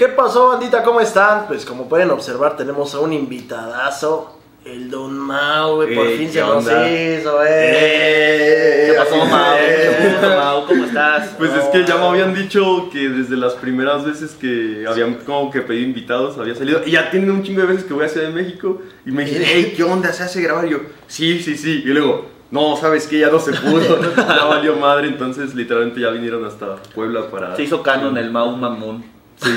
¿Qué 0.00 0.08
pasó, 0.08 0.48
bandita? 0.48 0.82
¿Cómo 0.82 0.98
están? 1.02 1.46
Pues 1.46 1.66
como 1.66 1.86
pueden 1.86 2.10
observar, 2.10 2.56
tenemos 2.56 2.94
a 2.94 3.00
un 3.00 3.12
invitadazo. 3.12 4.34
El 4.64 4.90
Don 4.90 5.12
Mau, 5.18 5.74
güey, 5.74 5.94
por 5.94 6.06
Ey, 6.06 6.16
fin 6.16 6.26
¿qué 6.28 6.32
se 6.32 6.40
nos 6.40 6.56
onda? 6.66 6.90
hizo, 6.90 7.38
eh. 7.46 8.86
¿Qué 8.86 8.94
pasó, 8.96 9.16
Mau? 9.26 9.56
Eh. 9.58 9.98
Mucho 10.00 10.10
gusto, 10.12 10.28
Mau. 10.38 10.66
¿Cómo 10.66 10.84
estás? 10.86 11.34
Pues 11.36 11.52
es 11.52 11.64
que 11.64 11.84
ya 11.84 11.98
me 11.98 12.06
habían 12.06 12.34
dicho 12.34 12.88
que 12.90 13.10
desde 13.10 13.36
las 13.36 13.52
primeras 13.56 14.06
veces 14.06 14.30
que 14.40 14.86
habían 14.88 15.16
como 15.16 15.50
que 15.50 15.60
pedido 15.60 15.84
invitados 15.84 16.38
había 16.38 16.54
salido. 16.54 16.80
Y 16.86 16.92
ya 16.92 17.10
tienen 17.10 17.30
un 17.30 17.42
chingo 17.42 17.60
de 17.60 17.66
veces 17.66 17.84
que 17.84 17.92
voy 17.92 18.06
a 18.06 18.08
Ciudad 18.08 18.28
de 18.28 18.32
México 18.32 18.80
y 19.04 19.10
me 19.10 19.26
dicen, 19.26 19.42
hey, 19.44 19.74
¿qué 19.76 19.84
onda? 19.84 20.14
¿Se 20.14 20.22
hace 20.22 20.40
grabar? 20.40 20.66
Y 20.66 20.70
yo, 20.70 20.78
sí, 21.08 21.42
sí, 21.42 21.58
sí. 21.58 21.82
Y 21.84 21.88
luego, 21.88 22.24
no, 22.50 22.74
¿sabes 22.78 23.06
qué? 23.06 23.18
Ya 23.18 23.28
no 23.28 23.38
se 23.38 23.52
pudo. 23.52 24.00
ya 24.16 24.44
valió 24.46 24.76
madre. 24.76 25.08
Entonces, 25.08 25.54
literalmente 25.54 26.00
ya 26.00 26.08
vinieron 26.08 26.42
hasta 26.46 26.76
Puebla 26.94 27.30
para. 27.30 27.54
Se 27.54 27.64
hizo 27.64 27.82
canon 27.82 28.16
el 28.16 28.30
Mau 28.30 28.56
Mamón. 28.56 29.19
Sí, 29.42 29.48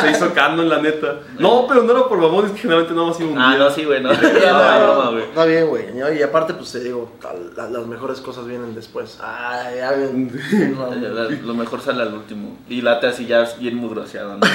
se 0.00 0.10
hizo 0.10 0.34
canon, 0.34 0.68
la 0.68 0.82
neta. 0.82 1.20
No, 1.38 1.66
pero 1.68 1.82
no 1.84 1.92
era 1.92 2.08
por 2.08 2.18
mamón, 2.18 2.46
es 2.46 2.52
que 2.52 2.58
generalmente 2.58 2.94
nada 2.94 3.06
más 3.08 3.20
iba 3.20 3.30
un 3.30 3.38
Ah, 3.40 3.50
día. 3.50 3.58
no, 3.58 3.70
sí, 3.70 3.84
güey, 3.84 4.02
no. 4.02 4.12
No, 4.12 5.12
güey. 5.12 5.24
Está 5.24 5.44
bien, 5.44 5.68
güey. 5.68 5.92
¿no? 5.94 6.12
Y 6.12 6.22
aparte, 6.22 6.54
pues 6.54 6.72
te 6.72 6.80
digo, 6.80 7.12
la- 7.56 7.70
las 7.70 7.86
mejores 7.86 8.20
cosas 8.20 8.46
vienen 8.46 8.74
después. 8.74 9.18
Ay, 9.22 9.76
ya 9.76 9.92
bien. 9.92 10.32
no, 10.76 10.92
La- 10.94 11.28
Lo 11.30 11.54
mejor 11.54 11.80
sale 11.80 12.02
al 12.02 12.14
último. 12.14 12.58
Y 12.68 12.80
late 12.82 13.06
así 13.06 13.26
ya 13.26 13.44
bien 13.60 13.76
mugroseado, 13.76 14.38
¿no? 14.38 14.40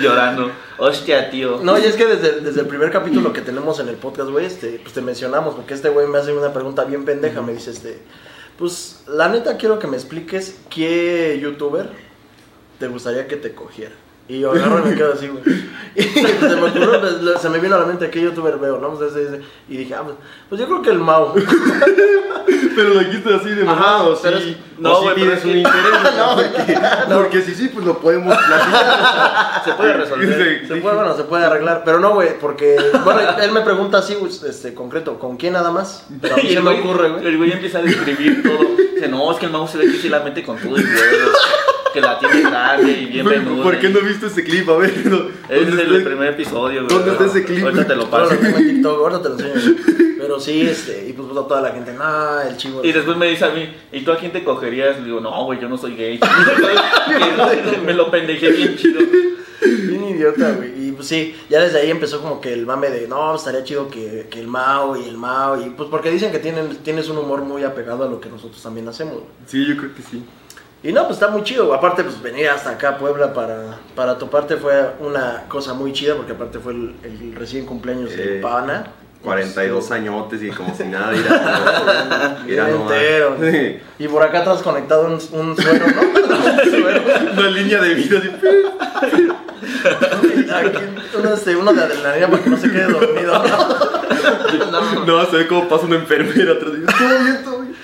Llorando. 0.00 0.50
Hostia, 0.78 1.30
tío. 1.30 1.60
No, 1.62 1.78
y 1.78 1.82
es 1.84 1.94
que 1.96 2.06
desde, 2.06 2.40
desde 2.40 2.60
el 2.62 2.66
primer 2.66 2.90
capítulo 2.90 3.32
que 3.32 3.40
tenemos 3.40 3.78
en 3.80 3.88
el 3.88 3.96
podcast, 3.96 4.30
güey, 4.30 4.46
este, 4.46 4.80
pues 4.82 4.94
te 4.94 5.00
mencionamos, 5.02 5.54
porque 5.54 5.74
este 5.74 5.88
güey 5.90 6.06
me 6.08 6.18
hace 6.18 6.32
una 6.32 6.52
pregunta 6.52 6.84
bien 6.84 7.04
pendeja, 7.04 7.40
me 7.42 7.52
dice, 7.52 7.70
este, 7.70 8.02
pues, 8.62 9.02
la 9.08 9.28
neta 9.28 9.56
quiero 9.56 9.80
que 9.80 9.88
me 9.88 9.96
expliques 9.96 10.56
qué 10.70 11.36
youtuber 11.42 11.90
te 12.78 12.86
gustaría 12.86 13.26
que 13.26 13.34
te 13.34 13.56
cogiera. 13.56 13.96
Y 14.28 14.40
yo 14.40 14.52
agarro 14.52 14.80
y 14.86 14.90
me 14.90 14.94
quedo 14.96 15.12
así, 15.14 15.28
güey. 15.28 15.42
Y 15.94 16.02
se 16.04 16.22
me 16.56 16.62
ocurrió, 16.68 17.00
pues, 17.00 17.38
se 17.42 17.50
me 17.50 17.58
vino 17.58 17.76
a 17.76 17.80
la 17.80 17.84
mente 17.84 18.08
qué 18.08 18.22
youtuber 18.22 18.56
veo, 18.56 18.78
¿no? 18.78 18.94
Pues, 18.94 19.10
ese- 19.10 19.24
ese. 19.24 19.40
y 19.68 19.76
dije, 19.76 19.94
ah, 19.94 20.00
pues, 20.04 20.16
pues 20.48 20.58
yo 20.58 20.66
creo 20.66 20.80
que 20.80 20.88
el 20.88 20.98
Mau. 20.98 21.34
Pero 22.74 22.88
lo 22.94 23.00
dijiste 23.00 23.34
así 23.34 23.50
de 23.50 23.64
mamado, 23.64 24.18
pero 24.22 24.38
sí. 24.40 24.56
es- 24.58 24.80
no, 24.80 24.92
o 24.98 25.02
güey, 25.02 25.14
tienes 25.16 25.38
es 25.40 25.44
un 25.44 25.50
que- 25.52 25.58
interés. 25.58 25.84
o 25.92 26.12
sea, 26.14 26.34
porque, 26.34 27.14
porque 27.14 27.42
si 27.42 27.54
sí, 27.54 27.68
pues 27.68 27.84
lo 27.84 27.98
podemos 27.98 28.34
platicar. 28.34 29.62
Se 29.64 29.72
puede 29.72 29.92
resolver. 29.92 30.60
Sí, 30.62 30.66
Se 30.68 30.76
puede, 30.76 30.96
bueno, 30.96 31.14
se 31.14 31.24
puede 31.24 31.44
arreglar, 31.44 31.82
pero 31.84 32.00
no, 32.00 32.14
güey, 32.14 32.38
porque, 32.38 32.76
bueno, 33.04 33.20
él 33.42 33.52
me 33.52 33.60
pregunta 33.60 33.98
así, 33.98 34.14
güey, 34.14 34.32
este, 34.48 34.72
concreto, 34.72 35.18
¿con 35.18 35.36
quién 35.36 35.52
nada 35.52 35.70
más? 35.70 36.06
Pero 36.22 36.34
a 36.34 36.36
mí 36.38 36.44
Y 36.46 36.48
se 36.52 36.54
el 36.56 36.62
me 36.62 36.70
güey, 36.70 36.80
ocurre, 36.80 37.10
güey. 37.10 37.26
el 37.26 37.36
güey 37.36 37.52
empieza 37.52 37.78
a 37.78 37.82
describir 37.82 38.42
todo. 38.42 38.58
Dice, 38.94 39.08
no, 39.08 39.30
es 39.30 39.38
que 39.38 39.46
el 39.46 39.52
Mau 39.52 39.68
se 39.68 39.76
ve 39.76 39.84
que 39.84 39.98
sí 39.98 40.08
la 40.08 40.20
mete 40.20 40.42
con 40.42 40.56
todo 40.56 40.70
y 40.78 40.82
huevos. 40.82 41.36
Que 41.92 42.00
la 42.00 42.18
tiene 42.18 42.40
grande 42.42 42.92
y 42.92 43.06
bien 43.06 43.26
venuda. 43.26 43.62
¿Por 43.62 43.78
qué 43.78 43.88
no 43.90 44.00
viste 44.00 44.26
ese 44.26 44.42
clip? 44.44 44.68
A 44.68 44.76
ver, 44.76 45.06
¿no? 45.06 45.28
Es 45.48 45.66
¿dónde 45.66 45.82
el 45.82 46.04
primer 46.04 46.32
episodio, 46.32 46.84
güey. 46.84 46.94
¿Dónde 46.96 47.12
está 47.12 47.26
ese 47.26 47.44
clip? 47.44 47.64
Ahorita 47.64 47.86
te 47.86 47.96
lo 47.96 48.02
Ahora 48.04 48.28
paso. 48.28 48.34
lo 48.34 48.40
tengo 48.40 48.58
en 48.58 48.68
TikTok, 48.74 48.98
ahora 48.98 49.22
te 49.22 49.28
lo 49.28 49.38
enseño. 49.38 49.74
güey. 49.84 50.12
Pero 50.18 50.38
sí, 50.40 50.62
este, 50.62 51.06
y 51.08 51.12
pues 51.12 51.28
puta, 51.28 51.48
toda 51.48 51.60
la 51.60 51.72
gente, 51.72 51.92
no, 51.94 52.40
el 52.40 52.56
chivo. 52.56 52.80
Y 52.84 52.92
después 52.92 53.16
me 53.16 53.26
dice 53.26 53.44
a 53.44 53.50
mí, 53.50 53.68
¿y 53.90 54.00
tú 54.02 54.12
a 54.12 54.16
quién 54.18 54.30
te 54.32 54.44
cogerías? 54.44 54.98
Le 54.98 55.06
digo, 55.06 55.20
no, 55.20 55.44
güey, 55.44 55.60
yo 55.60 55.68
no 55.68 55.76
soy 55.76 55.96
gay. 55.96 56.20
me 57.84 57.92
lo 57.92 58.10
pendejé 58.10 58.50
bien 58.52 58.76
chido. 58.76 59.00
Bien 59.60 60.04
idiota, 60.04 60.52
güey. 60.52 60.88
Y 60.88 60.92
pues 60.92 61.08
sí, 61.08 61.34
ya 61.50 61.60
desde 61.60 61.80
ahí 61.80 61.90
empezó 61.90 62.20
como 62.20 62.40
que 62.40 62.52
el 62.52 62.66
mame 62.66 62.90
de, 62.90 63.08
no, 63.08 63.34
estaría 63.34 63.64
chido 63.64 63.88
que, 63.88 64.28
que 64.30 64.40
el 64.40 64.46
Mao 64.46 64.96
y 64.96 65.08
el 65.08 65.16
Mao. 65.16 65.60
Y 65.60 65.70
pues 65.70 65.88
porque 65.88 66.10
dicen 66.10 66.30
que 66.32 66.38
tienen, 66.38 66.76
tienes 66.78 67.08
un 67.08 67.18
humor 67.18 67.42
muy 67.42 67.64
apegado 67.64 68.04
a 68.04 68.08
lo 68.08 68.20
que 68.20 68.28
nosotros 68.28 68.62
también 68.62 68.88
hacemos, 68.88 69.14
güey. 69.14 69.26
Sí, 69.46 69.66
yo 69.66 69.76
creo 69.76 69.94
que 69.94 70.02
sí. 70.02 70.22
Y 70.84 70.92
no, 70.92 71.02
pues 71.06 71.14
está 71.16 71.28
muy 71.28 71.42
chido. 71.44 71.72
Aparte, 71.72 72.02
pues 72.02 72.20
venir 72.20 72.48
hasta 72.48 72.70
acá 72.70 72.90
a 72.90 72.98
Puebla 72.98 73.32
para, 73.32 73.78
para 73.94 74.18
toparte 74.18 74.56
fue 74.56 74.90
una 75.00 75.44
cosa 75.48 75.74
muy 75.74 75.92
chida, 75.92 76.16
porque 76.16 76.32
aparte 76.32 76.58
fue 76.58 76.72
el, 76.72 76.94
el 77.04 77.34
recién 77.36 77.66
cumpleaños 77.66 78.10
del 78.16 78.38
Eh, 78.38 78.40
Pana. 78.42 78.84
42 79.22 79.90
añotes 79.92 80.42
y 80.42 80.50
como 80.50 80.74
si 80.74 80.82
nada, 80.82 81.12
mira. 81.12 82.38
Mira, 82.44 82.68
nomás. 82.68 82.90
entero. 82.92 83.36
Sí. 83.40 83.78
Y 84.00 84.08
por 84.08 84.20
acá 84.24 84.40
atrás 84.40 84.62
conectado 84.62 85.06
un, 85.06 85.12
un 85.12 85.56
suero, 85.56 85.86
¿no? 85.86 86.02
Un 86.64 86.70
suero. 86.70 87.02
Una 87.32 87.50
línea 87.50 87.80
de 87.80 87.94
vida. 87.94 88.18
así. 88.18 89.28
Aquí, 90.52 90.78
uno, 91.18 91.34
este, 91.34 91.56
uno 91.56 91.72
de 91.72 91.82
adrenalina 91.82 92.28
para 92.28 92.42
que 92.42 92.50
no 92.50 92.56
se 92.56 92.70
quede 92.70 92.86
dormido. 92.92 93.42
No, 95.06 95.24
se 95.30 95.36
ve 95.36 95.46
como 95.46 95.68
pasa 95.68 95.86
una 95.86 95.96
enfermera 95.96 96.52
atrás. 96.54 96.72
Todo 96.98 97.18
bien, 97.22 97.44
todo 97.44 97.60
bien. 97.60 97.76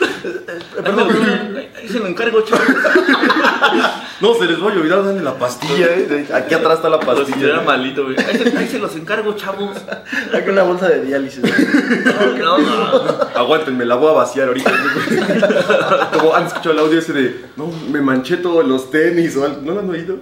Perdón, 0.75 1.09
se 1.93 1.99
lo 1.99 2.07
encargo, 2.07 2.43
chaval. 2.43 2.67
No, 4.21 4.35
se 4.35 4.47
les 4.47 4.61
va 4.61 4.65
a 4.65 4.75
olvidar 4.75 5.05
darle 5.05 5.23
la 5.23 5.39
pastilla, 5.39 5.87
eh. 5.95 6.27
Aquí 6.35 6.53
atrás 6.53 6.79
está 6.79 6.89
la 6.89 6.99
si 6.99 7.07
pastilla. 7.07 7.61
malito, 7.61 8.03
güey. 8.05 8.17
Ahí 8.19 8.37
se, 8.37 8.59
ahí 8.59 8.67
se 8.67 8.79
los 8.81 8.97
encargo, 8.97 9.33
chavos. 9.37 9.77
Aquí 10.35 10.51
una 10.51 10.65
bolsa 10.65 10.89
de 10.89 11.05
diálisis. 11.05 11.41
No, 12.39 12.59
no. 12.59 13.19
Aguántenme, 13.37 13.85
la 13.85 13.95
voy 13.95 14.11
a 14.11 14.15
vaciar 14.15 14.49
ahorita. 14.49 14.73
Como 16.13 16.35
han 16.35 16.47
escuchado 16.47 16.73
el 16.73 16.79
audio 16.81 16.99
ese 16.99 17.13
de, 17.13 17.45
no, 17.57 17.71
me 17.91 18.01
manché 18.01 18.39
todos 18.39 18.67
los 18.67 18.91
tenis 18.91 19.37
o 19.37 19.45
algo. 19.45 19.61
¿No 19.63 19.75
lo 19.75 19.81
han 19.81 19.91
oído? 19.91 20.19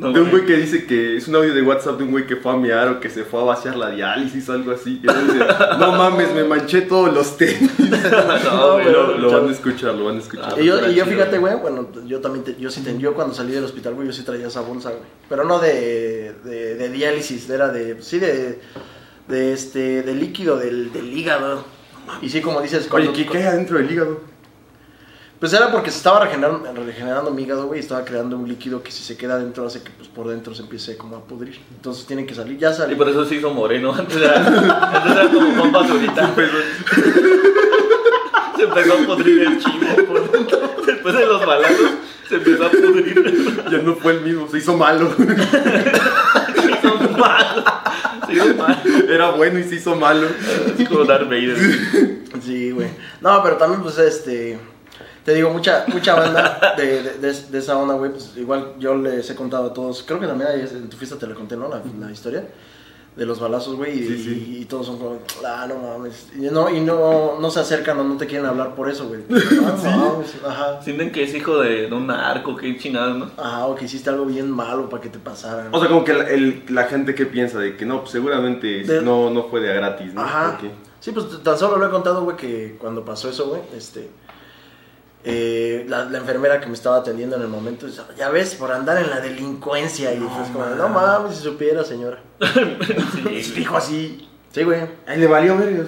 No, 0.00 0.12
de 0.12 0.20
un 0.20 0.30
güey. 0.30 0.46
que 0.46 0.56
dice 0.56 0.86
que 0.86 1.16
es 1.16 1.28
un 1.28 1.36
audio 1.36 1.54
de 1.54 1.62
WhatsApp 1.62 1.98
de 1.98 2.04
un 2.04 2.10
güey 2.10 2.26
que 2.26 2.36
fue 2.36 2.52
a 2.52 2.56
mear 2.56 2.88
o 2.88 3.00
que 3.00 3.10
se 3.10 3.24
fue 3.24 3.40
a 3.40 3.44
vaciar 3.44 3.76
la 3.76 3.90
diálisis 3.90 4.48
o 4.48 4.52
algo 4.54 4.72
así. 4.72 5.00
Y 5.02 5.08
él 5.08 5.16
dice, 5.26 5.44
no 5.78 5.92
mames, 5.92 6.34
me 6.34 6.44
manché 6.44 6.82
todos 6.82 7.12
los 7.12 7.36
tenis. 7.36 7.70
No, 8.44 8.72
güey. 8.74 8.90
lo, 8.92 9.18
lo 9.18 9.30
van 9.32 9.48
a 9.48 9.52
escuchar, 9.52 9.94
lo 9.94 10.06
van 10.06 10.16
a 10.16 10.20
escuchar. 10.20 10.54
Y 10.60 10.64
yo, 10.64 10.78
y 10.88 10.94
yo 10.94 11.04
Chido, 11.04 11.16
fíjate, 11.16 11.38
güey. 11.38 11.54
bueno, 11.56 11.88
yo 12.06 12.20
también, 12.20 12.44
te- 12.44 12.56
yo 12.58 12.70
sí 12.70 12.80
ten- 12.82 12.98
yo 12.98 13.14
cuando 13.14 13.34
salí 13.34 13.52
del 13.52 13.64
hospital, 13.64 13.94
güey, 13.94 14.06
yo 14.06 14.12
sí 14.12 14.22
traía 14.22 14.46
esa 14.48 14.62
bolsa, 14.62 14.88
güey. 14.90 15.02
Pero 15.28 15.44
no 15.44 15.58
de, 15.58 16.34
de, 16.44 16.74
de 16.76 16.88
diálisis, 16.88 17.48
era 17.50 17.68
de, 17.68 18.02
sí, 18.02 18.18
de, 18.18 18.58
de 19.28 19.52
este, 19.52 20.02
de 20.02 20.14
líquido 20.14 20.56
del, 20.58 20.92
del 20.92 21.12
hígado. 21.12 21.64
Y 22.22 22.28
sí, 22.30 22.40
como 22.40 22.60
dices, 22.60 22.80
Oye, 22.84 22.88
cuando, 22.90 23.12
¿qué, 23.12 23.26
¿qué 23.26 23.38
hay 23.38 23.44
adentro 23.44 23.76
del 23.78 23.90
hígado? 23.90 24.20
Pues 25.40 25.52
era 25.54 25.72
porque 25.72 25.90
se 25.90 25.96
estaba 25.96 26.20
regenerando, 26.20 26.70
regenerando 26.84 27.30
mi 27.30 27.42
hígado, 27.42 27.66
güey, 27.66 27.80
y 27.80 27.82
estaba 27.82 28.04
creando 28.04 28.36
un 28.36 28.46
líquido 28.46 28.82
que 28.82 28.92
si 28.92 29.02
se 29.02 29.16
queda 29.16 29.34
adentro 29.34 29.66
hace 29.66 29.82
que 29.82 29.90
pues 29.90 30.06
por 30.08 30.28
dentro 30.28 30.54
se 30.54 30.62
empiece 30.62 30.96
como 30.98 31.16
a 31.16 31.24
pudrir. 31.24 31.58
Entonces 31.74 32.04
tienen 32.06 32.26
que 32.26 32.34
salir, 32.34 32.58
ya 32.58 32.70
Y 32.70 32.74
salí. 32.74 32.94
por 32.94 33.08
eso 33.08 33.24
se 33.24 33.36
hizo 33.36 33.50
moreno. 33.52 33.92
Antes 33.94 34.16
era, 34.18 34.36
antes 34.46 35.12
era 35.12 35.28
como 35.30 35.60
con 35.60 35.72
basurita. 35.72 36.30
Se 38.56 38.62
empezó 38.64 38.92
a 38.94 39.06
pudrir 39.06 39.42
el 39.42 39.58
chivo 39.58 40.06
por 40.06 40.30
dentro. 40.30 40.60
Después 40.86 41.14
de 41.14 41.26
los 41.26 41.46
balazos, 41.46 41.90
se 42.28 42.34
empezó 42.36 42.66
a 42.66 42.70
pudrir. 42.70 43.64
Ya 43.70 43.78
no 43.78 43.94
fue 43.96 44.12
el 44.12 44.20
mismo, 44.20 44.46
se 44.48 44.58
hizo 44.58 44.76
malo. 44.76 45.10
Se 45.16 46.70
hizo 46.70 47.10
mal. 47.18 47.64
Se 48.26 48.32
hizo 48.34 48.54
mal. 48.56 48.82
Era 49.08 49.30
bueno 49.30 49.58
y 49.58 49.64
se 49.64 49.76
hizo 49.76 49.96
malo. 49.96 50.26
Es 50.78 50.86
como 50.88 51.04
Darth 51.04 51.24
Vader. 51.24 51.56
Sí, 52.44 52.70
güey. 52.72 52.88
No, 53.22 53.42
pero 53.42 53.56
también, 53.56 53.82
pues, 53.82 53.98
este. 53.98 54.58
Te 55.24 55.34
digo, 55.34 55.50
mucha, 55.50 55.84
mucha 55.88 56.14
banda 56.14 56.74
de, 56.76 57.02
de, 57.02 57.18
de- 57.18 57.42
de 57.50 57.58
esa 57.58 57.76
onda, 57.76 57.94
güey. 57.94 58.10
Pues 58.12 58.32
igual 58.36 58.72
yo 58.78 58.94
les 58.94 59.28
he 59.30 59.34
contado 59.34 59.66
a 59.66 59.72
todos. 59.74 60.02
Creo 60.06 60.18
que 60.18 60.26
también 60.26 60.50
ahí 60.50 60.60
en 60.60 60.88
tu 60.88 60.96
fiesta 60.96 61.18
te 61.18 61.26
la 61.26 61.34
conté, 61.34 61.56
¿no? 61.56 61.68
La, 61.68 61.82
la 62.00 62.10
historia 62.10 62.44
de 63.16 63.26
los 63.26 63.38
balazos, 63.40 63.74
güey. 63.76 63.98
Y, 63.98 64.06
Sí, 64.06 64.24
sí. 64.24 64.58
y 64.60 64.64
todos 64.64 64.86
son 64.86 64.96
como, 64.98 65.18
ah, 65.46 65.66
no 65.68 65.76
mames. 65.76 66.28
Y 66.34 66.42
no, 66.42 66.70
y 66.70 66.80
no, 66.80 67.38
no 67.38 67.50
se 67.50 67.60
acercan 67.60 67.98
o 67.98 68.04
no 68.04 68.16
te 68.16 68.26
quieren 68.26 68.46
hablar 68.46 68.74
por 68.74 68.88
eso, 68.88 69.08
güey. 69.08 69.20
Ah, 69.28 69.76
mames, 70.14 70.34
Ajá. 70.46 70.80
Sienten 70.82 71.12
que 71.12 71.24
es 71.24 71.34
hijo 71.34 71.58
de, 71.58 71.88
de 71.88 71.94
un 71.94 72.06
narco, 72.06 72.56
qué 72.56 72.78
chingado, 72.78 73.14
¿no? 73.14 73.30
Ajá, 73.36 73.66
o 73.66 73.74
que 73.74 73.84
hiciste 73.84 74.08
algo 74.08 74.24
bien 74.24 74.50
malo 74.50 74.88
para 74.88 75.02
que 75.02 75.10
te 75.10 75.18
pasara. 75.18 75.68
O 75.70 75.78
sea, 75.80 75.88
como 75.88 76.02
que 76.04 76.14
la, 76.14 76.30
el- 76.30 76.62
la 76.70 76.84
gente 76.84 77.14
que 77.14 77.26
piensa 77.26 77.58
de 77.58 77.76
que 77.76 77.84
no, 77.84 78.00
pues 78.00 78.12
seguramente 78.12 78.84
De- 78.84 79.02
no, 79.02 79.28
no 79.28 79.48
fue 79.48 79.60
de 79.60 79.70
a 79.70 79.74
gratis, 79.74 80.14
¿no? 80.14 80.22
Ajá. 80.22 80.58
Sí, 81.00 81.12
pues 81.12 81.26
tan 81.42 81.58
solo 81.58 81.76
lo 81.78 81.86
he 81.86 81.90
contado, 81.90 82.22
güey, 82.24 82.36
que 82.36 82.76
cuando 82.80 83.04
pasó 83.04 83.28
eso, 83.28 83.48
güey, 83.48 83.60
este. 83.76 84.08
Eh, 85.24 85.84
la, 85.88 86.04
la 86.04 86.18
enfermera 86.18 86.60
que 86.60 86.66
me 86.66 86.74
estaba 86.74 86.96
atendiendo 86.96 87.36
en 87.36 87.42
el 87.42 87.48
momento, 87.48 87.86
dice, 87.86 88.02
ya 88.16 88.30
ves, 88.30 88.54
por 88.54 88.72
andar 88.72 88.98
en 88.98 89.10
la 89.10 89.20
delincuencia. 89.20 90.12
Y 90.12 90.18
fue 90.18 90.52
como, 90.52 90.66
no 90.66 90.88
mames, 90.88 91.36
si 91.36 91.42
supiera, 91.42 91.84
señora. 91.84 92.18
Y 93.30 93.42
dijo 93.42 93.76
así, 93.76 94.26
Sí, 94.52 94.64
güey. 94.64 94.80
Ahí 95.06 95.18
le 95.18 95.26
valió 95.26 95.56
verga. 95.56 95.84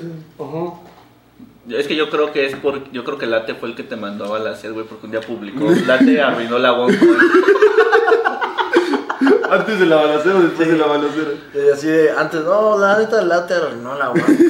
Es 1.68 1.86
que 1.86 1.96
yo 1.96 2.10
creo 2.10 2.32
que 2.32 2.46
es 2.46 2.54
por. 2.56 2.90
Yo 2.92 3.04
creo 3.04 3.18
que 3.18 3.26
Late 3.26 3.54
fue 3.54 3.68
el 3.70 3.74
que 3.74 3.82
te 3.82 3.96
mandó 3.96 4.24
a 4.26 4.30
balacer, 4.30 4.72
güey, 4.72 4.86
porque 4.86 5.06
un 5.06 5.12
día 5.12 5.20
publicó. 5.20 5.70
Late 5.86 6.20
arruinó 6.20 6.58
la 6.58 6.72
OneCoin. 6.72 7.16
Antes 9.50 9.80
de 9.80 9.86
la 9.86 9.96
balacera 9.96 10.36
o 10.36 10.42
después 10.42 10.68
de 10.68 10.78
la 10.78 10.86
balacera. 10.86 11.30
Eh, 11.54 11.70
así 11.74 11.86
de, 11.86 12.10
antes, 12.10 12.42
no, 12.42 12.78
la 12.78 12.98
neta, 12.98 13.20
el 13.20 13.28
late 13.28 13.54
no 13.82 13.98
la 13.98 14.06
aguanto. 14.06 14.42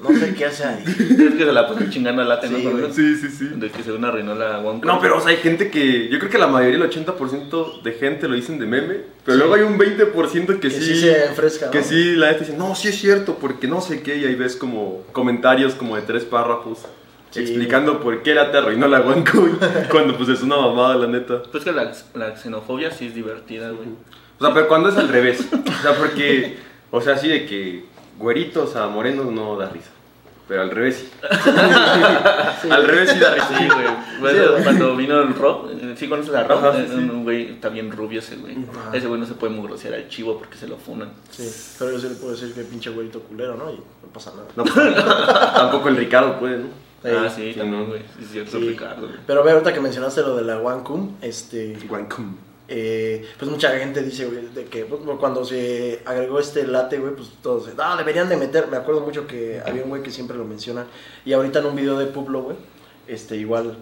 No 0.00 0.08
sé 0.18 0.34
qué 0.34 0.46
hace 0.46 0.64
ahí. 0.64 0.82
Es 0.86 0.96
que 1.34 1.44
se 1.44 1.52
la 1.52 1.66
pasan 1.68 1.90
chingando 1.90 2.22
a 2.22 2.24
Late, 2.24 2.48
Sí, 2.48 2.54
¿no? 2.64 2.70
güey. 2.70 2.92
Sí, 2.92 3.16
sí, 3.16 3.28
sí. 3.28 3.48
De 3.54 3.70
que 3.70 3.82
según 3.82 4.04
arruinó 4.04 4.34
la 4.34 4.58
OneCoin. 4.58 4.80
No, 4.82 5.00
pero 5.00 5.18
o 5.18 5.20
sea, 5.20 5.30
hay 5.30 5.36
gente 5.36 5.70
que. 5.70 6.08
Yo 6.08 6.18
creo 6.18 6.30
que 6.30 6.38
la 6.38 6.48
mayoría, 6.48 6.76
el 6.84 6.90
80% 6.90 7.82
de 7.82 7.92
gente 7.92 8.26
lo 8.28 8.34
dicen 8.34 8.58
de 8.58 8.66
meme. 8.66 8.96
Pero 9.24 9.38
luego 9.38 9.54
hay 9.54 9.62
un 9.62 9.78
20% 9.78 10.46
que, 10.46 10.58
Que 10.60 10.70
sí. 10.70 10.80
sí 10.82 10.96
se 11.00 11.26
enfresca, 11.26 11.70
Que 11.70 11.78
¿no? 11.78 11.84
sí, 11.84 12.16
la 12.16 12.28
gente 12.30 12.44
dice, 12.46 12.56
no, 12.58 12.74
sí 12.74 12.88
es 12.88 12.98
cierto, 12.98 13.36
porque 13.40 13.68
no 13.68 13.80
sé 13.80 14.02
qué. 14.02 14.16
Y 14.16 14.24
ahí 14.24 14.34
ves 14.34 14.56
como 14.56 15.02
comentarios 15.12 15.74
como 15.74 15.96
de 15.96 16.02
tres 16.02 16.24
párrafos 16.24 16.80
Sí. 17.30 17.40
explicando 17.40 18.00
por 18.00 18.22
qué 18.22 18.34
la 18.34 18.50
te 18.50 18.58
arruinó 18.58 18.88
la 18.88 19.00
OneCoin. 19.00 19.56
cuando 19.90 20.16
pues 20.18 20.28
es 20.28 20.42
una 20.42 20.56
mamada, 20.56 20.96
la 20.96 21.06
neta. 21.06 21.42
Pues 21.50 21.64
que 21.64 21.72
la, 21.72 21.90
la 22.14 22.36
xenofobia 22.36 22.90
sí 22.90 23.06
es 23.06 23.14
divertida, 23.14 23.70
güey. 23.70 23.88
O 24.38 24.44
sea, 24.44 24.52
pero 24.52 24.68
cuando 24.68 24.88
es 24.90 24.96
al 24.96 25.08
revés. 25.08 25.40
O 25.52 25.82
sea, 25.82 25.94
porque. 25.96 26.56
O 26.90 27.00
sea, 27.00 27.14
así 27.14 27.28
de 27.28 27.46
que 27.46 27.84
güeritos 28.22 28.74
a 28.76 28.86
morenos 28.88 29.26
no 29.26 29.56
da 29.58 29.68
risa. 29.68 29.90
Pero 30.48 30.62
al 30.62 30.70
revés 30.70 30.96
sí. 30.96 31.10
Al 32.70 32.84
revés 32.86 33.10
sí 33.10 33.18
da 33.18 33.34
risa. 33.34 33.48
Sí, 33.58 33.66
güey. 33.68 33.86
Bueno, 34.20 34.38
Sí, 34.44 34.50
güey. 34.50 34.62
cuando 34.64 34.96
vino 34.96 35.20
el 35.22 35.34
Rob, 35.34 35.70
eh, 35.70 35.94
¿sí 35.96 36.08
conoces 36.08 36.34
a 36.34 36.42
Rob? 36.44 36.58
Ajá, 36.58 36.74
sí. 36.76 36.92
un 36.94 37.22
güey, 37.24 37.52
está 37.52 37.68
bien 37.68 37.90
rubio 37.90 38.18
ese 38.20 38.36
güey. 38.36 38.56
Ajá. 38.70 38.96
Ese 38.96 39.06
güey 39.06 39.20
no 39.20 39.26
se 39.26 39.34
puede 39.34 39.52
mugrosear 39.54 39.94
al 39.94 40.08
chivo 40.08 40.38
porque 40.38 40.56
se 40.56 40.66
lo 40.68 40.76
funan. 40.76 41.10
Sí, 41.30 41.48
pero 41.78 41.92
yo 41.92 41.98
sí 42.00 42.08
le 42.08 42.14
puedo 42.16 42.32
decir 42.32 42.52
que 42.54 42.62
pinche 42.62 42.90
güerito 42.90 43.20
culero, 43.20 43.56
¿no? 43.56 43.70
Y 43.70 43.76
no 43.76 44.12
pasa 44.12 44.32
nada. 44.32 44.48
No, 44.56 44.64
pues, 44.64 44.94
tampoco 45.54 45.88
el 45.88 45.96
Ricardo 45.96 46.38
puede, 46.38 46.58
¿no? 46.58 46.66
ah, 47.04 47.28
Sí, 47.34 47.54
también, 47.56 47.80
no. 47.80 47.86
güey. 47.86 48.00
Sí, 48.18 48.24
es 48.24 48.30
cierto, 48.32 48.58
Sí. 48.58 48.68
Ricardo, 48.68 49.06
güey. 49.06 49.18
Pero 49.26 49.40
a 49.40 49.44
ver, 49.44 49.54
ahorita 49.54 49.72
que 49.72 49.80
mencionaste 49.80 50.20
lo 50.22 50.36
de 50.36 50.42
la 50.42 50.58
Wancum, 50.58 51.12
este, 51.22 51.78
Guancum. 51.88 52.34
Eh, 52.68 53.26
pues 53.38 53.50
mucha 53.50 53.70
gente 53.78 54.02
dice, 54.02 54.26
güey, 54.26 54.46
de 54.54 54.64
que 54.64 54.84
pues, 54.84 55.00
cuando 55.18 55.44
se 55.44 56.00
agregó 56.04 56.38
este 56.38 56.66
late, 56.66 56.98
güey, 56.98 57.14
pues 57.14 57.30
todos, 57.42 57.74
no, 57.74 57.96
deberían 57.96 58.28
de 58.28 58.36
meter, 58.36 58.68
me 58.68 58.76
acuerdo 58.76 59.00
mucho 59.00 59.26
que 59.26 59.60
había 59.64 59.82
un 59.82 59.90
güey 59.90 60.02
que 60.02 60.10
siempre 60.10 60.36
lo 60.36 60.44
menciona, 60.44 60.86
y 61.24 61.32
ahorita 61.32 61.58
en 61.58 61.66
un 61.66 61.76
video 61.76 61.98
de 61.98 62.06
Publo, 62.06 62.42
güey, 62.42 62.56
este, 63.06 63.36
igual 63.36 63.76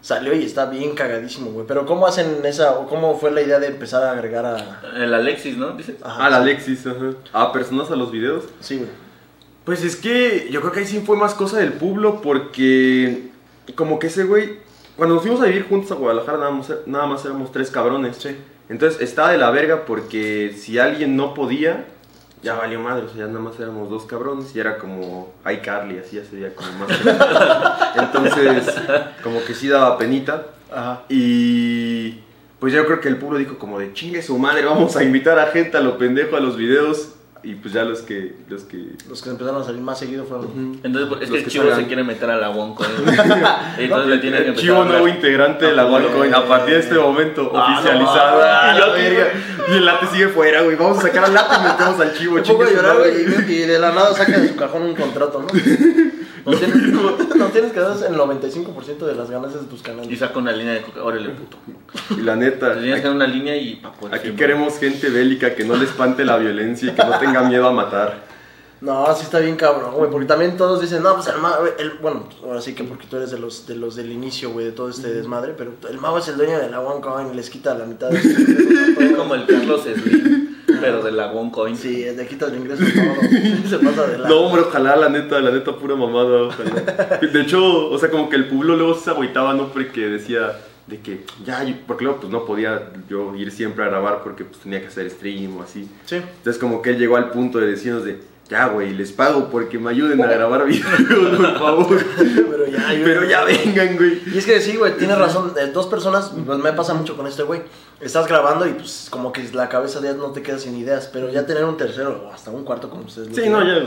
salió 0.00 0.34
y 0.34 0.44
está 0.44 0.66
bien 0.66 0.94
cagadísimo, 0.94 1.52
güey, 1.52 1.66
pero 1.66 1.86
¿cómo 1.86 2.06
hacen 2.06 2.44
esa, 2.44 2.72
o 2.78 2.88
cómo 2.88 3.18
fue 3.18 3.30
la 3.30 3.42
idea 3.42 3.60
de 3.60 3.68
empezar 3.68 4.02
a 4.02 4.10
agregar 4.10 4.44
a... 4.44 4.82
El 4.96 5.14
Alexis, 5.14 5.56
¿no? 5.56 5.72
Dices. 5.72 5.96
Ajá, 6.02 6.26
Ah, 6.26 6.30
la 6.30 6.36
Alexis, 6.38 6.84
ajá. 6.86 7.12
A 7.32 7.52
personas 7.52 7.90
a 7.90 7.96
los 7.96 8.10
videos. 8.10 8.44
Sí, 8.60 8.78
güey. 8.78 8.88
Pues 9.64 9.84
es 9.84 9.94
que 9.94 10.48
yo 10.50 10.60
creo 10.60 10.72
que 10.72 10.80
ahí 10.80 10.86
sí 10.86 11.00
fue 11.06 11.16
más 11.16 11.34
cosa 11.34 11.58
del 11.58 11.74
pueblo 11.74 12.20
porque 12.20 13.30
como 13.76 14.00
que 14.00 14.08
ese 14.08 14.24
güey, 14.24 14.58
cuando 14.96 15.14
nos 15.14 15.22
fuimos 15.22 15.40
a 15.40 15.46
vivir 15.46 15.66
juntos 15.68 15.90
a 15.92 15.94
Guadalajara 15.94 16.38
nada 16.38 16.50
más, 16.50 16.72
nada 16.86 17.06
más 17.06 17.24
éramos 17.24 17.50
tres 17.52 17.70
cabrones. 17.70 18.16
Sí. 18.16 18.36
Entonces 18.68 19.00
estaba 19.00 19.32
de 19.32 19.38
la 19.38 19.50
verga 19.50 19.84
porque 19.86 20.54
si 20.56 20.78
alguien 20.78 21.16
no 21.16 21.34
podía, 21.34 21.86
ya 22.42 22.54
valió 22.54 22.80
madre, 22.80 23.04
o 23.04 23.08
sea, 23.08 23.18
ya 23.18 23.26
nada 23.26 23.40
más 23.40 23.58
éramos 23.60 23.90
dos 23.90 24.04
cabrones 24.04 24.54
y 24.54 24.60
era 24.60 24.78
como 24.78 25.32
iCarly, 25.44 25.98
así 25.98 26.16
ya 26.16 26.24
sería 26.24 26.54
como 26.54 26.70
más... 26.72 26.88
Entonces, 27.96 28.74
como 29.22 29.44
que 29.44 29.54
sí 29.54 29.68
daba 29.68 29.98
penita. 29.98 30.46
Ajá. 30.70 31.02
Y 31.08 32.20
pues 32.58 32.72
yo 32.72 32.86
creo 32.86 33.00
que 33.00 33.08
el 33.08 33.18
pueblo 33.18 33.38
dijo 33.38 33.58
como 33.58 33.78
de 33.78 33.92
chingue 33.92 34.22
su 34.22 34.38
madre, 34.38 34.64
vamos 34.64 34.96
a 34.96 35.02
invitar 35.02 35.38
a 35.38 35.48
gente 35.48 35.76
a 35.76 35.80
lo 35.80 35.98
pendejo 35.98 36.36
a 36.36 36.40
los 36.40 36.56
videos. 36.56 37.14
Y 37.44 37.56
pues 37.56 37.74
ya 37.74 37.82
los 37.84 38.02
que... 38.02 38.36
Los 38.48 38.62
que... 38.62 38.92
Los 39.08 39.20
que 39.20 39.30
empezaron 39.30 39.62
a 39.62 39.64
salir 39.64 39.80
más 39.80 39.98
seguido 39.98 40.24
fueron... 40.24 40.80
Entonces, 40.84 41.08
pues, 41.08 41.22
es 41.22 41.28
Los 41.30 41.38
que 41.38 41.44
el 41.44 41.50
chivo 41.50 41.64
salgan. 41.64 41.80
se 41.80 41.86
quiere 41.88 42.04
meter 42.04 42.30
a 42.30 42.36
la 42.36 42.50
OneCoin. 42.50 42.88
Entonces 43.78 44.06
le 44.08 44.18
tiene 44.18 44.44
que 44.44 44.54
chivo 44.54 44.84
nuevo 44.84 45.08
integrante 45.08 45.66
de 45.66 45.72
la 45.72 45.82
Ah, 45.82 45.86
OneCoin 45.86 46.34
a 46.34 46.44
partir 46.46 46.74
de 46.74 46.80
este 46.80 46.94
momento 46.94 47.50
Ah, 47.54 47.74
oficializado. 47.74 48.38
no, 48.38 48.96
y, 48.98 49.06
ah, 49.16 49.74
el 49.76 49.84
late 49.84 50.06
sigue 50.12 50.28
fuera, 50.28 50.62
güey. 50.62 50.76
Vamos 50.76 50.98
a 50.98 51.02
sacar 51.02 51.24
al 51.24 51.34
late 51.34 51.54
y 51.58 51.62
metemos 51.64 52.00
al 52.00 52.14
chivo. 52.14 52.38
Llorar, 52.38 52.98
güey, 52.98 53.12
y, 53.22 53.52
y 53.52 53.58
de 53.66 53.78
la 53.78 53.90
nada 53.92 54.14
saca 54.14 54.38
de 54.38 54.48
su 54.48 54.56
cajón 54.56 54.82
un 54.82 54.94
contrato, 54.94 55.40
¿no? 55.42 55.48
No 56.46 56.56
tienes, 56.56 56.76
no 57.36 57.46
tienes 57.46 57.72
que 57.72 57.80
dar 57.80 57.96
el 57.96 58.14
95% 58.16 58.98
de 58.98 59.14
las 59.14 59.30
ganancias 59.30 59.62
de 59.62 59.68
tus 59.68 59.80
Y 59.80 59.82
canales. 59.82 60.18
saca 60.18 60.38
una 60.38 60.52
línea 60.52 60.74
de 60.74 60.82
coca. 60.82 61.02
Órale, 61.04 61.28
puto. 61.30 61.56
Y 62.16 62.22
la 62.22 62.34
neta, 62.36 62.74
Te 62.74 62.80
tienes 62.80 63.00
que 63.00 63.06
dar 63.06 63.14
una 63.16 63.26
línea 63.26 63.56
y 63.56 63.76
pa' 63.76 63.92
poder 63.92 64.14
aquí 64.16 64.24
siempre. 64.24 64.46
queremos 64.46 64.78
gente 64.78 65.08
bélica 65.10 65.54
que 65.54 65.64
no 65.64 65.76
le 65.76 65.84
espante 65.84 66.24
la 66.24 66.36
violencia 66.38 66.90
y 66.90 66.94
que 66.94 67.04
no 67.04 67.18
tenga 67.18 67.42
miedo 67.42 67.66
a 67.68 67.72
matar. 67.72 68.32
No, 68.80 69.06
sí 69.14 69.22
está 69.22 69.38
bien 69.38 69.54
cabrón, 69.54 69.94
güey, 69.94 70.10
porque 70.10 70.26
también 70.26 70.56
todos 70.56 70.80
dicen, 70.80 71.04
no, 71.04 71.14
pues 71.14 71.28
el 71.28 71.38
mago, 71.40 71.64
el- 71.78 71.98
bueno, 72.02 72.28
ahora 72.44 72.60
sí 72.60 72.74
que 72.74 72.82
porque 72.82 73.06
tú 73.06 73.16
eres 73.16 73.30
de 73.30 73.38
los, 73.38 73.64
de 73.68 73.76
los 73.76 73.94
del 73.94 74.10
inicio, 74.10 74.50
güey, 74.50 74.66
de 74.66 74.72
todo 74.72 74.88
este 74.88 75.12
desmadre, 75.14 75.54
pero 75.56 75.74
el 75.88 75.98
mago 75.98 76.18
es 76.18 76.26
el 76.26 76.36
dueño 76.36 76.58
de 76.58 76.68
la 76.68 76.80
OneCoin 76.80 77.30
y 77.32 77.36
les 77.36 77.48
quita 77.48 77.74
la 77.74 77.84
mitad 77.86 78.10
de 78.10 79.14
como 79.16 79.36
el 79.36 79.46
Carlos 79.46 79.82
Slim, 79.84 80.56
pero 80.82 81.02
de 81.02 81.12
la 81.12 81.32
OneCoin. 81.32 81.76
Sí, 81.76 82.04
le 82.04 82.26
quita 82.26 82.46
el 82.46 82.56
ingreso 82.56 82.84
todo, 82.84 83.68
se 83.68 83.78
pasa 83.78 84.06
de 84.06 84.18
la... 84.18 84.28
No, 84.28 84.40
hombre, 84.40 84.62
ojalá, 84.62 84.96
la 84.96 85.08
neta, 85.08 85.40
la 85.40 85.50
neta, 85.50 85.76
pura 85.76 85.96
mamada, 85.96 86.42
ojalá. 86.42 87.18
De 87.20 87.40
hecho, 87.40 87.88
o 87.88 87.98
sea, 87.98 88.10
como 88.10 88.28
que 88.28 88.36
el 88.36 88.48
pueblo 88.48 88.76
luego 88.76 88.94
se 88.94 89.10
agüitaba, 89.10 89.54
¿no? 89.54 89.68
Porque 89.68 90.02
decía 90.02 90.52
de 90.86 90.98
que, 90.98 91.24
ya, 91.44 91.64
porque 91.86 92.04
luego 92.04 92.20
pues 92.20 92.32
no 92.32 92.44
podía 92.44 92.90
yo 93.08 93.34
ir 93.36 93.50
siempre 93.50 93.84
a 93.84 93.88
grabar 93.88 94.22
porque 94.22 94.44
pues 94.44 94.60
tenía 94.60 94.80
que 94.80 94.88
hacer 94.88 95.08
stream 95.10 95.56
o 95.56 95.62
así. 95.62 95.88
Sí. 96.06 96.16
Entonces 96.16 96.58
como 96.58 96.82
que 96.82 96.90
él 96.90 96.98
llegó 96.98 97.16
al 97.16 97.30
punto 97.30 97.58
de 97.58 97.68
decirnos 97.68 98.04
de, 98.04 98.20
ya, 98.52 98.68
güey, 98.68 98.92
les 98.94 99.10
pago 99.12 99.48
porque 99.50 99.78
me 99.78 99.90
ayuden 99.90 100.22
a 100.22 100.26
grabar 100.26 100.64
videos, 100.66 100.86
por 101.08 101.58
favor. 101.58 102.04
Pero 102.16 102.66
ya, 102.66 102.92
yo- 102.94 103.04
Pero 103.04 103.24
ya 103.24 103.44
vengan, 103.44 103.96
güey. 103.96 104.20
Y 104.32 104.38
es 104.38 104.46
que 104.46 104.60
sí, 104.60 104.76
güey, 104.76 104.96
tienes 104.96 105.18
razón. 105.18 105.52
eh, 105.58 105.66
dos 105.72 105.86
personas, 105.86 106.30
pues 106.46 106.58
me 106.58 106.72
pasa 106.72 106.94
mucho 106.94 107.16
con 107.16 107.26
este 107.26 107.42
güey. 107.42 107.62
Estás 108.00 108.26
grabando 108.28 108.66
y 108.66 108.72
pues 108.74 109.06
como 109.10 109.32
que 109.32 109.42
la 109.52 109.68
cabeza 109.68 110.00
ya 110.02 110.12
no 110.12 110.32
te 110.32 110.42
queda 110.42 110.58
sin 110.58 110.76
ideas, 110.76 111.08
pero 111.12 111.30
ya 111.30 111.46
tener 111.46 111.64
un 111.64 111.76
tercero 111.76 112.24
o 112.28 112.32
hasta 112.32 112.50
un 112.50 112.64
cuarto 112.64 112.90
como 112.90 113.04
ustedes 113.04 113.28
Sí, 113.34 113.48
no, 113.48 113.64
ya. 113.64 113.80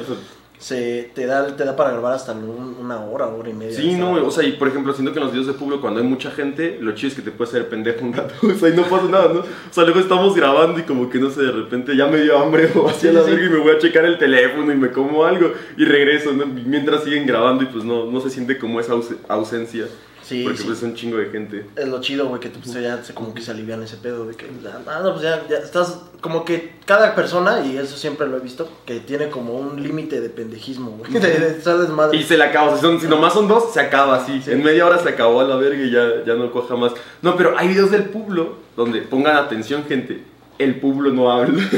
Se 0.57 1.11
te 1.13 1.25
da, 1.25 1.55
te 1.55 1.63
da 1.65 1.75
para 1.75 1.91
grabar 1.91 2.13
hasta 2.13 2.31
un- 2.31 2.77
una 2.79 3.01
hora, 3.01 3.27
hora 3.27 3.49
y 3.49 3.53
media. 3.53 3.75
Sí, 3.75 3.93
no, 3.95 4.13
o 4.13 4.31
sea, 4.31 4.43
y 4.43 4.53
por 4.53 4.67
ejemplo, 4.67 4.93
siento 4.93 5.11
que 5.11 5.19
en 5.19 5.25
los 5.25 5.31
videos 5.33 5.47
de 5.47 5.53
público 5.53 5.81
cuando 5.81 5.99
hay 5.99 6.05
mucha 6.07 6.31
gente, 6.31 6.77
lo 6.81 6.93
chido 6.93 7.09
es 7.09 7.15
que 7.15 7.21
te 7.21 7.31
puedes 7.31 7.53
hacer 7.53 7.67
pendejo 7.69 8.05
un 8.05 8.13
rato, 8.13 8.33
o 8.43 8.53
sea, 8.53 8.69
y 8.69 8.73
no 8.75 8.83
pasa 8.83 9.05
nada, 9.09 9.33
¿no? 9.33 9.39
O 9.41 9.43
sea, 9.71 9.83
luego 9.83 9.99
estamos 9.99 10.35
grabando 10.35 10.79
y 10.79 10.83
como 10.83 11.09
que, 11.09 11.19
no 11.19 11.29
sé, 11.29 11.41
de 11.43 11.51
repente 11.51 11.95
ya 11.95 12.07
me 12.07 12.21
dio 12.21 12.37
hambre 12.39 12.69
o 12.75 12.87
así 12.87 13.07
a 13.07 13.11
la 13.13 13.21
verga 13.21 13.45
y 13.45 13.49
me 13.49 13.59
voy 13.59 13.75
a 13.75 13.79
checar 13.79 14.05
el 14.05 14.17
teléfono 14.17 14.71
y 14.71 14.75
me 14.77 14.91
como 14.91 15.25
algo 15.25 15.51
y 15.77 15.85
regreso, 15.85 16.31
¿no? 16.33 16.45
Mientras 16.45 17.03
siguen 17.03 17.25
grabando 17.27 17.63
y 17.63 17.67
pues 17.67 17.83
no, 17.83 18.05
no 18.09 18.19
se 18.21 18.29
siente 18.29 18.57
como 18.57 18.79
esa 18.79 18.93
aus- 18.93 19.15
ausencia, 19.27 19.85
Sí, 20.27 20.43
porque 20.43 20.57
sí. 20.57 20.63
pues 20.65 20.77
es 20.79 20.83
un 20.83 20.95
chingo 20.95 21.17
de 21.17 21.27
gente. 21.29 21.65
Es 21.75 21.87
lo 21.87 22.01
chido, 22.01 22.27
güey, 22.27 22.39
que 22.41 22.49
tú, 22.49 22.59
pues, 22.59 22.73
ya 22.81 23.03
se, 23.03 23.13
como 23.13 23.33
que 23.33 23.41
se 23.43 23.51
alivian 23.51 23.83
ese 23.83 23.97
pedo 23.97 24.25
de 24.25 24.35
que, 24.35 24.47
ah, 24.87 24.99
no, 25.03 25.11
pues 25.11 25.21
ya, 25.21 25.45
ya 25.47 25.57
estás, 25.57 25.99
como 26.19 26.43
que 26.43 26.73
cada 26.87 27.13
persona, 27.13 27.63
y 27.63 27.77
eso 27.77 27.95
siempre 27.95 28.25
lo 28.27 28.37
he 28.37 28.39
visto, 28.39 28.67
que 28.87 28.99
tiene 29.01 29.29
como 29.29 29.53
un 29.53 29.83
límite 29.83 30.21
de 30.21 30.29
pendejismo, 30.29 30.91
güey, 30.97 31.11
de, 31.13 31.19
de 31.19 31.47
estar 31.57 31.77
desmadre. 31.77 32.17
Y 32.17 32.23
se 32.23 32.37
le 32.37 32.43
acaba, 32.43 32.69
o 32.69 32.71
sea, 32.71 32.81
son- 32.81 32.99
si 32.99 33.07
nomás 33.07 33.33
son 33.33 33.47
dos, 33.47 33.71
se 33.71 33.79
acaba 33.79 34.15
así. 34.15 34.41
En 34.47 34.63
media 34.63 34.87
hora 34.87 34.97
se 34.97 35.09
acabó 35.09 35.41
a 35.41 35.43
la 35.43 35.57
verga 35.57 35.83
y 35.83 35.91
ya, 35.91 36.23
ya 36.25 36.33
no 36.33 36.51
coja 36.51 36.75
más. 36.75 36.93
No, 37.21 37.35
pero 37.37 37.55
hay 37.57 37.67
videos 37.67 37.91
del 37.91 38.05
pueblo 38.05 38.55
donde 38.75 39.01
pongan 39.03 39.35
atención, 39.35 39.83
gente. 39.87 40.23
El 40.57 40.79
pueblo 40.79 41.11
no 41.11 41.31
habla. 41.31 41.61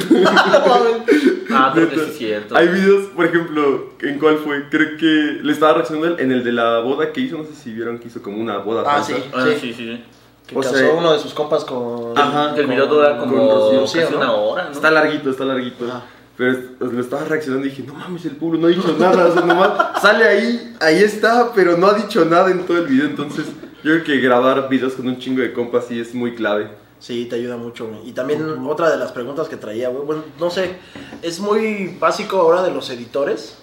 Ah, 1.50 1.72
que 1.74 1.88
sí 1.96 2.01
es 2.01 2.17
cierto. 2.17 2.57
Hay 2.57 2.67
videos, 2.67 3.05
por 3.15 3.25
ejemplo, 3.25 3.93
¿en 4.01 4.19
cuál 4.19 4.38
fue? 4.38 4.67
Creo 4.69 4.98
que 4.98 5.39
le 5.41 5.53
estaba 5.53 5.74
reaccionando 5.75 6.07
él 6.10 6.15
en 6.19 6.31
el 6.34 6.43
de 6.43 6.51
la 6.51 6.79
boda 6.79 7.12
que 7.13 7.22
hizo. 7.22 7.38
No 7.38 7.46
sé 7.46 7.55
si 7.55 7.72
vieron 7.74 7.98
que 8.00 8.07
hizo 8.10 8.22
como 8.22 8.38
una 8.38 8.57
boda 8.57 8.84
Ah, 8.86 8.96
falsa. 9.01 9.15
sí. 9.15 9.24
Ah, 9.34 9.46
sí, 9.53 9.55
sí. 9.60 9.74
sí. 9.74 10.03
que 10.46 10.55
o 10.57 10.62
casó 10.62 10.75
sea- 10.75 10.91
uno 10.93 11.13
de 11.13 11.19
sus 11.19 11.34
compas 11.34 11.63
con... 11.65 12.17
Ajá. 12.17 12.50
El 12.55 12.65
con- 12.65 12.69
video 12.69 12.88
dura 12.88 13.17
con 13.17 13.29
como 13.29 13.72
Rocío, 13.72 14.01
casi 14.01 14.12
¿no? 14.13 14.17
una 14.19 14.31
hora, 14.34 14.65
¿no? 14.65 14.72
Está 14.72 14.91
larguito, 14.91 15.29
está 15.29 15.46
larguito. 15.46 15.86
Ajá. 15.86 16.03
Pero 16.36 16.57
lo 16.79 17.00
estaba 17.01 17.24
reaccionando 17.24 17.65
y 17.65 17.69
dije, 17.72 17.84
no 17.88 17.93
mames, 17.96 18.25
el 18.25 18.36
pueblo 18.36 18.60
no 18.60 18.67
ha 18.67 18.69
dicho 18.69 18.96
nada. 19.00 19.25
O 19.27 19.34
sea, 19.34 19.41
nomás 19.41 20.01
sale 20.01 20.25
ahí, 20.27 20.75
ahí 20.81 21.00
está, 21.01 21.51
pero 21.55 21.77
no 21.77 21.88
ha 21.88 21.93
dicho 21.96 22.24
nada 22.25 22.51
en 22.51 22.65
todo 22.65 22.77
el 22.77 22.88
video. 22.88 23.05
Entonces, 23.07 23.46
yo 23.84 23.93
creo 23.93 24.03
que 24.03 24.17
grabar 24.19 24.67
videos 24.69 24.93
con 24.93 25.07
un 25.07 25.17
chingo 25.17 25.41
de 25.41 25.51
compas 25.53 25.86
sí 25.88 26.00
es 26.00 26.13
muy 26.13 26.36
clave. 26.36 26.67
Sí, 27.00 27.25
te 27.25 27.36
ayuda 27.36 27.58
mucho, 27.58 27.88
güey. 27.88 28.10
Y 28.10 28.13
también 28.13 28.66
otra 28.68 28.89
de 28.89 28.98
las 28.98 29.12
preguntas 29.12 29.48
que 29.48 29.58
traía, 29.58 29.89
güey, 29.89 30.06
bueno, 30.06 30.24
no 30.39 30.50
sé, 30.50 30.77
es 31.22 31.39
muy 31.39 31.98
básico 32.00 32.38
ahora 32.38 32.63
de 32.63 32.72
los 32.72 32.89
editores, 32.89 33.58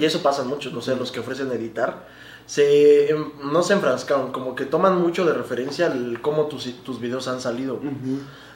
y 0.00 0.04
eso 0.04 0.22
pasa 0.22 0.44
mucho, 0.44 0.70
no 0.70 0.80
sé, 0.80 0.96
los 0.96 1.12
que 1.12 1.20
ofrecen 1.20 1.50
editar, 1.52 2.06
se, 2.46 3.10
em, 3.10 3.30
no 3.52 3.62
se 3.62 3.74
enfrascan, 3.74 4.32
como 4.32 4.54
que 4.54 4.64
toman 4.64 4.98
mucho 5.00 5.26
de 5.26 5.34
referencia 5.34 5.86
el 5.86 6.20
cómo 6.22 6.46
tus, 6.46 6.82
tus 6.82 7.00
videos 7.00 7.28
han 7.28 7.40
salido. 7.40 7.78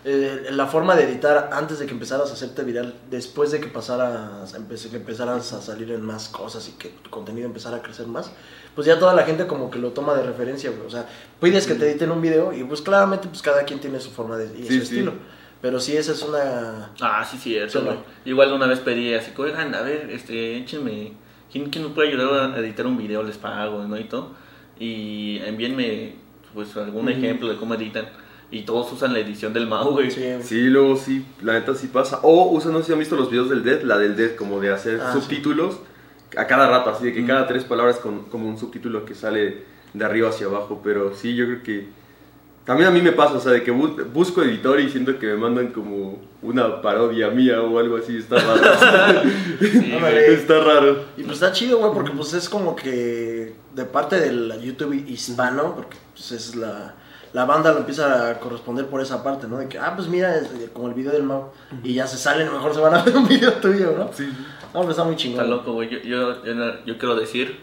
Eh, 0.04 0.48
la 0.50 0.66
forma 0.66 0.96
de 0.96 1.04
editar 1.04 1.50
antes 1.52 1.78
de 1.78 1.86
que 1.86 1.92
empezaras 1.92 2.30
a 2.30 2.32
hacerte 2.32 2.64
viral, 2.64 2.94
después 3.10 3.50
de 3.50 3.60
que 3.60 3.68
pasaras, 3.68 4.54
que 4.90 4.96
empezaras 4.96 5.52
a 5.52 5.60
salir 5.60 5.92
en 5.92 6.00
más 6.00 6.28
cosas 6.28 6.68
y 6.68 6.72
que 6.72 6.88
tu 6.88 7.10
contenido 7.10 7.46
empezara 7.46 7.76
a 7.76 7.82
crecer 7.82 8.06
más, 8.06 8.32
pues 8.74 8.86
ya 8.86 8.98
toda 8.98 9.14
la 9.14 9.24
gente 9.24 9.46
como 9.46 9.70
que 9.70 9.78
lo 9.78 9.90
toma 9.90 10.14
de 10.14 10.22
referencia, 10.22 10.70
güey. 10.70 10.86
O 10.86 10.90
sea, 10.90 11.06
pides 11.40 11.66
que 11.66 11.74
te 11.74 11.90
editen 11.90 12.10
un 12.10 12.20
video 12.22 12.52
y 12.52 12.64
pues 12.64 12.80
claramente 12.82 13.28
pues 13.28 13.42
cada 13.42 13.64
quien 13.64 13.80
tiene 13.80 14.00
su 14.00 14.10
forma 14.10 14.36
de, 14.36 14.46
y 14.58 14.62
Sí, 14.62 14.64
su 14.64 14.72
sí. 14.72 14.78
estilo. 14.82 15.12
Pero 15.60 15.78
sí, 15.78 15.96
esa 15.96 16.12
es 16.12 16.22
una... 16.22 16.90
Ah, 17.00 17.24
sí, 17.24 17.38
cierto, 17.38 17.78
Sí, 17.78 17.84
güey. 17.84 17.96
no. 17.96 18.02
Igual 18.24 18.52
una 18.52 18.66
vez 18.66 18.80
pedí 18.80 19.14
así, 19.14 19.30
oigan, 19.36 19.74
a 19.76 19.82
ver, 19.82 20.10
este, 20.10 20.56
échenme, 20.56 21.12
¿quién, 21.52 21.70
quién 21.70 21.84
me 21.84 21.90
puede 21.90 22.08
ayudar 22.08 22.52
a 22.52 22.58
editar 22.58 22.84
un 22.86 22.96
video? 22.98 23.22
Les 23.22 23.38
pago, 23.38 23.84
¿no? 23.86 23.96
Y 23.96 24.04
todo. 24.04 24.30
Y 24.80 25.38
envíenme, 25.44 26.16
pues, 26.54 26.76
algún 26.76 27.08
ejemplo 27.08 27.48
de 27.48 27.56
cómo 27.56 27.74
editan. 27.74 28.08
Y 28.50 28.62
todos 28.62 28.92
usan 28.92 29.12
la 29.12 29.20
edición 29.20 29.52
del 29.52 29.66
Mau, 29.68 29.92
güey. 29.92 30.10
Sí, 30.10 30.24
Sí, 30.42 30.60
luego 30.64 30.96
sí, 30.96 31.24
la 31.42 31.52
neta 31.54 31.74
sí 31.74 31.86
pasa. 31.86 32.18
O 32.22 32.50
usan, 32.50 32.72
no 32.72 32.80
sé 32.80 32.86
si 32.86 32.92
han 32.92 32.98
visto 32.98 33.14
los 33.16 33.30
videos 33.30 33.48
del 33.48 33.62
Dead, 33.62 33.82
la 33.82 33.98
del 33.98 34.16
Dead, 34.16 34.34
como 34.34 34.58
de 34.60 34.72
hacer 34.72 35.00
Ah, 35.00 35.12
subtítulos 35.12 35.76
a 36.36 36.46
cada 36.46 36.68
rato, 36.68 36.90
así 36.90 37.04
de 37.06 37.12
que 37.12 37.26
cada 37.26 37.46
tres 37.46 37.64
palabras 37.64 37.96
con 37.96 38.22
como 38.24 38.48
un 38.48 38.58
subtítulo 38.58 39.04
que 39.04 39.14
sale 39.14 39.64
de 39.92 40.04
arriba 40.04 40.28
hacia 40.30 40.46
abajo. 40.46 40.80
Pero 40.82 41.14
sí, 41.14 41.34
yo 41.34 41.44
creo 41.46 41.62
que 41.62 41.88
también 42.64 42.88
a 42.88 42.92
mí 42.92 43.02
me 43.02 43.12
pasa, 43.12 43.34
o 43.34 43.40
sea, 43.40 43.52
de 43.52 43.62
que 43.62 43.72
bu- 43.72 44.04
busco 44.12 44.42
editor 44.42 44.78
y 44.80 44.88
siento 44.88 45.18
que 45.18 45.26
me 45.26 45.36
mandan 45.36 45.68
como 45.72 46.20
una 46.42 46.80
parodia 46.80 47.28
mía 47.30 47.60
o 47.60 47.78
algo 47.78 47.96
así, 47.96 48.16
está 48.16 48.36
raro. 48.36 48.62
Sí, 49.60 49.92
está 50.28 50.60
raro. 50.60 51.04
Y 51.16 51.22
pues 51.22 51.34
está 51.34 51.52
chido, 51.52 51.78
güey, 51.78 51.92
porque 51.92 52.10
pues 52.12 52.32
es 52.34 52.48
como 52.48 52.74
que 52.76 53.52
de 53.74 53.84
parte 53.84 54.18
del 54.20 54.60
YouTube 54.60 54.92
hispano, 55.08 55.74
porque 55.74 55.96
pues 56.14 56.32
es 56.32 56.54
la, 56.56 56.94
la 57.32 57.44
banda 57.44 57.72
lo 57.72 57.78
empieza 57.78 58.30
a 58.30 58.38
corresponder 58.40 58.86
por 58.86 59.00
esa 59.00 59.22
parte, 59.22 59.46
¿no? 59.48 59.58
De 59.58 59.68
que, 59.68 59.78
ah, 59.78 59.92
pues 59.96 60.08
mira, 60.08 60.36
es 60.36 60.48
como 60.72 60.88
el 60.88 60.94
video 60.94 61.12
del 61.12 61.22
Mau, 61.24 61.50
y 61.82 61.94
ya 61.94 62.06
se 62.06 62.16
salen, 62.16 62.46
a 62.48 62.50
lo 62.50 62.56
mejor 62.58 62.74
se 62.74 62.80
van 62.80 62.94
a 62.94 63.02
ver 63.02 63.16
un 63.16 63.26
video 63.28 63.52
tuyo, 63.54 63.94
¿no? 63.96 64.10
Sí. 64.12 64.28
No, 64.74 64.80
pero 64.80 64.90
está 64.90 65.04
muy 65.04 65.16
chingón. 65.16 65.40
Está 65.40 65.50
loco, 65.50 65.72
güey. 65.72 65.88
Yo, 65.88 65.98
yo, 66.00 66.44
yo, 66.44 66.84
yo 66.84 66.98
quiero 66.98 67.14
decir 67.14 67.56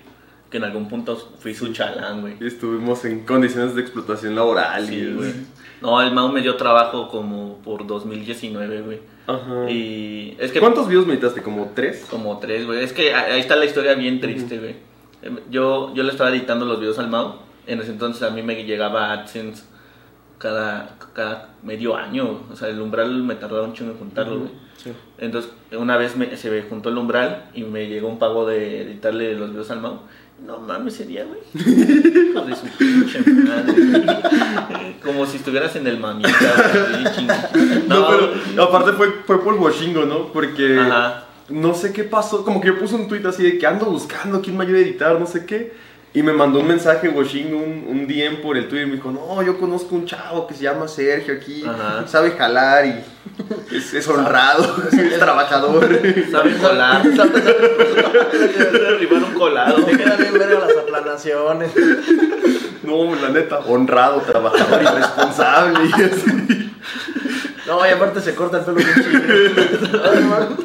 que 0.50 0.58
en 0.58 0.64
algún 0.64 0.88
punto 0.88 1.16
fui 1.16 1.54
su 1.54 1.72
chalán, 1.74 2.22
güey. 2.22 2.36
Y 2.40 2.48
estuvimos 2.48 3.06
en 3.06 3.26
condiciones 3.26 3.76
de 3.76 3.82
explotación 3.82 4.36
laboral 4.36 4.84
y 4.86 4.88
Sí, 4.88 5.14
güey. 5.16 5.34
No, 5.82 6.02
el 6.02 6.12
Mau 6.14 6.30
me 6.30 6.42
dio 6.42 6.56
trabajo 6.56 7.08
como 7.08 7.58
por 7.60 7.88
2019, 7.88 8.82
güey. 8.82 9.00
Ajá. 9.28 9.70
Y 9.70 10.36
es 10.40 10.52
que... 10.52 10.60
¿Cuántos 10.60 10.88
videos 10.88 11.08
meditaste? 11.08 11.42
¿Como 11.42 11.72
tres? 11.74 12.06
Como 12.10 12.38
tres, 12.40 12.66
güey. 12.66 12.84
Es 12.84 12.94
que 12.94 13.14
ahí 13.14 13.40
está 13.40 13.56
la 13.56 13.66
historia 13.66 13.94
bien 13.94 14.20
triste, 14.20 14.58
güey. 14.58 14.76
Em, 15.22 15.40
Yo, 15.50 15.94
yo 15.94 16.04
le 16.04 16.12
estaba 16.12 16.32
editando 16.32 16.66
los 16.66 16.80
videos 16.80 17.00
al 17.00 17.10
Mau. 17.10 17.36
En 17.68 17.80
ese 17.80 17.92
entonces 17.92 18.24
a 18.24 18.32
mí 18.32 18.42
me 18.42 18.64
llegaba 18.66 19.12
AdSense 19.14 19.64
cada, 20.38 20.98
cada 21.14 21.54
medio 21.64 21.96
año. 21.96 22.42
O 22.52 22.56
sea, 22.56 22.68
el 22.70 22.82
umbral 22.82 23.24
me 23.24 23.36
tardaba 23.36 23.64
un 23.66 23.74
chingo 23.74 23.92
en 23.92 23.98
juntarlo, 24.00 24.40
güey. 24.40 24.52
Sí. 24.82 24.92
Entonces, 25.18 25.52
una 25.74 25.98
vez 25.98 26.16
me- 26.16 26.36
se 26.38 26.50
me 26.50 26.62
juntó 26.62 26.90
el 26.90 26.98
umbral 26.98 27.50
y 27.54 27.64
me 27.64 27.88
llegó 27.88 28.08
un 28.08 28.18
pago 28.20 28.46
de 28.48 28.82
editarle 28.84 29.36
los 29.36 29.50
videos 29.52 29.70
al 29.72 29.82
Mau. 29.82 30.00
No 30.46 30.58
mames, 30.60 30.94
sería, 30.96 31.26
güey. 31.26 31.40
Hijo 31.54 32.42
de 32.42 32.56
su 32.56 32.66
pinche 32.78 33.20
madre. 33.30 34.96
Como 35.04 35.26
si 35.26 35.36
estuvieras 35.38 35.76
en 35.76 35.86
el 35.88 36.00
mamita, 36.00 36.30
güey. 36.32 37.28
No, 37.88 38.00
No, 38.00 38.08
pero 38.56 38.64
aparte 38.64 38.94
fue, 38.94 39.12
fue 39.26 39.44
por 39.44 39.56
Washingo, 39.56 40.06
¿no? 40.06 40.28
Porque 40.32 40.80
Ajá. 40.80 41.26
no 41.50 41.74
sé 41.74 41.92
qué 41.92 42.06
pasó, 42.06 42.46
como 42.46 42.62
que 42.62 42.68
yo 42.68 42.80
puse 42.80 42.96
un 42.96 43.10
tweet 43.10 43.26
así 43.26 43.44
de 43.44 43.58
que 43.58 43.68
ando 43.68 43.86
buscando 43.88 44.42
quién 44.42 44.56
me 44.58 44.64
ayude 44.64 44.78
a 44.80 44.82
editar, 44.84 45.20
no 45.20 45.26
sé 45.26 45.46
qué. 45.46 45.74
Y 46.12 46.24
me 46.24 46.34
mandó 46.34 46.60
un 46.62 46.68
mensaje 46.68 47.08
Washingo, 47.08 47.58
un, 47.58 47.86
un 47.88 48.08
DM 48.08 48.42
por 48.42 48.58
el 48.58 48.68
Twitter 48.68 48.88
y 48.88 48.90
me 48.90 48.96
dijo, 48.96 49.12
no, 49.12 49.44
yo 49.44 49.60
conozco 49.60 49.94
un 49.94 50.08
chavo 50.08 50.48
que 50.48 50.56
se 50.56 50.64
llama 50.64 50.88
Sergio 50.88 51.36
aquí, 51.36 51.64
Ajá. 51.64 52.08
sabe 52.08 52.32
jalar 52.32 52.86
y 52.88 52.96
es, 53.76 53.94
es 53.94 54.08
honrado, 54.08 54.76
es 54.92 55.20
trabajador. 55.20 55.88
Sabe 56.32 56.58
colar. 56.62 57.04
Sabe 57.16 57.42
derribar 58.80 59.24
un 59.24 59.34
colado. 59.36 59.84
Te 59.86 59.98
quedan 59.98 60.18
bien 60.18 60.34
verga 60.34 60.60
las 60.68 60.78
aplanaciones. 60.78 61.72
No, 62.82 63.16
la 63.16 63.30
neta, 63.30 63.60
honrado, 63.60 64.22
trabajador 64.22 64.82
y 64.82 64.86
responsable 64.88 65.80
y 65.86 66.02
así. 66.02 66.72
No, 67.68 67.86
y 67.86 67.90
aparte 67.92 68.20
se 68.22 68.34
corta 68.34 68.58
el 68.58 68.66
pelo 68.66 68.78
bien 68.78 68.90
chido. 68.96 70.58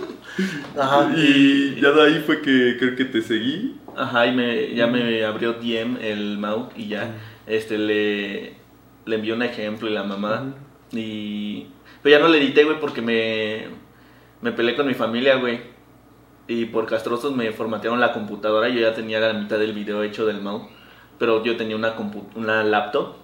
Ajá. 0.81 1.13
Y 1.15 1.79
ya 1.83 1.91
de 1.91 2.03
ahí 2.03 2.23
fue 2.25 2.41
que 2.41 2.77
creo 2.79 2.97
que 2.97 3.05
te 3.05 3.21
seguí. 3.21 3.77
Ajá, 3.97 4.27
y 4.27 4.33
me, 4.33 4.75
ya 4.75 4.87
me 4.87 5.25
abrió 5.25 5.53
DM 5.55 5.99
el 6.03 6.39
Mau 6.39 6.69
y 6.77 6.89
ya 6.89 7.15
este 7.47 7.79
le, 7.79 8.55
le 9.07 9.17
envió 9.17 9.35
un 9.35 9.43
ejemplo 9.43 9.89
y 9.89 9.93
la 9.93 10.03
mamá. 10.03 10.55
Y. 10.93 11.67
Pero 12.03 12.17
ya 12.19 12.23
no 12.23 12.29
le 12.29 12.39
edité, 12.39 12.65
güey, 12.65 12.81
porque 12.81 13.01
me, 13.03 13.67
me 14.43 14.53
peleé 14.53 14.75
con 14.77 14.87
mi 14.87 14.95
familia, 14.95 15.37
güey. 15.37 15.61
Y 16.47 16.67
por 16.67 16.87
castrosos 16.87 17.35
me 17.35 17.53
formatearon 17.53 18.01
la 18.01 18.13
computadora. 18.13 18.69
Yo 18.69 18.81
ya 18.81 18.95
tenía 18.95 19.21
la 19.21 19.33
mitad 19.33 19.59
del 19.59 19.73
video 19.73 20.03
hecho 20.03 20.27
del 20.27 20.41
Mau. 20.43 20.69
Pero 21.19 21.43
yo 21.45 21.57
tenía 21.57 21.77
una, 21.77 21.97
compu- 21.97 22.27
una 22.35 22.63
laptop. 22.65 23.15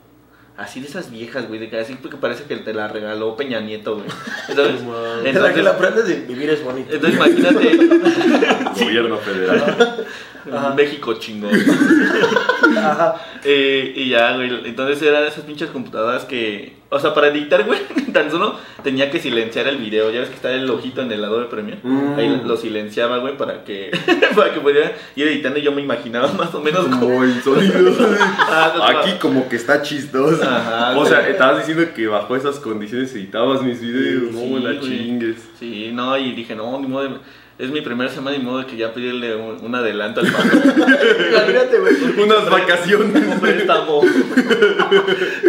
Así 0.60 0.78
de 0.78 0.88
esas 0.88 1.10
viejas, 1.10 1.48
güey, 1.48 1.58
de 1.58 1.70
que 1.70 1.78
así 1.78 1.94
porque 1.94 2.18
parece 2.18 2.44
que 2.44 2.54
te 2.56 2.74
la 2.74 2.86
regaló 2.86 3.34
Peña 3.34 3.60
Nieto, 3.60 3.94
güey. 3.94 4.06
Entonces, 4.48 4.82
Es 5.24 5.34
la 5.34 5.54
que 5.54 5.62
la 5.62 5.70
aprendes 5.70 6.06
y 6.10 6.26
vivir 6.30 6.50
es 6.50 6.62
bonito. 6.62 6.92
entonces 6.92 7.16
imagínate, 7.16 7.76
Gobierno 8.84 9.16
federal. 9.16 10.06
Ajá. 10.52 10.74
México 10.74 11.14
chingón. 11.14 11.50
Ajá. 12.86 13.14
Eh, 13.44 13.92
y 13.96 14.08
ya, 14.10 14.34
güey. 14.36 14.50
Entonces 14.66 15.00
eran 15.02 15.24
esas 15.24 15.44
pinches 15.44 15.70
computadoras 15.70 16.24
que. 16.24 16.78
O 16.92 16.98
sea, 16.98 17.14
para 17.14 17.28
editar, 17.28 17.62
güey, 17.64 17.78
tan 18.12 18.30
solo 18.32 18.56
tenía 18.82 19.12
que 19.12 19.20
silenciar 19.20 19.68
el 19.68 19.76
video. 19.76 20.10
Ya 20.10 20.20
ves 20.20 20.28
que 20.28 20.34
está 20.34 20.52
el 20.52 20.68
ojito 20.68 21.02
en 21.02 21.12
el 21.12 21.22
lado 21.22 21.38
de 21.38 21.46
Premiere. 21.46 21.78
Mm. 21.84 22.18
Ahí 22.18 22.42
lo 22.44 22.56
silenciaba, 22.56 23.18
güey, 23.18 23.36
para 23.36 23.62
que 23.64 23.92
para 24.36 24.52
que 24.52 24.58
pudiera 24.60 24.92
ir 25.14 25.28
editando. 25.28 25.58
Y 25.60 25.62
yo 25.62 25.70
me 25.72 25.82
imaginaba 25.82 26.32
más 26.32 26.52
o 26.54 26.60
menos 26.60 26.86
como. 26.86 27.00
Como 27.00 27.24
el 27.24 27.40
sonido. 27.42 27.94
Ah, 28.38 28.86
Aquí 29.00 29.12
como 29.20 29.48
que 29.48 29.56
está 29.56 29.82
chistoso. 29.82 30.42
Ajá, 30.42 30.98
o 30.98 31.06
sea, 31.06 31.28
estabas 31.28 31.58
diciendo 31.58 31.92
que 31.94 32.06
bajo 32.08 32.34
esas 32.34 32.58
condiciones 32.58 33.12
editabas 33.14 33.62
mis 33.62 33.80
videos. 33.80 34.34
Sí, 34.34 34.50
no, 34.50 34.58
la 34.58 34.80
chingues. 34.80 35.36
Sí, 35.58 35.90
no, 35.92 36.18
y 36.18 36.32
dije, 36.32 36.54
no, 36.56 36.78
ni 36.80 36.86
modo. 36.88 37.04
de- 37.08 37.40
Es 37.60 37.70
mi 37.70 37.82
primera 37.82 38.10
semana, 38.10 38.38
ni 38.38 38.42
modo 38.42 38.66
que 38.66 38.74
ya 38.76 38.92
pedirle 38.94 39.36
un, 39.36 39.62
un 39.62 39.74
adelanto 39.74 40.20
al 40.20 40.32
pago. 40.32 40.48
Imagínate, 40.48 41.78
güey. 41.78 41.94
Unas 42.24 42.48
vacaciones. 42.48 43.22
Un 43.28 43.38
préstamo. 43.40 44.00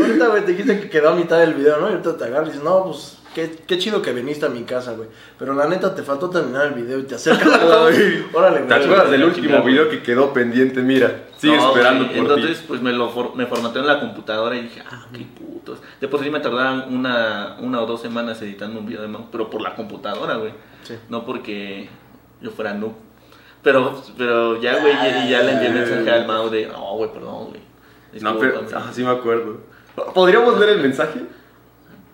Ahorita, 0.02 0.28
güey, 0.28 0.46
te 0.46 0.52
dijiste 0.52 0.80
que 0.82 0.90
quedó 0.90 1.10
a 1.10 1.16
mitad 1.16 1.40
del 1.40 1.54
video, 1.54 1.80
¿no? 1.80 1.88
Y 1.88 1.92
ahorita 1.94 2.18
te 2.18 2.24
agarras 2.26 2.50
y 2.50 2.52
dices, 2.52 2.64
no, 2.66 2.84
pues, 2.86 3.18
qué, 3.34 3.56
qué 3.66 3.78
chido 3.78 4.02
que 4.02 4.12
viniste 4.14 4.46
a 4.46 4.50
mi 4.50 4.64
casa, 4.64 4.94
güey. 4.94 5.08
Pero 5.40 5.54
la 5.54 5.68
neta, 5.68 5.96
te 5.96 6.04
faltó 6.04 6.30
terminar 6.30 6.68
el 6.68 6.74
video 6.74 7.00
y 7.00 7.04
te 7.04 7.16
acercas 7.16 7.48
a 7.62 7.66
la. 7.66 7.76
Órale, 8.34 8.60
¿Te 8.60 8.66
güey. 8.66 8.84
acuerdas 8.84 9.12
del 9.12 9.24
último 9.24 9.64
video 9.64 9.90
que 9.90 10.02
quedó 10.04 10.34
pendiente? 10.34 10.82
Mira, 10.82 11.26
sigue 11.38 11.56
No, 11.56 11.70
esperando 11.70 12.06
güey, 12.06 12.18
por 12.18 12.32
Entonces, 12.32 12.64
pues 12.68 12.82
me 12.82 12.92
lo 12.92 13.10
for- 13.10 13.36
me 13.36 13.46
formateó 13.46 13.82
en 13.82 13.88
la 13.88 14.00
computadora 14.00 14.56
y 14.58 14.64
dije, 14.64 14.82
ah, 14.90 15.06
qué 15.14 15.26
putos. 15.40 15.80
De 16.00 16.08
por 16.08 16.22
sí 16.22 16.30
me 16.30 16.40
tardaban 16.40 16.94
una, 16.94 17.56
una 17.60 17.82
o 17.82 17.86
dos 17.86 18.02
semanas 18.02 18.42
editando 18.42 18.80
un 18.80 18.86
video 18.86 19.02
de 19.02 19.08
Mau, 19.08 19.28
pero 19.32 19.50
por 19.50 19.62
la 19.62 19.76
computadora, 19.76 20.36
güey. 20.36 20.52
Sí. 20.84 20.96
No 21.10 21.26
porque 21.26 21.90
yo 22.42 22.52
fuera 22.52 22.74
noob. 22.74 22.94
Pero, 23.64 24.02
pero 24.18 24.60
ya, 24.60 24.80
güey, 24.80 24.94
y 24.94 25.30
ya 25.30 25.42
le 25.44 25.52
envié 25.54 25.70
mensaje 25.70 26.10
al 26.10 26.26
Mau 26.26 26.50
de, 26.50 26.66
no, 26.68 26.96
güey, 26.96 27.12
perdón, 27.14 27.50
güey. 27.50 27.62
No, 28.22 28.38
pero, 28.40 28.62
Discúlpame". 28.62 28.86
ah, 28.86 28.92
sí 28.94 29.04
me 29.04 29.12
acuerdo. 29.12 29.62
¿Podríamos 30.14 30.58
ver 30.60 30.70
el 30.70 30.80
mensaje? 30.82 31.22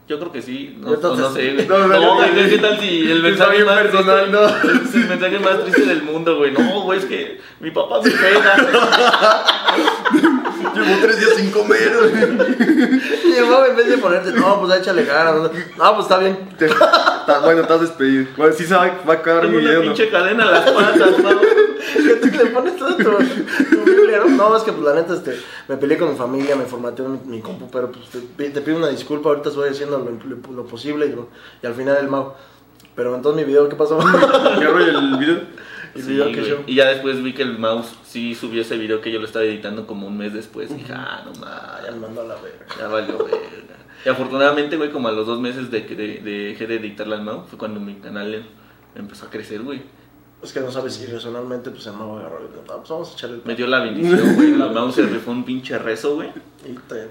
Yo 0.07 0.17
creo 0.19 0.31
que 0.31 0.41
sí, 0.41 0.77
no, 0.79 0.93
Entonces- 0.93 1.25
no 1.25 1.31
sé, 1.33 1.53
güey. 1.53 1.67
No, 1.69 1.77
No, 1.79 1.87
no, 1.87 2.15
güey, 2.15 2.29
no. 2.43 2.49
¿qué 2.49 2.57
tal 2.59 2.79
si 2.79 3.09
el 3.11 3.21
mensaje 3.23 3.63
más 3.63 3.77
personal, 3.81 4.31
triste, 4.31 4.31
¿no? 4.31 4.71
el 5.03 5.07
mensaje 5.09 5.39
más 5.39 5.63
triste 5.63 5.85
del 5.85 6.03
mundo, 6.03 6.37
güey? 6.37 6.51
No, 6.51 6.81
güey, 6.81 6.99
es 6.99 7.05
que 7.05 7.39
mi 7.59 7.71
papá 7.71 8.01
me 8.01 8.11
pega. 8.11 8.55
Llevo 10.85 11.01
tres 11.01 11.19
días 11.19 11.31
sin 11.35 11.51
comer. 11.51 11.91
Güey, 11.99 13.69
en 13.69 13.75
vez 13.75 13.89
de 13.89 13.97
ponerte, 13.97 14.31
no, 14.31 14.59
pues 14.61 14.79
échale 14.79 15.03
ganas. 15.05 15.35
No, 15.35 15.43
No, 15.43 15.93
pues 15.95 15.99
está 16.05 16.17
bien. 16.19 16.49
Te- 16.57 16.65
está- 16.65 17.39
bueno, 17.43 17.61
estás 17.61 17.81
despedido. 17.81 18.25
Bueno, 18.37 18.53
sí 18.53 18.65
se 18.65 18.75
va, 18.75 18.85
va 19.07 19.13
a 19.13 19.17
acabar 19.17 19.41
Tengo 19.41 19.53
mi 19.57 19.63
una 19.63 19.69
video. 19.69 19.83
¿no? 19.83 19.93
pinche 19.93 20.09
cadena 20.09 20.43
en 20.45 20.51
las 20.51 20.71
patas, 20.71 21.19
Mau. 21.23 21.39
Que 21.39 22.15
tú 22.15 22.27
le 22.37 22.45
pones 22.51 22.75
todo 22.77 22.95
tu, 22.95 23.03
tu 23.03 23.83
Biblia, 23.85 24.19
¿no? 24.25 24.49
No, 24.49 24.57
es 24.57 24.63
que 24.63 24.71
pues 24.73 24.83
la 24.85 24.93
neta, 24.95 25.13
este, 25.13 25.39
me 25.67 25.77
peleé 25.77 25.97
con 25.97 26.11
mi 26.11 26.17
familia, 26.17 26.55
me 26.55 26.65
formateó 26.65 27.07
mi, 27.07 27.19
mi 27.25 27.41
compu, 27.41 27.69
pero 27.71 27.91
pues 27.91 28.05
te, 28.37 28.49
te 28.49 28.61
pido 28.61 28.77
una 28.77 28.87
disculpa, 28.89 29.29
ahorita 29.29 29.49
estoy 29.49 29.69
haciendo 29.69 29.97
lo, 29.97 30.05
lo- 30.11 30.53
lo 30.53 30.65
posible 30.65 31.05
y, 31.07 31.65
al 31.67 31.73
final 31.73 31.97
el 32.01 32.07
Mau. 32.07 32.33
Pero 32.95 33.15
entonces 33.15 33.41
mi 33.41 33.47
video, 33.47 33.69
¿qué 33.69 33.75
pasó? 33.75 33.97
¿Qué 34.59 34.65
rollo 34.65 34.99
el 34.99 35.17
video? 35.17 35.41
El 35.97 36.03
Sí, 36.03 36.09
video 36.11 36.25
que 36.31 36.39
güey. 36.39 36.49
yo- 36.49 36.63
Y 36.67 36.75
ya 36.75 36.85
después 36.89 37.21
vi 37.23 37.33
que 37.33 37.41
el 37.43 37.57
mouse 37.57 37.95
sí 38.05 38.35
subió 38.35 38.61
ese 38.61 38.77
video 38.77 39.01
que 39.01 39.11
yo 39.11 39.19
lo 39.19 39.25
estaba 39.25 39.45
editando 39.45 39.85
como 39.87 40.07
un 40.07 40.17
mes 40.17 40.33
después. 40.33 40.75
Dije, 40.75 40.93
ah, 40.95 41.23
no 41.25 41.31
mames, 41.39 41.85
ya 41.85 41.91
me 41.91 41.97
mandó 41.99 42.21
a 42.21 42.25
la 42.25 42.35
verga. 42.35 42.65
ya 42.77 42.87
valió 42.87 43.17
verga. 43.17 43.37
Y 44.05 44.09
afortunadamente, 44.09 44.77
güey, 44.77 44.91
como 44.91 45.07
a 45.07 45.11
los 45.11 45.25
dos 45.27 45.39
meses 45.39 45.69
de 45.71 45.85
que 45.85 45.95
de- 45.95 46.19
de- 46.19 46.43
dejé 46.49 46.67
de 46.67 46.75
editarle 46.75 47.15
al 47.15 47.23
mouse, 47.23 47.47
fue 47.49 47.57
cuando 47.57 47.79
mi 47.79 47.95
canal 47.95 48.33
em- 48.33 48.43
empezó 48.95 49.25
a 49.25 49.29
crecer, 49.29 49.61
güey. 49.63 49.81
Es 50.43 50.53
que 50.53 50.59
no 50.59 50.71
sabes 50.71 50.93
si 50.93 51.05
racionalmente, 51.07 51.71
pues 51.71 51.87
el 51.87 51.93
mago 51.93 52.19
agarró 52.19 52.39
y 52.41 52.47
dijo, 52.47 52.61
"Ah, 52.69 52.75
pues 52.77 52.89
vamos 52.89 53.09
a 53.09 53.13
echarle 53.13 53.35
el 53.37 53.41
Me 53.43 53.55
dio 53.55 53.65
la 53.65 53.79
bendición, 53.79 54.35
güey. 54.35 54.51
El 54.51 54.71
Mau 54.71 54.91
se 54.91 55.01
rifó 55.01 55.31
un 55.31 55.43
pinche 55.43 55.77
rezo, 55.79 56.13
güey. 56.15 56.29
Y, 56.63 56.73
te- 56.87 57.09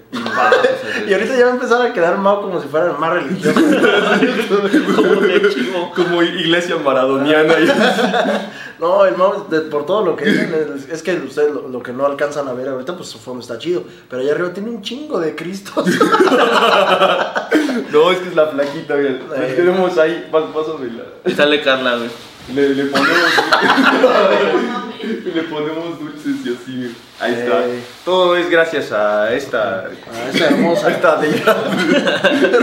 Y 1.09 1.13
ahorita 1.13 1.35
ya 1.37 1.45
va 1.45 1.51
a 1.51 1.53
empezar 1.55 1.81
a 1.81 1.91
quedar 1.93 2.17
mago 2.19 2.43
como 2.43 2.61
si 2.61 2.67
fuera 2.69 2.91
el 2.91 2.97
más 2.97 3.11
religioso. 3.13 3.59
Como. 4.95 5.91
Como 5.93 6.23
iglesia 6.23 6.77
maradoniana. 6.77 7.53
y- 7.59 7.67
No, 8.79 9.03
el 9.05 9.15
de- 9.49 9.61
por 9.61 9.85
todo 9.87 10.05
lo 10.05 10.15
que 10.15 10.25
dicen, 10.25 10.53
es, 10.77 10.87
es 10.87 11.01
que 11.03 11.13
ustedes 11.15 11.51
lo, 11.53 11.67
lo 11.67 11.81
que 11.81 11.91
no 11.91 12.05
alcanzan 12.05 12.47
a 12.47 12.53
ver 12.53 12.69
ahorita, 12.69 12.95
pues 12.95 13.09
su 13.09 13.17
fondo 13.17 13.41
está 13.41 13.57
chido. 13.57 13.83
Pero 14.09 14.21
allá 14.21 14.33
arriba 14.33 14.53
tiene 14.53 14.69
un 14.69 14.81
chingo 14.83 15.19
de 15.19 15.35
cristos. 15.35 15.85
No, 17.91 18.11
es 18.11 18.19
que 18.19 18.29
es 18.29 18.35
la 18.35 18.47
flaquita, 18.47 18.93
güey. 18.93 19.07
Eh. 19.07 19.19
La 19.29 19.47
tenemos 19.55 19.97
ahí, 19.97 20.29
pas- 20.31 20.51
pásamela. 20.53 21.03
Sale 21.35 21.61
Carla, 21.61 21.97
güey. 21.97 22.09
Le, 22.53 22.73
le 22.73 22.91
le 25.33 25.41
ponemos 25.43 25.99
dulces 25.99 26.35
y 26.45 26.49
así, 26.53 26.75
güey. 26.77 26.91
Ahí 27.19 27.33
está. 27.33 27.65
Eh. 27.65 27.79
Todo 28.05 28.35
es 28.37 28.47
gracias 28.49 28.91
a 28.91 29.33
esta. 29.33 29.85
Ah, 29.85 30.29
esa 30.33 30.45
hermosa. 30.49 30.89
Esta 30.97 31.15
de 31.17 31.29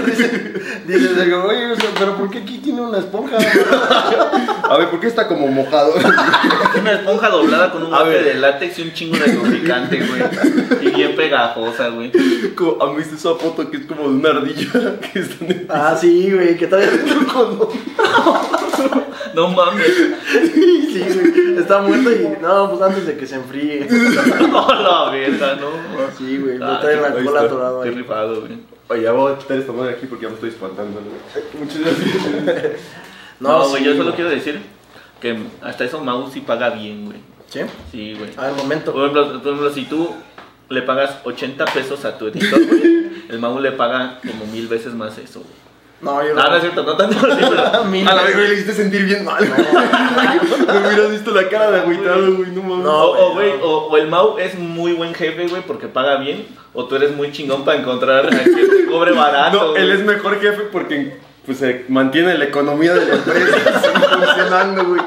dice, 0.07 0.53
dice, 0.87 1.25
digo, 1.25 1.45
oye, 1.45 1.75
pero 1.99 2.17
¿por 2.17 2.31
qué 2.31 2.39
aquí 2.39 2.59
tiene 2.59 2.81
una 2.81 2.99
esponja? 2.99 3.37
A 4.71 4.79
ver, 4.79 4.89
¿por 4.91 5.01
qué 5.01 5.09
está 5.09 5.27
como 5.29 5.47
mojado? 5.49 5.95
Una 6.81 6.93
esponja 6.93 7.29
doblada 7.29 7.71
con 7.73 7.83
un 7.85 7.93
A 7.95 7.99
golpe 8.01 8.15
ver. 8.15 8.25
de 8.25 8.35
látex 8.35 8.79
y 8.79 8.83
un 8.83 8.93
chingo 8.93 9.17
de 9.19 9.33
lubricante, 9.35 9.99
güey. 10.07 10.23
Y 10.87 10.91
bien 10.95 11.17
pegajosa, 11.17 11.89
güey. 11.89 12.13
Como- 12.55 12.83
¿Han 12.83 12.97
visto 12.97 13.15
esa 13.17 13.35
foto 13.35 13.71
que 13.71 13.79
es 13.79 13.87
como 13.87 14.03
de 14.05 14.09
una 14.17 14.31
ardilla 14.31 14.99
que 15.01 15.19
está 15.19 15.45
en 15.45 15.51
el- 15.51 15.67
Ah, 15.69 15.97
sí, 16.01 16.31
güey, 16.33 16.57
que 16.57 16.67
todavía 16.67 16.91
cuando... 17.33 17.73
No 19.35 19.49
mames. 19.49 19.87
Sí, 20.93 21.01
güey, 21.01 21.59
está 21.59 21.81
muerto 21.81 22.11
y 22.13 22.43
no, 22.43 22.71
pues 22.71 22.83
antes 22.83 23.07
de 23.07 23.17
que 23.17 23.27
se 23.27 23.37
enfríe. 23.37 23.87
No, 24.49 24.69
la 24.69 25.11
verga, 25.11 25.57
no. 25.57 25.69
Sí, 26.17 26.39
güey, 26.39 26.59
me 26.59 26.65
Ah, 26.65 26.79
trae 26.81 27.01
la 27.01 27.13
cola 27.13 27.41
atorado 27.43 27.83
Qué 27.83 27.91
rifado, 27.91 28.41
güey. 28.43 28.59
Oye, 28.89 29.03
ya 29.03 29.13
voy 29.13 29.33
a 29.33 29.39
quitar 29.39 29.57
esta 29.59 29.73
madre 29.73 29.95
aquí 29.95 30.07
porque 30.07 30.25
ya 30.25 30.29
me 30.29 30.35
estoy 30.35 30.51
espantando. 30.51 31.01
¿no? 31.01 31.59
Muchas 31.61 31.79
gracias. 31.81 32.81
No, 33.41 33.69
güey, 33.69 33.83
sí, 33.83 33.89
yo 33.89 33.97
solo 33.97 34.15
quiero 34.15 34.31
decir 34.31 34.61
que 35.21 35.37
hasta 35.63 35.85
eso 35.85 36.01
Mau 36.05 36.31
sí 36.31 36.41
paga 36.41 36.71
bien, 36.71 37.07
güey. 37.07 37.19
¿Sí? 37.49 37.61
Sí, 37.91 38.15
güey. 38.19 38.31
A 38.37 38.49
ver, 38.49 38.53
momento. 38.57 38.93
Por 38.93 39.03
ejemplo, 39.03 39.41
por 39.43 39.53
ejemplo, 39.53 39.73
si 39.73 39.85
tú 39.87 40.11
le 40.69 40.83
pagas 40.83 41.17
80 41.25 41.65
pesos 41.67 42.05
a 42.05 42.19
tu 42.19 42.27
editor, 42.29 42.65
güey, 42.67 43.25
el 43.29 43.39
Mau 43.39 43.59
le 43.59 43.73
paga 43.73 44.21
como 44.21 44.47
mil 44.53 44.69
veces 44.69 44.93
más 44.95 45.17
eso, 45.19 45.41
güey. 45.41 45.64
No, 46.05 46.23
yo 46.27 46.35
No, 46.35 46.49
no 46.49 46.55
es 46.57 46.61
cierto, 46.63 46.83
no 46.83 46.97
tanto 46.97 47.17
así, 47.27 47.41
pero... 47.49 47.85
Mil 47.91 48.07
A 48.09 48.15
la 48.15 48.23
vez, 48.23 48.35
güey, 48.35 48.49
le 48.49 48.55
hiciste 48.55 48.75
sentir 48.75 49.05
bien 49.05 49.25
mal. 49.25 49.43
Me 50.69 50.79
hubieras 50.89 51.11
visto 51.11 51.31
la 51.33 51.49
cara 51.49 51.71
de 51.71 51.81
agüitado, 51.81 52.35
güey, 52.37 52.51
no 52.51 52.63
mames. 52.63 52.85
No, 52.85 53.03
O, 53.05 53.33
güey, 53.35 53.51
güey, 53.51 53.61
o, 53.63 53.87
o 53.89 53.97
el 53.97 54.09
Mau 54.09 54.39
es 54.39 54.59
muy 54.59 54.93
buen 54.93 55.15
jefe, 55.15 55.47
güey, 55.49 55.63
porque 55.67 55.89
paga 55.89 56.17
bien, 56.19 56.47
o 56.73 56.85
tú 56.87 56.97
eres 56.97 57.15
muy 57.17 57.33
chingón 57.33 57.65
para 57.65 57.79
encontrar 57.81 58.27
a 58.27 58.29
quien 58.29 58.55
te 58.71 58.87
cobre 58.87 59.13
barato. 59.17 59.57
No, 59.73 59.77
él 59.77 59.87
güey. 59.87 59.99
es 59.99 60.05
mejor 60.05 60.41
jefe 60.41 60.63
porque 60.71 61.17
pues 61.47 61.59
se 61.59 61.85
mantiene 61.89 62.39
la 62.39 62.47
economía 62.47 62.95
de 62.95 63.05
la 63.05 63.15
empresa 63.17 63.57
funcionando, 64.19 64.85
güey. 64.87 65.01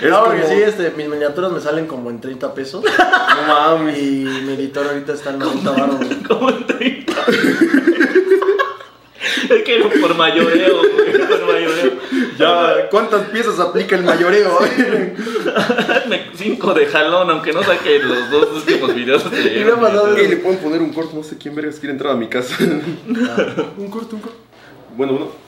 Es 0.00 0.08
No, 0.08 0.24
porque 0.24 0.42
como- 0.42 0.54
sí, 0.54 0.62
este, 0.62 0.92
mis 0.96 1.08
miniaturas 1.08 1.50
me 1.50 1.60
salen 1.60 1.86
como 1.86 2.10
en 2.10 2.20
30 2.20 2.54
pesos. 2.54 2.84
No 2.84 3.52
mames. 3.52 3.98
Y 3.98 4.24
mi 4.44 4.52
editor 4.54 4.86
ahorita 4.86 5.12
está 5.14 5.30
en 5.30 5.40
90 5.40 5.70
baros, 5.72 5.96
güey. 5.96 6.22
Como 6.22 6.48
en 6.50 6.64
30. 6.66 7.12
Es 9.50 9.62
que 9.64 9.78
por 10.00 10.14
mayoreo, 10.16 10.78
güey, 10.78 11.12
por 11.28 11.46
mayoreo. 11.52 11.92
Ya, 12.38 12.88
¿cuántas 12.90 13.28
piezas 13.28 13.58
aplica 13.60 13.96
el 13.96 14.02
mayoreo? 14.04 14.58
Cinco 16.34 16.74
de 16.74 16.86
jalón, 16.86 17.30
aunque 17.30 17.52
no 17.52 17.62
saque 17.62 17.98
los 18.00 18.30
dos 18.30 18.48
últimos 18.56 18.94
videos. 18.94 19.30
de- 19.30 19.58
Y 20.24 20.28
le 20.28 20.36
pueden 20.38 20.58
poner 20.58 20.80
un 20.82 20.92
corto, 20.92 21.16
no 21.16 21.22
sé 21.22 21.36
quién 21.38 21.54
vergas 21.54 21.78
quiere 21.78 21.92
entrar 21.92 22.12
a 22.12 22.16
mi 22.16 22.28
casa. 22.28 22.56
un 22.60 23.88
corto, 23.90 24.16
un 24.16 24.22
corto. 24.22 24.38
Bueno, 24.96 25.12
uno. 25.14 25.41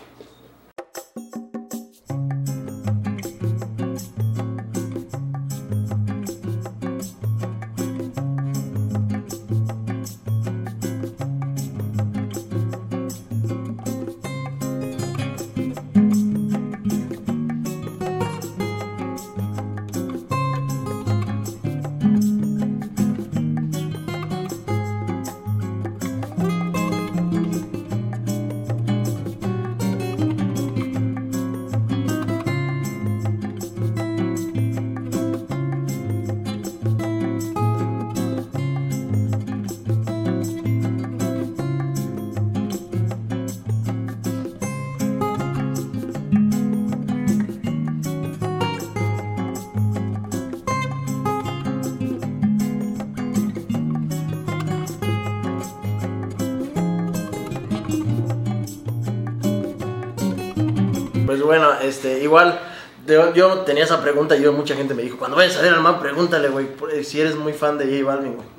Igual, 62.24 62.58
yo, 63.06 63.32
yo 63.34 63.58
tenía 63.60 63.84
esa 63.84 64.02
pregunta 64.02 64.36
y 64.36 64.42
yo, 64.42 64.52
mucha 64.52 64.74
gente 64.74 64.94
me 64.94 65.02
dijo, 65.02 65.16
cuando 65.16 65.36
vayas 65.36 65.56
a 65.56 65.62
ver 65.62 65.74
al 65.74 65.80
man, 65.80 66.00
pregúntale, 66.00 66.48
güey, 66.48 66.68
eh, 66.92 67.04
si 67.04 67.20
eres 67.20 67.36
muy 67.36 67.52
fan 67.52 67.78
de 67.78 67.84
J 67.84 68.04
Balvin, 68.04 68.34
güey. 68.34 68.54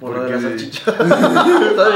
Por 0.00 0.14
lo 0.14 0.24
de 0.24 0.30
la 0.30 0.40
salchicha. 0.40 0.90
Está. 0.90 1.88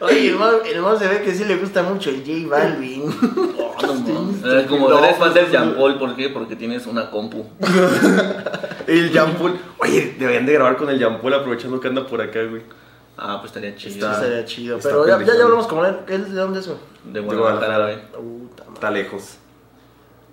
Oye, 0.00 0.28
el 0.28 0.36
man, 0.36 0.54
el 0.64 0.80
man 0.80 0.98
se 0.98 1.06
ve 1.08 1.22
que 1.22 1.34
sí 1.34 1.44
le 1.44 1.56
gusta 1.56 1.82
mucho 1.82 2.10
el 2.10 2.24
J 2.24 2.48
Balvin. 2.48 3.04
Eh, 3.82 4.66
Como 4.68 4.88
No, 4.88 4.98
eres 4.98 5.16
fan 5.16 5.34
del 5.34 5.50
Jean 5.50 5.74
Paul, 5.74 5.98
¿por 5.98 6.14
qué? 6.14 6.28
Porque 6.28 6.56
tienes 6.56 6.86
una 6.86 7.10
compu. 7.10 7.44
El 8.86 9.10
Jean 9.10 9.34
Paul. 9.34 9.58
Oye, 9.78 10.14
deberían 10.18 10.46
de 10.46 10.52
grabar 10.52 10.76
con 10.76 10.88
el 10.88 10.98
Jean 10.98 11.20
Paul 11.20 11.34
aprovechando 11.34 11.80
que 11.80 11.88
anda 11.88 12.06
por 12.06 12.20
acá, 12.20 12.44
güey. 12.44 12.62
Ah, 13.16 13.38
pues 13.40 13.50
estaría 13.50 13.74
chido. 13.76 14.10
estaría 14.10 14.44
chido. 14.44 14.76
está 14.76 14.88
Pero 14.88 15.06
ya, 15.06 15.20
ya, 15.24 15.42
hablamos 15.44 15.66
con 15.66 15.84
él. 15.84 15.96
¿Él 16.08 16.24
de 16.32 16.40
dónde 16.40 16.60
es, 16.60 16.66
güey? 16.66 16.78
De 17.04 17.20
Guadalajara, 17.20 17.84
güey. 17.84 17.98
Puta 18.12 18.64
madre. 18.64 18.71
Está 18.82 18.90
lejos. 18.90 19.36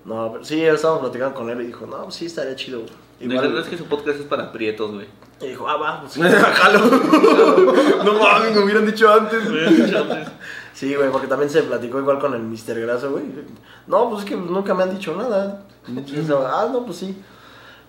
No, 0.06 0.32
pero 0.32 0.44
sí, 0.44 0.60
ya 0.60 0.74
estábamos 0.74 1.04
platicando 1.04 1.36
con 1.36 1.52
él 1.52 1.62
y 1.62 1.68
dijo, 1.68 1.86
no, 1.86 2.06
pues 2.06 2.16
sí, 2.16 2.26
estaría 2.26 2.56
chido, 2.56 2.80
güey. 2.80 3.30
La 3.32 3.42
verdad 3.42 3.62
es 3.62 3.68
que 3.68 3.78
su 3.78 3.86
podcast 3.86 4.20
es 4.20 4.26
para 4.26 4.52
prietos, 4.52 4.92
güey. 4.92 5.06
Y 5.40 5.50
dijo, 5.50 5.70
ah, 5.70 5.78
va, 5.78 6.02
pues 6.02 6.14
sí. 6.14 6.22
Jalo. 6.24 6.80
no 8.04 8.14
mames, 8.16 8.56
me 8.56 8.64
hubieran 8.64 8.88
dicho 8.88 9.08
antes. 9.14 9.44
Sí, 10.74 10.96
güey, 10.96 11.12
porque 11.12 11.28
también 11.28 11.52
se 11.52 11.62
platicó 11.62 12.00
igual 12.00 12.18
con 12.18 12.34
el 12.34 12.42
Mr. 12.42 12.80
Graso, 12.80 13.12
güey. 13.12 13.26
No, 13.86 14.10
pues 14.10 14.24
es 14.24 14.30
que 14.30 14.36
nunca 14.36 14.74
me 14.74 14.82
han 14.82 14.98
dicho 14.98 15.16
nada. 15.16 15.62
Ah, 16.48 16.68
no, 16.74 16.84
pues 16.86 16.98
sí. 16.98 17.16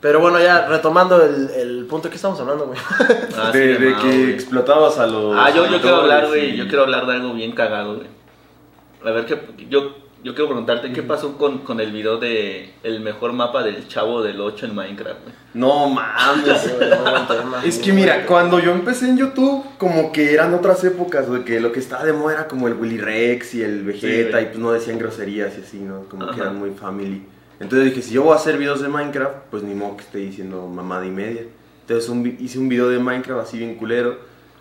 Pero 0.03 0.21
bueno, 0.21 0.39
ya 0.41 0.67
retomando 0.67 1.23
el, 1.23 1.49
el 1.57 1.87
punto 1.87 2.11
que 2.11 2.17
estamos 2.17 2.39
hablando, 2.39 2.67
güey. 2.67 2.79
Ah, 3.35 3.49
sí, 3.51 3.59
de, 3.61 3.97
que 3.97 4.31
explotabas 4.35 4.99
a 4.99 5.07
los. 5.07 5.35
Ah, 5.39 5.49
yo, 5.49 5.65
yo 5.71 5.81
quiero 5.81 5.97
hablar, 6.03 6.27
güey. 6.27 6.51
y- 6.51 6.57
Yo 6.59 6.69
quiero 6.69 6.83
hablar 6.83 7.07
de 7.07 7.15
algo 7.15 7.33
bien 7.33 7.53
cagado, 7.53 7.97
güey. 7.97 8.09
A 9.07 9.11
ver, 9.13 9.25
¿qué, 9.25 9.41
yo, 9.71 9.95
yo 10.23 10.35
quiero 10.35 10.49
preguntarte 10.49 10.93
qué 10.93 11.03
pasó 11.03 11.39
con, 11.39 11.59
con 11.59 11.81
el 11.81 11.93
video 11.93 12.19
de 12.19 12.71
el 12.83 13.01
mejor 13.01 13.33
mapa 13.33 13.63
del 13.63 13.89
chavo 13.89 14.23
del 14.23 14.41
8 14.41 14.67
en 14.67 14.75
Minecraft, 14.75 15.23
güey. 15.23 15.35
No 15.55 15.89
mames. 15.89 16.75
Es 17.65 17.79
que 17.79 17.93
mira, 17.93 18.27
cuando 18.27 18.59
yo 18.59 18.73
empecé 18.73 19.09
en 19.09 19.17
YouTube, 19.17 19.65
como 19.79 20.13
que 20.13 20.33
eran 20.35 20.53
otras 20.55 20.85
épocas, 20.85 21.29
güey, 21.29 21.45
que 21.45 21.61
lo 21.61 21.73
que 21.73 21.81
estaba 21.81 22.05
de 22.05 22.13
moda 22.13 22.35
era 22.35 22.49
como 22.49 22.69
el 22.69 22.75
Willy 22.75 22.99
Rex 22.99 23.55
y 23.55 23.63
el 23.63 23.83
Vegeta, 23.83 24.41
y 24.41 24.47
pues 24.47 24.59
no 24.59 24.73
decían 24.73 24.99
groserías 24.99 25.57
y 25.59 25.63
así, 25.63 25.79
¿no? 25.79 26.03
Como 26.05 26.31
que 26.31 26.41
eran 26.41 26.59
muy 26.59 26.71
family. 26.71 27.23
Entonces 27.59 27.91
dije, 27.91 28.03
si 28.03 28.15
yo 28.15 28.23
voy 28.23 28.33
a 28.33 28.37
hacer 28.37 28.57
videos 28.59 28.81
de 28.81 28.89
Minecraft, 28.89 29.37
pues 29.51 29.63
ni 29.63 29.75
modo 29.75 29.97
que 29.97 30.03
esté 30.03 30.19
diciendo 30.19 30.67
mamada 30.67 31.07
y 31.07 31.11
media. 31.11 31.43
Entonces 31.83 32.09
un 32.09 32.27
hice 32.39 32.59
un 32.59 32.69
video 32.69 32.89
de 32.89 32.99
Minecraft 32.99 33.41
así 33.41 33.59
bien 33.59 33.75
culero, 33.75 34.19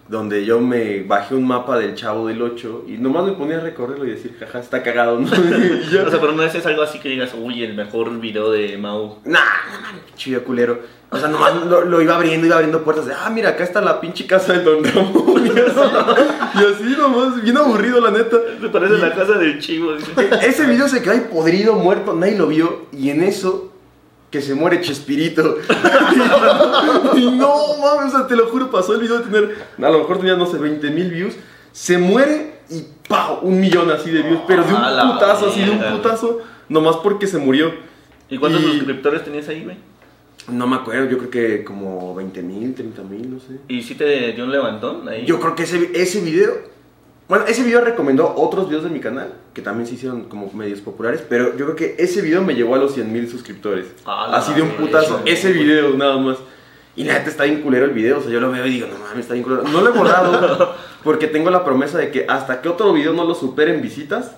donde 0.10 0.44
yo 0.44 0.60
me 0.60 1.04
bajé 1.04 1.36
un 1.36 1.46
mapa 1.46 1.78
del 1.78 1.94
Chavo 1.94 2.28
del 2.28 2.42
8 2.42 2.86
y 2.88 2.98
nomás 2.98 3.26
me 3.26 3.34
ponía 3.34 3.58
a 3.58 3.62
recorrerlo 3.62 4.06
y 4.06 4.10
decir, 4.10 4.36
jaja, 4.40 4.60
está 4.60 4.82
cagado, 4.82 5.20
¿no? 5.20 5.28
y. 5.36 5.98
O 6.10 6.10
sea, 6.10 6.20
pero 6.20 6.32
no 6.32 6.42
es 6.44 6.66
algo 6.66 6.82
así 6.82 7.00
que 7.00 7.10
digas, 7.10 7.36
uy, 7.38 7.64
el 7.64 7.76
mejor 7.76 8.20
video 8.20 8.52
de 8.52 8.78
Mau. 8.78 9.20
Nah, 9.26 9.40
nah, 9.40 10.00
chido 10.16 10.44
culero. 10.44 10.80
O 11.12 11.18
sea, 11.18 11.28
nomás 11.28 11.66
lo, 11.66 11.86
lo 11.86 12.02
iba 12.02 12.16
abriendo, 12.16 12.48
iba 12.48 12.56
abriendo 12.56 12.84
puertas 12.84 13.06
de, 13.06 13.14
ah, 13.14 13.30
mira, 13.30 13.50
acá 13.50 13.64
está 13.64 13.82
la 13.82 14.00
pinche 14.00 14.26
casa 14.26 14.54
de 14.54 14.64
Don 14.64 14.84
Ramón. 14.84 15.30
Y 16.52 16.58
así, 16.58 16.84
y 16.84 16.98
nomás, 16.98 17.42
bien 17.42 17.58
aburrido, 17.58 18.02
la 18.02 18.12
neta. 18.12 18.38
Se 18.60 18.70
parece 18.70 18.96
a 18.96 18.98
la 18.98 19.14
casa 19.14 19.34
del 19.34 19.60
chivo. 19.60 19.94
Ese 20.42 20.66
video 20.66 20.88
se 20.88 21.02
quedó 21.02 21.14
ahí 21.14 21.28
podrido, 21.32 21.76
muerto, 21.76 22.14
nadie 22.14 22.38
lo 22.38 22.48
vio. 22.48 22.88
Y 22.92 23.12
en 23.12 23.24
eso, 23.24 23.69
que 24.30 24.42
se 24.42 24.54
muere 24.56 24.82
Chespirito. 24.82 25.58
y 27.16 27.26
no, 27.32 27.78
mames, 27.82 28.14
o 28.14 28.18
sea, 28.18 28.28
te 28.28 28.36
lo 28.36 28.48
juro, 28.48 28.70
pasó 28.70 28.94
el 28.94 29.02
video 29.02 29.20
de 29.20 29.26
tener, 29.26 29.56
a 29.78 29.90
lo 29.90 30.00
mejor 30.00 30.18
tenía, 30.20 30.36
no 30.36 30.46
sé, 30.46 30.58
20 30.58 30.90
mil 30.92 31.10
views. 31.10 31.34
Se 31.72 31.98
muere 31.98 32.60
y 32.70 32.84
¡pau! 33.08 33.40
Un 33.42 33.60
millón 33.60 33.90
así 33.92 34.12
de 34.12 34.22
views. 34.22 34.42
Pero 34.48 34.64
de 34.64 34.74
un 34.74 35.14
putazo, 35.14 35.50
así 35.50 35.62
de 35.62 35.72
un 35.72 35.80
putazo, 35.98 36.42
nomás 36.68 36.98
porque 36.98 37.28
se 37.28 37.38
murió. 37.38 37.72
¿Y 38.30 38.38
cuántos 38.38 38.62
Y- 38.62 38.66
suscriptores 38.78 39.24
tenías 39.24 39.48
ahí, 39.50 39.64
güey? 39.64 39.78
No 40.48 40.66
me 40.66 40.78
acuerdo, 40.78 41.10
yo 41.10 41.18
creo 41.20 41.30
que 41.30 41.64
como 41.64 42.16
20 42.16 42.42
mil, 42.42 42.74
30 42.74 43.04
mil, 43.04 43.34
no 43.34 43.40
sé. 43.40 43.60
¿Y 43.68 43.84
si 43.84 43.94
te 43.96 44.32
dio 44.34 44.46
un 44.46 44.52
levantón 44.52 45.08
ahí? 45.08 45.26
Yo 45.26 45.40
creo 45.40 45.54
que 45.56 45.64
ese, 45.64 45.92
ese 45.94 46.22
video. 46.22 46.54
Bueno, 47.30 47.46
ese 47.46 47.64
video 47.64 47.82
recomendó 47.82 48.34
otros 48.36 48.68
videos 48.70 48.86
de 48.86 48.90
mi 48.90 49.00
canal, 49.00 49.32
que 49.54 49.62
también 49.62 49.86
se 49.86 49.94
hicieron 49.94 50.24
como 50.24 50.52
medios 50.52 50.82
populares, 50.82 51.24
pero 51.30 51.56
yo 51.56 51.66
creo 51.66 51.76
que 51.76 51.96
ese 52.00 52.22
video 52.24 52.42
me 52.42 52.56
llevó 52.56 52.74
a 52.74 52.80
los 52.80 52.96
100 52.96 53.14
mil 53.14 53.30
suscriptores. 53.30 53.86
Ah, 54.04 54.32
Así 54.34 54.52
de 54.56 54.64
un 54.64 54.72
putazo, 54.72 55.22
ese 55.26 55.52
video 55.52 55.92
nada 55.96 56.18
más. 56.18 56.38
Y 56.96 57.04
la 57.04 57.14
neta 57.14 57.30
está 57.30 57.44
bien 57.44 57.62
culero 57.62 57.86
el 57.86 57.92
video, 57.92 58.18
o 58.18 58.22
sea, 58.22 58.32
yo 58.32 58.40
lo 58.40 58.50
veo 58.50 58.66
y 58.66 58.72
digo, 58.72 58.88
no 58.88 58.98
mames, 58.98 59.20
está 59.20 59.36
bien 59.36 59.44
culero. 59.44 59.62
No 59.62 59.82
lo 59.82 59.92
he 59.92 59.94
borrado, 59.96 60.74
porque 61.04 61.28
tengo 61.28 61.52
la 61.52 61.64
promesa 61.64 62.00
de 62.00 62.10
que 62.10 62.26
hasta 62.28 62.64
que 62.64 62.70
otro 62.70 62.94
video 62.94 63.14
no 63.14 63.24
lo 63.26 63.36
supere 63.36 63.76
en 63.76 63.84
visitas, 63.84 64.36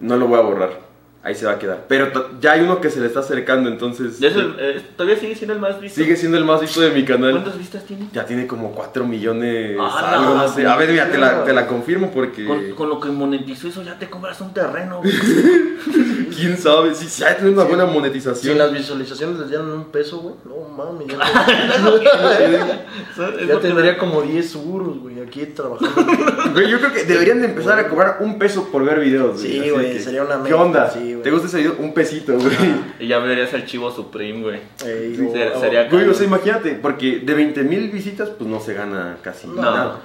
no 0.00 0.16
lo 0.16 0.28
voy 0.28 0.38
a 0.38 0.42
borrar. 0.42 0.87
Ahí 1.20 1.34
se 1.34 1.46
va 1.46 1.52
a 1.52 1.58
quedar. 1.58 1.84
Pero 1.88 2.38
ya 2.40 2.52
hay 2.52 2.60
uno 2.60 2.80
que 2.80 2.90
se 2.90 3.00
le 3.00 3.06
está 3.06 3.20
acercando, 3.20 3.68
entonces... 3.68 4.22
Es 4.22 4.36
el- 4.36 4.54
eh, 4.58 4.80
¿Todavía 4.96 5.18
sigue 5.18 5.34
siendo 5.34 5.52
el 5.52 5.58
más 5.60 5.78
visto? 5.80 6.00
Sigue 6.00 6.16
siendo 6.16 6.38
el 6.38 6.44
más 6.44 6.60
visto 6.60 6.80
de 6.80 6.90
mi 6.92 7.04
canal. 7.04 7.32
¿Cuántas 7.32 7.58
vistas 7.58 7.84
tiene? 7.84 8.08
Ya 8.12 8.24
tiene 8.24 8.46
como 8.46 8.70
4 8.70 9.04
millones. 9.04 9.76
Ah, 9.80 10.12
algo, 10.14 10.24
no, 10.26 10.34
no 10.36 10.48
sé. 10.48 10.64
A 10.64 10.76
ver, 10.76 10.90
mira, 10.90 11.10
te 11.10 11.18
la, 11.18 11.44
te 11.44 11.52
la 11.52 11.66
confirmo 11.66 12.12
porque. 12.12 12.46
Con, 12.46 12.70
con 12.76 12.88
lo 12.88 13.00
que 13.00 13.08
monetizó 13.08 13.66
eso 13.66 13.82
ya 13.82 13.98
te 13.98 14.08
compras 14.08 14.40
un 14.40 14.54
terreno, 14.54 15.00
güey. 15.02 15.12
¿Quién 16.36 16.56
sabe? 16.56 16.94
Si 16.94 17.06
si 17.08 17.24
hay 17.24 17.34
tener 17.34 17.52
una 17.52 17.64
buena 17.64 17.86
Si 17.86 17.92
monetización. 17.92 18.58
las 18.58 18.72
visualizaciones 18.72 19.40
les 19.40 19.48
dieran 19.48 19.68
un 19.70 19.86
peso, 19.86 20.18
güey. 20.18 20.34
No 20.44 20.68
mames, 20.68 21.08
ya, 21.08 21.18
ya 23.48 23.60
tendría 23.60 23.98
como 23.98 24.22
10 24.22 24.54
euros, 24.56 24.98
güey, 25.00 25.20
aquí 25.20 25.46
trabajando. 25.46 26.12
Güey, 26.52 26.70
yo 26.70 26.78
creo 26.78 26.92
que 26.92 27.04
deberían 27.04 27.40
de 27.40 27.46
empezar 27.46 27.78
a 27.78 27.88
cobrar 27.88 28.18
un 28.20 28.38
peso 28.38 28.68
por 28.70 28.84
ver 28.84 29.00
videos. 29.00 29.40
Sí, 29.40 29.58
Así 29.60 29.70
güey, 29.70 29.92
que, 29.94 30.00
sería 30.00 30.22
una 30.22 30.42
¿Qué 30.42 30.54
onda? 30.54 30.90
sí, 30.90 31.14
güey. 31.18 31.22
¿Te 31.24 31.30
gusta 31.30 31.46
ese 31.48 31.58
video? 31.58 31.76
Un 31.78 31.92
pesito, 31.94 32.34
güey. 32.38 32.56
Y 33.00 33.06
ya 33.08 33.18
verías 33.18 33.52
al 33.54 33.64
chivo 33.66 33.90
Supreme, 33.90 34.42
güey. 34.42 34.60
Ey, 34.84 35.14
Sí, 35.16 35.28
sería 35.60 35.88
Güey, 35.88 36.08
o 36.08 36.14
sea, 36.14 36.26
imagínate, 36.26 36.72
porque 36.80 37.20
de 37.20 37.34
20 37.34 37.62
mil 37.64 37.90
visitas, 37.90 38.30
pues 38.30 38.48
no 38.48 38.60
se 38.60 38.74
gana 38.74 39.18
casi 39.22 39.46
No. 39.46 39.54
nada. 39.62 40.00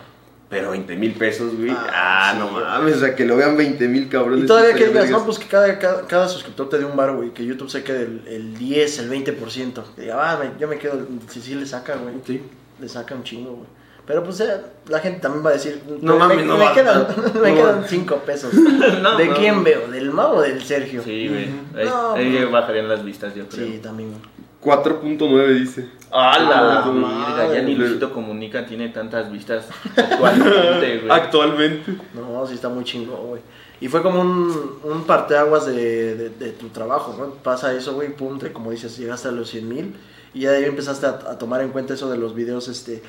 Pero 0.50 0.70
20 0.70 0.96
mil 0.98 1.14
pesos, 1.14 1.56
güey. 1.58 1.72
Ah, 1.72 1.88
Ah, 2.32 2.36
no 2.38 2.46
sí, 2.48 2.54
güey. 2.54 2.64
mames, 2.66 2.96
o 2.98 3.00
sea, 3.00 3.16
que 3.16 3.26
lo 3.26 3.36
vean 3.38 3.58
20 3.58 3.88
mil 3.88 4.08
cabrones. 4.08 4.44
Y 4.44 4.48
todavía 4.48 4.74
sí 4.74 4.78
que 4.84 4.88
digas, 4.90 5.10
no, 5.10 5.26
pues 5.26 5.40
que 5.40 5.48
cada, 5.48 5.80
cada, 5.80 6.06
cada 6.06 6.28
suscriptor 6.28 6.70
te 6.70 6.78
dé 6.78 6.86
un 6.86 6.96
bar, 6.96 7.16
güey, 7.16 7.32
que 7.32 7.44
YouTube 7.44 7.72
se 7.72 7.84
quede 7.84 8.04
el, 8.04 8.22
el 8.28 8.58
10, 8.58 9.00
el 9.00 9.10
20%. 9.10 9.84
Que 9.96 10.02
diga, 10.04 10.32
ah, 10.34 10.38
me- 10.40 10.60
yo 10.60 10.68
me 10.68 10.78
quedo, 10.78 11.08
si 11.28 11.42
sí 11.42 11.56
le 11.56 11.66
saca, 11.66 11.96
güey. 11.96 12.14
Sí. 12.28 12.42
Le 12.80 12.88
saca 12.88 13.16
un 13.16 13.24
chingo, 13.24 13.52
güey. 13.54 13.68
Pero 14.06 14.24
pues 14.24 14.40
eh, 14.42 14.52
la 14.90 15.00
gente 15.00 15.22
también 15.22 15.46
va 15.46 15.52
a 15.52 15.54
decir, 15.54 15.82
No 16.02 16.14
me- 16.14 16.20
mames, 16.20 16.38
me, 16.38 16.46
no 16.46 16.58
me 16.58 16.66
va- 16.66 16.74
quedan, 16.74 17.08
me 17.42 17.50
no 17.52 17.56
quedan. 17.56 17.86
5 17.88 18.16
pesos. 18.26 18.54
No, 19.02 19.18
¿De 19.18 19.28
no. 19.28 19.34
quién 19.36 19.64
veo? 19.64 19.88
¿Del 19.90 20.12
Mau 20.12 20.36
o 20.36 20.42
del 20.42 20.62
Sergio? 20.64 21.02
Sí, 21.04 21.28
güey. 21.30 21.46
Ahí, 21.76 21.86
No, 21.86 22.14
ahí 22.14 22.40
no. 22.42 22.52
bajarían 22.52 22.88
las 22.90 23.04
vistas, 23.04 23.34
yo 23.34 23.48
creo. 23.48 23.66
Sí, 23.68 23.80
también. 23.82 24.10
güey. 24.10 24.22
4.9 24.62 25.60
dice. 25.60 25.90
¡Ah, 26.12 26.38
la 26.40 26.84
Ah! 26.86 27.54
Ya 27.54 27.62
ni. 27.62 27.76
Luisito 27.76 28.14
Comunica 28.14 28.66
tiene 28.66 28.90
tantas 28.90 29.30
vistas 29.32 29.66
actualmente, 29.96 30.98
güey. 31.06 31.12
Actualmente. 31.12 31.98
No, 32.14 32.46
sí 32.48 32.54
está 32.56 32.70
muy 32.70 32.84
chingón, 32.84 33.28
güey. 33.28 33.42
Y 33.82 33.88
fue 33.90 34.02
como 34.02 34.22
un, 34.22 34.80
un 34.84 35.04
parteaguas 35.04 35.66
de, 35.66 36.16
de, 36.16 36.30
de 36.30 36.52
tu 36.52 36.70
trabajo, 36.70 37.14
¿no? 37.18 37.34
Pasa 37.44 37.74
eso, 37.74 37.94
güey, 37.96 38.16
pum, 38.16 38.40
te- 38.40 38.54
como 38.54 38.72
dices, 38.72 38.98
llegaste 38.98 39.28
a 39.28 39.32
los 39.32 39.50
100 39.50 39.68
mil 39.68 39.96
y 40.34 40.42
ya 40.42 40.52
de 40.52 40.58
ahí 40.60 40.64
empezaste 40.66 41.06
a, 41.08 41.10
a 41.10 41.38
tomar 41.38 41.62
en 41.62 41.70
cuenta 41.72 41.94
eso 41.94 42.10
de 42.10 42.18
los 42.18 42.34
videos, 42.34 42.68
este... 42.70 43.04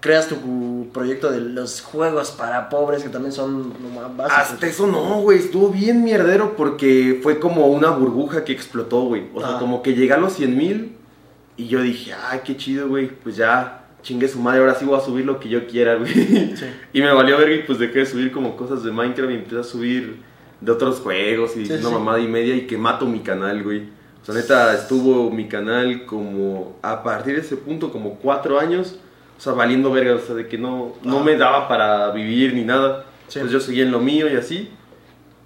Creas 0.00 0.28
tu 0.28 0.88
proyecto 0.94 1.30
de 1.30 1.40
los 1.42 1.82
juegos 1.82 2.30
para 2.30 2.70
pobres, 2.70 3.02
que 3.02 3.10
también 3.10 3.32
son 3.32 3.72
básicos. 4.16 4.38
Hasta 4.52 4.66
eso 4.66 4.86
no, 4.86 5.20
güey, 5.20 5.38
estuvo 5.38 5.68
bien 5.68 6.02
mierdero 6.02 6.56
porque 6.56 7.20
fue 7.22 7.38
como 7.38 7.66
una 7.66 7.90
burbuja 7.90 8.42
que 8.44 8.52
explotó, 8.52 9.02
güey. 9.02 9.24
O 9.34 9.40
sea, 9.40 9.56
Ah. 9.56 9.58
como 9.58 9.82
que 9.82 9.94
llegué 9.94 10.14
a 10.14 10.16
los 10.16 10.32
100 10.32 10.56
mil 10.56 10.96
y 11.58 11.66
yo 11.68 11.82
dije, 11.82 12.14
ay, 12.30 12.40
qué 12.44 12.56
chido, 12.56 12.88
güey, 12.88 13.08
pues 13.08 13.36
ya 13.36 13.84
chingue 14.02 14.26
su 14.28 14.40
madre, 14.40 14.60
ahora 14.60 14.74
sí 14.74 14.86
voy 14.86 14.96
a 14.98 15.02
subir 15.02 15.26
lo 15.26 15.38
que 15.38 15.50
yo 15.50 15.66
quiera, 15.66 15.96
güey. 15.96 16.10
Sí. 16.56 16.64
Y 16.94 17.02
me 17.02 17.12
valió 17.12 17.36
verga 17.36 17.54
y 17.54 17.62
pues 17.64 17.78
dejé 17.78 17.98
de 17.98 18.06
subir 18.06 18.32
como 18.32 18.56
cosas 18.56 18.82
de 18.82 18.90
Minecraft 18.90 19.30
y 19.30 19.34
empecé 19.34 19.58
a 19.58 19.64
subir 19.64 20.22
de 20.62 20.72
otros 20.72 21.00
juegos 21.00 21.54
y 21.58 21.66
Sí, 21.66 21.72
una 21.74 21.88
sí. 21.88 21.92
mamada 21.94 22.18
y 22.20 22.26
media 22.26 22.54
y 22.56 22.66
que 22.66 22.78
mato 22.78 23.04
mi 23.04 23.20
canal, 23.20 23.62
güey. 23.62 23.82
O 24.22 24.24
sea, 24.24 24.34
neta, 24.34 24.72
estuvo 24.74 25.30
mi 25.30 25.46
canal 25.48 26.06
como 26.06 26.76
a 26.80 27.02
partir 27.02 27.34
de 27.34 27.42
ese 27.42 27.56
punto, 27.58 27.92
como 27.92 28.14
cuatro 28.14 28.58
años, 28.58 28.98
o 29.40 29.42
sea, 29.42 29.54
valiendo 29.54 29.90
verga, 29.90 30.16
o 30.16 30.18
sea, 30.18 30.34
de 30.34 30.46
que 30.48 30.58
no, 30.58 30.92
no 31.02 31.20
Ah. 31.20 31.24
me 31.24 31.34
daba 31.38 31.66
para 31.66 32.10
vivir 32.10 32.52
ni 32.52 32.62
nada. 32.62 33.06
Sí. 33.26 33.38
Entonces 33.38 33.52
yo 33.52 33.60
seguía 33.60 33.84
en 33.84 33.90
lo 33.90 33.98
mío 33.98 34.30
y 34.30 34.36
así. 34.36 34.68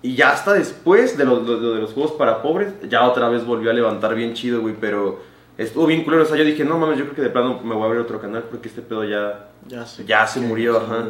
Y 0.02 0.16
ya 0.16 0.30
hasta 0.32 0.52
después 0.54 1.16
de 1.16 1.24
los, 1.24 1.46
de, 1.46 1.56
de 1.60 1.80
los 1.80 1.92
juegos 1.92 2.10
para 2.12 2.42
pobres, 2.42 2.72
ya 2.90 3.08
otra 3.08 3.28
vez 3.28 3.46
volvió 3.46 3.70
a 3.70 3.72
levantar 3.72 4.16
bien 4.16 4.34
chido, 4.34 4.60
güey, 4.62 4.74
pero 4.80 5.22
estuvo 5.56 5.86
bien 5.86 6.02
culero. 6.02 6.24
O 6.24 6.26
sea, 6.26 6.36
yo 6.36 6.44
dije, 6.44 6.64
no 6.64 6.76
mames, 6.76 6.98
yo 6.98 7.04
creo 7.04 7.14
que 7.14 7.22
de 7.22 7.30
plano 7.30 7.60
me 7.62 7.72
voy 7.72 7.84
a 7.84 7.86
abrir 7.86 8.00
otro 8.02 8.20
canal 8.20 8.42
porque 8.50 8.66
este 8.68 8.82
pedo 8.82 9.04
ya, 9.04 9.50
Ya, 9.68 9.84
ya 10.04 10.26
se 10.26 10.40
murió, 10.40 10.78
ajá. 10.78 11.04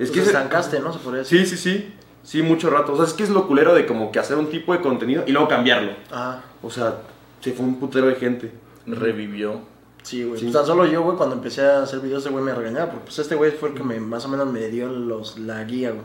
Es 0.00 0.08
Es 0.08 0.10
que 0.10 0.20
que 0.20 0.26
estancaste, 0.26 0.80
¿no? 0.80 0.92
Se 0.92 0.98
podría 0.98 1.20
decir. 1.20 1.46
Sí, 1.46 1.56
sí, 1.56 1.70
sí. 1.76 1.92
Sí, 2.24 2.42
mucho 2.42 2.68
rato. 2.70 2.92
O 2.92 2.96
sea, 2.96 3.04
es 3.04 3.12
que 3.12 3.22
es 3.22 3.30
lo 3.30 3.46
culero 3.46 3.72
de 3.72 3.86
como 3.86 4.10
que 4.10 4.18
hacer 4.18 4.36
un 4.36 4.50
tipo 4.50 4.72
de 4.72 4.80
contenido 4.80 5.22
y 5.28 5.30
luego 5.32 5.46
cambiarlo. 5.46 5.92
Ah, 6.10 6.40
O 6.60 6.70
sea, 6.70 6.96
se 7.40 7.52
fue 7.52 7.64
un 7.64 7.78
putero 7.78 8.08
de 8.08 8.16
gente. 8.16 8.50
Revivió. 8.84 9.60
Sí, 10.06 10.22
güey. 10.24 10.38
Sí. 10.38 10.46
Pues 10.46 10.54
tan 10.54 10.66
solo 10.66 10.86
yo, 10.86 11.02
güey, 11.02 11.16
cuando 11.16 11.34
empecé 11.34 11.62
a 11.62 11.82
hacer 11.82 12.00
videos, 12.00 12.22
ese 12.22 12.30
güey 12.30 12.44
me 12.44 12.54
regañaba, 12.54 12.86
porque 12.86 13.06
pues 13.06 13.18
este 13.18 13.34
güey 13.34 13.50
fue 13.50 13.70
el 13.70 13.74
que 13.74 13.82
me, 13.82 13.98
más 13.98 14.24
o 14.24 14.28
menos 14.28 14.46
me 14.46 14.68
dio 14.68 14.88
los, 14.88 15.38
la 15.38 15.64
guía, 15.64 15.90
güey. 15.90 16.04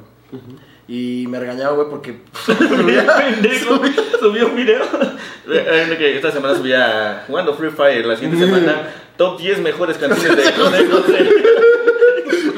Y 0.87 1.27
me 1.27 1.39
regañaba, 1.39 1.73
güey, 1.73 1.89
porque... 1.89 2.21
Pendejo, 2.47 3.81
Subió 4.19 4.47
un 4.49 4.55
video. 4.55 4.83
Eh, 4.83 5.95
eh, 5.99 6.13
Esta 6.15 6.31
semana 6.31 6.55
subía 6.55 7.23
jugando 7.27 7.53
Free 7.53 7.69
Fire. 7.69 8.05
La 8.05 8.15
siguiente 8.15 8.45
semana, 8.45 8.89
top 9.17 9.39
10 9.39 9.59
mejores 9.59 9.97
canciones 9.97 10.45
de 10.45 10.51
José. 10.53 11.29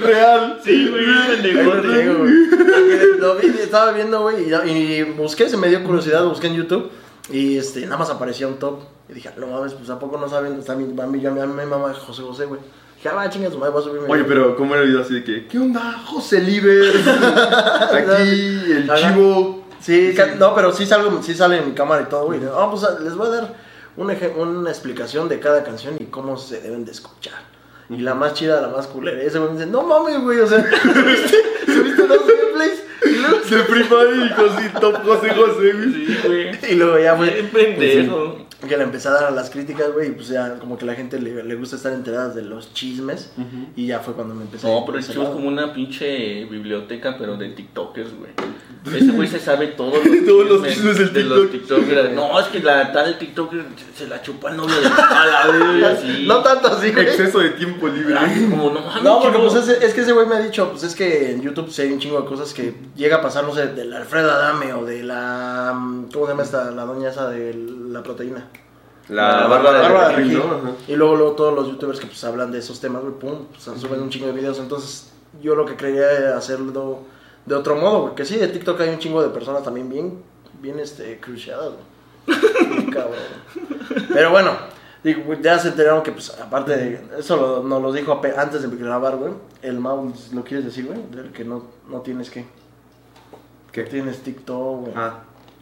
Real. 0.02 0.60
Sí, 0.64 0.90
güey, 0.90 1.06
pendejo. 1.42 2.26
Estaba 3.62 3.92
viendo, 3.92 4.22
güey, 4.22 4.50
y, 4.50 4.72
y 4.72 5.04
busqué, 5.04 5.50
se 5.50 5.58
me 5.58 5.68
dio 5.70 5.84
curiosidad, 5.84 6.24
busqué 6.26 6.48
en 6.48 6.56
YouTube 6.56 6.92
y 7.30 7.58
este, 7.58 7.82
nada 7.86 7.98
más 7.98 8.10
aparecía 8.10 8.48
un 8.48 8.60
top. 8.60 8.80
Y 9.10 9.14
dije, 9.14 9.30
no 9.38 9.48
mames, 9.48 9.74
pues 9.74 9.90
a 9.90 10.00
poco 10.00 10.18
no 10.18 10.28
saben, 10.30 10.58
está 10.60 10.76
mi, 10.76 10.92
va 10.94 11.06
mi, 11.08 11.20
yo, 11.22 11.32
mi, 11.32 11.42
mi 11.42 11.66
mamá 11.66 11.94
José 11.94 12.22
José, 12.22 12.46
güey. 12.46 12.62
Dije, 12.96 13.10
ah, 13.10 13.16
va, 13.16 13.30
chinga 13.30 13.50
su 13.52 13.58
madre, 13.58 13.74
voy 13.74 13.82
a 13.82 13.86
subirme. 13.86 14.08
Oye, 14.10 14.24
pero 14.24 14.56
¿cómo 14.56 14.74
era 14.74 14.84
el 14.84 14.90
video 14.90 15.02
así 15.04 15.16
de 15.16 15.24
que, 15.24 15.48
¿qué 15.48 15.60
onda? 15.60 16.02
José 16.06 16.40
Liber. 16.40 16.94
Aquí, 17.92 18.72
el 18.72 18.90
Ajá. 18.90 19.10
chivo. 19.14 19.64
Sí, 19.82 20.16
no, 20.40 20.56
pero 20.56 20.72
sí, 20.72 20.86
salgo, 20.86 21.22
sí 21.22 21.34
sale 21.34 21.58
en 21.58 21.68
mi 21.68 21.74
cámara 21.74 22.04
y 22.04 22.06
todo, 22.10 22.26
güey. 22.26 22.40
Ah, 22.56 22.68
pues 22.72 22.84
ah, 22.86 22.98
les 23.02 23.16
voy 23.16 23.28
a 23.28 23.32
dar 23.32 23.54
un 23.98 24.10
eje- 24.10 24.34
una 24.38 24.70
explicación 24.70 25.28
de 25.28 25.40
cada 25.42 25.64
canción 25.64 25.96
y 26.00 26.06
cómo 26.06 26.38
se 26.38 26.62
deben 26.62 26.86
de 26.86 26.92
escuchar. 26.94 27.34
Y 27.90 27.98
la 27.98 28.14
más 28.16 28.34
chida, 28.34 28.62
la 28.62 28.70
más 28.70 28.88
culera. 28.88 29.22
Y 29.22 29.28
ese 29.28 29.40
güey 29.40 29.52
me 29.52 29.58
dice, 29.60 29.70
no 29.70 29.84
mames, 29.84 30.22
güey, 30.22 30.40
o 30.40 30.48
sea, 30.48 30.60
¿subiste, 30.82 31.38
subiste 31.66 32.08
dos 32.08 32.22
gameplays? 32.26 32.84
Y 33.54 33.56
luego, 33.56 33.68
Se 33.68 33.74
Free 33.74 33.84
Fire 33.84 34.26
y 34.26 34.30
José, 34.34 34.72
top 34.80 35.04
José 35.04 35.30
José, 35.34 35.74
güey. 35.74 35.94
Sí, 35.94 36.18
güey. 36.26 36.72
y 36.72 36.76
luego 36.76 37.00
ya 37.00 37.16
fue... 37.16 37.30
Bien 37.30 37.50
pendejo. 37.50 38.38
que 38.68 38.78
le 38.78 38.84
empecé 38.84 39.10
a 39.10 39.12
dar 39.12 39.24
a 39.26 39.32
las 39.32 39.50
críticas, 39.50 39.92
güey, 39.92 40.10
y 40.10 40.12
pues 40.12 40.30
ya 40.30 40.58
como 40.58 40.78
que 40.78 40.86
la 40.86 40.96
gente 40.96 41.20
le, 41.20 41.44
le 41.44 41.56
gusta 41.56 41.76
estar 41.76 41.92
enterada 41.92 42.30
de 42.30 42.44
los 42.44 42.74
chismes. 42.74 43.32
Y 43.76 43.88
ya 43.88 44.00
fue 44.00 44.14
cuando 44.14 44.34
me 44.36 44.44
empecé 44.44 44.66
No, 44.68 44.80
a 44.80 44.86
pero 44.86 44.98
el 44.98 45.06
chivo 45.06 45.24
es 45.24 45.30
como 45.30 45.48
una 45.48 45.74
pinche 45.74 46.46
biblioteca, 46.46 47.18
pero 47.18 47.36
de 47.38 47.50
TikTokers, 47.50 48.18
güey. 48.18 48.32
Ese 48.86 49.12
güey 49.12 49.30
se 49.30 49.40
sabe 49.40 49.68
todos 49.68 50.06
los 50.06 50.26
Todos 50.28 50.50
los 50.50 50.68
chismes 50.68 50.98
del 50.98 51.14
de 51.14 51.24
los 51.24 51.52
TikTok. 51.52 51.80
TikTokers. 51.80 52.12
No, 52.14 52.38
es 52.40 52.48
que 52.48 52.60
la 52.60 52.92
tal 52.92 53.18
TikToker 53.18 53.64
se 53.96 54.08
la 54.08 54.22
chupa 54.22 54.50
el 54.52 54.58
novio 54.58 54.76
de 54.76 54.90
la 54.90 55.90
así. 55.92 56.26
No 56.28 56.40
tanto 56.44 56.68
así, 56.68 56.92
güey. 56.92 57.06
Exceso 57.06 57.40
de 57.40 57.52
tiempo 57.52 57.88
libre. 57.88 58.16
Ay, 58.18 58.48
Como 58.50 58.72
no 58.72 58.82
mames, 58.82 59.04
No, 59.04 59.22
porque 59.22 59.40
pues 59.40 59.56
es, 59.56 59.70
es 59.84 59.94
que 59.94 60.02
ese 60.02 60.12
güey 60.12 60.26
me 60.28 60.36
ha 60.36 60.40
dicho, 60.40 60.70
pues 60.72 60.84
es 60.84 60.96
que 60.96 61.32
en 61.32 61.42
YouTube 61.42 61.70
sí 61.72 61.82
hay 61.84 61.94
un 61.94 62.00
chingo 62.00 62.20
de 62.22 62.28
cosas 62.28 62.54
que 62.54 62.74
llega 62.96 63.18
a 63.18 63.22
pasar, 63.22 63.43
no 63.44 63.54
sé, 63.54 63.68
del 63.68 63.94
Alfredo 63.94 64.32
Adame 64.32 64.74
o 64.74 64.84
de 64.86 65.04
la... 65.04 65.74
mm, 65.76 66.12
¿Cómo 66.12 66.26
se 66.26 66.32
llama 66.32 66.44
esta? 66.44 66.72
La 66.72 66.86
doña 66.86 67.10
esa 67.10 67.30
de 67.30 67.54
la 67.54 68.02
proteína. 68.04 68.48
La 69.10 69.42
La 69.42 69.48
barba 69.48 69.74
de 69.74 70.24
de. 70.24 70.34
¿no? 70.36 70.76
Y 70.88 70.96
luego, 70.96 71.16
luego 71.16 71.32
todos 71.34 71.54
los 71.54 71.68
youtubers 71.68 72.00
que 72.00 72.06
pues 72.08 72.24
hablan 72.24 72.52
de 72.52 72.60
esos 72.60 72.80
temas, 72.80 73.02
güey, 73.02 73.14
pum, 73.16 73.46
pues, 73.52 73.64
suben 73.82 74.02
un 74.02 74.10
chingo 74.10 74.28
de 74.28 74.34
videos. 74.34 74.60
Entonces, 74.60 75.12
yo 75.42 75.56
lo 75.56 75.66
que 75.66 75.76
quería 75.76 76.10
era 76.12 76.38
hacerlo 76.38 77.00
de 77.46 77.56
otro 77.56 77.76
modo, 77.76 78.02
porque 78.04 78.24
sí, 78.24 78.38
de 78.38 78.48
TikTok 78.48 78.80
hay 78.82 78.90
un 78.90 79.00
chingo 79.00 79.22
de 79.22 79.28
personas 79.30 79.64
también 79.64 79.90
bien, 79.90 80.24
bien, 80.62 80.80
este, 80.80 81.20
cruciadas, 81.20 81.72
cabrón. 82.94 83.20
Pero 84.14 84.32
bueno, 84.32 84.52
digo, 85.04 85.24
pues, 85.26 85.42
ya 85.42 85.60
se 85.60 85.68
enteraron 85.70 86.02
que, 86.04 86.14
pues, 86.14 86.30
aparte 86.40 86.76
de, 86.76 87.02
eso 87.20 87.36
lo- 87.36 87.64
nos 87.64 87.82
lo 87.82 87.92
dijo 87.92 88.22
antes 88.38 88.62
de 88.62 88.78
grabar, 88.78 89.18
güey, 89.18 89.34
el 89.62 89.80
Mau, 89.80 90.14
¿lo 90.34 90.44
quieres 90.46 90.66
decir, 90.66 90.86
güey? 90.86 91.00
Del 91.12 91.32
que 91.34 91.44
no, 91.44 91.66
no 91.90 92.00
tienes 92.02 92.30
que, 92.30 92.46
¿Qué? 93.74 93.84
tienes 93.84 94.20
TikTok, 94.24 94.82
güey. 94.82 94.94
Ah, 94.96 95.20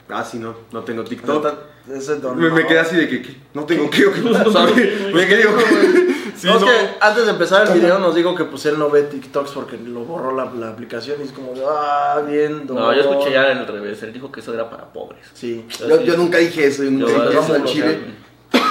ah, 0.09 0.23
sí, 0.23 0.37
no, 0.37 0.53
no 0.71 0.81
tengo 0.83 1.03
TikTok. 1.03 1.45
Está- 1.87 2.15
don 2.21 2.37
Me, 2.39 2.49
me 2.51 2.67
quedé 2.67 2.77
así 2.79 2.95
de 2.95 3.09
que, 3.09 3.23
¿qué? 3.23 3.35
no 3.55 3.63
tengo 3.65 3.89
qué, 3.89 4.05
o 4.05 4.13
qué 4.13 4.21
¿sabes? 4.51 4.75
Me 5.13 5.25
quedé, 5.25 5.43
sí, 6.35 6.45
no, 6.47 6.55
es 6.55 6.61
no. 6.61 6.67
que 6.67 6.73
antes 6.99 7.25
de 7.25 7.31
empezar 7.31 7.67
el 7.67 7.73
video 7.73 7.97
nos 7.97 8.13
dijo 8.13 8.35
que 8.35 8.43
pues 8.43 8.63
él 8.67 8.77
no 8.77 8.91
ve 8.91 9.01
TikToks 9.03 9.51
porque 9.51 9.77
lo 9.77 10.01
borró 10.01 10.35
la, 10.35 10.45
la 10.53 10.69
aplicación 10.69 11.19
y 11.21 11.23
es 11.23 11.31
como, 11.31 11.53
de, 11.53 11.63
ah, 11.67 12.21
bien, 12.27 12.67
don. 12.67 12.77
No, 12.77 12.93
yo 12.93 13.01
escuché 13.01 13.31
ya 13.31 13.43
al 13.49 13.65
revés. 13.65 14.03
Él 14.03 14.13
dijo 14.13 14.31
que 14.31 14.41
eso 14.41 14.53
era 14.53 14.69
para 14.69 14.93
pobres. 14.93 15.25
Sí. 15.33 15.65
Yo, 15.79 16.01
yo 16.01 16.17
nunca 16.17 16.37
dije 16.37 16.67
eso, 16.67 16.83
yo 16.83 16.91
nunca 16.91 17.11
Yo- 17.11 17.29
dije 17.29 17.39
eso 17.39 17.65
chile. 17.65 17.99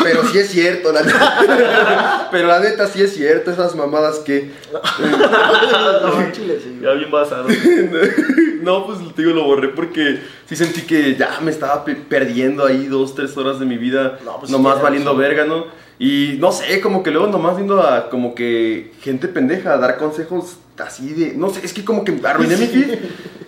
Pero 0.02 0.24
sí 0.26 0.38
es 0.38 0.48
cierto, 0.50 0.92
la 0.92 1.02
neta. 1.02 2.28
Pero 2.30 2.48
la 2.48 2.60
neta 2.60 2.86
sí 2.86 3.02
es 3.02 3.14
cierto, 3.14 3.50
esas 3.50 3.74
mamadas 3.74 4.18
que. 4.20 4.50
no, 4.72 4.80
Chile 6.32 6.58
sí. 6.62 6.78
Ya 6.82 6.92
bien 6.92 7.10
basado. 7.10 7.46
No, 8.62 8.86
pues 8.86 8.98
te 9.14 9.22
digo, 9.22 9.34
lo 9.34 9.44
borré 9.44 9.68
porque 9.68 10.20
sí 10.46 10.56
sentí 10.56 10.82
que 10.82 11.16
ya 11.16 11.38
me 11.42 11.50
estaba 11.50 11.84
pe- 11.84 11.94
perdiendo 11.96 12.66
ahí 12.66 12.86
dos, 12.86 13.14
tres 13.14 13.36
horas 13.36 13.58
de 13.58 13.66
mi 13.66 13.78
vida, 13.78 14.18
No, 14.24 14.38
pues, 14.38 14.50
nomás 14.50 14.76
sí, 14.76 14.82
valiendo 14.82 15.12
sí. 15.12 15.18
verga, 15.18 15.44
¿no? 15.46 15.66
Y 15.98 16.36
no 16.38 16.50
sé, 16.52 16.80
como 16.80 17.02
que 17.02 17.10
luego 17.10 17.26
nomás 17.26 17.56
viendo 17.56 17.82
a 17.82 18.08
como 18.10 18.34
que 18.34 18.92
gente 19.02 19.28
pendeja 19.28 19.74
a 19.74 19.78
dar 19.78 19.98
consejos 19.98 20.56
así 20.78 21.12
de, 21.12 21.34
no 21.34 21.50
sé, 21.50 21.60
es 21.62 21.72
que 21.74 21.84
como 21.84 22.04
que 22.04 22.14
arruiné 22.24 22.56
mi 22.56 22.66
feed 22.66 22.98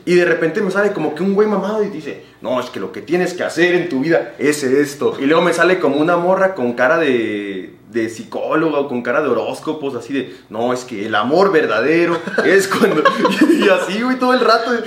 y 0.05 0.15
de 0.15 0.25
repente 0.25 0.61
me 0.61 0.71
sale 0.71 0.93
como 0.93 1.15
que 1.15 1.23
un 1.23 1.35
güey 1.35 1.49
mamado 1.49 1.85
y 1.85 1.89
dice, 1.89 2.25
no, 2.41 2.61
es 2.61 2.71
que 2.71 2.81
lo 2.81 2.91
que 2.91 3.03
tienes 3.03 3.35
que 3.35 3.45
hacer 3.45 3.75
en 3.75 3.89
tu 3.89 4.01
vida 4.01 4.35
es 4.39 4.63
esto. 4.65 5.17
Y 5.21 5.27
luego 5.27 5.43
me 5.43 5.53
sale 5.53 5.79
como 5.79 5.97
una 5.97 6.17
morra 6.17 6.55
con 6.55 6.73
cara 6.73 6.99
de, 6.99 7.75
de 7.93 8.09
psicóloga 8.09 8.81
o 8.81 8.89
con 8.89 9.03
cara 9.03 9.23
de 9.23 9.29
horóscopos, 9.29 9.95
así 9.95 10.13
de, 10.13 10.37
no, 10.49 10.73
es 10.73 10.85
que 10.85 11.07
el 11.07 11.15
amor 11.15 11.53
verdadero 11.53 12.19
es 12.45 12.67
cuando... 12.67 13.05
y 13.53 13.69
así, 13.69 14.03
güey, 14.03 14.19
todo 14.19 14.35
el 14.35 14.41
rato. 14.41 14.73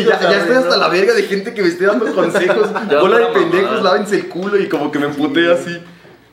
Ya, 0.00 0.20
ya 0.20 0.38
estoy 0.38 0.56
hasta 0.56 0.76
la 0.76 0.88
verga 0.88 1.14
de 1.14 1.22
gente 1.24 1.52
que 1.54 1.62
me 1.62 1.68
esté 1.68 1.86
dando 1.86 2.12
consejos. 2.14 2.68
Ya, 2.90 3.00
Bola 3.00 3.18
de 3.18 3.26
pendejos, 3.26 3.82
lávense 3.82 4.16
el 4.16 4.28
culo 4.28 4.58
y 4.58 4.68
como 4.68 4.90
que 4.90 4.98
me 4.98 5.06
emputé 5.06 5.50
así. 5.52 5.80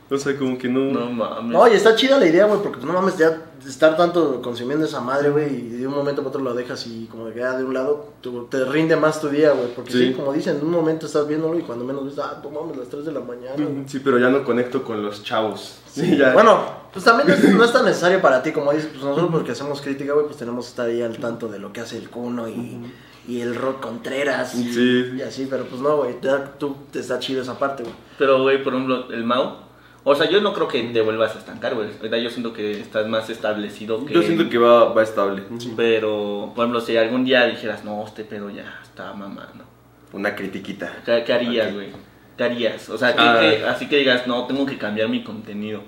O 0.10 0.18
sea, 0.18 0.38
como 0.38 0.58
que 0.58 0.70
no... 0.70 0.80
No 0.92 1.12
mames. 1.12 1.52
No, 1.52 1.68
y 1.68 1.72
está 1.74 1.94
chida 1.96 2.18
la 2.18 2.26
idea, 2.28 2.46
güey, 2.46 2.62
porque 2.62 2.78
pues, 2.78 2.86
no 2.86 2.94
mames, 2.94 3.18
ya 3.18 3.42
estar 3.68 3.98
tanto 3.98 4.42
consumiendo 4.42 4.86
esa 4.86 5.02
madre, 5.02 5.30
güey, 5.30 5.54
y 5.54 5.70
de 5.70 5.86
un 5.88 5.94
momento 5.94 6.22
para 6.22 6.30
otro 6.30 6.42
lo 6.42 6.54
dejas 6.54 6.88
y 6.88 7.06
como 7.12 7.30
que 7.30 7.40
ya 7.40 7.58
de 7.58 7.66
un 7.66 7.74
lado 7.74 8.14
tu- 8.22 8.46
te 8.46 8.64
rinde 8.64 8.96
más 8.96 9.20
tu 9.20 9.28
día, 9.28 9.52
güey, 9.52 9.68
porque 9.76 9.92
sí. 9.92 10.08
Sí. 10.08 10.14
como 10.14 10.32
dicen, 10.32 10.58
en 10.58 10.64
un 10.64 10.72
momento 10.72 11.08
estás 11.08 11.28
viéndolo 11.28 11.60
y 11.60 11.64
cuando 11.64 11.84
menos 11.84 12.06
ves, 12.06 12.20
ah, 12.20 12.40
no 12.42 12.50
mames, 12.50 12.78
las 12.78 12.88
3 12.88 13.04
de 13.06 13.12
la 13.12 13.20
mañana. 13.20 13.56
Sí, 13.88 14.00
pero 14.00 14.18
ya 14.18 14.30
no 14.30 14.46
conecto 14.46 14.84
con 14.84 15.04
los 15.04 15.24
chavos. 15.24 15.80
Sí, 15.92 16.16
ya. 16.18 16.32
Bueno, 16.32 16.62
pues 16.94 17.04
también 17.04 17.30
es- 17.30 17.44
no 17.54 17.64
es 17.66 17.74
tan 17.74 17.84
necesario 17.84 18.22
para 18.22 18.42
ti, 18.42 18.54
como 18.54 18.72
dices, 18.72 18.88
pues 18.94 19.04
nosotros 19.04 19.30
porque 19.32 19.52
hacemos 19.52 19.82
crítica, 19.82 20.14
güey, 20.14 20.26
pues 20.28 20.38
tenemos 20.38 20.66
que 20.66 20.70
estar 20.70 20.88
ahí 20.88 21.02
al 21.02 21.18
tanto 21.18 21.50
de 21.50 21.60
lo 21.60 21.74
que 21.74 21.82
hace 21.82 21.98
el 21.98 22.10
Cuno 22.10 22.48
y, 22.48 22.80
y 23.28 23.42
el 23.42 23.56
Rod 23.56 23.82
Contreras 23.82 24.56
y, 24.56 24.72
Sí. 24.72 25.16
y 25.18 25.22
así, 25.22 25.48
pero 25.50 25.66
pues 25.66 25.82
no, 25.82 25.98
güey, 25.98 26.16
tú 26.58 26.78
te 26.94 27.00
está 27.00 27.20
chido 27.20 27.42
esa 27.42 27.60
parte, 27.60 27.84
güey. 27.84 27.96
Pero, 28.18 28.42
güey, 28.44 28.64
por 28.64 28.74
ejemplo, 28.74 29.12
el 29.12 29.26
Mau. 29.26 29.67
O 30.10 30.16
sea, 30.16 30.30
yo 30.30 30.40
no 30.40 30.54
creo 30.54 30.70
que 30.70 30.82
te 30.84 31.02
vuelvas 31.02 31.36
a 31.36 31.40
estancar, 31.40 31.76
güey. 31.76 31.90
Ahorita 31.98 32.18
yo 32.18 32.30
siento 32.30 32.54
que 32.54 32.80
estás 32.80 33.08
más 33.08 33.30
establecido 33.30 34.06
que. 34.06 34.14
Yo 34.14 34.22
siento 34.22 34.50
que 34.50 34.58
va, 34.58 34.94
va 34.94 35.04
estable. 35.04 35.44
Pero, 35.76 36.54
por 36.56 36.64
ejemplo, 36.64 36.80
si 36.80 36.96
algún 36.96 37.26
día 37.26 37.46
dijeras, 37.46 37.84
no, 37.84 38.06
este 38.06 38.24
pedo 38.24 38.50
ya 38.50 38.80
está 38.84 39.12
mamando. 39.14 39.66
Una 40.14 40.34
critiquita. 40.34 40.94
¿Qué, 41.06 41.24
qué 41.26 41.34
harías, 41.34 41.74
güey? 41.74 41.90
¿Qué 42.38 42.44
harías? 42.46 42.88
O 42.90 42.98
sea, 42.98 43.14
¿qué- 43.14 43.22
Ah. 43.22 43.38
qué- 43.42 43.66
así 43.66 43.90
que 43.90 43.98
digas, 43.98 44.28
no, 44.28 44.46
tengo 44.48 44.66
que 44.66 44.78
cambiar 44.78 45.10
mi 45.10 45.24
contenido. 45.24 45.82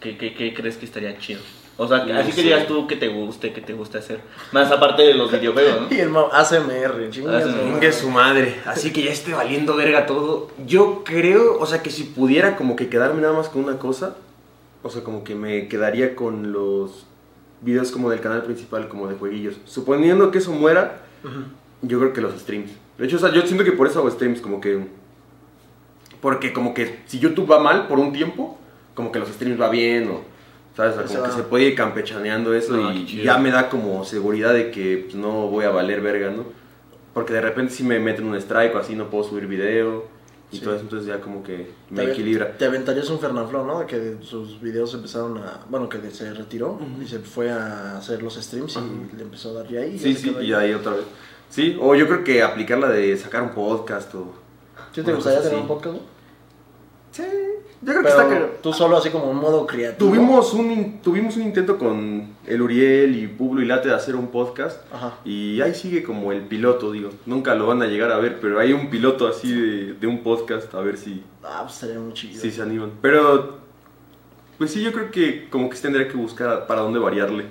¿Qué, 0.00 0.16
qué, 0.16 0.32
qué 0.32 0.54
crees 0.54 0.78
que 0.78 0.86
estaría 0.86 1.18
chido? 1.18 1.40
O 1.80 1.86
sea, 1.86 2.04
No 2.04 2.18
así 2.18 2.30
que 2.30 2.36
sé. 2.36 2.42
digas 2.42 2.66
tú 2.66 2.88
que 2.88 2.96
te 2.96 3.06
guste, 3.06 3.52
que 3.52 3.60
te 3.60 3.72
guste 3.72 3.98
hacer. 3.98 4.20
Más 4.50 4.70
aparte 4.72 5.02
de 5.02 5.14
los 5.14 5.30
videojuegos, 5.30 5.82
¿no? 5.82 5.86
Y 5.96 6.00
el 6.00 6.10
ACMR. 6.32 7.08
Chingue 7.10 7.92
su 7.92 8.10
madre. 8.10 8.60
Así 8.66 8.92
que 8.92 9.04
ya 9.04 9.12
esté 9.12 9.32
valiendo 9.32 9.76
verga 9.76 10.04
todo. 10.04 10.50
Yo 10.66 11.04
creo, 11.04 11.56
o 11.60 11.66
sea, 11.66 11.80
que 11.80 11.90
si 11.90 12.02
pudiera 12.02 12.56
como 12.56 12.74
que 12.74 12.88
quedarme 12.88 13.22
nada 13.22 13.32
más 13.34 13.48
con 13.48 13.62
una 13.62 13.78
cosa, 13.78 14.16
o 14.82 14.90
sea, 14.90 15.04
como 15.04 15.22
que 15.22 15.36
me 15.36 15.68
quedaría 15.68 16.16
con 16.16 16.50
los 16.52 17.06
videos 17.60 17.92
como 17.92 18.10
del 18.10 18.20
canal 18.20 18.42
principal, 18.42 18.88
como 18.88 19.06
de 19.06 19.14
jueguillos. 19.14 19.56
Suponiendo 19.64 20.32
que 20.32 20.38
eso 20.38 20.50
muera, 20.50 21.02
yo 21.82 22.00
creo 22.00 22.12
que 22.12 22.20
los 22.20 22.34
streams. 22.40 22.72
De 22.98 23.06
hecho, 23.06 23.16
o 23.16 23.20
sea, 23.20 23.32
yo 23.32 23.42
siento 23.42 23.62
que 23.62 23.72
por 23.72 23.86
eso 23.86 24.00
hago 24.00 24.10
streams, 24.10 24.40
como 24.40 24.60
que... 24.60 24.84
Porque 26.20 26.52
como 26.52 26.74
que 26.74 26.98
si 27.06 27.20
YouTube 27.20 27.48
va 27.50 27.60
mal 27.60 27.86
por 27.86 28.00
un 28.00 28.12
tiempo, 28.12 28.58
como 28.94 29.12
que 29.12 29.20
los 29.20 29.28
streams 29.28 29.60
va 29.60 29.68
bien 29.68 30.08
o... 30.10 30.37
¿Sabes? 30.78 30.94
O 30.94 30.98
sea, 31.00 31.08
Se 31.08 31.14
como 31.16 31.26
que 31.28 31.36
se 31.36 31.42
puede 31.42 31.64
ir 31.64 31.74
campechaneando 31.74 32.54
eso 32.54 32.76
No, 32.76 32.92
y 32.92 33.04
ya 33.24 33.36
me 33.36 33.50
da 33.50 33.68
como 33.68 34.04
seguridad 34.04 34.52
de 34.54 34.70
que 34.70 34.98
pues, 35.06 35.16
no 35.16 35.48
voy 35.48 35.64
a 35.64 35.70
valer 35.70 36.00
verga, 36.00 36.30
¿no? 36.30 36.44
Porque 37.12 37.32
de 37.32 37.40
repente 37.40 37.72
si 37.74 37.82
me 37.82 37.98
meten 37.98 38.26
un 38.26 38.36
strike 38.36 38.76
o 38.76 38.78
así 38.78 38.94
no 38.94 39.10
puedo 39.10 39.24
subir 39.24 39.48
video 39.48 40.04
y 40.52 40.56
Sí. 40.58 40.62
todo 40.62 40.74
eso, 40.76 40.84
entonces 40.84 41.08
ya 41.08 41.20
como 41.20 41.42
que 41.42 41.56
Te 41.88 41.94
me 41.94 42.02
ave- 42.04 42.12
equilibra. 42.12 42.56
Te 42.56 42.64
aventarías 42.66 43.10
un 43.10 43.18
Fernanfloo, 43.18 43.66
¿no? 43.66 43.84
Que 43.88 44.18
sus 44.22 44.60
videos 44.60 44.94
empezaron 44.94 45.36
a. 45.38 45.60
Bueno, 45.68 45.88
que 45.88 45.98
se 46.12 46.32
retiró 46.32 46.78
y 47.02 47.06
se 47.08 47.18
fue 47.18 47.50
a 47.50 47.98
hacer 47.98 48.22
los 48.22 48.36
streams 48.36 48.76
y 48.76 48.78
Ujú. 48.78 49.16
le 49.16 49.22
empezó 49.24 49.50
a 49.50 49.54
dar 49.62 49.68
ya 49.68 49.80
ahí. 49.80 49.96
y 49.96 49.98
Sí, 49.98 50.14
sí, 50.14 50.34
y 50.40 50.52
ahí 50.52 50.72
otra 50.74 50.92
vez. 50.92 51.04
Sí, 51.50 51.76
o 51.80 51.94
yo 51.96 52.06
creo 52.06 52.22
que 52.22 52.40
aplicar 52.42 52.78
la 52.78 52.88
de 52.88 53.16
sacar 53.16 53.42
un 53.42 53.50
podcast 53.50 54.14
o... 54.14 54.32
¿Sí 54.92 55.02
te 55.02 55.12
gustaría 55.12 55.40
tener 55.40 55.54
así. 55.54 55.62
un 55.62 55.66
podcast? 55.68 55.96
no? 55.96 56.02
Sí, 57.10 57.22
yo 57.80 57.92
creo 57.92 58.02
que 58.02 58.08
está... 58.08 58.28
Tú 58.62 58.72
solo 58.72 58.96
así 58.96 59.10
como 59.10 59.30
un 59.30 59.36
modo 59.36 59.66
creativo. 59.66 60.10
Tuvimos 60.10 60.52
un, 60.54 60.70
in- 60.72 61.00
tuvimos 61.02 61.36
un 61.36 61.42
intento 61.42 61.78
con 61.78 62.28
el 62.46 62.62
Uriel 62.62 63.16
y 63.16 63.28
Publo 63.28 63.62
y 63.62 63.66
Late 63.66 63.88
de 63.88 63.94
hacer 63.94 64.16
un 64.16 64.28
podcast 64.28 64.80
Ajá. 64.92 65.14
y 65.24 65.60
ahí 65.60 65.74
sigue 65.74 66.02
como 66.02 66.32
el 66.32 66.42
piloto, 66.42 66.90
digo. 66.92 67.10
Nunca 67.26 67.54
lo 67.54 67.66
van 67.66 67.82
a 67.82 67.86
llegar 67.86 68.10
a 68.10 68.18
ver, 68.18 68.40
pero 68.40 68.58
hay 68.58 68.72
un 68.72 68.90
piloto 68.90 69.28
así 69.28 69.52
de, 69.52 69.92
de 69.94 70.06
un 70.06 70.22
podcast, 70.22 70.74
a 70.74 70.80
ver 70.80 70.96
si, 70.96 71.22
Ah, 71.44 71.60
pues 71.62 71.74
estaría 71.74 71.98
muy 72.00 72.12
chido. 72.14 72.40
si 72.40 72.50
se 72.50 72.60
animan. 72.62 72.90
Pero, 73.00 73.58
pues 74.58 74.72
sí, 74.72 74.82
yo 74.82 74.92
creo 74.92 75.10
que 75.10 75.48
como 75.48 75.70
que 75.70 75.76
sí 75.76 75.82
tendría 75.82 76.08
que 76.08 76.16
buscar 76.16 76.66
para 76.66 76.80
dónde 76.80 76.98
variarle. 76.98 77.46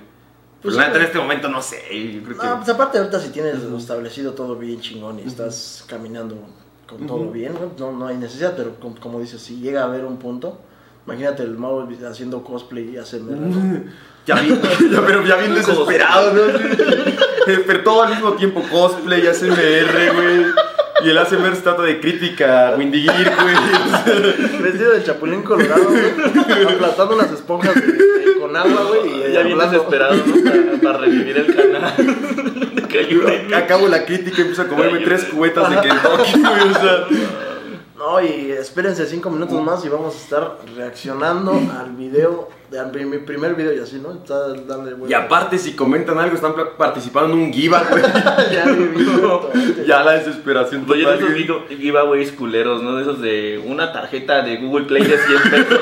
Pues 0.62 0.76
la 0.76 0.82
sí, 0.84 0.88
neta 0.88 1.00
en 1.00 1.06
este 1.06 1.18
momento 1.20 1.48
no 1.50 1.62
sé, 1.62 1.78
yo 2.14 2.24
creo 2.24 2.38
que... 2.38 2.46
No, 2.48 2.56
pues 2.58 2.68
aparte 2.70 2.98
ahorita 2.98 3.20
si 3.20 3.30
tienes 3.30 3.56
establecido 3.78 4.34
todo 4.34 4.56
bien 4.56 4.82
chingón 4.82 5.20
y 5.20 5.22
estás 5.22 5.86
caminando 5.88 6.36
con 6.88 7.06
todo 7.06 7.32
bien, 7.32 7.54
¿no? 7.54 7.72
no, 7.78 7.98
no 7.98 8.08
hay 8.08 8.18
necesidad, 8.18 8.54
pero 8.56 8.76
como, 8.80 8.96
como 9.00 9.20
dices, 9.20 9.42
si 9.42 9.60
llega 9.60 9.82
a 9.82 9.86
haber 9.86 10.06
un 10.06 10.18
punto, 10.18 10.60
imagínate 11.06 11.44
el 11.44 11.58
Mau 11.58 11.88
haciendo 12.10 12.44
cosplay 12.44 12.92
y 12.92 12.98
hace 12.98 13.20
Ya 14.28 14.36
vi, 14.36 14.50
ya, 14.92 15.02
pero 15.06 15.26
ya 15.26 15.38
bien 15.38 15.56
desesperado, 15.56 16.34
¿no? 16.34 16.42
Pero 17.46 17.82
todo 17.82 18.04
al 18.04 18.10
mismo 18.10 18.34
tiempo, 18.34 18.62
cosplay, 18.70 19.26
ASMR, 19.26 20.14
güey. 20.14 20.46
Y 21.04 21.10
el 21.10 21.18
ASMR 21.18 21.56
se 21.56 21.62
trata 21.62 21.84
de 21.84 22.00
crítica, 22.00 22.74
Windy 22.78 23.04
Gear, 23.04 23.34
güey. 23.44 24.62
Vestido 24.64 24.94
de 24.94 25.04
chapulín 25.04 25.44
colorado, 25.44 25.86
güey, 25.90 26.74
aplastando 26.74 27.16
unas 27.16 27.32
esponjas 27.32 27.76
de- 27.76 27.82
de- 27.82 28.40
con 28.40 28.56
agua, 28.56 28.82
güey, 28.88 29.30
y 29.30 29.34
Ya 29.34 29.42
bien 29.44 29.60
desesperado, 29.60 30.16
¿no? 30.16 30.44
Para, 30.44 30.82
para 30.82 30.98
revivir 31.00 31.38
el 31.38 31.56
canal. 31.56 31.94
Que 32.88 33.00
ayude. 33.00 33.56
Acabo 33.56 33.88
la 33.88 34.06
crítica 34.06 34.38
y 34.40 34.42
empiezo 34.42 34.62
a 34.64 34.68
comerme 34.68 35.00
tres 35.00 35.26
cubetas 35.26 35.70
de 35.70 35.76
Kentucky, 35.82 36.40
güey. 36.42 36.72
O 36.72 36.74
sea, 36.74 37.06
No, 37.98 38.22
y 38.22 38.52
espérense 38.52 39.08
cinco 39.08 39.32
minutos 39.32 39.60
más 39.60 39.84
y 39.84 39.90
vamos 39.90 40.14
a 40.14 40.18
estar 40.18 40.58
reaccionando 40.76 41.54
al 41.80 41.94
video, 41.94 42.48
de, 42.70 42.80
a 42.80 42.84
mi 42.86 43.18
primer 43.18 43.56
video 43.56 43.74
y 43.74 43.80
así, 43.80 44.00
¿no? 44.00 44.12
Está 44.12 44.50
dándole 44.50 44.96
y 45.10 45.14
aparte, 45.14 45.58
si 45.58 45.74
comentan 45.76 46.20
algo, 46.20 46.36
están 46.36 46.54
participando 46.78 47.34
en 47.34 47.40
un 47.40 47.54
giveaway. 47.54 48.04
ya 48.52 48.66
viví 48.66 49.02
esto. 49.16 49.52
ya 49.88 50.04
la 50.04 50.12
desesperación 50.12 50.86
yo 50.86 50.94
de 50.94 51.16
esos 51.16 51.68
giveaways 51.70 52.32
culeros, 52.34 52.84
¿no? 52.84 52.98
De 52.98 53.02
esos 53.02 53.20
de 53.20 53.64
una 53.66 53.92
tarjeta 53.92 54.44
de 54.44 54.58
Google 54.58 54.86
Play 54.86 55.04
de 55.04 55.18
100 55.18 55.42
pesos. 55.50 55.80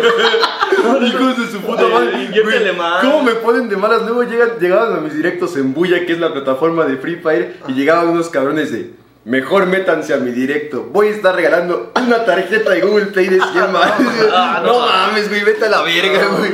Hijos 1.02 1.38
de 1.38 1.48
su 1.48 1.60
puta 1.62 1.88
madre. 1.88 2.30
Güey. 2.32 2.78
¿Cómo 3.02 3.24
me 3.24 3.34
ponen 3.34 3.68
de 3.68 3.76
malas? 3.76 4.04
Luego 4.04 4.24
llegan, 4.24 4.52
llegaban 4.60 4.94
a 4.94 5.02
mis 5.02 5.16
directos 5.16 5.58
en 5.58 5.74
Buya, 5.74 6.06
que 6.06 6.14
es 6.14 6.20
la 6.20 6.32
plataforma 6.32 6.86
de 6.86 6.98
Free 6.98 7.18
Fire, 7.18 7.58
y 7.68 7.74
llegaban 7.74 8.08
unos 8.08 8.30
cabrones 8.30 8.72
de. 8.72 9.05
Mejor 9.26 9.66
métanse 9.66 10.14
a 10.14 10.18
mi 10.18 10.30
directo. 10.32 10.84
Voy 10.94 11.08
a 11.08 11.10
estar 11.12 11.36
regalando 11.36 11.92
una 11.96 12.24
tarjeta 12.26 12.70
de 12.70 12.82
Google 12.82 13.08
Play 13.08 13.28
de 13.28 13.40
100 13.42 13.72
más. 13.72 13.92
Ah, 14.32 14.62
no, 14.64 14.74
no 14.74 14.86
mames, 14.86 15.30
güey, 15.30 15.44
vete 15.44 15.66
a 15.66 15.70
la 15.70 15.82
verga, 15.82 16.26
güey. 16.38 16.52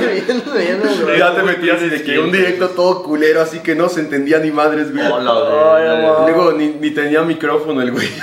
Bien, 0.16 0.42
güey. 0.46 1.18
Ya 1.18 1.34
te 1.34 1.42
metí 1.42 1.68
así 1.68 1.88
de 1.88 2.02
que 2.04 2.20
un 2.20 2.30
directo 2.30 2.68
todo 2.70 3.02
culero, 3.02 3.40
así 3.42 3.58
que 3.58 3.74
no 3.74 3.88
se 3.88 4.00
entendía 4.00 4.38
ni 4.38 4.52
madres, 4.52 4.92
güey. 4.94 5.04
Luego 5.04 6.52
ni, 6.56 6.68
ni 6.68 6.92
tenía 6.92 7.22
micrófono 7.22 7.82
el 7.82 7.90
güey. 7.90 8.08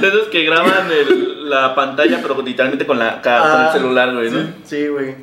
De 0.00 0.08
esos 0.08 0.28
que 0.28 0.44
graban 0.44 0.90
el- 0.90 1.48
la 1.50 1.74
pantalla, 1.74 2.18
pero 2.22 2.40
literalmente 2.42 2.86
con, 2.86 2.98
la, 2.98 3.20
con 3.22 3.32
Ah, 3.32 3.70
el 3.72 3.80
celular, 3.80 4.12
güey, 4.14 4.30
¿no? 4.30 4.46
Sí, 4.64 4.86
güey. 4.88 5.14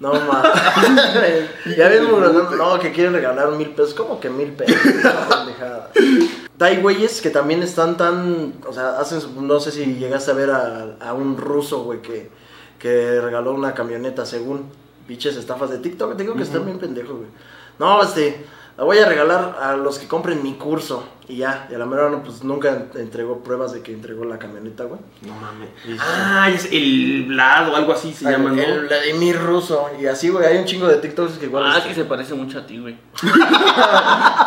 No 0.00 0.12
mames. 0.12 1.50
ya 1.76 1.88
ves, 1.88 2.02
no, 2.02 2.78
que 2.78 2.92
quieren 2.92 3.12
regalar 3.12 3.50
mil 3.52 3.70
pesos. 3.70 3.94
¿Cómo 3.94 4.20
que 4.20 4.30
mil 4.30 4.52
pesos? 4.52 4.76
Hay 6.60 6.80
güeyes 6.80 7.20
que 7.20 7.30
también 7.30 7.62
están 7.62 7.96
tan. 7.96 8.54
O 8.66 8.72
sea, 8.72 8.98
hacen. 8.98 9.20
No 9.46 9.58
sé 9.60 9.72
si 9.72 9.96
llegaste 9.96 10.30
a 10.30 10.34
ver 10.34 10.50
a, 10.50 10.96
a 11.00 11.14
un 11.14 11.36
ruso, 11.36 11.82
güey, 11.82 12.00
que, 12.00 12.30
que 12.78 13.20
regaló 13.20 13.52
una 13.52 13.74
camioneta 13.74 14.24
según 14.24 14.70
pinches 15.06 15.36
estafas 15.36 15.70
de 15.70 15.78
TikTok. 15.78 16.16
Te 16.16 16.22
digo 16.22 16.34
que 16.34 16.42
están 16.42 16.64
bien 16.64 16.78
pendejos, 16.78 17.16
güey. 17.16 17.30
No, 17.78 18.02
este. 18.02 18.46
La 18.76 18.84
voy 18.84 18.98
a 18.98 19.08
regalar 19.08 19.58
a 19.60 19.76
los 19.76 19.98
que 19.98 20.06
compren 20.06 20.40
mi 20.40 20.54
curso. 20.54 21.02
Y 21.28 21.36
ya. 21.36 21.68
Y 21.70 21.74
a 21.74 21.78
la 21.78 21.84
mera 21.84 22.08
no, 22.08 22.22
pues 22.22 22.42
nunca 22.42 22.86
entregó 22.94 23.42
pruebas 23.42 23.72
de 23.72 23.82
que 23.82 23.92
entregó 23.92 24.24
la 24.24 24.38
camioneta, 24.38 24.84
güey. 24.84 24.98
No 25.22 25.34
mames. 25.34 25.68
Ah, 26.00 26.48
es 26.50 26.68
el 26.72 27.26
Vlad 27.28 27.68
o 27.68 27.76
algo 27.76 27.92
así 27.92 28.14
se 28.14 28.30
llama, 28.30 28.50
¿no? 28.50 28.62
El 28.62 28.86
Vladimir 28.86 29.38
ruso. 29.38 29.90
Y 30.00 30.06
así, 30.06 30.30
güey, 30.30 30.46
hay 30.46 30.56
un 30.56 30.64
chingo 30.64 30.88
de 30.88 30.96
TikToks 30.96 31.34
que 31.38 31.46
igual. 31.46 31.64
Ah, 31.66 31.82
que 31.86 31.94
se 31.94 32.04
parece 32.04 32.32
mucho 32.32 32.58
a 32.58 32.66
ti, 32.66 32.78
güey. 32.78 32.96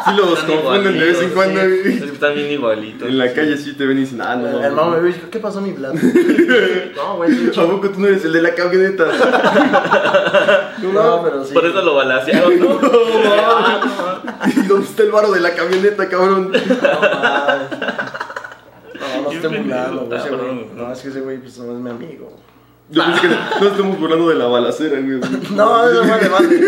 Sí 0.03 0.15
los 0.17 0.39
confunden 0.39 0.97
de 0.97 1.05
vez 1.05 1.21
en 1.21 1.29
cuando. 1.29 1.61
sí. 1.61 1.67
güey. 1.67 1.93
Es 1.93 2.01
que 2.01 2.13
Están 2.13 2.33
bien 2.33 2.51
igualitos. 2.51 3.07
En 3.07 3.17
la 3.19 3.31
calle 3.31 3.55
sí 3.55 3.73
te 3.73 3.85
ven 3.85 3.97
y 3.97 4.01
dicen, 4.01 4.21
ah, 4.21 4.35
no. 4.35 4.47
El 4.47 4.53
no, 4.53 4.63
hermano 4.63 4.97
me 4.97 5.07
dijo, 5.09 5.29
¿qué 5.29 5.39
pasó 5.39 5.61
mi 5.61 5.73
Vlad? 5.73 5.93
no, 6.95 7.17
güey, 7.17 7.49
¿A 7.49 7.61
poco 7.67 7.89
tú 7.89 7.99
no 7.99 8.07
eres 8.07 8.25
el 8.25 8.33
de 8.33 8.41
la 8.41 8.55
camioneta? 8.55 9.05
No, 10.81 11.21
pero 11.23 11.45
sí. 11.45 11.53
Por 11.53 11.65
eso 11.65 11.81
lo 11.83 11.95
balasearon, 11.95 12.59
¿no? 12.59 12.79
¿Y 14.47 14.67
dónde 14.67 14.87
está 14.87 15.03
el 15.03 15.11
varo 15.11 15.31
de 15.31 15.39
la 15.39 15.53
camioneta, 15.53 16.09
cabrón? 16.09 16.51
No, 16.81 17.01
mames. 17.01 17.69
no, 18.99 19.21
no 19.23 19.31
estoy 19.31 19.57
burlando, 19.57 20.05
güey. 20.05 20.19
ese 20.19 20.29
pendejo, 20.29 20.29
güey. 20.29 20.29
cabrón. 20.29 20.77
No, 20.77 20.91
es 20.91 20.99
que 20.99 21.07
ese 21.09 21.21
güey 21.21 21.37
pues, 21.39 21.57
no 21.57 21.71
es 21.73 21.79
mi 21.79 21.89
amigo. 21.89 22.31
Yo 22.89 23.05
pensé 23.05 23.21
que 23.21 23.27
no 23.29 23.67
estamos 23.67 23.99
burlando 23.99 24.29
de 24.29 24.35
la 24.35 24.47
balacera, 24.47 24.99
güey. 24.99 25.19
No, 25.51 25.87
eso 25.87 26.01
es 26.01 26.07
madre 26.09 26.29
madre. 26.29 26.59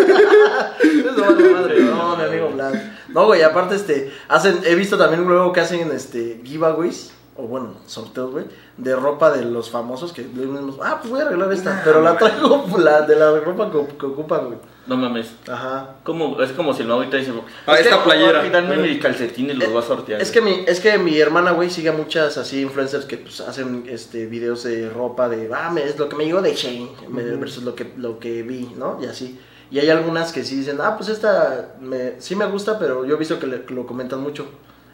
Eso 0.84 1.10
es 1.10 1.18
madre 1.18 1.50
madre. 1.50 1.82
No, 1.84 2.16
mi 2.16 2.24
amigo 2.24 2.50
Vlad. 2.54 2.74
No, 3.10 3.26
güey, 3.26 3.42
aparte, 3.44 3.76
este, 3.76 4.12
hacen, 4.28 4.60
he 4.66 4.76
visto 4.76 4.98
también 4.98 5.24
luego 5.26 5.52
que 5.52 5.60
hacen, 5.62 5.92
este, 5.92 6.42
giveaways, 6.44 7.14
o 7.36 7.44
bueno, 7.48 7.74
sorteos, 7.88 8.32
güey, 8.32 8.46
de 8.78 8.96
ropa 8.96 9.32
de 9.32 9.44
los 9.46 9.70
famosos 9.70 10.14
que 10.14 10.22
mismos, 10.24 10.78
ah, 10.84 10.98
pues 11.02 11.12
voy 11.12 11.22
a 11.22 11.26
arreglar 11.26 11.52
esta, 11.52 11.82
pero 11.84 12.02
la 12.02 12.18
traigo 12.18 12.66
la, 12.78 13.02
de 13.02 13.16
la 13.16 13.40
ropa 13.40 13.72
que, 13.72 13.98
que 13.98 14.06
ocupan, 14.06 14.46
güey. 14.48 14.58
No 14.86 14.98
mames. 14.98 15.32
Ajá. 15.50 15.96
Como, 16.04 16.42
es 16.42 16.52
como 16.52 16.74
si 16.74 16.84
el 16.84 16.92
ahorita 16.92 17.16
dice, 17.16 17.32
Ah, 17.66 17.76
es 17.76 17.86
esta 17.86 18.00
que, 18.00 18.04
playera. 18.04 18.44
Dame 18.50 18.76
mis 18.78 19.02
calcetines, 19.02 19.58
los 19.58 19.70
voy 19.70 19.78
a 19.82 19.86
sortear. 19.86 20.22
Es 20.22 20.30
que 20.30 20.42
mi, 20.42 20.66
es 20.68 20.82
que 20.82 20.98
mi 20.98 21.18
hermana, 21.18 21.52
güey, 21.52 21.70
sigue 21.70 21.88
a 21.90 21.94
muchas 21.94 22.38
así 22.38 22.62
influencers 22.62 23.06
que 23.06 23.16
pues 23.18 23.40
hacen 23.40 23.86
este 23.88 24.26
videos 24.26 24.64
de 24.64 24.90
ropa 24.90 25.30
de 25.30 25.50
ah, 25.56 25.70
me- 25.72 25.84
es 25.86 25.98
lo 25.98 26.10
que 26.10 26.18
me 26.18 26.26
llegó 26.26 26.42
de 26.42 26.54
Shane 26.54 26.90
versus 27.10 27.64
lo 27.64 27.76
que 27.76 27.94
lo 27.96 28.20
que 28.20 28.44
vi, 28.44 28.74
¿no? 28.78 29.00
Y 29.02 29.06
así. 29.06 29.40
Y 29.72 29.80
hay 29.80 29.90
algunas 29.90 30.34
que 30.34 30.44
sí 30.44 30.58
dicen, 30.58 30.78
ah, 30.82 30.98
pues 30.98 31.08
esta 31.10 31.76
me, 31.80 32.20
sí 32.20 32.36
me 32.36 32.46
gusta, 32.48 32.78
pero 32.78 33.06
yo 33.06 33.16
he 33.16 33.18
visto 33.18 33.40
que, 33.40 33.48
le- 33.48 33.64
que 33.64 33.74
lo 33.74 33.86
comentan 33.88 34.20
mucho. 34.20 34.46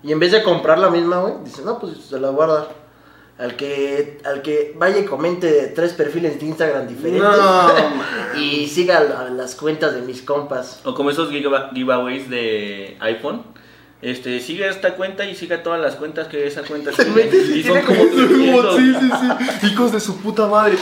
Y 0.04 0.12
en 0.12 0.20
vez 0.20 0.32
de 0.32 0.44
comprar 0.44 0.80
la 0.80 0.90
misma, 0.90 1.20
güey, 1.20 1.34
dicen, 1.44 1.66
no, 1.66 1.80
pues 1.80 1.94
se 1.98 2.20
la 2.20 2.30
voy 2.30 2.44
a 2.46 2.48
dar. 2.48 2.80
Al 3.38 3.56
que, 3.56 4.18
al 4.26 4.42
que 4.42 4.76
vaya 4.78 4.98
y 5.00 5.06
comente 5.06 5.72
tres 5.74 5.94
perfiles 5.94 6.38
de 6.42 6.46
Instagram 6.48 6.88
diferentes. 6.88 7.24
No, 7.24 7.70
y 8.38 8.68
siga 8.68 9.02
las 9.34 9.56
cuentas 9.56 9.96
de 9.96 10.02
mis 10.02 10.22
compas. 10.22 10.82
O 10.84 10.94
como 10.94 11.10
esos 11.10 11.30
giveaways 11.30 12.30
de 12.30 12.98
iPhone. 13.00 13.44
Este, 14.02 14.40
sigue 14.42 14.68
esta 14.68 14.96
cuenta 14.96 15.26
y 15.26 15.36
siga 15.36 15.62
todas 15.64 15.80
las 15.80 15.96
cuentas 15.96 16.28
que 16.28 16.48
esa 16.48 16.64
cuenta 16.64 16.92
tiene. 16.96 17.12
metes 17.12 17.50
y 17.50 17.64
son 17.64 17.80
tiene 17.82 17.86
como 17.86 18.00
como 18.00 18.62
300. 18.76 18.76
Sí, 18.76 18.94
sí, 19.00 19.10
sí. 19.62 19.68
Hijos 19.74 19.92
de 19.94 20.00
su 20.02 20.18
puta 20.18 20.48
madre. 20.48 20.78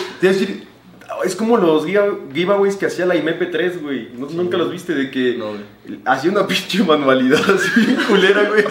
Es 1.23 1.35
como 1.35 1.57
los 1.57 1.85
giveaways 1.85 2.75
que 2.75 2.87
hacía 2.87 3.05
la 3.05 3.15
IMP3, 3.15 3.81
güey. 3.81 4.09
¿No- 4.13 4.29
Nunca 4.29 4.57
los 4.57 4.69
viste 4.71 4.93
de 4.93 5.09
que 5.09 5.35
No, 5.37 5.49
güey. 5.49 5.99
hacía 6.05 6.31
una 6.31 6.45
pinche 6.47 6.83
manualidad 6.83 7.39
así 7.39 7.95
culera, 8.07 8.49
güey. 8.49 8.63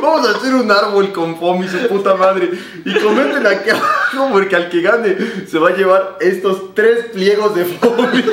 Vamos 0.00 0.26
a 0.26 0.30
hacer 0.36 0.54
un 0.54 0.70
árbol 0.70 1.12
con 1.12 1.38
foamy, 1.38 1.68
su 1.68 1.88
puta 1.88 2.14
madre. 2.14 2.50
Y 2.84 2.94
comenten 2.98 3.46
aquí 3.46 3.70
abajo 3.70 4.28
porque 4.32 4.56
al 4.56 4.70
que 4.70 4.80
gane 4.80 5.16
se 5.46 5.58
va 5.58 5.70
a 5.70 5.76
llevar 5.76 6.16
estos 6.20 6.74
tres 6.74 7.06
pliegos 7.12 7.54
de 7.54 7.64
güey. 7.64 8.24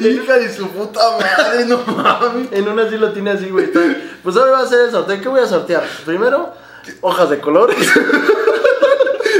Hija 0.14 0.38
de 0.38 0.54
su 0.54 0.68
puta 0.68 1.00
madre, 1.18 1.64
no 1.66 1.78
mames. 1.78 2.52
En 2.52 2.68
una 2.68 2.88
sí 2.88 2.98
lo 2.98 3.12
tiene 3.12 3.30
así, 3.30 3.48
güey. 3.48 3.70
Pues 4.22 4.36
ahora 4.36 4.52
va 4.52 4.60
a 4.60 4.66
ser 4.66 4.80
el 4.86 4.90
sorteo. 4.90 5.20
¿Qué 5.20 5.28
voy 5.28 5.40
a 5.40 5.46
sortear? 5.46 5.84
Primero, 6.04 6.52
hojas 7.00 7.30
de 7.30 7.40
colores. 7.40 7.76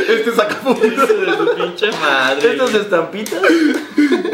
Este 0.09 0.35
saca 0.35 0.57
Hijo 0.63 0.75
de 0.75 1.37
su 1.37 1.55
pinche 1.55 1.91
madre. 2.01 2.53
Estas 2.53 2.75
estampitas. 2.75 3.43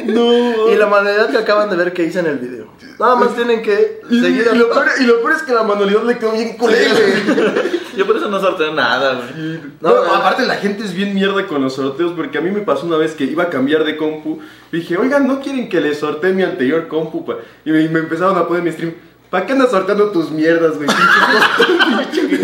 No. 0.04 0.68
Y 0.68 0.76
la 0.76 0.86
manualidad 0.86 1.30
que 1.30 1.38
acaban 1.38 1.68
de 1.68 1.76
ver 1.76 1.92
que 1.92 2.04
hice 2.04 2.20
en 2.20 2.26
el 2.26 2.38
video. 2.38 2.68
Nada 2.98 3.16
más 3.16 3.34
tienen 3.34 3.62
que 3.62 4.00
Y, 4.08 4.20
seguir 4.20 4.48
y 4.52 4.56
lo 4.56 4.68
peor, 4.70 4.86
y 5.00 5.04
lo 5.04 5.20
peor 5.20 5.32
es 5.32 5.42
que 5.42 5.52
la 5.52 5.62
manualidad 5.64 6.04
le 6.04 6.18
quedó 6.18 6.32
bien 6.32 6.56
culera, 6.56 6.92
güey. 6.92 7.84
Yo 7.96 8.06
por 8.06 8.16
eso 8.16 8.28
no 8.28 8.40
sorteo 8.40 8.72
nada, 8.74 9.14
güey. 9.14 9.60
No, 9.80 9.94
No, 9.94 10.04
no, 10.04 10.14
aparte 10.14 10.44
la 10.46 10.56
gente 10.56 10.84
es 10.84 10.94
bien 10.94 11.14
mierda 11.14 11.46
con 11.46 11.62
los 11.62 11.74
sorteos 11.74 12.12
porque 12.16 12.38
a 12.38 12.40
mí 12.40 12.50
me 12.50 12.60
pasó 12.60 12.86
una 12.86 12.96
vez 12.96 13.14
que 13.14 13.24
iba 13.24 13.44
a 13.44 13.50
cambiar 13.50 13.84
de 13.84 13.96
compu 13.96 14.40
dije, 14.72 14.96
oigan, 14.96 15.28
¿no 15.28 15.40
quieren 15.40 15.68
que 15.68 15.80
les 15.80 15.98
sortee 16.00 16.32
mi 16.32 16.42
anterior 16.42 16.88
compu? 16.88 17.24
pa?" 17.24 17.36
Y 17.64 17.70
me, 17.70 17.88
me 17.88 18.00
empezaron 18.00 18.36
a 18.36 18.46
poner 18.46 18.62
mi 18.62 18.72
stream, 18.72 18.94
¿para 19.34 19.46
qué 19.46 19.52
andas 19.52 19.70
sorteando 19.72 20.10
tus 20.12 20.30
mierdas, 20.30 20.76
güey? 20.76 20.86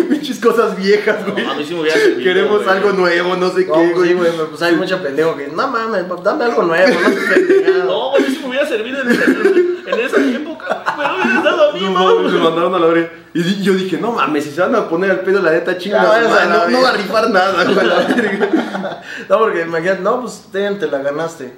Pinches 0.08 0.40
cosas, 0.40 0.76
viejas, 0.82 1.24
güey. 1.24 1.44
No, 1.46 1.52
a 1.52 1.54
mí 1.54 1.64
sí 1.64 1.74
me 1.74 1.82
hubiera 1.82 1.96
servido, 1.96 2.24
Queremos 2.24 2.64
güey. 2.64 2.68
algo 2.76 2.92
nuevo, 2.92 3.36
no 3.36 3.48
sé 3.50 3.66
No, 3.66 3.74
qué, 3.74 3.90
pues 3.94 4.08
sí, 4.08 4.14
güey. 4.14 4.30
güey, 4.32 4.48
pues 4.48 4.62
hay 4.62 4.74
mucho 4.74 5.00
pendejo 5.00 5.36
que, 5.36 5.46
no 5.48 5.68
mames, 5.68 6.04
pues, 6.08 6.22
dame 6.24 6.44
algo 6.46 6.62
nuevo, 6.64 6.92
no. 7.00 7.84
No, 7.84 8.10
güey, 8.10 8.24
sí 8.24 8.38
me 8.42 8.48
hubiera 8.48 8.66
servido 8.66 9.02
en, 9.02 9.10
esa- 9.10 9.24
en 9.24 10.00
esa 10.00 10.16
época. 10.36 10.84
Pero 10.96 11.14
hubiera 11.14 11.42
dado 11.42 11.70
a 11.70 11.72
mí, 11.72 11.80
No 11.80 12.18
me 12.28 12.38
mandaron 12.38 12.74
a 12.74 12.78
la 12.80 12.86
verga. 12.88 13.10
Y 13.34 13.62
yo 13.62 13.72
dije, 13.74 13.96
no 13.98 14.10
mames, 14.10 14.42
si 14.44 14.50
se 14.50 14.60
van 14.60 14.74
a 14.74 14.88
poner 14.88 15.12
al 15.12 15.20
pedo 15.20 15.40
la 15.40 15.52
neta 15.52 15.78
chinga, 15.78 16.02
no, 16.02 16.08
no 16.08 16.12
verga. 16.12 16.80
va 16.82 16.88
a 16.88 16.92
rifar 16.94 17.30
nada, 17.30 17.64
güey, 17.64 17.78
a 17.78 17.82
la 17.84 17.94
verga. 18.06 19.02
No, 19.28 19.38
porque 19.38 19.62
imagínate, 19.62 20.02
no, 20.02 20.20
pues 20.22 20.46
ten, 20.50 20.76
te 20.78 20.88
la 20.88 20.98
ganaste. 20.98 21.54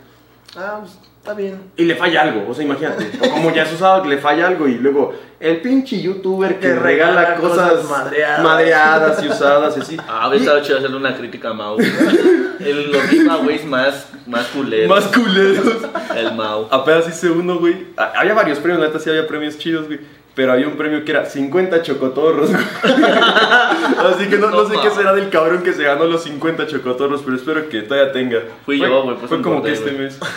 Ah, 0.56 0.80
pues 0.82 0.92
está 1.22 1.34
bien. 1.34 1.70
Y 1.76 1.84
le 1.84 1.94
falla 1.94 2.22
algo, 2.22 2.50
o 2.50 2.52
sea, 2.54 2.64
imagínate. 2.64 3.10
O 3.24 3.30
como 3.30 3.54
ya 3.54 3.64
se 3.64 3.76
usaba 3.76 4.02
que 4.02 4.08
le 4.08 4.18
falla 4.18 4.48
algo 4.48 4.66
y 4.66 4.74
luego 4.74 5.14
el 5.38 5.60
pinche 5.60 6.00
youtuber 6.02 6.56
que 6.56 6.66
Que 6.68 6.74
regala 6.74 7.20
regala 7.20 7.36
cosas, 7.36 7.70
cosas 7.70 7.90
madreadas. 7.90 8.42
madreadas 8.42 9.22
y 9.22 9.28
usadas 9.28 9.76
y 9.76 9.80
así. 9.80 9.96
Ah, 10.08 10.28
hubiera 10.28 10.44
estado 10.44 10.62
chido 10.62 10.78
hacerle 10.78 10.96
una 10.96 11.16
crítica 11.16 11.50
a 11.50 11.54
Mau. 11.54 11.76
El, 12.58 12.92
los 12.92 13.02
giveaways 13.04 13.64
más, 13.64 14.08
más 14.26 14.46
culeros. 14.48 14.88
Más 14.88 15.04
culeros. 15.12 15.82
El 16.16 16.34
Mau. 16.34 16.66
Apenas 16.70 17.08
hice 17.08 17.30
uno, 17.30 17.58
güey. 17.58 17.86
Había 17.96 18.34
varios 18.34 18.58
premios, 18.58 18.80
la 18.80 18.88
neta 18.88 18.98
sí 18.98 19.08
había 19.10 19.26
premios 19.26 19.58
chidos, 19.58 19.86
güey. 19.86 20.00
Pero 20.34 20.52
había 20.52 20.66
un 20.66 20.76
premio 20.76 21.04
que 21.04 21.10
era 21.12 21.26
50 21.26 21.82
chocotorros. 21.82 22.50
Así 22.82 24.28
que 24.28 24.38
no, 24.38 24.50
no 24.50 24.62
No 24.62 24.68
sé 24.68 24.76
qué 24.82 24.90
será 24.90 25.12
del 25.14 25.28
cabrón 25.28 25.62
que 25.62 25.72
se 25.74 25.82
ganó 25.82 26.04
los 26.06 26.22
50 26.24 26.66
chocotorros, 26.66 27.20
pero 27.22 27.36
espero 27.36 27.68
que 27.68 27.82
todavía 27.82 28.12
tenga. 28.12 28.38
Fui 28.64 28.78
Fue- 28.78 28.88
yo, 28.88 29.02
güey, 29.02 29.16
pues 29.16 29.28
Fue 29.28 29.42
como 29.42 29.62
que 29.62 29.72
este 29.72 29.92
mes. 29.92 30.18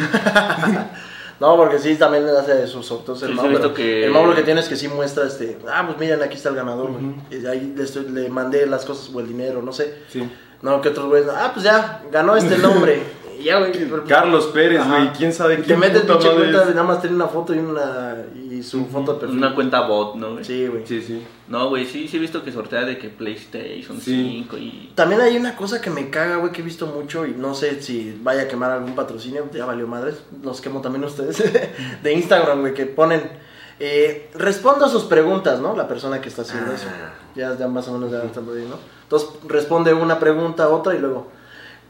No, 1.37 1.57
porque 1.57 1.79
sí, 1.79 1.95
también 1.95 2.25
le 2.25 2.31
hace 2.31 2.65
sus 2.65 2.85
sorteos 2.85 3.21
el 3.23 3.27
Sí, 3.31 3.33
sí, 3.33 3.37
Mau, 3.37 3.45
he 3.45 3.49
visto 3.49 3.63
pero 3.63 3.73
que- 3.73 4.05
El 4.05 4.11
Mau 4.11 4.25
lo 4.25 4.33
que 4.35 4.43
tiene 4.43 4.61
es 4.61 4.69
que 4.69 4.77
sí 4.77 4.87
muestra 4.87 5.27
este. 5.27 5.57
Ah, 5.69 5.83
pues 5.85 5.97
miren, 5.99 6.23
aquí 6.23 6.37
está 6.37 6.47
el 6.47 6.55
ganador, 6.55 6.91
güey. 6.93 7.41
De 7.41 7.49
ahí 7.49 7.73
le, 7.75 7.83
estoy- 7.83 8.07
le 8.09 8.29
mandé 8.29 8.65
las 8.65 8.85
cosas 8.85 9.11
o 9.13 9.19
el 9.19 9.27
dinero, 9.27 9.61
no 9.61 9.73
sé. 9.73 9.95
Sí. 10.07 10.29
No, 10.61 10.79
que 10.79 10.89
otros 10.89 11.07
güeyes. 11.07 11.27
Ah, 11.29 11.51
pues 11.53 11.65
ya, 11.65 12.03
ganó 12.09 12.37
este 12.37 12.57
nombre. 12.57 13.01
Güey. 13.43 13.71
pero- 13.89 14.03
Carlos 14.05 14.45
Pérez, 14.47 14.87
güey. 14.87 15.11
¿Quién 15.13 15.31
sabe 15.33 15.55
Y 15.55 15.57
te 15.57 15.63
quién 15.63 15.79
metes 15.79 16.01
pinche 16.03 16.29
cuenta, 16.33 16.61
es? 16.61 16.67
de 16.67 16.73
nada 16.75 16.87
más 16.87 17.01
tiene 17.01 17.15
una 17.15 17.27
foto 17.27 17.53
y 17.53 17.59
una 17.59 18.15
y 18.35 18.63
su 18.63 18.85
foto 18.85 19.13
de 19.13 19.19
perfil. 19.19 19.37
Una 19.37 19.53
cuenta 19.55 19.81
bot, 19.87 20.15
¿no, 20.15 20.33
güey? 20.33 20.43
Sí, 20.45 20.67
güey. 20.67 20.85
Sí, 20.85 21.01
sí. 21.01 21.25
No, 21.47 21.69
güey, 21.69 21.85
sí, 21.85 22.07
sí 22.07 22.17
he 22.17 22.19
visto 22.19 22.43
que 22.43 22.51
sortea 22.51 22.81
de 22.85 22.97
que 22.97 23.09
PlayStation 23.09 23.99
Sí. 24.01 24.43
5 24.49 24.57
y... 24.57 24.91
También 24.95 25.21
hay 25.21 25.37
una 25.37 25.55
cosa 25.55 25.79
que 25.81 25.89
me 25.89 26.09
caga, 26.09 26.37
güey, 26.37 26.51
que 26.51 26.61
he 26.61 26.63
visto 26.65 26.87
mucho 26.87 27.25
y 27.25 27.31
no 27.31 27.53
sé 27.53 27.81
si 27.81 28.17
vaya 28.23 28.43
a 28.43 28.47
quemar 28.47 28.71
algún 28.71 28.95
patrocinio, 28.95 29.47
ya 29.53 29.65
valió 29.65 29.87
madres, 29.87 30.15
los 30.41 30.61
quemo 30.61 30.81
también 30.81 31.03
ustedes, 31.03 31.43
de 32.03 32.13
Instagram, 32.13 32.61
güey, 32.61 32.73
que 32.73 32.85
ponen, 32.87 33.21
eh, 33.79 34.29
respondo 34.35 34.85
a 34.85 34.89
sus 34.89 35.03
preguntas, 35.03 35.59
¿no? 35.59 35.75
La 35.75 35.87
persona 35.87 36.21
que 36.21 36.29
está 36.29 36.43
haciendo 36.43 36.71
eso. 36.71 36.87
Ya, 37.35 37.55
ya 37.57 37.67
más 37.67 37.87
o 37.89 37.93
menos 37.93 38.09
ya 38.11 38.23
están 38.23 38.45
ahí, 38.49 38.65
¿no? 38.69 38.77
Entonces 39.03 39.29
responde 39.47 39.93
una 39.93 40.17
pregunta, 40.17 40.69
otra 40.69 40.95
y 40.95 40.99
luego, 40.99 41.27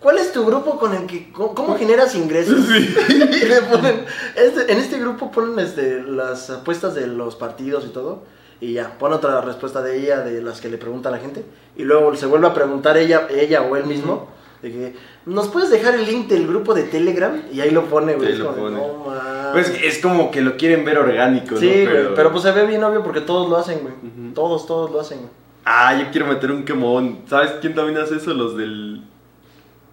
¿cuál 0.06 0.20
es 0.20 0.32
tu 0.32 0.46
grupo 0.46 0.78
con 0.78 0.94
el 0.94 1.08
que, 1.08 1.32
cómo, 1.32 1.56
cómo 1.56 1.76
generas 1.80 2.14
ingresos? 2.14 2.60
y 3.10 3.46
le 3.46 3.62
ponen, 3.64 4.06
este- 4.36 4.72
en 4.72 4.78
este 4.78 5.00
grupo 5.00 5.32
ponen 5.32 5.58
este, 5.58 6.04
las 6.04 6.52
apuestas 6.52 6.94
de 6.94 7.08
los 7.08 7.36
partidos 7.36 7.86
y 7.88 7.90
todo. 7.90 8.22
Y 8.62 8.74
ya, 8.74 9.00
pone 9.00 9.16
otra 9.16 9.42
respuesta 9.42 9.82
de 9.82 9.98
ella, 9.98 10.20
de 10.20 10.44
las 10.44 10.62
que 10.62 10.70
le 10.70 10.78
pregunta 10.78 11.10
a 11.10 11.12
la 11.12 11.18
gente. 11.18 11.44
Y 11.76 11.84
luego 11.84 12.16
se 12.16 12.28
vuelve 12.28 12.46
a 12.46 12.54
preguntar 12.54 12.98
ella, 12.98 13.28
ella 13.32 13.64
o 13.64 13.76
él 13.76 13.86
mismo. 13.86 14.30
De 14.62 14.72
que, 14.72 14.96
¿nos 15.26 15.48
puedes 15.48 15.72
dejar 15.72 15.96
el 15.96 16.06
link 16.06 16.28
del 16.28 16.46
grupo 16.46 16.76
de 16.76 16.84
Telegram? 16.84 17.42
Y 17.52 17.62
ahí 17.62 17.72
lo 17.72 17.86
pone, 17.86 18.14
güey. 18.14 18.38
Lo 18.38 18.56
pone. 18.56 18.78
No. 18.78 19.06
Pues 19.54 19.74
es 19.84 19.98
como 19.98 20.30
que 20.30 20.42
lo 20.42 20.56
quieren 20.56 20.86
ver 20.86 21.00
orgánico, 21.00 21.58
sí, 21.58 21.84
¿no? 21.84 21.92
güey. 21.92 22.16
Pero... 22.16 22.32
pues 22.32 22.44
se 22.44 22.52
ve 22.52 22.68
bien 22.68 22.84
obvio 22.84 23.02
porque 23.04 23.22
todos 23.22 23.50
lo 23.50 23.58
hacen, 23.58 23.80
güey. 23.80 24.34
Todos, 24.36 24.68
todos 24.68 24.92
lo 24.92 25.02
hacen, 25.02 25.18
güey. 25.18 25.32
Ah, 25.66 26.00
yo 26.00 26.12
quiero 26.12 26.28
meter 26.28 26.52
un 26.52 26.64
quemón. 26.64 27.22
¿Sabes 27.28 27.54
quién 27.60 27.74
también 27.74 27.98
hace 27.98 28.18
eso? 28.18 28.36
Los 28.36 28.56
del. 28.56 29.02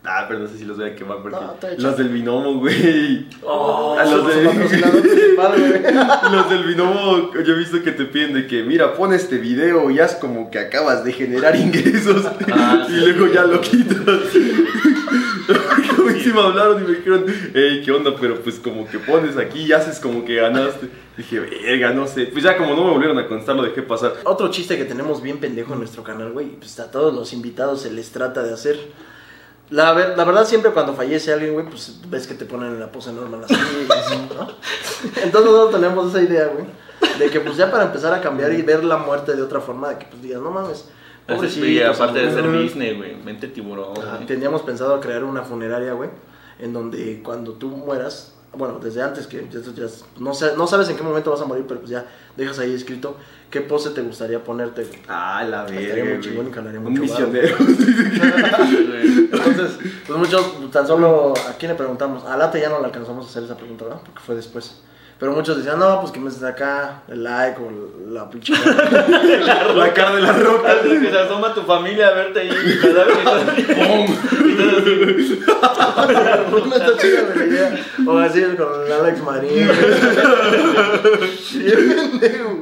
Ah, 0.05 0.25
pero 0.27 0.41
no 0.41 0.49
sé 0.49 0.59
si 0.59 0.65
los 0.65 0.77
voy 0.79 0.89
a 0.89 0.97
quemar 0.97 1.19
porque. 1.23 1.37
No, 1.39 1.55
los 1.79 1.97
del 1.97 2.09
binomo, 2.09 2.59
güey. 2.59 3.29
Oh, 3.43 3.97
A 3.97 4.03
los 4.05 4.15
somos 4.15 4.35
de- 4.35 4.43
su 4.43 4.49
patrocinador 4.51 5.01
principal, 5.03 5.53
güey. 5.61 5.95
Los 6.33 6.51
del 6.51 6.65
binomo, 6.65 7.31
yo 7.35 7.55
he 7.55 7.59
visto 7.59 7.81
que 7.85 7.93
te 7.93 8.07
piden 8.07 8.33
de 8.35 8.47
que, 8.49 8.65
mira, 8.65 8.95
pon 8.95 9.13
este 9.13 9.39
video 9.39 9.91
y 9.91 10.01
haz 10.01 10.17
como 10.17 10.51
que 10.51 10.59
acabas 10.59 11.05
de 11.05 11.13
generar 11.13 11.55
ingresos 11.55 12.27
Ah, 12.53 12.85
y 12.89 12.93
sí. 12.93 13.01
luego 13.01 13.33
ya 13.33 13.45
lo 13.45 13.61
quitas. 13.61 13.97
Como 15.97 16.11
si 16.11 16.33
me 16.33 16.41
hablaron 16.41 16.83
y 16.83 16.87
me 16.89 16.95
dijeron, 16.97 17.25
hey, 17.55 17.83
¿qué 17.85 17.93
onda? 17.93 18.13
Pero 18.21 18.41
pues 18.41 18.59
como 18.61 18.87
que 18.89 18.99
pones 18.99 19.37
aquí 19.37 19.61
y 19.63 19.73
haces 19.73 19.99
como 20.01 20.25
que 20.25 20.37
ganaste. 20.37 20.89
Dije, 21.17 21.41
verga, 21.41 21.93
no 21.93 22.07
sé. 22.07 22.27
Pues 22.27 22.43
ya 22.45 22.57
como 22.57 22.75
no 22.75 22.85
me 22.85 22.91
volvieron 22.91 23.19
a 23.19 23.27
contestar, 23.29 23.57
lo 23.57 23.63
dejé 23.65 23.83
pasar. 23.83 24.15
Otro 24.25 24.49
chiste 24.51 24.77
que 24.79 24.85
tenemos 24.85 25.23
bien 25.23 25.39
pendejo 25.39 25.73
en 25.75 25.81
nuestro 25.81 26.03
canal, 26.03 26.33
güey, 26.33 26.47
pues 26.59 26.79
a 26.81 26.91
todos 26.91 27.15
los 27.15 27.33
invitados 27.33 27.83
se 27.83 27.91
les 27.93 28.11
trata 28.11 28.43
de 28.43 28.53
hacer. 28.55 28.79
La, 29.71 29.93
ver- 29.93 30.15
la 30.19 30.25
verdad, 30.25 30.45
siempre 30.47 30.71
cuando 30.73 30.93
fallece 30.95 31.33
alguien, 31.33 31.55
güey, 31.55 31.65
pues 31.67 31.99
ves 32.09 32.27
que 32.27 32.35
te 32.35 32.45
ponen 32.45 32.73
en 32.73 32.81
la 32.81 32.93
pose 32.93 33.11
normal 33.13 33.45
así, 33.45 33.55
¿no? 33.55 34.49
Entonces 35.23 35.51
nosotros 35.51 35.71
tenemos 35.81 36.09
esa 36.11 36.21
idea, 36.23 36.47
güey, 36.49 36.67
de 37.19 37.31
que 37.31 37.41
pues 37.41 37.57
ya 37.57 37.71
para 37.71 37.85
empezar 37.85 38.13
a 38.13 38.21
cambiar 38.21 38.53
y 38.53 38.61
ver 38.63 38.85
la 38.85 38.99
muerte 38.99 39.35
de 39.35 39.41
otra 39.43 39.61
forma, 39.61 39.89
de 39.91 39.99
que 39.99 40.07
pues 40.07 40.21
digas, 40.23 40.43
no 40.43 40.51
mames, 40.51 40.85
pobrecito. 41.27 41.65
Y 41.67 41.81
aparte 41.83 42.19
de 42.19 42.33
ser. 42.33 42.53
Disney, 42.53 42.97
güey. 42.97 43.17
Mente 43.17 43.49
tiburón, 43.49 43.97
Ajá. 43.99 44.21
Teníamos 44.27 44.61
pensado 44.63 45.01
crear 45.01 45.25
una 45.25 45.43
funeraria, 45.43 45.95
güey, 45.95 46.11
en 46.59 46.73
donde 46.75 47.23
cuando 47.25 47.53
tú 47.53 47.69
mueras, 47.69 48.35
bueno, 48.53 48.79
desde 48.79 49.01
antes 49.03 49.27
que 49.27 49.47
ya- 49.51 49.61
ya- 49.61 49.87
no, 50.19 50.35
sé, 50.35 50.53
no 50.57 50.67
sabes 50.67 50.89
en 50.91 50.97
qué 50.97 51.03
momento 51.03 51.31
vas 51.31 51.41
a 51.41 51.47
morir, 51.47 51.65
pero 51.67 51.81
pues 51.81 51.91
ya 51.91 52.05
dejas 52.37 52.59
ahí 52.59 52.75
escrito 52.75 53.17
qué 53.53 53.61
pose 53.61 53.91
te 53.91 54.01
gustaría 54.03 54.43
ponerte. 54.43 54.83
güey. 54.83 54.99
Ah, 55.09 55.45
la 55.49 55.67
Estaría 55.67 55.95
verga. 56.05 56.15
muy 56.15 56.21
chingón 56.25 56.49
y 56.49 56.51
ganaría 56.51 56.81
Un 56.81 56.93
mucho 56.95 57.13
varo. 57.15 57.29
misionero. 57.29 57.57
Entonces, 59.33 59.79
pues 60.07 60.19
muchos, 60.19 60.71
tan 60.71 60.87
solo, 60.87 61.35
¿a 61.49 61.53
quién 61.59 61.71
le 61.73 61.77
preguntamos? 61.77 62.25
A 62.25 62.37
Late 62.37 62.61
ya 62.61 62.69
no 62.69 62.81
le 62.81 62.87
alcanzamos 62.87 63.27
a 63.27 63.29
hacer 63.29 63.45
esa 63.45 63.57
pregunta, 63.57 63.85
¿verdad? 63.85 64.01
Porque 64.05 64.21
fue 64.21 64.35
después. 64.35 64.81
Pero 65.23 65.31
muchos 65.35 65.57
decían, 65.57 65.79
no, 65.79 66.01
pues 66.01 66.11
que 66.11 66.19
me 66.19 66.29
acá 66.49 67.03
el 67.07 67.23
like 67.23 67.57
o 67.61 67.71
la 68.13 68.29
pinche. 68.29 68.53
la 69.77 69.95
cara 69.95 70.17
de 70.17 70.21
la 70.21 70.33
roca. 70.33 70.83
Que 70.83 71.11
se 71.13 71.17
asoma 71.17 71.55
tu 71.55 71.63
familia 71.63 72.09
a 72.09 72.15
verte 72.15 72.41
ahí. 72.41 72.51
no 72.51 72.57
está 76.77 76.97
chida 76.99 77.23
la 77.37 77.45
idea. 77.45 77.85
O 78.05 78.19
así 78.19 78.43
con 78.57 78.85
el 78.85 78.93
Alex 78.93 79.23
Marín. 79.23 79.69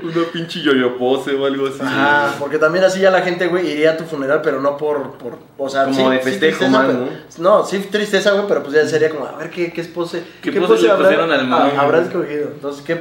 Una 0.03 0.25
pinche 0.33 0.61
yoyo 0.61 0.97
pose 0.99 1.35
o 1.35 1.47
algo 1.47 1.67
así. 1.69 1.79
Ajá, 1.81 2.35
porque 2.39 2.59
también 2.59 2.85
así 2.85 3.01
ya 3.01 3.11
la 3.11 3.23
gente, 3.23 3.47
güey, 3.47 3.71
iría 3.71 3.93
a 3.93 3.97
tu 3.97 4.05
funeral, 4.05 4.41
pero 4.43 4.61
no 4.61 4.77
por, 4.77 5.13
por 5.13 5.39
o 5.59 5.69
sea, 5.69 5.85
Como 5.85 6.11
de 6.11 6.19
festejo 6.21 6.65
pero- 6.71 7.09
no, 7.39 7.65
sí 7.65 7.79
tristeza, 7.91 8.33
güey, 8.33 8.45
pero 8.49 8.63
pues 8.63 8.75
ya 8.75 8.87
sería 8.87 9.11
como, 9.11 9.27
a 9.27 9.37
ver, 9.37 9.51
¿qué, 9.51 9.73
qué 9.73 9.83
pose? 9.85 10.23
¿Qué 10.43 10.53
pose 10.53 10.83
le 10.83 10.91
habrá- 10.91 11.05
pusieron 11.05 11.33
al 11.33 11.47
man? 11.47 11.73
ah, 11.77 11.81
habrá 11.83 12.03
escogido? 12.03 12.50
Entonces, 12.55 12.85
¿qué? 12.85 12.95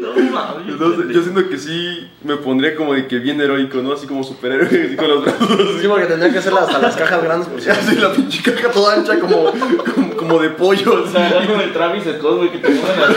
No 0.00 0.14
mames. 0.30 0.68
Entonces, 0.68 1.14
yo 1.14 1.22
siento 1.22 1.48
que 1.48 1.58
sí 1.58 2.08
me 2.24 2.36
pondría 2.36 2.74
como 2.74 2.94
de 2.94 3.06
que 3.06 3.18
bien 3.18 3.40
heroico, 3.40 3.78
¿no? 3.78 3.92
Así 3.92 4.06
como 4.06 4.24
superhéroe, 4.24 4.66
así 4.86 4.96
con 4.96 5.08
los 5.08 5.22
brazos 5.22 5.48
Sí, 5.80 5.86
porque 5.86 6.06
tendrían 6.06 6.32
que 6.32 6.38
hacer 6.38 6.52
hasta 6.54 6.78
las 6.78 6.96
cajas 6.96 7.22
grandes, 7.22 7.48
por 7.48 7.60
si 7.60 7.68
así. 7.70 7.96
La 7.96 8.12
pinche 8.12 8.42
caja 8.42 8.70
toda 8.70 8.94
ancha 8.94 9.18
como, 9.20 9.52
como, 9.52 10.16
como 10.16 10.38
de 10.38 10.48
pollo. 10.50 11.04
O 11.04 11.06
sea, 11.06 11.26
así. 11.26 11.34
algo 11.36 11.58
de 11.58 11.66
Travis 11.68 12.04
Scott, 12.04 12.36
güey, 12.38 12.50
que 12.52 12.58
te 12.58 12.68
pongan 12.68 13.02
así. 13.02 13.14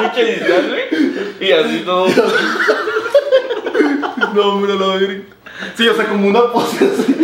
Pinche 0.00 0.38
güey. 0.68 0.82
Y 1.48 1.52
así 1.52 1.82
todo. 1.84 2.06
No, 4.34 4.42
hombre, 4.52 4.74
la 4.78 4.86
verga. 4.88 5.22
Sí, 5.76 5.88
o 5.88 5.94
sea, 5.94 6.04
como 6.06 6.28
una 6.28 6.52
pose 6.52 6.84
así. 6.84 7.14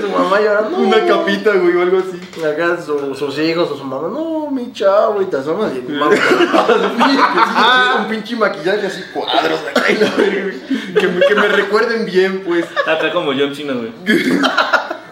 Su 0.00 0.08
mamá 0.08 0.40
llorando. 0.40 0.78
Una 0.78 1.04
capita, 1.06 1.54
güey, 1.54 1.76
o 1.76 1.82
algo 1.82 1.98
así. 1.98 2.44
Acá 2.44 2.80
su- 2.80 3.14
sus 3.14 3.38
hijos 3.38 3.70
o 3.70 3.76
su 3.76 3.84
mamá, 3.84 4.08
no, 4.08 4.50
mi 4.50 4.72
chavo, 4.72 5.20
y 5.22 5.26
te 5.26 5.36
asomas 5.36 5.72
y 5.76 5.90
mamá. 5.92 6.14
Ah, 6.82 7.98
un 8.02 8.08
pinche 8.10 8.36
maquillaje 8.36 8.86
así, 8.86 9.02
cuadros 9.12 9.60
güey. 9.74 10.58
que, 10.94 11.06
me, 11.08 11.20
que 11.26 11.34
me 11.34 11.48
recuerden 11.48 12.06
bien, 12.06 12.42
pues. 12.46 12.64
Acá 12.86 13.12
como 13.12 13.32
John 13.32 13.54
Cena, 13.54 13.74
güey. 13.74 13.92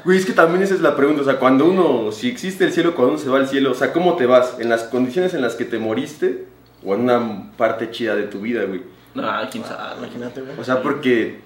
Güey, 0.05 0.17
es 0.17 0.25
que 0.25 0.33
también 0.33 0.63
esa 0.63 0.73
es 0.75 0.81
la 0.81 0.97
pregunta, 0.97 1.21
o 1.21 1.25
sea, 1.25 1.39
cuando 1.39 1.67
uno, 1.67 2.13
si 2.13 2.29
existe 2.31 2.65
el 2.65 2.73
cielo, 2.73 2.95
cuando 2.95 3.15
uno 3.15 3.23
se 3.23 3.29
va 3.29 3.39
al 3.39 3.49
cielo, 3.49 3.73
o 3.73 3.75
sea, 3.75 3.93
¿cómo 3.93 4.15
te 4.17 4.25
vas? 4.25 4.55
¿En 4.59 4.71
las 4.71 4.85
condiciones 4.85 5.35
en 5.35 5.43
las 5.43 5.55
que 5.55 5.67
te 5.67 5.79
moriste 5.79 6.47
o 6.83 6.95
en 6.95 7.03
una 7.03 7.51
parte 7.59 7.91
chida 7.91 8.15
de 8.17 8.23
tu 8.23 8.41
vida, 8.41 8.63
güey? 8.65 8.81
No, 9.15 9.29
quién 9.51 9.65
sabe. 9.65 9.99
Imagínate, 9.99 10.41
güey. 10.41 10.59
O 10.59 10.65
sea, 10.65 10.81
porque 10.83 11.41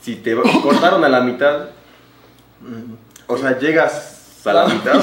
si 0.00 0.14
te 0.16 0.36
cortaron 0.62 1.02
a 1.04 1.08
la 1.08 1.20
mitad, 1.22 1.70
o 3.26 3.36
sea, 3.36 3.58
llegas 3.58 4.40
a 4.44 4.52
la 4.52 4.66
mitad. 4.66 4.96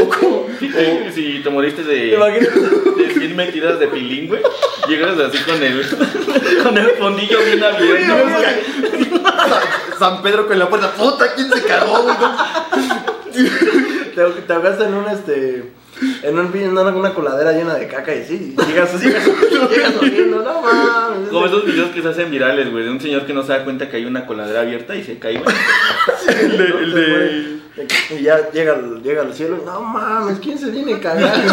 o 0.00 0.08
como, 0.08 0.46
Si 0.58 0.68
te, 0.68 1.12
si 1.12 1.40
te 1.42 1.50
moriste 1.50 1.82
de, 1.82 2.16
de 2.16 3.14
100 3.14 3.36
metidas 3.36 3.80
de 3.80 3.88
pilín, 3.88 4.28
güey, 4.28 4.42
llegas 4.88 5.18
así 5.18 5.38
con 5.38 5.62
el, 5.62 5.86
con 6.62 6.78
el 6.78 6.90
fondillo 6.90 7.38
bien 7.44 7.64
abierto. 7.64 8.14
San 9.98 10.22
Pedro 10.22 10.46
con 10.46 10.58
la 10.58 10.68
puerta, 10.68 10.92
puta, 10.92 11.34
¿quién 11.34 11.50
se 11.50 11.62
cagó, 11.64 12.02
güey? 12.02 12.16
Te, 14.14 14.24
te 14.24 14.52
ahogaste 14.52 14.84
en 14.84 14.94
un 14.94 15.08
este. 15.08 15.72
En, 16.22 16.38
un, 16.38 16.54
en 16.54 16.76
una, 16.76 17.14
coladera 17.14 17.52
llena 17.52 17.74
de 17.74 17.88
caca 17.88 18.14
y 18.14 18.24
sí, 18.24 18.54
y 18.58 18.66
llegas 18.66 18.92
así, 18.94 19.06
llegas 19.08 19.96
oliendo, 20.00 20.42
no 20.42 20.60
mames. 20.62 21.28
Como 21.30 21.46
esos 21.46 21.64
videos 21.64 21.90
que 21.90 22.02
se 22.02 22.08
hacen 22.08 22.30
virales, 22.30 22.70
güey, 22.70 22.84
de 22.84 22.90
un 22.90 23.00
señor 23.00 23.24
que 23.26 23.32
no 23.32 23.42
se 23.42 23.52
da 23.52 23.64
cuenta 23.64 23.88
que 23.88 23.96
hay 23.96 24.04
una 24.04 24.26
coladera 24.26 24.60
abierta 24.60 24.94
y 24.94 25.02
se 25.04 25.18
cae, 25.18 25.38
güey. 25.38 25.56
El 26.28 26.58
de, 26.58 26.64
el 26.64 26.94
de- 26.94 27.56
Y 28.18 28.22
ya 28.22 28.50
llega, 28.50 28.74
al- 28.74 29.02
llega 29.02 29.22
al 29.22 29.32
cielo, 29.34 29.62
no 29.64 29.80
mames, 29.82 30.38
¿quién 30.40 30.58
se 30.58 30.70
viene 30.70 30.94
a 30.94 31.00
cagar? 31.00 31.34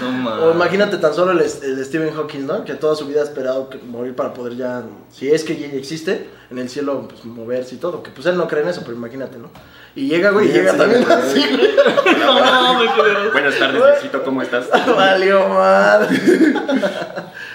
No 0.00 0.44
O 0.44 0.52
imagínate 0.52 0.96
tan 0.98 1.14
solo 1.14 1.32
el, 1.32 1.40
el 1.40 1.84
Stephen 1.84 2.12
Hawking, 2.14 2.46
¿no? 2.46 2.64
Que 2.64 2.74
toda 2.74 2.94
su 2.96 3.06
vida 3.06 3.20
ha 3.20 3.24
esperado 3.24 3.68
que- 3.68 3.78
morir 3.78 4.14
para 4.14 4.32
poder 4.34 4.56
ya, 4.56 4.82
si 5.10 5.30
es 5.30 5.44
que 5.44 5.56
ya 5.56 5.66
existe, 5.68 6.28
en 6.50 6.58
el 6.58 6.68
cielo 6.68 7.06
pues, 7.08 7.24
moverse 7.24 7.74
y 7.74 7.78
todo. 7.78 8.02
Que 8.02 8.10
pues 8.10 8.26
él 8.26 8.36
no 8.36 8.48
cree 8.48 8.62
en 8.62 8.68
eso, 8.68 8.82
pero 8.84 8.96
imagínate, 8.96 9.38
¿no? 9.38 9.50
Y 9.94 10.06
llega, 10.08 10.30
güey, 10.30 10.48
y 10.48 10.52
llega 10.52 10.72
sí, 10.72 10.78
también 10.78 11.04
sí. 11.04 11.12
así, 11.12 11.40
güey. 11.56 11.70
No 12.20 12.34
mames, 12.34 12.90
qué 12.92 13.30
Buenas 13.32 13.58
tardes, 13.58 13.82
Diosito, 13.82 14.22
¿cómo 14.22 14.42
estás? 14.42 14.68
Valió 14.96 15.48
mal. 15.48 16.08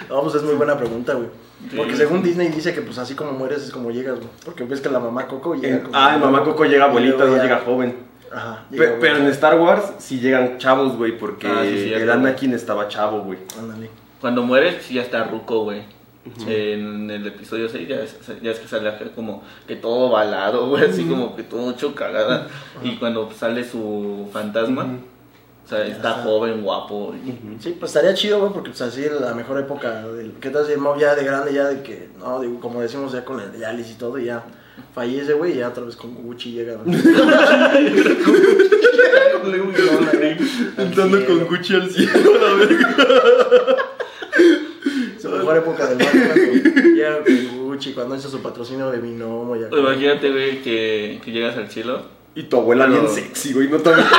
No, 0.10 0.22
pues 0.22 0.36
es 0.36 0.44
muy 0.44 0.56
buena 0.56 0.78
pregunta, 0.78 1.14
güey. 1.14 1.28
Sí. 1.70 1.78
Porque 1.78 1.96
según 1.96 2.22
Disney 2.22 2.50
dice 2.50 2.74
que 2.74 2.82
pues 2.82 2.98
así 2.98 3.16
como 3.16 3.32
mueres 3.32 3.64
es 3.64 3.72
como 3.72 3.90
llegas, 3.90 4.18
güey. 4.18 4.30
Porque 4.44 4.64
ves 4.66 4.82
que 4.82 4.90
la 4.90 5.00
mamá 5.00 5.28
Coco 5.28 5.56
llega 5.56 5.82
como... 5.82 5.96
Ah, 5.98 6.14
el 6.16 6.20
mamá 6.22 6.44
Coco 6.44 6.66
llega 6.66 6.86
abuelita, 6.86 7.26
no 7.26 7.38
llega 7.42 7.62
joven. 7.66 7.96
Ajá. 8.36 8.66
Pe- 8.70 8.98
pero 9.00 9.18
en. 9.18 9.28
Star 9.28 9.60
Wars 9.60 9.94
sí 10.00 10.20
llegan 10.20 10.58
chavos, 10.58 10.96
güey, 10.98 11.18
porque 11.18 11.48
Ah, 11.48 11.62
sí, 11.64 11.94
el 11.94 12.10
Anakin 12.12 12.54
estaba 12.54 12.88
chavo, 12.88 13.22
güey. 13.22 13.40
Ándale. 13.58 13.90
Cuando 14.20 14.44
mueres, 14.44 14.84
sí, 14.84 14.96
ya 14.96 15.02
está 15.04 15.24
ruco, 15.24 15.64
güey. 15.64 15.84
En 16.48 17.10
el 17.12 17.28
episodio 17.28 17.70
6 17.70 17.88
ya 17.88 17.98
es, 17.98 18.18
ya 18.42 18.50
es 18.52 18.58
que 18.60 18.68
sale 18.68 18.92
como 19.16 19.44
que 19.68 19.76
todo 19.76 20.10
balado, 20.10 20.68
güey, 20.70 20.86
así 20.86 21.06
como 21.06 21.36
que 21.36 21.44
todo 21.44 21.70
hecho 21.72 21.94
cagada. 21.94 22.48
Y 22.84 22.96
cuando 22.98 23.30
sale 23.32 23.64
su 23.64 24.28
fantasma, 24.34 24.88
o 25.64 25.68
sea, 25.68 25.86
está 25.86 26.12
Ajá. 26.14 26.24
joven, 26.24 26.64
guapo. 26.64 27.14
y- 27.24 27.62
Sí, 27.62 27.76
pues 27.80 27.92
estaría 27.96 28.16
chido, 28.16 28.40
güey, 28.40 28.52
porque 28.54 28.70
pues 28.72 28.82
así 28.82 29.06
la 29.20 29.36
mejor 29.36 29.60
época 29.60 30.02
del... 30.08 30.34
¿Qué 30.42 30.50
tal 30.50 30.66
si 30.66 30.74
ya 31.00 31.14
de 31.14 31.24
grande, 31.24 31.54
ya 31.54 31.66
de 31.66 31.84
que, 31.84 32.10
no, 32.18 32.40
digo, 32.42 32.60
como 32.60 32.82
decimos 32.82 33.12
ya 33.14 33.24
con 33.24 33.40
el 33.40 33.52
diálisis 33.56 33.94
y 33.96 33.98
todo, 34.00 34.18
y 34.18 34.26
ya 34.26 34.44
fallece, 34.94 35.34
güey, 35.34 35.54
y 35.54 35.58
ya 35.58 35.70
otra 35.70 35.84
vez 35.84 35.96
con 35.96 36.14
Gucci 36.16 36.52
llega. 36.52 36.74
Entrando 40.78 41.26
con 41.26 41.46
Gucci 41.46 41.76
al 41.76 41.90
cielo, 41.90 42.38
la 42.40 42.54
verga. 42.54 42.96
Su 45.22 45.30
mejor 45.30 45.58
época 45.58 45.88
del 45.88 45.98
cuando 45.98 46.36
llega 46.94 47.24
con 47.24 47.58
Gucci, 47.66 47.94
cuando 47.94 48.16
hizo 48.16 48.30
su 48.30 48.42
patrocinio 48.42 48.90
de 48.92 49.00
Binomo, 49.00 49.56
ya. 49.56 49.68
Imagínate, 49.72 50.32
güey, 50.32 50.62
que, 50.62 51.22
que 51.24 51.32
llegas 51.32 51.58
al 51.58 51.70
cielo. 51.70 52.04
Y 52.36 52.44
tu 52.44 52.58
abuela 52.58 52.86
bien 52.86 53.08
sexy, 53.08 53.54
güey, 53.54 53.70
no 53.70 53.80
también. 53.80 54.08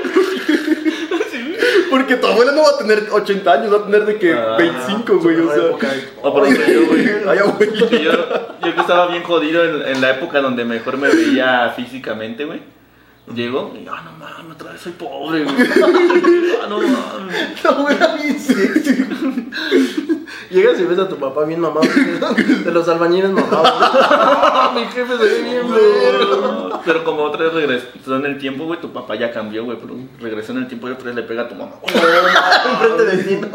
Porque 1.90 2.16
tu 2.16 2.26
abuela 2.26 2.52
no 2.52 2.62
va 2.62 2.70
a 2.70 2.78
tener 2.78 3.08
80 3.10 3.52
años, 3.52 3.72
va 3.72 3.78
a 3.78 3.84
tener 3.84 4.06
de 4.06 4.16
que 4.18 4.32
Ah, 4.32 4.56
25, 4.56 5.18
güey, 5.18 5.36
o 5.40 5.52
sea. 5.52 5.64
época. 5.66 5.88
O 6.22 6.32
por 6.32 6.46
ejemplo, 6.46 6.72
yo, 6.72 6.86
güey. 6.86 7.08
Ay, 7.28 7.38
yo 8.64 8.74
que 8.74 8.80
estaba 8.80 9.08
bien 9.08 9.22
jodido 9.22 9.64
en, 9.64 9.88
en 9.88 10.00
la 10.00 10.10
época 10.10 10.40
donde 10.40 10.64
mejor 10.64 10.96
me 10.96 11.08
veía 11.08 11.72
físicamente, 11.76 12.44
güey. 12.44 12.60
Llego 13.34 13.72
y, 13.74 13.86
ah, 13.86 14.02
no 14.04 14.12
mames, 14.12 14.56
otra 14.56 14.72
vez 14.72 14.80
soy 14.80 14.92
pobre, 14.92 15.44
güey. 15.44 15.56
Ah, 16.62 16.66
no 16.68 16.78
mames. 16.78 17.64
La 17.64 17.70
abuela 17.70 18.16
bien 18.16 18.38
sexy. 18.38 19.06
Llegas 20.50 20.80
y 20.80 20.84
ves 20.84 20.98
a 20.98 21.08
tu 21.08 21.16
papá 21.16 21.44
bien 21.44 21.60
mamado. 21.60 21.86
De 21.86 22.70
los 22.72 22.88
albañiles 22.88 23.30
mamados. 23.30 24.74
Mi 24.74 24.84
jefe 24.86 25.16
se 25.16 25.24
ve 25.24 25.42
bien 25.42 25.70
verga. 25.70 26.80
Pero 26.84 27.04
como 27.04 27.22
otra 27.22 27.44
vez 27.44 27.54
regresó 27.54 28.16
en 28.16 28.26
el 28.26 28.38
tiempo, 28.38 28.64
güey, 28.66 28.80
tu 28.80 28.92
papá 28.92 29.14
ya 29.14 29.32
cambió, 29.32 29.64
güey, 29.64 29.78
pero 29.80 29.94
regresó 30.20 30.52
en 30.52 30.58
el 30.58 30.68
tiempo 30.68 30.88
y 30.88 30.92
otra 30.92 31.06
vez 31.06 31.14
le 31.14 31.22
pega 31.22 31.42
a 31.42 31.48
tu 31.48 31.54
mamá. 31.54 31.72
Enfrente 31.84 33.04
de 33.04 33.22
ti, 33.22 33.36
¿no? 33.36 33.48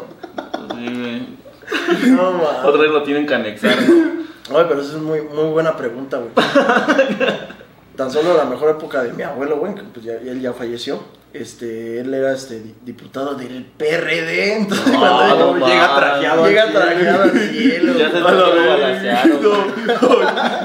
Sí, 0.73 0.99
güey. 0.99 2.11
No, 2.11 2.31
mames. 2.31 2.63
Otra 2.63 2.81
vez 2.81 2.91
lo 2.91 3.03
tienen 3.03 3.27
que 3.27 3.35
anexar, 3.35 3.77
¿no? 3.81 4.15
Oye, 4.55 4.65
pero 4.69 4.81
esa 4.81 4.95
es 4.95 5.01
muy, 5.01 5.21
muy 5.21 5.51
buena 5.51 5.75
pregunta, 5.75 6.17
güey. 6.17 6.31
Tan 7.95 8.11
solo 8.11 8.35
la 8.37 8.45
mejor 8.45 8.71
época 8.71 9.03
de 9.03 9.13
mi 9.13 9.23
abuelo, 9.23 9.57
güey, 9.57 9.73
que 9.75 9.83
pues 9.83 10.05
ya, 10.05 10.13
él 10.13 10.41
ya 10.41 10.53
falleció. 10.53 10.99
Este, 11.33 11.99
él 11.99 12.13
era 12.13 12.31
este 12.31 12.61
di- 12.61 12.75
diputado 12.85 13.35
del 13.35 13.65
PRD, 13.77 14.53
entonces 14.57 14.87
No, 14.87 14.99
cuando 14.99 15.57
no 15.57 15.67
llega 15.67 15.87
mames. 15.87 15.95
trajeado, 15.97 16.47
llega 16.47 16.71
trajeado 16.71 17.23
al 17.23 17.31
cielo. 17.39 17.93
Ya 17.99 18.11
se 18.11 18.19
lo 18.21 18.55
verga. 18.55 19.23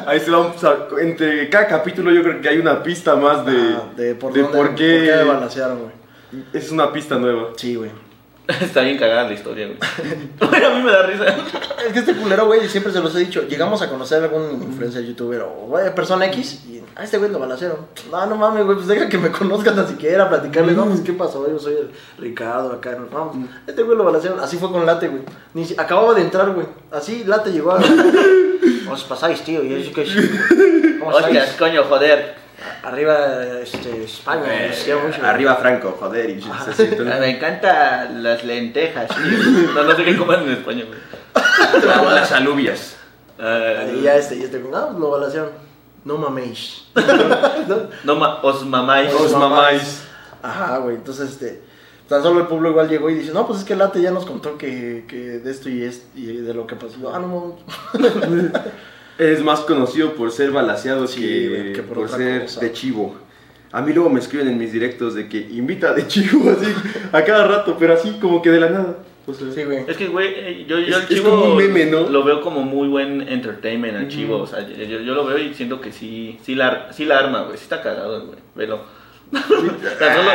Ahí 0.07 0.21
se 0.21 0.31
vamos 0.31 0.63
a- 0.65 0.87
entre 1.01 1.49
cada 1.51 1.67
capítulo 1.67 2.11
yo 2.13 2.23
creo 2.23 2.41
que 2.41 2.49
hay 2.49 2.59
una 2.59 2.83
pista 2.83 3.17
más 3.17 3.45
de, 3.47 3.53
Ah, 3.77 3.83
de 3.97 4.15
por, 4.15 4.33
de 4.33 4.43
dónde, 4.43 4.57
por 4.57 4.67
por 4.69 4.77
qué 4.77 5.05
qué 5.07 5.17
me 5.17 5.25
balancearon, 5.25 5.79
güey. 5.81 5.93
es 6.53 6.71
una 6.71 6.93
pista 6.93 7.17
nueva. 7.17 7.49
Sí, 7.57 7.75
güey. 7.75 7.91
Está 8.61 8.81
bien 8.83 8.99
cagada 8.99 9.25
la 9.25 9.33
historia, 9.35 9.67
güey. 9.67 9.79
A 10.65 10.71
mí 10.71 10.83
me 10.83 10.91
da 10.91 11.07
risa. 11.07 11.25
Es 11.87 11.93
que 11.93 11.99
este 12.01 12.15
culero, 12.15 12.47
güey, 12.47 12.69
siempre 12.69 12.93
se 12.93 13.01
los 13.01 13.15
he 13.17 13.21
dicho. 13.21 13.43
Llegamos 13.49 13.81
a 13.83 13.89
conocer 13.89 14.23
a 14.23 14.25
algún 14.27 14.63
influencer, 14.63 15.05
youtuber 15.05 15.43
o 15.43 15.49
güey, 15.69 15.95
persona 15.95 16.27
X 16.27 16.65
y 16.69 16.81
a 16.97 17.05
este 17.05 17.19
güey 17.19 17.31
lo 17.31 17.39
balacearon. 17.39 17.79
No, 18.11 18.27
no 18.27 18.37
mames, 18.37 18.65
güey, 18.65 18.77
pues 18.77 18.89
deja 18.89 19.09
que 19.09 19.17
me 19.19 19.31
conozcan 19.31 19.77
tan 19.77 19.89
siquiera, 19.89 20.29
platicarle. 20.29 20.73
No, 20.73 20.87
pues 20.87 21.01
qué 21.01 21.13
pasó, 21.13 21.49
yo 21.49 21.59
soy 21.59 21.75
el 21.75 21.91
Ricardo 22.19 22.73
acá. 22.73 22.97
No, 23.11 23.31
pues, 23.33 23.45
este 23.67 23.83
güey 23.83 23.97
lo 23.97 24.05
balacearon. 24.05 24.41
Así 24.41 24.57
fue 24.57 24.71
con 24.71 24.85
Late, 24.85 25.09
güey. 25.09 25.23
Ni 25.55 25.65
si- 25.65 25.75
Acababa 25.79 26.15
de 26.15 26.23
entrar, 26.23 26.51
güey. 26.51 26.67
Así 26.91 27.25
Late 27.25 27.53
llegó 27.53 27.73
a. 27.73 27.79
¿Cómo 27.81 28.93
os 28.93 29.05
pasáis, 29.05 29.41
tío? 29.43 29.63
Y 29.63 29.85
yo, 29.85 29.93
¿qué 29.95 30.05
¿Cómo 30.99 31.13
Hostias, 31.13 31.55
coño, 31.59 31.85
joder. 31.85 32.40
Arriba, 32.83 33.17
este, 33.63 34.05
España. 34.05 34.71
quiero 34.85 35.01
mucho. 35.01 35.25
Arriba 35.25 35.57
Franco, 35.57 35.97
joder. 35.99 36.31
Y 36.31 36.45
Me 37.05 37.31
encantan 37.37 38.23
las 38.23 38.45
lentejas, 38.45 39.09
tío. 39.09 39.73
No, 39.75 39.83
no 39.85 39.97
sé 39.97 40.05
qué 40.05 40.17
coman 40.17 40.43
en 40.43 40.51
España, 40.51 40.85
güey. 40.87 41.01
las 42.15 42.33
alubias. 42.33 42.97
Ah, 43.39 43.85
Y 43.95 44.03
ya 44.03 44.17
este, 44.17 44.37
y 44.37 44.43
este, 44.43 44.59
no, 44.59 44.71
pues 44.71 44.99
lo 44.99 45.11
balacearon. 45.11 45.51
No 46.05 46.17
maméis. 46.17 46.85
no, 48.05 48.17
ma- 48.17 48.41
os 48.43 48.65
mamáis. 48.67 49.13
Os 49.15 49.33
mamáis. 49.37 50.03
Ajá, 50.43 50.79
güey, 50.79 50.97
entonces 50.97 51.31
este. 51.31 51.63
Tan 52.09 52.23
solo 52.25 52.41
el 52.41 52.47
pueblo 52.49 52.71
igual 52.71 52.89
llegó 52.89 53.09
y 53.09 53.15
dice, 53.15 53.33
no, 53.33 53.47
pues 53.47 53.61
es 53.61 53.65
que 53.65 53.77
Late 53.77 54.03
ya 54.03 54.11
nos 54.11 54.27
contó 54.27 54.59
que, 54.59 55.05
que 55.07 55.17
de 55.39 55.49
esto 55.51 55.69
y, 55.69 55.85
es, 55.85 56.03
y 56.17 56.27
de 56.39 56.55
lo 56.55 56.67
que 56.67 56.75
pasó. 56.75 56.97
Ah, 57.15 57.21
no, 57.21 57.57
Es 59.21 59.43
más 59.45 59.61
conocido 59.61 60.15
por 60.15 60.31
ser 60.33 60.51
balaseado 60.51 61.07
Sí, 61.07 61.21
que, 61.21 61.83
por 61.83 62.09
ser 62.09 62.43
cosa. 62.43 62.61
de 62.61 62.73
chivo. 62.73 63.17
A 63.73 63.83
mí 63.83 63.93
luego 63.93 64.11
me 64.11 64.19
escriben 64.21 64.49
en 64.49 64.59
mis 64.59 64.73
directos 64.73 65.15
de 65.15 65.29
que 65.29 65.39
invita 65.39 65.93
de 65.95 66.07
chivo 66.09 66.51
así 66.59 66.73
a 67.13 67.23
cada 67.25 67.47
rato, 67.47 67.77
pero 67.79 67.95
así 67.95 68.17
como 68.21 68.43
que 68.43 68.51
de 68.51 68.61
la 68.61 68.71
nada. 68.71 68.97
O 69.27 69.35
sea, 69.35 69.53
sí, 69.53 69.63
güey. 69.65 69.85
Es 69.87 69.97
que, 69.97 70.09
güey, 70.09 70.29
eh, 70.35 70.67
yo, 70.69 70.79
yo 70.81 70.87
Es- 70.89 70.95
al 70.97 71.03
es 71.03 71.09
chivo 71.09 71.31
como 71.31 71.45
un 71.53 71.57
meme, 71.57 71.87
¿no? 71.87 72.09
lo 72.09 72.25
veo 72.25 72.41
como 72.41 72.63
muy 72.63 72.89
buen 72.89 73.21
entertainment 73.29 73.97
al 73.97 74.09
chivo. 74.09 74.39
O 74.39 74.47
sea, 74.47 74.67
yo, 74.67 74.85
yo 75.01 75.15
lo 75.15 75.25
veo 75.27 75.39
y 75.39 75.55
siento 75.55 75.81
que 75.81 75.93
sí, 75.93 76.39
sí, 76.43 76.55
la, 76.57 76.93
sí 76.93 77.05
la 77.05 77.19
arma, 77.19 77.43
güey. 77.43 77.57
Sí 77.59 77.65
está 77.65 77.81
cagado, 77.83 78.27
güey. 78.27 78.39
Velo. 78.57 78.81
Tan 79.31 80.17
solo, 80.17 80.31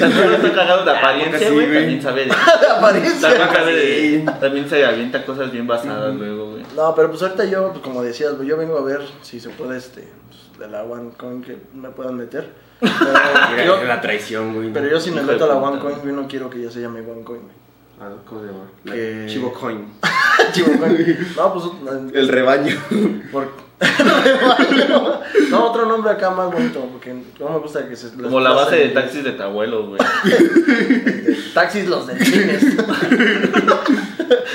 tan 0.00 0.12
solo 0.12 0.36
está 0.36 0.52
cagado 0.54 0.84
de 0.84 0.90
apariencia, 0.90 1.48
sí, 1.48 1.54
güey. 1.54 1.66
También 1.72 2.02
sabe 2.02 2.24
de... 2.26 2.32
Apariencia. 2.32 3.28
También, 3.28 3.48
sabe 3.54 3.72
de- 3.76 3.94
Sí. 4.18 4.24
también 4.40 4.68
se 4.68 4.84
avienta 4.84 5.24
cosas 5.24 5.50
bien 5.52 5.66
basadas 5.66 6.14
luego, 6.14 6.50
güey. 6.52 6.62
No, 6.76 6.94
pero 6.94 7.10
pues 7.10 7.22
ahorita 7.22 7.44
yo, 7.44 7.70
pues, 7.70 7.82
como 7.82 8.02
decías, 8.02 8.32
yo 8.44 8.56
vengo 8.56 8.78
a 8.78 8.82
ver 8.82 9.00
si 9.22 9.38
se 9.40 9.50
puede, 9.50 9.78
este, 9.78 10.08
pues, 10.28 10.58
de 10.58 10.68
la 10.68 10.82
OneCoin 10.82 11.42
que 11.42 11.58
me 11.74 11.90
puedan 11.90 12.16
meter. 12.16 12.48
Pero 12.80 13.64
yo, 13.64 13.84
la 13.84 14.00
traición, 14.00 14.52
güey. 14.54 14.70
pero 14.72 14.88
yo 14.88 15.00
si 15.00 15.10
me 15.10 15.22
meto 15.22 15.44
a 15.44 15.48
la 15.48 15.54
OneCoin, 15.54 16.02
yo 16.04 16.12
no 16.12 16.26
quiero 16.28 16.50
que 16.50 16.60
ya 16.60 16.70
se 16.70 16.80
llame 16.80 17.00
OneCoin, 17.00 17.42
güey. 17.42 17.63
Ah, 18.00 18.10
¿Cómo 18.28 18.40
se 18.40 18.46
llama? 18.48 18.64
La 18.84 18.92
Que- 18.92 19.26
Chivo 19.28 19.52
Coin. 19.52 19.86
Chivo 20.52 20.78
Coin. 20.78 21.28
No, 21.36 21.52
pues... 21.52 21.64
eh, 21.94 22.10
El 22.14 22.28
rebaño. 22.28 22.76
Por... 23.30 23.64
no, 25.50 25.64
otro 25.66 25.86
nombre 25.86 26.12
acá 26.12 26.30
más 26.30 26.50
bonito, 26.50 26.80
porque 26.92 27.12
no 27.40 27.50
me 27.50 27.58
gusta 27.58 27.86
que 27.88 27.96
se... 27.96 28.12
Como 28.12 28.40
la 28.40 28.52
base 28.52 28.76
de 28.76 28.88
taxis 28.90 29.24
de 29.24 29.32
tu 29.32 29.42
abuelo, 29.42 29.88
güey. 29.88 29.98
Taxis 31.52 31.86
los 31.88 32.06
delfines. 32.06 32.64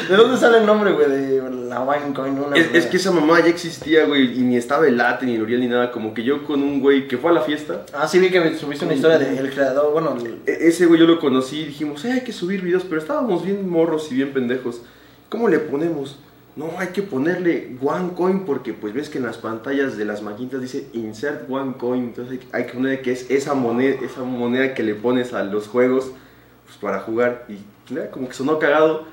¿De 0.09 0.15
dónde 0.15 0.38
sale 0.38 0.59
el 0.59 0.65
nombre, 0.65 0.91
güey, 0.91 1.09
de 1.09 1.49
la 1.69 1.82
Winecoin? 1.82 2.38
Una 2.39 2.55
Es, 2.57 2.73
es 2.73 2.86
que 2.88 2.97
esa 2.97 3.11
mamá 3.11 3.39
ya 3.39 3.47
existía, 3.47 4.05
güey, 4.05 4.38
y 4.39 4.41
ni 4.43 4.57
estaba 4.57 4.88
el 4.88 4.97
late, 4.97 5.25
ni 5.25 5.36
el 5.36 5.41
Uriel, 5.43 5.59
ni 5.61 5.67
nada. 5.67 5.91
Como 5.91 6.13
que 6.13 6.23
yo 6.23 6.43
con 6.45 6.61
un 6.63 6.80
güey 6.82 7.07
que 7.07 7.17
fue 7.17 7.32
a 7.32 7.34
la 7.34 7.41
fiesta, 7.41 7.86
Ah, 7.93 8.07
sí, 8.07 8.19
vi 8.19 8.30
que 8.30 8.55
subiste 8.55 8.86
una 8.86 8.93
historia 8.95 9.17
del 9.19 9.49
creador, 9.51 9.91
bueno... 9.93 10.15
el- 10.19 10.39
e- 10.45 10.67
ese 10.67 10.86
güey 10.86 10.99
yo 10.99 11.07
lo 11.07 11.19
conocí 11.19 11.61
y 11.61 11.65
dijimos, 11.65 12.03
eh, 12.05 12.11
hay 12.13 12.21
que 12.21 12.34
subir 12.34 12.61
videos, 12.61 12.84
pero 12.84 12.99
estábamos 13.01 13.43
bien 13.45 13.67
morros 13.69 14.11
y 14.11 14.15
bien 14.15 14.34
pendejos. 14.34 14.82
¿Cómo 15.30 15.47
le 15.47 15.59
ponemos? 15.59 16.17
No, 16.55 16.71
hay 16.77 16.88
que 16.88 17.03
ponerle 17.03 17.77
one 17.82 18.09
coin 18.17 18.43
porque 18.43 18.73
pues 18.73 18.93
ves 18.93 19.09
que 19.09 19.19
en 19.19 19.25
las 19.25 19.38
pantallas 19.38 19.95
de 19.95 20.03
las 20.03 20.21
maquinitas 20.21 20.59
dice 20.59 20.88
insert 20.93 21.49
one 21.49 21.75
coin, 21.77 22.05
entonces 22.05 22.39
hay, 22.51 22.65
que 22.65 22.73
poner 22.73 23.01
que 23.01 23.11
es 23.13 23.30
esa 23.32 23.53
moneda, 23.53 23.95
esa 24.03 24.23
moneda 24.23 24.73
que 24.73 24.84
le 24.84 24.95
pones 24.95 25.32
a 25.34 25.43
los 25.43 25.67
juegos 25.67 26.11
pues, 26.65 26.77
para 26.82 26.99
jugar 26.99 27.45
y 27.47 27.59
mira, 27.93 28.09
como 28.11 28.27
que 28.27 28.34
sonó 28.34 28.59
cagado. 28.59 29.05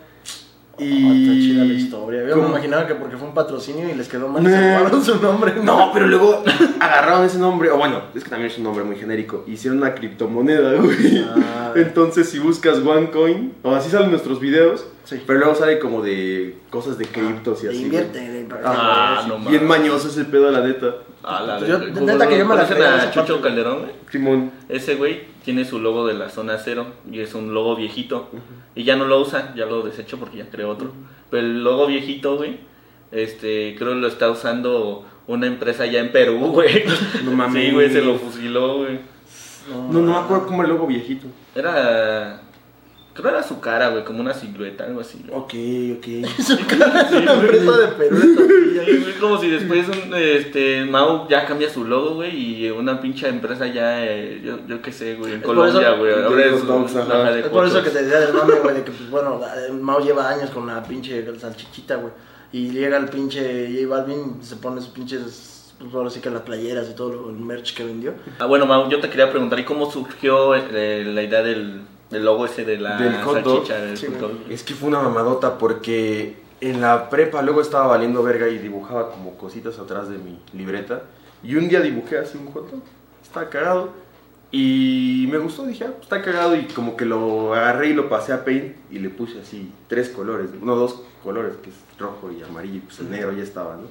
Ah, 0.78 0.82
Y 0.84 1.22
está 1.22 1.32
chida 1.40 1.64
la 1.64 1.72
historia. 1.72 2.20
Yo 2.20 2.26
me 2.26 2.32
como- 2.42 2.48
imaginaba 2.48 2.86
que 2.86 2.94
porque 2.94 3.16
fue 3.16 3.28
un 3.28 3.34
patrocinio 3.34 3.88
y 3.88 3.94
les 3.94 4.08
quedó 4.08 4.28
mal 4.28 4.42
y 4.42 4.46
se 4.46 4.78
robaron 4.78 5.04
su 5.04 5.20
nombre. 5.20 5.54
No, 5.62 5.90
pero 5.92 6.06
luego 6.06 6.42
agarraron 6.80 7.24
ese 7.24 7.38
nombre, 7.38 7.70
o 7.70 7.78
bueno, 7.78 8.02
es 8.14 8.22
que 8.24 8.30
también 8.30 8.50
es 8.50 8.58
un 8.58 8.64
nombre 8.64 8.84
muy 8.84 8.96
genérico, 8.96 9.44
hicieron 9.46 9.78
una 9.78 9.94
criptomoneda, 9.94 10.74
güey. 10.74 11.24
Ah. 11.28 11.72
Entonces, 11.76 12.28
si 12.28 12.38
buscas 12.38 12.78
OneCoin, 12.78 13.54
o 13.62 13.74
así 13.74 13.90
salen 13.90 14.10
nuestros 14.10 14.38
videos, 14.40 14.86
Sí. 15.06 15.22
pero 15.26 15.38
luego 15.38 15.54
sale 15.54 15.78
como 15.78 16.02
de 16.02 16.58
cosas 16.68 16.98
de 16.98 17.06
criptos 17.06 17.62
y 17.64 17.68
Ah, 17.68 17.70
así. 17.70 17.82
Invierte. 17.82 18.18
güey. 18.18 18.30
de- 18.42 18.54
Ah, 18.64 19.24
no 19.28 19.38
Bien 19.48 19.66
mañoso 19.66 20.08
ese 20.08 20.24
pedo, 20.26 20.50
la 20.50 20.60
neta. 20.60 20.96
Ah, 21.22 21.42
la 21.46 21.58
yo- 21.60 21.78
verga. 21.78 22.00
neta 22.02 22.28
que 22.28 22.38
yo 22.38 22.44
me 22.44 22.54
la 22.54 22.62
¿Conocen 22.66 22.76
creía 22.76 23.02
a 23.02 23.10
Chucho 23.12 23.26
parte. 23.34 23.42
Calderón, 23.48 23.78
güey? 23.80 23.90
Simón. 24.10 24.50
Ese 24.68 24.96
güey 24.96 25.22
tiene 25.44 25.64
su 25.64 25.78
logo 25.80 26.06
de 26.06 26.14
la 26.14 26.28
zona 26.28 26.58
cero 26.58 26.86
y 27.10 27.20
es 27.20 27.34
un 27.34 27.54
logo 27.54 27.74
viejito. 27.76 28.28
Y 28.74 28.84
ya 28.84 28.96
no 28.96 29.06
lo 29.06 29.20
usa, 29.20 29.54
ya 29.56 29.64
lo 29.66 29.82
desechó 29.82 30.18
porque 30.18 30.38
ya 30.38 30.50
creó 30.50 30.70
otro. 30.70 30.92
Pero 31.30 31.42
el 31.46 31.64
logo 31.64 31.86
viejito, 31.86 32.36
güey, 32.36 32.58
este, 33.12 33.74
creo 33.78 33.90
que 33.94 34.00
lo 34.00 34.08
está 34.08 34.30
usando 34.30 35.04
una 35.28 35.46
empresa 35.46 35.86
ya 35.86 36.00
en 36.00 36.12
Perú, 36.12 36.38
güey. 36.52 36.84
No 37.24 37.32
mames. 37.32 37.64
Sí, 37.64 37.70
güey, 37.72 37.90
se 37.90 38.02
lo 38.02 38.16
fusiló, 38.16 38.78
güey. 38.78 38.98
No, 39.70 40.00
no 40.00 40.12
me 40.12 40.16
acuerdo 40.18 40.46
cómo 40.46 40.62
el 40.62 40.68
logo 40.68 40.86
viejito. 40.86 41.26
Era. 41.54 42.42
Creo 43.16 43.30
era 43.30 43.42
su 43.42 43.60
cara, 43.60 43.88
güey, 43.88 44.04
como 44.04 44.20
una 44.20 44.34
silueta, 44.34 44.84
algo 44.84 45.00
así. 45.00 45.24
güey. 45.26 45.38
Ok, 45.40 45.54
ok. 45.98 46.28
Su 46.42 46.58
cara 46.66 47.00
es 47.00 47.12
una 47.12 47.32
empresa 47.32 47.76
de 47.78 47.86
Perú. 47.88 48.18
de 48.18 48.98
güey, 49.00 49.14
como 49.18 49.38
si 49.40 49.48
después 49.48 49.86
un, 49.88 50.14
este, 50.14 50.84
Mau 50.84 51.26
ya 51.26 51.46
cambia 51.46 51.70
su 51.70 51.84
logo, 51.84 52.16
güey, 52.16 52.36
y 52.66 52.70
una 52.70 53.00
pinche 53.00 53.26
empresa 53.28 53.66
ya, 53.68 54.04
eh, 54.04 54.42
yo, 54.44 54.58
yo 54.68 54.82
qué 54.82 54.92
sé, 54.92 55.14
güey, 55.14 55.32
en 55.32 55.38
Es 55.38 55.44
por 55.46 55.56
Colombia, 55.56 55.88
eso- 55.88 55.98
güey. 55.98 56.14
de 56.14 56.24
Ahora 56.24 56.46
los 56.46 56.60
es 56.60 56.66
dogs, 56.66 56.92
una 56.92 57.02
ajá. 57.04 57.20
hoja 57.20 57.32
de 57.32 57.40
Es 57.40 57.46
por 57.46 57.66
eso 57.66 57.82
que 57.82 57.90
te 57.90 58.02
decía 58.02 58.20
del 58.20 58.34
mame, 58.34 58.54
güey, 58.62 58.74
de 58.76 58.84
que, 58.84 58.90
pues, 58.92 59.10
bueno, 59.10 59.40
el 59.66 59.74
Mao 59.80 60.00
lleva 60.00 60.28
años 60.28 60.50
con 60.50 60.66
la 60.66 60.82
pinche 60.82 61.24
salchichita, 61.38 61.96
güey. 61.96 62.12
Y 62.52 62.68
llega 62.70 62.98
el 62.98 63.06
pinche 63.08 63.68
J 63.74 63.88
Balvin, 63.88 64.42
se 64.42 64.56
pone 64.56 64.80
sus 64.82 64.90
pinches, 64.90 65.72
pues 65.78 65.92
ahora 65.94 66.10
sí 66.10 66.20
que 66.20 66.28
las 66.30 66.42
playeras 66.42 66.86
y 66.90 66.94
todo 66.94 67.12
lo- 67.12 67.30
el 67.30 67.36
merch 67.36 67.74
que 67.74 67.82
vendió. 67.84 68.12
Ah, 68.38 68.44
bueno, 68.46 68.66
Mau, 68.66 68.88
yo 68.90 69.00
te 69.00 69.08
quería 69.08 69.30
preguntar, 69.30 69.58
¿y 69.58 69.64
cómo 69.64 69.90
surgió 69.90 70.54
eh, 70.54 71.02
la 71.06 71.22
idea 71.22 71.42
del, 71.42 71.80
del 72.10 72.24
logo 72.24 72.46
ese 72.46 72.64
de 72.64 72.78
la 72.78 72.96
Del 72.98 73.14
hot 73.22 73.42
dog? 73.42 73.66
salchicha? 73.66 73.80
del 73.80 73.96
Sí, 73.96 74.06
hot 74.06 74.18
güey. 74.18 74.32
dog? 74.32 74.40
Es 74.50 74.62
que 74.62 74.74
fue 74.74 74.88
una 74.88 75.00
mamadota 75.00 75.58
porque 75.58 76.36
en 76.60 76.80
la 76.80 77.10
prepa 77.10 77.42
luego 77.42 77.60
estaba 77.60 77.86
valiendo 77.88 78.22
verga 78.22 78.48
y 78.48 78.58
dibujaba 78.58 79.10
como 79.10 79.36
cositas 79.36 79.78
atrás 79.78 80.08
de 80.08 80.18
mi 80.18 80.38
libreta. 80.52 81.02
Y 81.42 81.56
un 81.56 81.68
día 81.68 81.80
dibujé 81.80 82.18
así 82.18 82.38
un 82.38 82.50
hot 82.52 82.70
dog. 82.70 82.82
Estaba 83.22 83.48
cagado. 83.50 83.90
Y 84.52 85.28
me 85.30 85.38
gustó, 85.38 85.66
dije, 85.66 85.84
ah, 85.84 85.90
pues 85.90 86.04
está 86.04 86.22
cagado. 86.22 86.56
Y 86.56 86.64
como 86.66 86.96
que 86.96 87.04
lo 87.04 87.52
agarré 87.54 87.88
y 87.88 87.94
lo 87.94 88.08
pasé 88.08 88.32
a 88.32 88.44
Paint 88.44 88.76
y 88.90 88.98
le 89.00 89.10
puse 89.10 89.40
así 89.40 89.72
tres 89.88 90.08
colores. 90.08 90.50
No, 90.62 90.76
dos 90.76 91.02
colores, 91.22 91.54
que 91.62 91.70
es 91.70 91.76
rojo 91.98 92.30
y 92.30 92.42
amarillo. 92.42 92.76
Y 92.76 92.80
pues 92.80 93.00
el 93.00 93.10
negro 93.10 93.32
ya 93.32 93.42
estaba, 93.42 93.74
¿no? 93.76 93.88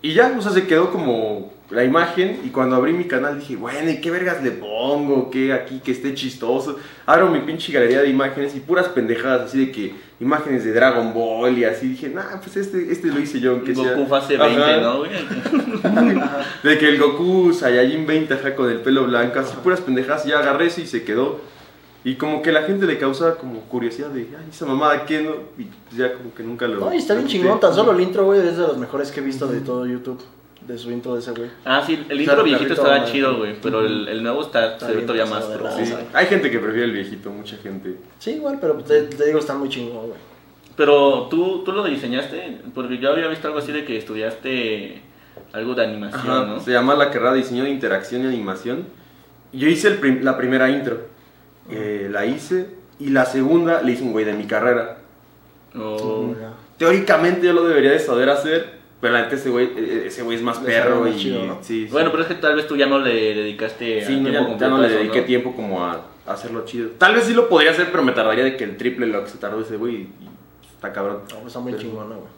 Y 0.00 0.14
ya, 0.14 0.34
o 0.38 0.40
sea, 0.40 0.52
se 0.52 0.66
quedó 0.66 0.90
como 0.90 1.52
la 1.70 1.84
imagen. 1.84 2.40
Y 2.44 2.48
cuando 2.48 2.76
abrí 2.76 2.92
mi 2.92 3.04
canal 3.04 3.38
dije, 3.38 3.56
bueno, 3.56 3.90
¿y 3.90 4.00
qué 4.00 4.10
vergas 4.10 4.42
le 4.42 4.50
pongo? 4.50 5.30
¿Qué 5.30 5.52
aquí 5.52 5.80
que 5.80 5.92
esté 5.92 6.14
chistoso? 6.14 6.78
Abro 7.06 7.28
mi 7.28 7.40
pinche 7.40 7.72
galería 7.72 8.02
de 8.02 8.08
imágenes 8.08 8.54
y 8.54 8.60
puras 8.60 8.88
pendejadas, 8.88 9.42
así 9.42 9.66
de 9.66 9.72
que 9.72 9.94
imágenes 10.20 10.64
de 10.64 10.72
Dragon 10.72 11.12
Ball 11.14 11.56
y 11.58 11.64
así. 11.64 11.88
Dije, 11.88 12.08
nah, 12.08 12.38
pues 12.42 12.56
este, 12.56 12.90
este 12.90 13.08
lo 13.08 13.20
hice 13.20 13.40
yo, 13.40 13.52
aunque 13.52 13.74
sea. 13.74 13.94
Goku 13.94 14.08
fase 14.08 14.36
20, 14.36 14.62
Ajá. 14.62 14.80
¿no, 14.80 14.98
güey? 14.98 15.10
De 16.62 16.78
que 16.78 16.88
el 16.88 16.98
Goku 16.98 17.52
Saiyajin 17.52 18.06
20, 18.06 18.34
ajá, 18.34 18.54
con 18.54 18.70
el 18.70 18.80
pelo 18.80 19.04
blanco, 19.04 19.40
así 19.40 19.54
puras 19.62 19.80
pendejadas. 19.80 20.24
Ya 20.24 20.38
agarré 20.38 20.66
ese 20.66 20.82
y 20.82 20.86
se 20.86 21.04
quedó. 21.04 21.40
Y 22.02 22.14
como 22.14 22.40
que 22.40 22.50
la 22.50 22.62
gente 22.62 22.86
le 22.86 22.96
causaba 22.96 23.34
como 23.34 23.60
curiosidad 23.60 24.08
de, 24.08 24.20
ay, 24.20 24.46
esa 24.50 24.64
mamada, 24.64 25.04
¿qué 25.04 25.22
no? 25.22 25.32
Y 25.58 25.64
pues 25.64 25.96
ya 25.96 26.14
como 26.14 26.34
que 26.34 26.42
nunca 26.42 26.66
lo. 26.66 26.80
No, 26.80 26.94
y 26.94 26.96
está 26.96 27.14
bien 27.14 27.26
chingón, 27.26 27.60
tan 27.60 27.74
solo 27.74 27.92
el 27.92 28.00
intro, 28.00 28.24
güey, 28.24 28.40
es 28.40 28.56
de 28.56 28.62
los 28.62 28.78
mejores 28.78 29.10
que 29.12 29.20
he 29.20 29.22
visto 29.22 29.46
de 29.46 29.60
todo 29.60 29.86
YouTube. 29.86 30.18
De 30.66 30.76
su 30.78 30.90
intro 30.90 31.14
de 31.14 31.20
ese 31.20 31.30
güey. 31.32 31.50
Ah, 31.64 31.82
sí, 31.84 32.04
el 32.08 32.20
intro 32.20 32.44
viejito 32.44 32.74
estaba 32.74 33.04
chido, 33.04 33.38
güey, 33.38 33.54
pero 33.60 33.80
el, 33.84 34.06
el 34.08 34.22
nuevo 34.22 34.42
está, 34.42 34.74
Está 34.74 34.86
se 34.86 34.92
ve 34.94 35.02
todavía 35.02 35.24
más 35.26 35.44
pro. 35.44 35.70
Sí, 35.72 35.92
hay 36.12 36.26
gente 36.26 36.50
que 36.50 36.58
prefiere 36.58 36.84
el 36.84 36.92
viejito, 36.92 37.30
mucha 37.30 37.56
gente. 37.56 37.96
Sí, 38.18 38.32
igual, 38.32 38.58
pero 38.60 38.74
te, 38.74 39.02
te 39.02 39.26
digo, 39.26 39.38
está 39.38 39.54
muy 39.54 39.68
chingón, 39.68 40.08
güey. 40.08 40.18
Pero 40.76 41.26
tú, 41.30 41.62
tú 41.64 41.72
lo 41.72 41.82
diseñaste, 41.84 42.58
porque 42.74 42.98
yo 42.98 43.10
había 43.10 43.26
visto 43.28 43.48
algo 43.48 43.58
así 43.58 43.72
de 43.72 43.84
que 43.84 43.96
estudiaste 43.98 45.02
algo 45.52 45.74
de 45.74 45.84
animación, 45.84 46.30
Ajá, 46.30 46.46
¿no? 46.46 46.60
Se 46.60 46.70
llama 46.72 46.94
la 46.94 47.10
carrera 47.10 47.32
de 47.32 47.38
diseño 47.38 47.64
de 47.64 47.70
interacción 47.70 48.22
y 48.22 48.26
animación. 48.26 48.84
Yo 49.52 49.66
hice 49.68 49.88
el 49.88 49.94
prim- 49.96 50.22
la 50.22 50.36
primera 50.36 50.70
intro. 50.70 51.00
Eh, 51.70 52.08
la 52.10 52.24
hice. 52.26 52.68
Y 52.98 53.10
la 53.10 53.24
segunda 53.24 53.82
le 53.82 53.92
hice 53.92 54.02
un 54.04 54.12
güey 54.12 54.24
de 54.24 54.34
mi 54.34 54.44
carrera. 54.44 54.98
O- 55.76 56.34
Teóricamente 56.78 57.46
yo 57.46 57.52
lo 57.52 57.64
debería 57.64 57.90
de 57.92 57.98
saber 57.98 58.28
hacer. 58.30 58.79
Pero 59.00 59.14
la 59.14 59.22
neta 59.22 59.34
ese 59.36 59.48
güey, 59.50 59.66
eh, 59.76 60.04
ese 60.06 60.22
güey 60.22 60.36
es 60.36 60.42
más 60.42 60.58
perro 60.58 61.06
y... 61.06 61.10
más 61.12 61.18
chido, 61.20 61.44
¿no? 61.46 61.58
sí, 61.62 61.86
sí. 61.86 61.92
Bueno, 61.92 62.10
pero 62.10 62.22
es 62.24 62.28
que 62.28 62.34
tal 62.34 62.54
vez 62.56 62.66
tú 62.66 62.76
ya 62.76 62.86
no 62.86 62.98
le 62.98 63.34
dedicaste 63.34 64.04
Sí, 64.04 64.12
a 64.14 64.16
no, 64.18 64.30
tiempo 64.30 64.52
ya, 64.52 64.58
ya 64.58 64.68
no 64.68 64.78
le 64.78 64.86
eso, 64.88 64.96
dediqué 64.98 65.20
¿no? 65.20 65.26
tiempo 65.26 65.56
como 65.56 65.84
a, 65.84 66.02
a 66.26 66.32
hacerlo 66.32 66.64
chido. 66.66 66.90
Tal 66.98 67.14
vez 67.14 67.24
sí 67.24 67.32
lo 67.32 67.48
podría 67.48 67.70
hacer, 67.70 67.88
pero 67.90 68.02
me 68.02 68.12
tardaría 68.12 68.44
de 68.44 68.56
que 68.56 68.64
el 68.64 68.76
triple 68.76 69.06
lo 69.06 69.24
que 69.24 69.30
se 69.30 69.38
tardó 69.38 69.60
ese 69.62 69.76
güey. 69.76 69.94
Y, 69.94 69.98
y 70.20 70.28
está 70.74 70.92
cabrón. 70.92 71.20
No, 71.30 71.36
pues 71.36 71.46
está 71.46 71.60
muy 71.60 71.72
Pero- 71.72 71.82
chingona, 71.82 72.14
güey. 72.16 72.28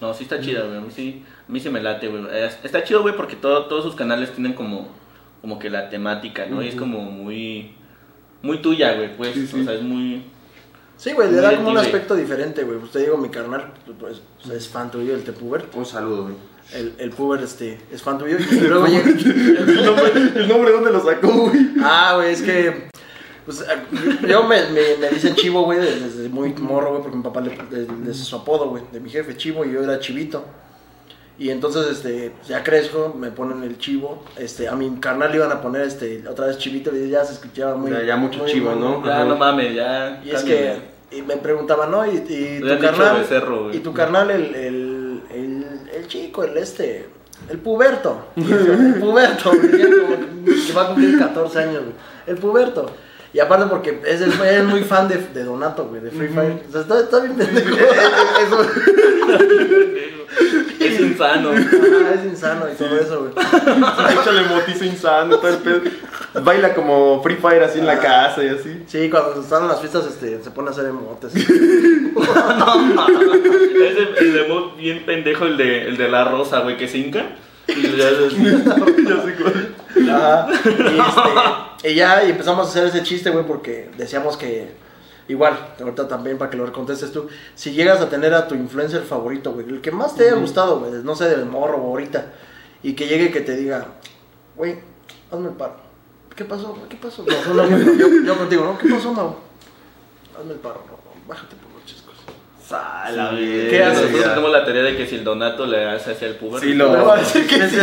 No, 0.00 0.12
sí 0.14 0.24
está 0.24 0.40
chida, 0.40 0.62
güey. 0.64 0.76
A 0.76 0.80
mí 0.80 0.88
sí, 0.90 1.24
a 1.48 1.50
mí 1.52 1.58
sí 1.60 1.68
me 1.70 1.80
late, 1.82 2.08
güey. 2.08 2.24
Es- 2.32 2.58
Está 2.62 2.84
chido, 2.84 3.02
güey, 3.02 3.16
porque 3.16 3.34
todo- 3.36 3.64
todos 3.66 3.82
sus 3.84 3.94
canales 3.96 4.30
tienen 4.32 4.52
como, 4.52 4.88
como 5.40 5.58
que 5.58 5.68
la 5.70 5.88
temática, 5.88 6.46
¿no? 6.46 6.62
Y 6.62 6.68
es 6.68 6.74
como 6.76 7.00
muy, 7.00 7.72
muy 8.42 8.58
tuya, 8.58 8.94
güey, 8.94 9.16
pues. 9.16 9.32
Sí, 9.34 9.46
sí. 9.48 9.60
O 9.60 9.64
sea, 9.64 9.74
es 9.74 9.82
muy... 9.82 10.22
Sí, 11.04 11.12
güey, 11.12 11.30
le 11.30 11.36
da 11.42 11.54
como 11.54 11.68
un 11.68 11.76
aspecto 11.76 12.14
diferente, 12.14 12.62
güey. 12.64 12.78
Pues 12.78 12.92
te 12.92 13.00
digo, 13.00 13.18
mi 13.18 13.28
carnal, 13.28 13.74
pues, 14.00 14.22
es 14.50 14.68
fan 14.68 14.90
tuyo, 14.90 15.14
el 15.14 15.22
Tepuber. 15.22 15.66
Un 15.74 15.84
saludo, 15.84 16.22
güey. 16.22 16.34
El, 16.72 16.94
el 16.96 17.10
Puber, 17.10 17.42
este, 17.42 17.78
es 17.92 18.00
fan 18.00 18.16
tuyo. 18.16 18.38
Y 18.50 18.54
luego 18.60 18.86
llega... 18.86 19.10
¿El 19.10 19.84
nombre, 19.84 20.12
¿El 20.34 20.48
nombre 20.48 20.72
dónde 20.72 20.90
lo 20.90 21.04
sacó, 21.04 21.28
güey? 21.30 21.60
Ah, 21.82 22.14
güey, 22.16 22.32
es 22.32 22.40
que. 22.40 22.88
Pues 23.44 23.62
yo 24.26 24.44
me, 24.44 24.62
me, 24.70 24.96
me 24.98 25.10
dicen 25.10 25.34
chivo, 25.34 25.64
güey, 25.64 25.78
desde, 25.78 26.30
muy 26.30 26.54
morro, 26.54 26.92
güey, 26.92 27.02
porque 27.02 27.18
mi 27.18 27.22
papá 27.22 27.42
le, 27.42 27.52
es 28.10 28.16
su 28.16 28.36
apodo, 28.36 28.70
güey, 28.70 28.82
de 28.90 29.00
mi 29.00 29.10
jefe, 29.10 29.36
chivo, 29.36 29.62
y 29.66 29.72
yo 29.74 29.82
era 29.84 30.00
chivito. 30.00 30.42
Y 31.38 31.50
entonces, 31.50 31.86
este, 31.90 32.32
ya 32.48 32.62
crezco, 32.64 33.14
me 33.18 33.30
ponen 33.30 33.62
el 33.62 33.76
chivo, 33.76 34.24
este, 34.38 34.68
a 34.68 34.74
mi 34.76 34.88
carnal 35.00 35.30
le 35.32 35.36
iban 35.36 35.52
a 35.52 35.60
poner, 35.60 35.82
este, 35.82 36.26
otra 36.26 36.46
vez 36.46 36.56
chivito, 36.56 36.96
y 36.96 37.10
ya 37.10 37.22
se 37.26 37.34
escuchaba 37.34 37.76
muy... 37.76 37.90
Ya- 37.90 38.04
ya 38.04 38.16
mucho 38.16 38.38
muy- 38.38 38.50
chivo, 38.50 38.70
muy- 38.70 38.80
¿no? 38.80 39.04
Ya, 39.04 39.24
no 39.24 39.36
mames, 39.36 39.74
ya... 39.74 40.22
Y 40.24 40.30
es 40.30 40.42
que, 40.44 40.93
y 41.10 41.22
me 41.22 41.36
preguntaban, 41.36 41.90
¿no? 41.90 42.04
Y, 42.06 42.16
y 42.16 42.60
tu 42.60 42.78
carnal, 42.80 43.18
becerro, 43.20 43.72
y 43.72 43.78
tu 43.78 43.92
carnal, 43.92 44.30
el, 44.30 44.54
el, 44.54 45.22
el, 45.30 45.66
el 45.94 46.06
chico, 46.08 46.44
el 46.44 46.56
este, 46.56 47.08
el 47.50 47.58
puberto, 47.58 48.26
el 48.36 48.94
puberto, 49.00 49.50
que 49.52 50.72
va 50.76 50.82
a 50.82 50.86
cumplir 50.88 51.18
14 51.18 51.58
años, 51.60 51.82
el 52.26 52.36
puberto. 52.36 52.90
Y 53.32 53.40
aparte 53.40 53.66
porque 53.66 54.00
es, 54.06 54.20
el- 54.20 54.32
es 54.32 54.64
muy 54.64 54.84
fan 54.84 55.08
de, 55.08 55.16
de 55.18 55.42
Donato, 55.42 55.86
güey, 55.88 56.00
de 56.00 56.10
Free 56.12 56.28
Fire. 56.28 56.62
O 56.68 56.72
sea, 56.72 56.82
está, 56.82 57.00
está 57.00 57.18
bien 57.20 57.34
pendejo. 57.34 57.68
Eso, 58.46 58.58
Es 60.84 61.00
insano. 61.00 61.52
Es 62.14 62.24
insano 62.24 62.66
y 62.72 62.76
todo 62.76 62.96
eso, 62.96 63.20
güey. 63.20 63.32
Échale 64.20 64.42
motizo 64.48 64.84
insano, 64.84 65.36
todo 65.38 65.48
el 65.50 65.56
pedo. 65.58 65.80
Baila 66.42 66.74
como 66.74 67.22
Free 67.22 67.36
Fire 67.36 67.62
así 67.62 67.78
en 67.78 67.86
la 67.86 67.98
casa 67.98 68.42
y 68.44 68.48
así. 68.48 68.82
Sí, 68.86 69.08
cuando 69.10 69.40
están 69.40 69.62
en 69.62 69.68
las 69.68 69.80
fiestas 69.80 70.06
este, 70.06 70.42
se 70.42 70.50
pone 70.50 70.68
a 70.68 70.70
hacer 70.72 70.86
emotes. 70.86 71.32
No. 71.34 73.04
Es 73.74 73.96
el, 73.98 74.16
el 74.18 74.38
emote 74.46 74.80
bien 74.80 75.04
pendejo, 75.04 75.44
el 75.44 75.56
de, 75.56 75.88
el 75.88 75.96
de 75.96 76.08
la 76.08 76.24
rosa, 76.24 76.60
güey, 76.60 76.76
que 76.76 76.88
se 76.88 76.98
hinca. 76.98 77.24
Y 77.68 77.82
ya 77.96 78.08
es- 78.08 78.36
Ya 78.36 79.22
sé 79.22 79.34
cuál. 79.40 79.74
Ajá. 80.10 80.46
Y, 80.64 80.98
este, 81.80 81.90
y 81.90 81.94
ya 81.94 82.24
y 82.24 82.30
empezamos 82.30 82.66
a 82.66 82.70
hacer 82.70 82.86
ese 82.86 83.02
chiste, 83.02 83.30
güey, 83.30 83.44
porque 83.46 83.90
decíamos 83.96 84.36
que, 84.36 84.70
igual, 85.28 85.74
ahorita 85.80 86.06
también 86.08 86.36
para 86.38 86.50
que 86.50 86.56
lo 86.56 86.70
contestes 86.72 87.12
tú, 87.12 87.28
si 87.54 87.72
llegas 87.72 88.00
a 88.00 88.08
tener 88.08 88.34
a 88.34 88.46
tu 88.48 88.54
influencer 88.54 89.02
favorito, 89.02 89.52
güey, 89.52 89.68
el 89.68 89.80
que 89.80 89.90
más 89.90 90.14
te 90.16 90.24
haya 90.28 90.36
gustado, 90.36 90.80
güey, 90.80 90.92
no 91.02 91.14
sé, 91.16 91.28
del 91.28 91.46
morro 91.46 91.78
o 91.78 91.88
ahorita, 91.90 92.32
y 92.82 92.94
que 92.94 93.06
llegue 93.06 93.26
y 93.26 93.30
que 93.32 93.40
te 93.40 93.56
diga, 93.56 93.86
güey, 94.56 94.78
hazme 95.30 95.48
el 95.48 95.54
paro. 95.54 95.76
¿Qué 96.36 96.44
pasó? 96.44 96.68
güey? 96.74 96.88
¿Qué 96.88 96.96
pasó? 96.96 97.24
No, 97.24 97.54
no, 97.54 97.66
no, 97.66 97.78
yo, 97.94 98.06
yo 98.26 98.36
contigo, 98.38 98.64
¿no? 98.64 98.76
¿Qué 98.78 98.88
pasó, 98.88 99.12
Mau? 99.12 99.36
Hazme 100.38 100.52
el 100.52 100.58
paro, 100.58 100.82
no, 100.86 100.92
no, 100.92 101.28
bájate 101.28 101.54
por 101.56 101.70
los 101.72 101.84
chescos. 101.86 102.14
Sala, 102.66 103.30
Sí, 103.30 103.66
¿Qué 103.70 103.82
haces? 103.82 104.02
Nosotros 104.10 104.30
tenemos 104.30 104.50
la 104.52 104.64
teoría 104.64 104.82
de 104.82 104.96
que 104.96 105.06
si 105.06 105.14
el 105.16 105.24
Donato 105.24 105.64
le 105.66 105.84
hace 105.88 106.12
hacia 106.12 106.28
el 106.28 106.36
puber. 106.36 106.60
Sí, 106.60 106.74
lo- 106.74 106.90
va 106.92 107.14
a 107.14 107.18
decir 107.18 107.46
que 107.46 107.68
sí. 107.68 107.76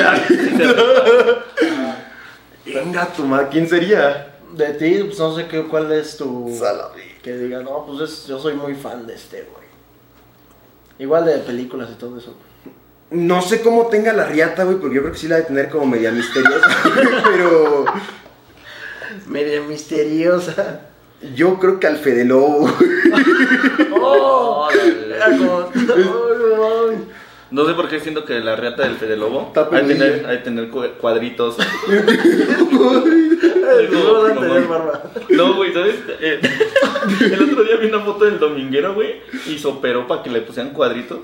Venga, 2.73 3.05
tu 3.07 3.23
madre. 3.23 3.47
¿Quién 3.51 3.67
sería? 3.67 4.27
De 4.53 4.73
ti, 4.73 5.03
pues 5.05 5.17
no 5.19 5.35
sé 5.35 5.47
qué, 5.47 5.63
cuál 5.63 5.91
es 5.91 6.17
tu... 6.17 6.53
Sala, 6.59 6.89
Que 7.24 7.38
diga, 7.38 7.61
no, 7.61 7.86
pues 7.86 8.09
es- 8.09 8.28
yo 8.28 8.39
soy 8.39 8.53
muy 8.55 8.74
fan 8.76 9.05
de 9.07 9.13
este, 9.15 9.43
güey. 9.51 9.65
Igual 10.99 11.26
de 11.26 11.38
películas 11.39 11.89
y 11.91 11.95
todo 11.97 12.17
eso. 12.17 12.34
No 13.11 13.41
sé 13.41 13.61
cómo 13.61 13.88
tenga 13.88 14.13
la 14.13 14.26
riata, 14.26 14.63
güey, 14.63 14.78
porque 14.78 14.95
yo 14.95 15.01
creo 15.01 15.13
que 15.13 15.19
sí 15.19 15.28
la 15.28 15.36
de 15.38 15.43
tener 15.43 15.69
como 15.69 15.86
media 15.86 16.11
misteriosa. 16.11 16.67
pero 17.26 17.86
Media 19.28 19.61
misteriosa. 19.61 20.82
yo 21.36 21.59
creo 21.59 21.80
que 21.80 21.88
al 21.88 21.97
Fede 21.97 22.24
Lobo. 22.26 22.69
¡Oh! 24.01 24.69
Como... 25.28 25.72
No 27.52 27.66
sé 27.66 27.74
por 27.74 27.89
qué 27.89 27.99
siento 27.99 28.24
que 28.26 28.39
la 28.39 28.56
reata 28.56 28.84
del 28.84 28.95
Fede 28.95 29.18
Lobo 29.18 29.47
Está 29.47 29.68
hay 29.72 29.86
que 29.86 29.95
tener, 29.95 30.26
hay 30.26 30.38
que 30.38 30.43
tener 30.45 30.70
cu- 30.70 30.86
cuadritos. 30.99 31.58
No 32.72 33.02
No, 33.91 34.34
tener 34.34 34.62
no. 34.64 34.68
barba. 34.70 35.04
No, 35.30 35.54
güey, 35.56 35.74
¿sabes? 35.74 35.95
Eh, 36.20 36.39
el 37.22 37.43
otro 37.43 37.64
día 37.64 37.76
vi 37.78 37.88
una 37.88 37.99
foto 38.02 38.26
del 38.26 38.39
dominguero, 38.39 38.93
güey, 38.93 39.22
y 39.47 39.58
se 39.58 39.68
operó 39.68 40.08
para 40.08 40.24
que 40.24 40.30
le 40.30 40.41
pusieran 40.41 40.72
cuadritos. 40.74 41.20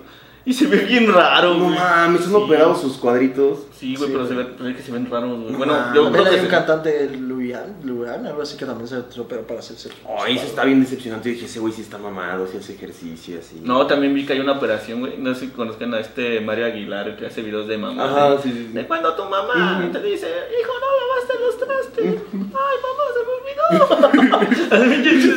Y 0.46 0.54
se 0.54 0.66
ve 0.68 0.78
bien 0.78 1.12
raro, 1.14 1.56
No 1.56 1.66
güey. 1.66 1.76
mames, 1.78 2.22
son 2.22 2.32
Sí. 2.32 2.38
operados 2.44 2.82
sus 2.82 2.98
cuadritos. 2.98 3.60
Sí, 3.78 3.96
güey, 3.96 4.08
Sí, 4.10 4.14
pero 4.16 4.28
se, 4.28 4.34
güey. 4.34 4.46
ve, 4.48 4.54
pero 4.58 4.70
es 4.70 4.76
que 4.78 4.82
se 4.82 4.92
ven 4.92 5.10
raros, 5.10 5.40
güey. 5.40 5.52
No 5.52 5.58
Bueno, 5.60 5.74
mames. 5.74 5.94
yo 5.96 6.12
creo 6.12 6.24
hay 6.26 6.30
que 6.32 6.36
un 6.38 6.42
se- 6.42 6.48
cantante, 6.48 7.10
Luian, 7.20 7.76
Luian, 7.84 8.26
algo 8.26 8.42
así 8.42 8.58
que 8.58 8.66
también 8.66 8.88
se 8.88 9.20
operó 9.20 9.42
para 9.46 9.60
hacerse. 9.60 9.90
Ay, 10.20 10.38
eso 10.38 10.46
está 10.48 10.66
bien 10.66 10.82
decepcionante. 10.82 11.30
Yo 11.30 11.34
dije, 11.36 11.46
ese 11.46 11.60
güey 11.60 11.72
sí 11.74 11.82
está 11.82 11.98
mamado, 11.98 12.48
sí 12.48 12.58
hace 12.58 12.74
ejercicio, 12.74 13.38
así. 13.40 13.62
No, 13.64 13.86
también 13.86 14.14
vi 14.16 14.26
que 14.26 14.34
hay 14.34 14.40
una 14.40 14.54
operación, 14.54 15.02
güey. 15.02 15.18
No 15.20 15.34
sé 15.36 15.42
si 15.42 15.48
conozcan 15.50 15.94
a 15.94 16.00
este 16.00 16.42
Mario 16.42 16.66
Aguilar 16.66 17.16
que 17.18 17.28
hace 17.28 17.42
videos 17.44 17.68
de 17.68 17.78
mamá. 17.78 18.04
Ajá, 18.06 18.42
sí, 18.42 18.52
sí, 18.52 18.68
sí. 18.68 18.74
De 18.74 18.88
cuando 18.88 19.14
tu 19.14 19.24
mamá 19.26 19.90
te 19.92 20.02
dice, 20.02 20.28
hijo, 20.60 20.74
no 20.82 20.88
lavaste 21.00 21.34
los 21.40 21.58
trastes. 21.60 22.22
Ay, 22.34 22.78
mamá, 22.84 23.04
se 23.14 23.22
me 23.24 23.32
olvidó. 23.38 24.08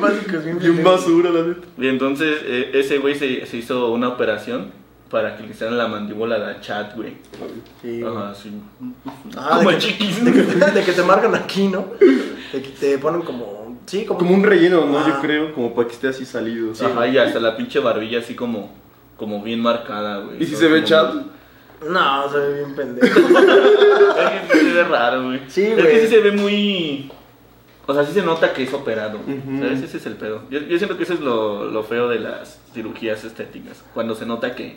Así 0.00 0.50
bien 0.58 0.82
basura, 0.84 1.30
la 1.30 1.42
neta. 1.42 1.66
Y 1.78 1.88
entonces 1.88 2.38
eh, 2.44 2.70
ese 2.74 2.98
güey 2.98 3.14
se, 3.14 3.46
se 3.46 3.56
hizo 3.56 3.90
una 3.92 4.08
operación 4.08 4.72
para 5.10 5.36
que 5.36 5.42
le 5.42 5.50
hicieran 5.50 5.76
la 5.76 5.88
mandíbula 5.88 6.38
de 6.38 6.60
chat, 6.60 6.94
güey. 6.96 7.16
Sí. 7.82 8.02
Ajá, 8.02 8.34
sí. 8.34 8.52
Ah, 9.36 9.56
Como 9.58 9.70
de, 9.70 9.76
el 9.76 9.82
que, 9.82 9.88
chiquis. 9.88 10.24
de, 10.24 10.32
que 10.32 10.42
te, 10.42 10.70
de 10.70 10.84
que 10.84 10.92
te 10.92 11.02
marcan 11.02 11.34
aquí, 11.34 11.68
¿no? 11.68 11.86
De 12.52 12.62
que 12.62 12.68
te 12.70 12.98
ponen 12.98 13.22
como. 13.22 13.78
Sí, 13.86 14.04
como. 14.04 14.20
Como 14.20 14.34
un 14.34 14.42
relleno, 14.44 14.86
¿no? 14.86 14.98
Ah. 14.98 15.04
Yo 15.08 15.20
creo, 15.20 15.52
como 15.52 15.74
para 15.74 15.88
que 15.88 15.94
esté 15.94 16.08
así 16.08 16.24
salido. 16.24 16.72
Ajá, 16.72 17.06
y 17.08 17.18
hasta 17.18 17.40
la 17.40 17.56
pinche 17.56 17.80
barbilla 17.80 18.20
así 18.20 18.34
como, 18.34 18.72
como 19.16 19.42
bien 19.42 19.60
marcada, 19.60 20.18
güey. 20.18 20.42
¿Y 20.42 20.46
si 20.46 20.54
se 20.56 20.68
ve 20.68 20.84
chat? 20.84 21.12
No, 21.88 22.30
se 22.30 22.38
ve 22.38 22.54
bien 22.58 22.74
pendejo. 22.76 23.20
Es 23.20 24.52
que 24.52 24.58
se 24.58 24.72
ve 24.72 24.84
raro, 24.84 25.24
güey. 25.24 25.40
Sí, 25.48 25.64
Es 25.64 25.74
güey. 25.74 25.86
que 25.90 26.00
sí 26.02 26.06
se 26.08 26.20
ve 26.20 26.32
muy. 26.32 27.10
O 27.86 27.94
sea, 27.94 28.04
sí 28.04 28.12
se 28.12 28.22
nota 28.22 28.52
que 28.52 28.62
es 28.62 28.72
operado. 28.72 29.18
¿Sabes? 29.58 29.82
Ese 29.82 29.96
es 29.96 30.06
el 30.06 30.14
pedo. 30.14 30.42
Yo, 30.50 30.60
yo 30.60 30.76
siento 30.78 30.96
que 30.96 31.02
eso 31.02 31.14
es 31.14 31.20
lo, 31.20 31.64
lo 31.64 31.82
feo 31.82 32.08
de 32.08 32.20
las 32.20 32.60
cirugías 32.72 33.24
estéticas. 33.24 33.82
Cuando 33.94 34.14
se 34.14 34.26
nota 34.26 34.54
que, 34.54 34.76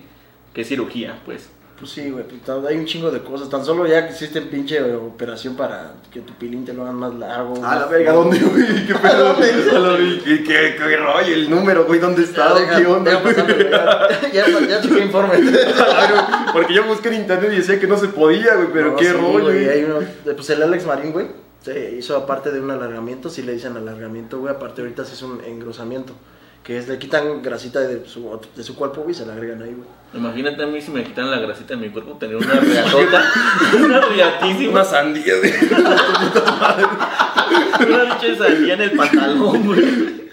que 0.53 0.63
cirugía, 0.63 1.19
pues. 1.25 1.49
Pues 1.79 1.91
sí, 1.91 2.11
güey, 2.11 2.23
pues, 2.23 2.41
hay 2.69 2.77
un 2.77 2.85
chingo 2.85 3.09
de 3.11 3.21
cosas. 3.23 3.49
Tan 3.49 3.65
solo 3.65 3.85
ya 3.87 4.05
que 4.05 4.11
existe 4.13 4.39
pinche 4.41 4.81
operación 4.93 5.55
para 5.55 5.95
que 6.13 6.21
tu 6.21 6.31
pilín 6.33 6.63
te 6.63 6.71
lo 6.73 6.83
hagan 6.83 6.95
más 6.95 7.13
largo. 7.15 7.65
A 7.65 7.75
la 7.75 7.85
verga, 7.87 8.13
¿dónde, 8.13 8.39
güey? 8.39 8.85
¿Qué 8.85 8.93
pedo? 8.95 9.35
¿Qué, 10.23 10.43
qué, 10.43 10.75
qué 10.77 10.97
rollo? 10.97 11.33
¿El 11.33 11.49
número, 11.49 11.83
güey? 11.85 11.99
¿Dónde 11.99 12.23
está? 12.23 12.49
Ya, 12.53 12.59
deja- 12.59 12.77
¿Qué 12.79 12.85
onda? 12.87 13.11
ya, 14.31 14.31
ya, 14.47 14.59
ya 14.67 14.81
chequé 14.81 14.99
informe. 15.03 15.33
Porque 16.53 16.73
yo 16.73 16.85
busqué 16.85 17.09
en 17.09 17.15
internet 17.15 17.51
y 17.53 17.57
decía 17.57 17.79
que 17.79 17.87
no 17.87 17.97
se 17.97 18.07
podía, 18.07 18.55
güey, 18.55 18.67
pero 18.71 18.91
No, 18.91 18.95
qué 18.97 19.05
sí, 19.05 19.11
rollo, 19.13 19.43
güey, 19.45 19.67
hay 19.67 19.83
uno, 19.83 19.99
pues 20.35 20.49
el 20.51 20.61
Alex 20.63 20.85
Marín, 20.85 21.11
güey, 21.11 21.27
se 21.61 21.95
hizo 21.95 22.15
aparte 22.15 22.51
de 22.51 22.61
un 22.61 22.69
alargamiento, 22.71 23.29
si 23.29 23.41
le 23.41 23.53
dicen 23.53 23.75
alargamiento, 23.75 24.39
güey, 24.39 24.53
aparte 24.53 24.81
ahorita 24.81 25.03
se 25.05 25.15
hizo 25.15 25.25
un 25.25 25.41
engrosamiento, 25.43 26.13
que 26.63 26.77
es 26.77 26.87
le 26.87 26.97
quitan 26.97 27.41
grasita 27.41 27.81
de 27.81 28.07
su, 28.07 28.39
de 28.55 28.63
su 28.63 28.75
cuerpo, 28.75 29.05
y 29.09 29.13
se 29.13 29.25
la 29.25 29.33
agregan 29.33 29.61
ahí, 29.61 29.73
güey. 29.73 29.87
Imagínate 30.13 30.63
a 30.63 30.67
mí 30.67 30.79
si 30.81 30.91
me 30.91 31.03
quitan 31.03 31.29
la 31.29 31.39
grasita 31.39 31.75
de 31.75 31.81
mi 31.81 31.89
cuerpo, 31.89 32.13
tener 32.13 32.37
una 32.37 32.53
riatota. 32.53 33.23
una 33.83 33.99
riatísima. 33.99 34.71
Una 34.71 34.85
sandía, 34.85 35.33
güey. 35.39 35.53
Una 37.87 38.17
pinche 38.19 38.37
sandía 38.37 38.75
en 38.75 38.81
el 38.81 38.91
pantalón, 38.91 39.65
güey. 39.65 40.31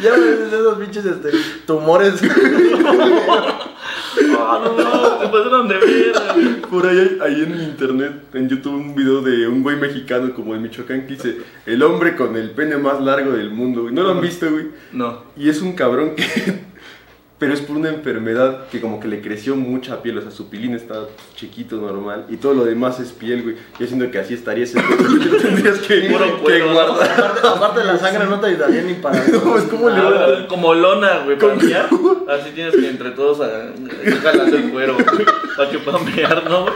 Ya 0.00 0.10
ves 0.10 0.52
esos 0.52 0.78
pinches 0.78 1.04
este, 1.04 1.30
tumores. 1.66 2.20
Ah, 4.46 4.60
no, 4.62 4.72
no, 4.76 5.20
se 5.20 5.26
pasaron 5.28 5.66
de 5.66 5.78
güey. 5.78 6.12
Por 6.74 6.86
ahí, 6.88 6.98
hay- 6.98 7.18
ahí 7.22 7.42
en 7.42 7.54
internet, 7.62 8.12
en 8.32 8.48
YouTube, 8.48 8.74
un 8.74 8.94
video 8.96 9.20
de 9.22 9.46
un 9.46 9.62
güey 9.62 9.76
mexicano 9.76 10.34
como 10.34 10.54
de 10.54 10.58
Michoacán 10.60 11.02
que 11.06 11.14
dice: 11.14 11.36
El 11.66 11.82
hombre 11.84 12.16
con 12.16 12.34
el 12.36 12.50
pene 12.50 12.76
más 12.78 13.00
largo 13.00 13.30
del 13.32 13.50
mundo, 13.50 13.82
güey. 13.82 13.94
¿No 13.94 14.02
lo 14.02 14.10
han 14.10 14.20
visto, 14.20 14.50
güey? 14.50 14.66
No. 14.92 15.22
Y 15.36 15.48
es 15.48 15.62
un 15.62 15.74
cabrón 15.74 16.14
que. 16.16 16.24
Pero 17.36 17.52
es 17.52 17.60
por 17.60 17.76
una 17.76 17.88
enfermedad 17.88 18.68
que 18.68 18.80
como 18.80 19.00
que 19.00 19.08
le 19.08 19.20
creció 19.20 19.56
mucha 19.56 20.02
piel, 20.02 20.18
o 20.18 20.22
sea, 20.22 20.30
su 20.30 20.48
pilín 20.48 20.74
está 20.74 21.00
chiquito, 21.34 21.76
normal, 21.76 22.26
y 22.28 22.36
todo 22.36 22.54
lo 22.54 22.64
demás 22.64 23.00
es 23.00 23.10
piel, 23.10 23.42
güey. 23.42 23.56
Yo 23.78 23.86
siento 23.88 24.08
que 24.10 24.18
así 24.18 24.34
estaría 24.34 24.62
ese 24.64 24.80
tendrías 25.42 25.78
que, 25.78 26.02
Puro 26.02 26.24
que 26.24 26.42
cuero, 26.42 26.66
¿no? 26.68 26.74
guardar. 26.74 27.10
Aparte, 27.10 27.48
aparte 27.48 27.80
de 27.80 27.86
la 27.86 27.98
sangre 27.98 28.26
no 28.26 28.38
te 28.38 28.46
ayudaría 28.46 28.82
ni 28.82 28.94
para. 28.94 29.22
No, 29.44 29.58
es 29.58 29.64
como 29.64 29.88
Ah, 29.88 30.46
como 30.48 30.74
lona, 30.74 31.22
güey, 31.24 31.36
para 31.36 31.56
mear. 31.56 31.88
Así 32.28 32.50
tienes 32.54 32.74
que 32.76 32.88
entre 32.88 33.10
todos 33.10 33.38
jalando 34.22 34.56
el 34.56 34.70
cuero, 34.70 34.94
güey, 34.94 35.26
para 35.56 35.70
que 35.70 35.78
puedan 35.80 36.04
mear, 36.14 36.48
¿no? 36.48 36.66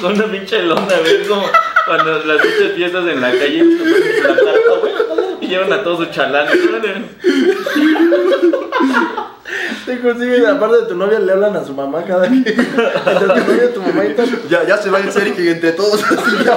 Con 0.00 0.12
una 0.14 0.26
pinche 0.26 0.62
lona, 0.62 0.98
güey, 1.00 1.22
es 1.22 1.28
como 1.28 1.46
cuando 1.86 2.24
las 2.24 2.42
pinches 2.42 2.72
fiestas 2.74 3.06
en 3.06 3.20
la 3.20 3.30
calle 3.30 3.62
la 3.64 4.78
güey, 4.80 4.92
y 5.40 5.46
llevan 5.46 5.72
a 5.72 5.82
todos 5.84 6.06
sus 6.06 6.10
chalanes, 6.10 6.58
güey. 6.68 6.82
Te 9.84 10.00
consiguen, 10.00 10.46
aparte 10.46 10.76
de 10.76 10.86
tu 10.86 10.96
novia, 10.96 11.18
le 11.18 11.32
hablan 11.32 11.56
a 11.56 11.64
su 11.64 11.74
mamá 11.74 12.02
cada 12.04 12.28
que. 12.28 12.36
Entre 12.36 12.54
tu 12.54 13.52
novia, 13.52 13.74
tu 13.74 13.82
mamá 13.82 14.04
y 14.06 14.14
tal. 14.14 14.28
Ya, 14.48 14.64
ya 14.66 14.76
se 14.78 14.90
va 14.90 15.00
en 15.00 15.12
serio 15.12 15.34
que 15.36 15.50
entre 15.50 15.72
todos 15.72 16.02
así 16.10 16.44
ya. 16.44 16.56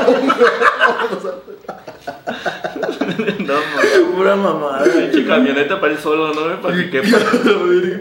No, 3.40 3.54
mames. 3.54 4.16
Pura 4.16 4.36
mamada. 4.36 4.84
Pinche 4.84 5.26
camioneta 5.26 5.80
para 5.80 5.94
ir 5.94 6.00
solo, 6.00 6.34
¿no? 6.34 6.62
Para 6.62 6.76
que 6.76 6.90
quepa. 6.90 7.08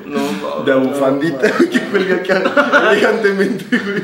No, 0.06 0.18
mames. 0.18 0.64
De 0.66 0.74
bufandita 0.74 1.52
que 1.70 1.80
cuelga 1.90 2.16
acá 2.16 2.90
elegantemente, 2.92 3.64
güey. 3.78 4.02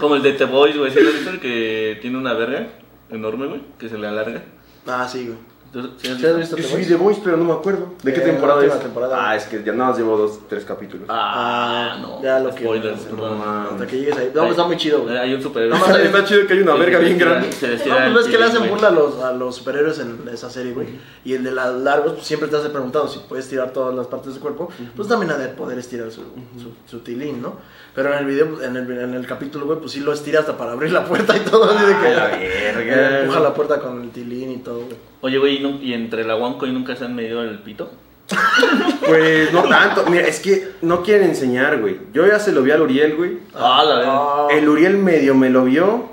Como 0.00 0.16
el 0.16 0.22
de 0.22 0.32
The 0.32 0.44
Boys, 0.46 0.76
güey. 0.76 0.90
¿Sí 0.92 1.00
lo 1.00 1.08
has 1.08 1.14
visto? 1.14 1.30
El 1.30 1.40
que 1.40 1.98
tiene 2.00 2.18
una 2.18 2.32
verga 2.34 2.66
enorme, 3.10 3.46
güey, 3.46 3.62
que 3.78 3.88
se 3.88 3.98
le 3.98 4.06
alarga. 4.08 4.42
Ah, 4.86 5.06
sí, 5.10 5.26
güey. 5.26 5.38
¿Sí 5.72 6.08
has 6.08 6.18
¿Sí 6.18 6.26
has 6.26 6.36
visto? 6.36 6.36
visto 6.36 6.56
Yo 6.56 6.62
The 6.62 6.68
soy 6.68 6.72
Voice? 6.78 6.88
The 6.90 6.96
Voice, 6.96 7.20
pero 7.24 7.36
no 7.38 7.44
me 7.44 7.52
acuerdo. 7.52 7.88
¿De 8.02 8.12
qué 8.12 8.20
Eh, 8.20 8.24
temporada 8.24 8.64
es? 8.64 8.78
temporada. 8.80 9.16
Ah, 9.30 9.36
es 9.36 9.44
que 9.44 9.62
ya 9.64 9.72
nada 9.72 9.90
más 9.90 9.98
llevo 9.98 10.16
dos, 10.18 10.40
tres 10.48 10.64
capítulos. 10.64 11.06
Ah, 11.10 11.96
no. 12.00 12.22
Ya 12.22 12.38
lo 12.40 12.54
que. 12.54 12.64
Spoilers, 12.64 13.10
no, 13.10 13.16
perdón. 13.16 13.40
Hasta 13.72 13.86
que 13.86 13.98
llegues 13.98 14.16
ahí. 14.18 14.26
No, 14.34 14.40
pues 14.42 14.50
está 14.50 14.64
muy 14.64 14.76
chido, 14.76 15.02
güey. 15.02 15.16
Hay 15.16 15.32
un 15.34 15.42
superhéroe. 15.42 15.78
No, 15.78 15.86
más 15.86 15.96
Está, 15.96 16.02
está 16.18 16.24
chido 16.24 16.46
que 16.46 16.52
hay 16.52 16.58
una 16.60 16.74
verga 16.74 16.98
bien 16.98 17.18
grande. 17.18 17.50
Se 17.52 17.68
les 17.68 17.86
No, 17.86 17.94
pues 18.12 18.26
el 18.26 18.32
que 18.32 18.38
le 18.38 18.44
hacen 18.44 18.68
burla 18.68 18.88
a 18.88 18.90
los, 18.90 19.18
a 19.22 19.32
los 19.32 19.56
superhéroes 19.56 19.98
en 20.00 20.20
esa 20.32 20.50
serie, 20.50 20.72
güey. 20.72 20.88
Y 21.24 21.34
el 21.34 21.44
de 21.44 21.52
las 21.52 21.72
largos, 21.74 22.12
pues 22.14 22.26
siempre 22.26 22.48
te 22.48 22.56
hace 22.56 22.68
preguntado 22.68 23.08
si 23.08 23.20
puedes 23.20 23.48
tirar 23.48 23.70
todas 23.72 23.94
las 23.94 24.06
partes 24.08 24.34
del 24.34 24.42
cuerpo. 24.42 24.68
Pues 24.94 25.08
también 25.08 25.30
ha 25.32 25.36
de 25.38 25.48
poder 25.48 25.78
estirar 25.78 26.10
su, 26.10 26.20
su, 26.22 26.72
su 26.86 26.98
tilín, 27.00 27.40
¿no? 27.40 27.56
Pero 27.94 28.12
en 28.12 28.18
el 28.20 28.24
video, 28.26 28.62
en 28.62 28.76
el, 28.76 28.90
en 28.90 29.14
el 29.14 29.26
capítulo, 29.26 29.66
güey, 29.66 29.78
pues 29.78 29.92
sí 29.92 30.00
lo 30.00 30.12
estira 30.12 30.40
hasta 30.40 30.56
para 30.56 30.72
abrir 30.72 30.92
la 30.92 31.04
puerta 31.04 31.36
y 31.36 31.40
todo. 31.40 31.64
Así 31.64 31.86
de 31.86 31.92
que 31.98 32.06
Ah, 32.08 32.28
la 32.30 32.36
verga. 32.36 33.20
empuja 33.20 33.40
la 33.40 33.54
puerta 33.54 33.80
con 33.80 34.02
el 34.02 34.10
tilín 34.10 34.50
y 34.52 34.58
todo, 34.58 34.76
güey. 34.80 35.11
Oye, 35.22 35.38
güey, 35.38 35.56
¿y, 35.56 35.60
no- 35.60 35.80
y 35.80 35.94
entre 35.94 36.24
la 36.24 36.36
Wanco 36.36 36.66
y 36.66 36.72
nunca 36.72 36.94
se 36.96 37.04
han 37.06 37.14
medido 37.14 37.42
el 37.42 37.58
pito? 37.60 37.90
Pues 39.06 39.52
no 39.52 39.64
tanto. 39.64 40.04
Mira, 40.08 40.26
es 40.26 40.38
que 40.40 40.68
no 40.82 41.02
quieren 41.02 41.30
enseñar, 41.30 41.80
güey. 41.80 41.98
Yo 42.12 42.26
ya 42.26 42.38
se 42.38 42.52
lo 42.52 42.62
vi 42.62 42.70
al 42.70 42.80
Uriel, 42.82 43.16
güey. 43.16 43.38
Ah, 43.54 43.82
la 43.86 43.94
verdad. 43.96 44.12
Ah, 44.14 44.48
El 44.52 44.68
Uriel 44.68 44.96
medio 44.96 45.34
me 45.34 45.50
lo 45.50 45.64
vio. 45.64 46.10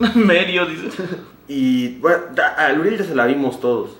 Medio, 0.14 0.66
dices. 0.66 0.94
Y 1.48 1.98
bueno, 1.98 2.18
al 2.56 2.80
Uriel 2.80 2.98
ya 2.98 3.04
se 3.04 3.14
la 3.14 3.26
vimos 3.26 3.60
todos. 3.60 3.96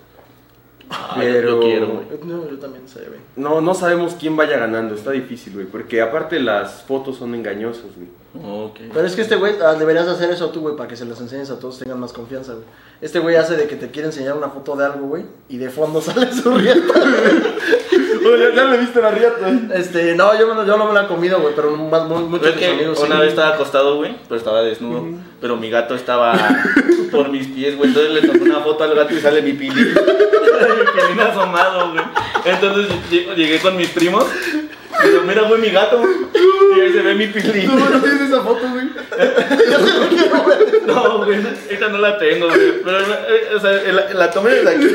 Ah, 0.91 1.15
Pero- 1.19 1.49
yo 1.51 1.61
quiero, 1.61 1.87
güey. 1.89 2.07
No, 2.25 2.51
yo 2.51 2.59
también 2.59 2.89
sé, 2.89 3.01
güey. 3.07 3.21
No, 3.37 3.61
no 3.61 3.75
sabemos 3.75 4.17
quién 4.19 4.37
vaya 4.37 4.59
ganando. 4.59 4.95
Está 4.95 5.13
difícil, 5.13 5.53
güey. 5.55 5.67
Porque 5.67 6.03
aparte 6.03 6.41
las 6.41 6.83
fotos 6.83 7.17
son 7.19 7.35
engañosas, 7.35 7.95
güey. 7.97 8.09
Ok. 8.33 8.79
Pero 8.95 9.07
es 9.07 9.17
que 9.17 9.23
este 9.23 9.35
güey, 9.37 9.55
ah, 9.65 9.75
deberías 9.75 10.07
hacer 10.07 10.31
eso 10.31 10.51
tú, 10.51 10.61
güey, 10.61 10.77
para 10.77 10.89
que 10.89 10.97
se 10.97 11.05
los 11.05 11.21
enseñes 11.21 11.51
a 11.51 11.59
todos, 11.59 11.79
tengan 11.79 11.99
más 11.99 12.13
confianza, 12.13 12.53
güey. 12.53 12.65
Este 13.01 13.19
güey 13.19 13.35
hace 13.37 13.57
de 13.57 13.67
que 13.67 13.77
te 13.77 13.91
quiere 13.91 14.07
enseñar 14.09 14.37
una 14.37 14.51
foto 14.51 14.77
de 14.77 14.85
algo, 14.85 15.07
güey, 15.09 15.25
y 15.49 15.57
de 15.57 15.69
fondo 15.71 16.01
sale 16.03 16.33
su 16.33 16.51
rieta. 16.55 16.95
Oye, 18.23 18.55
ya 18.55 18.65
le 18.67 18.77
viste 18.79 19.01
la 19.01 19.11
riata. 19.11 19.51
Este, 19.75 20.15
no, 20.15 20.39
yo, 20.39 20.47
me 20.47 20.55
lo- 20.55 20.67
yo 20.67 20.77
no 20.77 20.87
me 20.87 20.93
la 20.95 21.05
he 21.05 21.07
comido, 21.07 21.41
güey, 21.41 21.55
pero 21.57 21.75
más, 21.77 22.07
muy, 22.07 22.23
muchos 22.25 22.53
que 22.55 22.67
amigos 22.67 23.01
una 23.01 23.17
sí. 23.17 23.21
vez 23.23 23.31
estaba 23.31 23.55
acostado, 23.55 23.97
güey, 23.97 24.17
pero 24.29 24.37
estaba 24.39 24.63
desnudo. 24.63 25.07
Pero 25.41 25.57
mi 25.57 25.71
gato 25.71 25.95
estaba 25.95 26.35
por 27.11 27.31
mis 27.31 27.49
pies, 27.49 27.77
güey. 27.77 27.89
Entonces 27.89 28.13
le 28.13 28.29
tomé 28.29 28.43
una 28.51 28.61
foto 28.61 28.85
al 28.85 28.95
gato 28.95 29.15
y 29.15 29.21
sale 29.21 29.43
mi 29.43 29.55
pili. 29.55 29.75
mi 29.85 29.91
pilín 29.93 31.21
asomado, 31.21 31.93
güey. 31.93 32.05
Entonces 32.45 32.91
lle- 33.11 33.35
llegué 33.35 33.59
con 33.59 33.77
mis 33.77 33.89
primos. 33.89 34.25
Y 35.05 35.09
digo, 35.09 35.23
mira, 35.27 35.43
güey, 35.43 35.61
mi 35.61 35.71
gato. 35.71 36.03
Y 36.77 36.81
ahí 36.81 36.93
se 36.93 37.03
ve 37.03 37.15
mi 37.15 37.27
pilín. 37.29 37.71
¿Tú 37.71 37.77
no 37.77 38.01
tienes 38.01 38.21
esa 38.23 38.41
foto, 38.43 38.61
güey? 38.71 38.91
No, 40.87 41.25
güey, 41.25 41.41
esta 41.69 41.89
no 41.89 41.99
la 41.99 42.19
tengo, 42.19 42.47
güey. 42.47 42.83
Pero, 42.85 42.99
eh, 43.01 43.55
o 43.57 43.61
sea, 43.61 43.93
la, 43.93 44.15
la 44.15 44.31
tomé 44.31 44.51
desde 44.51 44.71
aquí. 44.71 44.87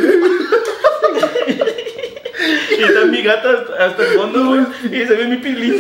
Y 2.78 2.84
está 2.84 3.06
mi 3.06 3.22
gato 3.24 3.49
hasta, 3.49 3.86
hasta 3.86 4.03
el 4.03 4.10
fondo, 4.20 4.45
güey. 4.45 4.62
Y 4.86 5.06
se 5.06 5.16
ve 5.16 5.28
mi 5.28 5.38
pilín. 5.38 5.78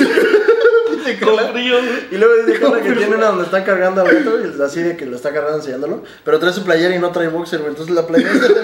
Con 1.23 1.37
frío, 1.51 1.77
güey. 1.77 2.07
Y 2.11 2.17
luego 2.17 2.33
dice 2.45 2.59
que 2.59 2.91
tiene 2.93 3.15
una 3.15 3.27
donde 3.27 3.43
está 3.43 3.63
cargando 3.63 4.01
al 4.01 4.07
gato, 4.11 4.39
y 4.41 4.61
así 4.61 4.81
de 4.81 4.97
que 4.97 5.05
lo 5.05 5.15
está 5.15 5.31
cargando 5.31 5.57
enseñándolo, 5.59 6.03
pero 6.23 6.39
trae 6.39 6.51
su 6.51 6.63
playera 6.63 6.95
y 6.95 6.99
no 6.99 7.11
trae 7.11 7.27
boxer, 7.27 7.59
güey, 7.59 7.71
entonces 7.71 7.93
la 7.93 8.07
playera 8.07 8.33
se 8.33 8.49
le, 8.49 8.55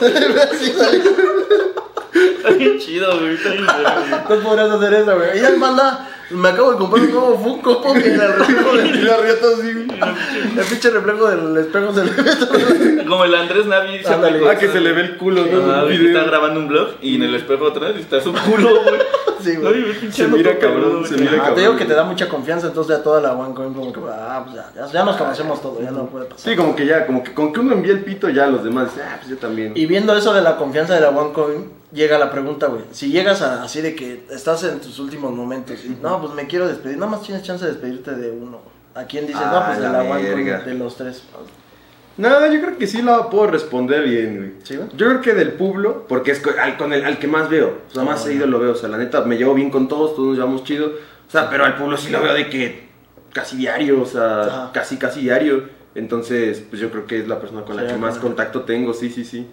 se 0.00 0.20
le 0.20 0.28
ve 0.34 0.40
así 0.42 0.72
saliendo. 0.72 1.10
Está 2.36 2.50
bien 2.50 2.78
chido, 2.78 3.18
güey. 3.18 3.34
Está 3.34 3.50
bien 3.50 3.66
chido, 3.66 3.90
güey. 4.28 4.38
No 4.38 4.44
podrías 4.48 4.70
hacer 4.70 4.94
eso, 4.94 5.16
güey. 5.16 5.38
Y 5.38 5.58
manda, 5.58 6.08
me 6.30 6.48
acabo 6.48 6.72
de 6.72 6.78
comprar 6.78 7.02
un 7.04 7.10
nuevo 7.12 7.38
Funko 7.38 7.82
Pop 7.82 7.96
y 8.04 8.08
en 8.08 8.20
el 8.20 8.32
reflejo 8.32 8.76
de 8.76 9.02
la 9.02 9.16
rieta 9.18 9.46
así, 9.58 9.72
güey. 9.74 10.00
El 10.58 10.64
pinche 10.64 10.90
reflejo 10.90 11.28
del 11.28 11.56
espejo 11.58 11.94
se 11.94 12.04
le 12.04 12.10
ve 12.10 12.22
todo. 12.36 13.06
Como 13.08 13.24
el 13.24 13.34
Andrés 13.34 13.66
Navi. 13.66 14.02
se 14.02 14.12
Ándale. 14.12 14.48
Ah, 14.48 14.56
que 14.56 14.68
se 14.68 14.80
le 14.80 14.92
ve 14.92 15.02
el 15.02 15.16
culo, 15.16 15.44
¿no? 15.46 15.72
Ah, 15.72 15.82
güey, 15.84 16.06
está 16.06 16.24
grabando 16.24 16.60
un 16.60 16.68
vlog 16.68 16.88
y 17.00 17.16
en 17.16 17.22
el 17.22 17.34
espejo 17.34 17.68
atrás 17.68 17.92
está 17.96 18.20
su 18.20 18.32
culo, 18.32 18.82
güey. 18.82 19.00
Sí, 19.42 19.54
güey. 19.56 19.74
Ay, 19.74 19.96
pinche 20.00 20.24
Se 20.24 20.28
mira 20.28 20.58
cabrón, 20.58 21.00
güey. 21.00 21.06
se 21.06 21.16
mira 21.18 21.32
Ah, 21.34 21.36
cabrón. 21.36 21.54
te 21.54 21.60
digo 21.60 21.76
que 21.76 21.84
te 21.84 21.94
da 21.94 22.04
mucha 22.04 22.28
confianza, 22.28 22.66
entonces 22.68 22.96
ya 22.96 23.02
toda 23.02 23.20
la 23.20 23.32
OneCoin 23.34 23.74
como 23.74 23.92
que, 23.92 24.00
ah, 24.10 24.42
pues 24.44 24.56
ya, 24.56 24.72
ya, 24.74 24.90
ya 24.92 25.04
nos 25.04 25.16
conocemos 25.16 25.62
todo, 25.62 25.80
ya 25.80 25.90
no 25.92 26.06
puede 26.06 26.24
pasar. 26.24 26.50
Sí, 26.50 26.56
como 26.56 26.74
que 26.74 26.86
ya, 26.86 27.06
como 27.06 27.22
que 27.22 27.32
con 27.32 27.52
que 27.52 27.60
uno 27.60 27.74
envía 27.74 27.92
el 27.92 28.00
pito, 28.02 28.28
ya 28.30 28.46
los 28.48 28.64
demás 28.64 28.92
dicen, 28.92 29.08
ah, 29.08 29.16
pues 29.18 29.28
yo 29.30 29.36
también. 29.36 29.72
Y 29.76 29.86
viendo 29.86 30.16
eso 30.16 30.32
de 30.34 30.40
la 30.42 30.56
confianza 30.56 30.94
de 30.94 31.00
la 31.00 31.10
OneCoin, 31.10 31.70
llega 31.92 32.18
la 32.18 32.30
pregunta, 32.30 32.66
güey. 32.66 32.82
Si 32.92 33.10
llegas 33.10 33.42
a, 33.42 33.62
así 33.62 33.80
de 33.80 33.94
que 33.94 34.24
estás 34.30 34.62
en 34.64 34.80
tus 34.80 34.98
últimos 34.98 35.32
momentos 35.32 35.84
y 35.84 35.96
no, 36.02 36.20
pues 36.20 36.32
me 36.34 36.46
quiero 36.46 36.66
despedir, 36.68 36.98
nada 36.98 37.10
más 37.12 37.22
tienes 37.22 37.42
chance 37.42 37.64
de 37.64 37.72
despedirte 37.72 38.14
de 38.14 38.30
uno. 38.30 38.60
¿A 38.94 39.04
quién 39.04 39.26
dices? 39.26 39.40
no, 39.42 39.48
Ah, 39.58 39.64
pues 39.66 39.78
de 39.78 39.84
la 39.88 40.02
la 40.02 40.58
de 40.64 40.74
los 40.74 40.96
tres. 40.96 41.22
No, 42.16 42.46
yo 42.50 42.60
creo 42.62 42.78
que 42.78 42.86
sí 42.86 43.02
la 43.02 43.28
puedo 43.28 43.48
responder 43.48 44.02
bien, 44.04 44.36
güey. 44.36 44.52
¿Sí, 44.64 44.76
güey? 44.76 44.88
Yo 44.96 45.06
creo 45.08 45.20
que 45.20 45.34
del 45.34 45.52
Pueblo, 45.52 46.06
porque 46.08 46.30
es 46.30 46.42
al, 46.58 46.78
con 46.78 46.94
el, 46.94 47.04
al 47.04 47.18
que 47.18 47.26
más 47.28 47.50
veo. 47.50 47.78
O 47.90 47.92
sea, 47.92 48.04
más 48.04 48.20
Ah, 48.22 48.24
seguido 48.24 48.46
lo 48.46 48.58
veo. 48.58 48.72
O 48.72 48.74
sea, 48.74 48.88
la 48.88 48.96
neta, 48.96 49.20
me 49.22 49.36
llevo 49.36 49.52
bien 49.52 49.68
con 49.70 49.86
todos, 49.86 50.14
todos 50.16 50.28
nos 50.28 50.36
llevamos 50.38 50.64
chido. 50.64 50.86
O 50.86 51.30
sea, 51.30 51.50
pero 51.50 51.64
al 51.66 51.76
Pueblo 51.76 51.98
sí 51.98 52.10
lo 52.10 52.22
veo 52.22 52.32
de 52.32 52.48
que 52.48 52.88
casi 53.34 53.58
diario, 53.58 54.00
o 54.00 54.06
sea, 54.06 54.70
casi, 54.72 54.96
casi 54.96 55.20
diario. 55.20 55.64
Entonces, 55.94 56.62
pues 56.70 56.80
yo 56.80 56.90
creo 56.90 57.06
que 57.06 57.18
es 57.18 57.28
la 57.28 57.38
persona 57.38 57.62
con 57.64 57.76
la 57.76 57.86
que 57.86 57.96
más 57.96 58.16
contacto 58.18 58.62
tengo, 58.62 58.94
sí, 58.94 59.10
sí, 59.10 59.24
sí. 59.24 59.46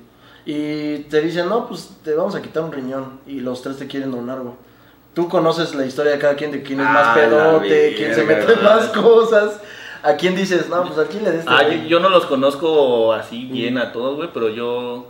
Y 0.45 0.99
te 1.09 1.21
dicen, 1.21 1.47
no, 1.47 1.67
pues 1.67 1.89
te 2.03 2.13
vamos 2.13 2.35
a 2.35 2.41
quitar 2.41 2.63
un 2.63 2.71
riñón 2.71 3.19
y 3.25 3.39
los 3.39 3.61
tres 3.61 3.77
te 3.77 3.87
quieren 3.87 4.11
donar, 4.11 4.39
güey. 4.39 4.55
Tú 5.13 5.29
conoces 5.29 5.73
la 5.75 5.85
historia 5.85 6.13
de 6.13 6.19
cada 6.19 6.35
quien, 6.35 6.51
de 6.51 6.63
quién 6.63 6.79
es 6.79 6.85
Ah, 6.87 6.91
más 6.91 7.07
la 7.07 7.13
pedote, 7.13 7.93
quién 7.95 8.15
se 8.15 8.23
mete 8.23 8.53
en 8.53 8.63
más 8.63 8.87
cosas. 8.89 9.59
¿A 10.01 10.15
quién 10.15 10.35
dices, 10.35 10.67
no, 10.69 10.83
pues 10.85 10.99
aquí 10.99 11.19
le 11.19 11.31
des 11.31 11.39
este 11.41 11.51
Ah, 11.51 11.61
yo, 11.63 11.67
güey"? 11.69 11.87
yo 11.87 11.99
no 11.99 12.09
los 12.09 12.25
conozco 12.25 13.13
así 13.13 13.45
bien 13.45 13.77
a 13.77 13.93
todos, 13.93 14.17
güey, 14.17 14.29
pero 14.33 14.49
yo 14.49 15.07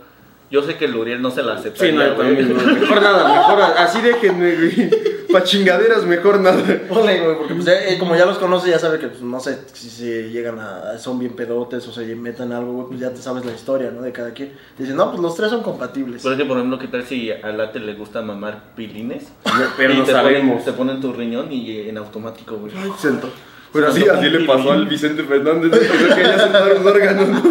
yo 0.50 0.62
sé 0.62 0.76
que 0.76 0.84
el 0.84 0.94
Uriel 0.94 1.20
no 1.20 1.30
se 1.32 1.42
la 1.42 1.54
acepta. 1.54 1.84
Sí, 1.84 1.90
no, 1.90 2.04
yo 2.04 2.12
también, 2.14 2.52
güey. 2.54 2.66
Mejor 2.76 3.02
nada, 3.02 3.28
mejor 3.34 3.60
así 3.78 4.00
déjenme, 4.02 4.54
güey. 4.54 4.90
Pa' 5.34 5.42
chingaderas, 5.42 6.06
mejor 6.06 6.38
nada. 6.38 6.62
Ole, 6.90 7.20
güey, 7.20 7.36
porque 7.36 7.54
pues, 7.54 7.66
ya, 7.66 7.72
eh, 7.72 7.98
como 7.98 8.14
ya 8.14 8.24
los 8.24 8.38
conoce, 8.38 8.70
ya 8.70 8.78
sabe 8.78 9.00
que, 9.00 9.08
pues, 9.08 9.20
no 9.20 9.40
sé, 9.40 9.58
si 9.72 9.90
se 9.90 10.30
llegan 10.30 10.60
a, 10.60 10.96
son 10.96 11.18
bien 11.18 11.32
pedotes 11.32 11.88
o 11.88 11.92
se 11.92 12.14
meten 12.14 12.46
en 12.46 12.52
algo, 12.52 12.72
güey, 12.72 12.86
pues 12.86 13.00
ya 13.00 13.10
te 13.10 13.16
sabes 13.16 13.44
la 13.44 13.50
historia, 13.50 13.90
¿no? 13.90 14.00
De 14.00 14.12
cada 14.12 14.30
quien. 14.30 14.52
Dicen, 14.78 14.94
no, 14.94 15.10
pues 15.10 15.20
los 15.20 15.34
tres 15.34 15.50
son 15.50 15.64
compatibles. 15.64 16.22
Pero 16.22 16.36
es 16.36 16.40
que, 16.40 16.46
por 16.46 16.56
ejemplo, 16.56 16.78
¿qué 16.78 16.86
tal 16.86 17.02
si 17.02 17.32
a 17.32 17.50
Late 17.50 17.80
le 17.80 17.94
gusta 17.94 18.22
mamar 18.22 18.74
pilines? 18.76 19.32
Pero 19.76 19.94
Y 19.94 19.98
no 19.98 20.04
te 20.04 20.12
sabemos. 20.12 20.50
Ponen, 20.50 20.64
te 20.64 20.72
ponen 20.72 21.00
tu 21.00 21.12
riñón 21.12 21.50
y 21.50 21.88
en 21.88 21.98
automático, 21.98 22.54
güey. 22.54 22.72
Sento. 22.96 23.28
Pues 23.74 23.86
así, 23.86 24.08
así 24.08 24.30
le 24.30 24.46
pasó 24.46 24.70
al 24.70 24.86
Vicente 24.86 25.24
Fernández, 25.24 25.72
que 25.72 26.22
ya 26.22 26.38
se 26.38 26.48
dar 26.48 26.76
un 26.76 26.86
órgano. 26.86 27.42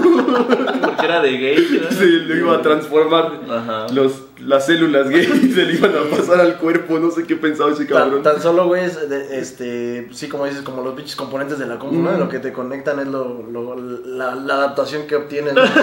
Porque 0.86 1.06
era 1.06 1.22
de 1.22 1.32
gay, 1.32 1.82
¿no? 1.84 1.92
Se 1.92 2.06
lo 2.06 2.36
iba 2.38 2.56
a 2.56 2.62
transformar. 2.62 3.42
Ajá. 3.50 3.88
Los, 3.94 4.22
las 4.46 4.66
células 4.66 5.10
gay 5.10 5.26
se 5.54 5.66
le 5.66 5.74
iban 5.74 5.92
a 5.96 6.16
pasar 6.16 6.40
al 6.40 6.58
cuerpo. 6.58 7.00
No 7.00 7.12
sé 7.12 7.24
qué 7.26 7.36
pensaba 7.36 7.72
ese 7.72 7.86
cabrón. 7.88 8.24
tan 8.24 8.42
solo, 8.42 8.68
güey, 8.68 8.84
es 8.86 9.10
de- 9.10 9.40
este, 9.40 10.08
sí, 10.12 10.28
como 10.28 10.46
dices, 10.46 10.62
como 10.62 10.82
los 10.84 10.94
pinches 10.96 11.16
componentes 11.16 11.60
de 11.60 11.66
la 11.68 11.80
compu, 11.80 11.96
¿no? 11.98 12.12
Mm. 12.12 12.20
Lo 12.20 12.30
que 12.30 12.40
te 12.40 12.52
conectan 12.54 13.00
es 13.00 13.08
lo, 13.08 13.44
lo- 13.52 13.76
la, 13.76 14.36
la 14.36 14.54
adaptación 14.56 15.08
que 15.08 15.16
obtienes. 15.16 15.54
¿no? 15.54 15.62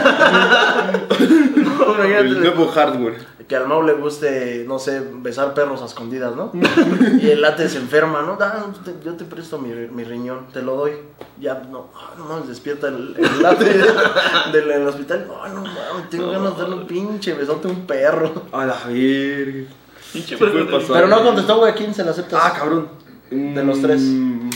No, 1.81 2.05
El 2.05 2.41
nuevo 2.41 2.69
hardware. 2.69 3.17
Que 3.51 3.57
al 3.57 3.67
Mau 3.67 3.83
le 3.83 3.95
guste, 3.95 4.65
no 4.65 4.79
sé, 4.79 5.03
besar 5.13 5.55
perros 5.55 5.83
a 5.83 5.87
escondidas, 5.87 6.37
¿no? 6.37 6.53
y 7.21 7.31
el 7.31 7.41
late 7.43 7.69
se 7.69 7.79
enferma, 7.79 8.23
¿no? 8.23 8.39
Ah, 8.41 8.67
te- 8.85 8.95
yo 9.05 9.15
te 9.17 9.25
presto 9.25 9.59
mi, 9.59 9.71
mi 9.73 10.05
riñón, 10.05 10.47
te 10.53 10.63
lo 10.63 10.77
doy. 10.77 10.93
Ya, 11.41 11.55
no, 11.69 11.91
ah, 11.97 12.13
no 12.17 12.27
mames, 12.27 12.47
despierta 12.47 12.87
el, 12.87 13.17
el 13.19 13.43
late 13.43 13.65
del, 14.53 14.69
del 14.69 14.87
hospital. 14.87 15.27
No, 15.27 15.49
no 15.49 15.63
mames, 15.63 16.09
tengo 16.11 16.31
ganas 16.31 16.55
de 16.55 16.63
darle 16.63 16.77
un 16.77 16.87
pinche 16.87 17.35
besote 17.35 17.67
a 17.67 17.73
un 17.73 17.87
perro. 17.87 18.45
A 18.53 18.67
la 18.67 18.77
verga. 18.87 19.69
Pinche 20.13 20.39
Sí 20.39 20.45
pasar. 20.71 20.93
Pero 20.93 21.09
no 21.09 21.25
contestó, 21.25 21.57
güey, 21.59 21.73
¿a 21.73 21.75
quién 21.75 21.93
se 21.93 22.05
la 22.05 22.13
aceptas? 22.13 22.41
Ah, 22.41 22.55
cabrón. 22.57 22.89
De 23.33 23.65
los 23.65 23.83
tres. 23.83 24.01
Mm. 24.01 24.49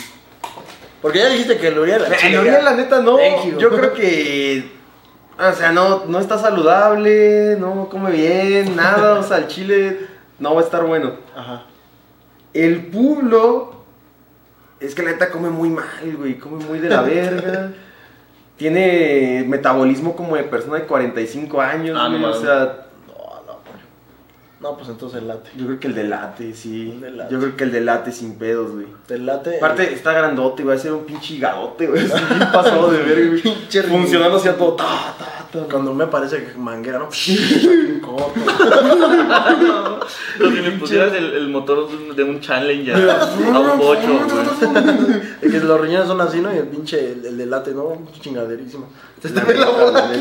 Porque 1.03 1.19
ya 1.19 1.31
dijiste 1.31 1.59
que 1.59 1.67
el 1.67 1.79
Uriel 1.81 2.01
no, 2.33 2.45
ya. 2.45 2.63
la 2.63 2.75
neta 2.75 3.03
no. 3.03 3.17
Thank 3.17 3.45
you. 3.55 3.59
Yo 3.59 3.71
creo 3.71 3.93
que. 3.93 4.84
O 5.39 5.53
sea, 5.53 5.73
no, 5.73 6.05
no 6.07 6.19
está 6.21 6.39
saludable, 6.39 7.57
no 7.59 7.89
come 7.89 8.11
bien, 8.13 8.77
nada. 8.77 9.19
O 9.19 9.23
sea, 9.23 9.39
el 9.39 9.49
chile 9.49 10.07
no 10.39 10.55
va 10.55 10.61
a 10.61 10.65
estar 10.65 10.85
bueno. 10.85 11.13
Ajá. 11.37 11.63
El 12.53 12.87
pueblo. 12.87 13.85
Es 14.81 14.95
que 14.95 15.03
la 15.03 15.13
neta 15.13 15.31
come 15.31 15.51
muy 15.51 15.71
mal, 15.71 16.17
güey. 16.17 16.39
Come 16.39 16.65
muy 16.65 16.79
de 16.79 16.89
la 16.89 17.03
verga. 17.03 17.73
Tiene 18.57 19.45
metabolismo 19.49 20.15
como 20.15 20.37
de 20.37 20.45
persona 20.45 20.77
de 20.77 20.85
45 20.87 21.61
años, 21.61 21.99
Ah, 22.01 22.09
no 22.09 22.29
o 22.29 22.35
sea. 22.35 22.87
No, 24.65 24.77
pues 24.79 24.89
entonces 24.89 25.21
el 25.21 25.29
late. 25.29 25.51
yo 25.57 25.67
creo 25.67 25.79
que 25.79 25.89
el 25.89 25.95
de 25.95 26.05
late, 26.05 26.55
sí. 26.55 26.91
El 26.95 27.01
de 27.03 27.11
late. 27.11 27.33
Yo 27.35 27.39
creo 27.39 27.55
que 27.55 27.65
el 27.65 27.73
de 27.73 27.81
late 27.83 28.11
sin 28.13 28.39
pedos, 28.39 28.73
güey. 28.73 28.87
El 29.11 29.27
late. 29.27 29.59
Aparte, 29.59 29.93
está 29.93 30.15
grandote, 30.15 30.65
va 30.65 30.73
a 30.73 30.79
ser 30.79 30.93
un 30.95 31.05
pinche 31.05 31.35
higadote, 31.35 31.87
güey. 31.87 32.03
Un 32.05 32.39
pasado 32.51 32.91
de 32.91 33.03
ver, 33.03 33.29
güey. 33.29 33.43
Pinche 33.43 33.83
Funcionando 33.83 34.39
hacia 34.39 34.57
todo. 34.57 34.73
Ta, 34.73 35.15
ta, 35.19 35.47
ta. 35.53 35.59
Cuando 35.71 35.93
me 35.93 36.07
parece 36.07 36.45
que 36.45 36.59
manguera, 36.59 36.99
¿no? 36.99 37.09
Un 37.11 38.01
coto. 38.01 38.33
Lo 40.39 40.51
que 40.51 40.61
le 40.63 40.71
pusieras 40.73 41.13
el, 41.15 41.33
el 41.35 41.49
motor 41.49 41.89
de 41.89 41.97
un- 41.97 42.17
de 42.17 42.25
un 42.25 42.41
Challenger 42.41 43.11
a 43.11 43.59
un 43.61 43.79
bocho, 43.79 44.09
güey. 44.09 45.21
Es 45.41 45.53
que 45.53 45.61
los 45.61 45.81
riñones 45.81 46.07
son 46.07 46.21
así, 46.21 46.41
¿no? 46.41 46.55
Y 46.55 46.59
el 46.59 46.69
pinche, 46.69 47.13
el, 47.13 47.25
el 47.25 47.39
de 47.39 47.47
late, 47.47 47.73
¿no? 47.73 48.07
Chingaderísimo. 48.21 48.89
Se 49.23 49.31
te 49.31 49.41
ve 49.41 49.55
la 49.55 49.71
bola. 49.71 50.13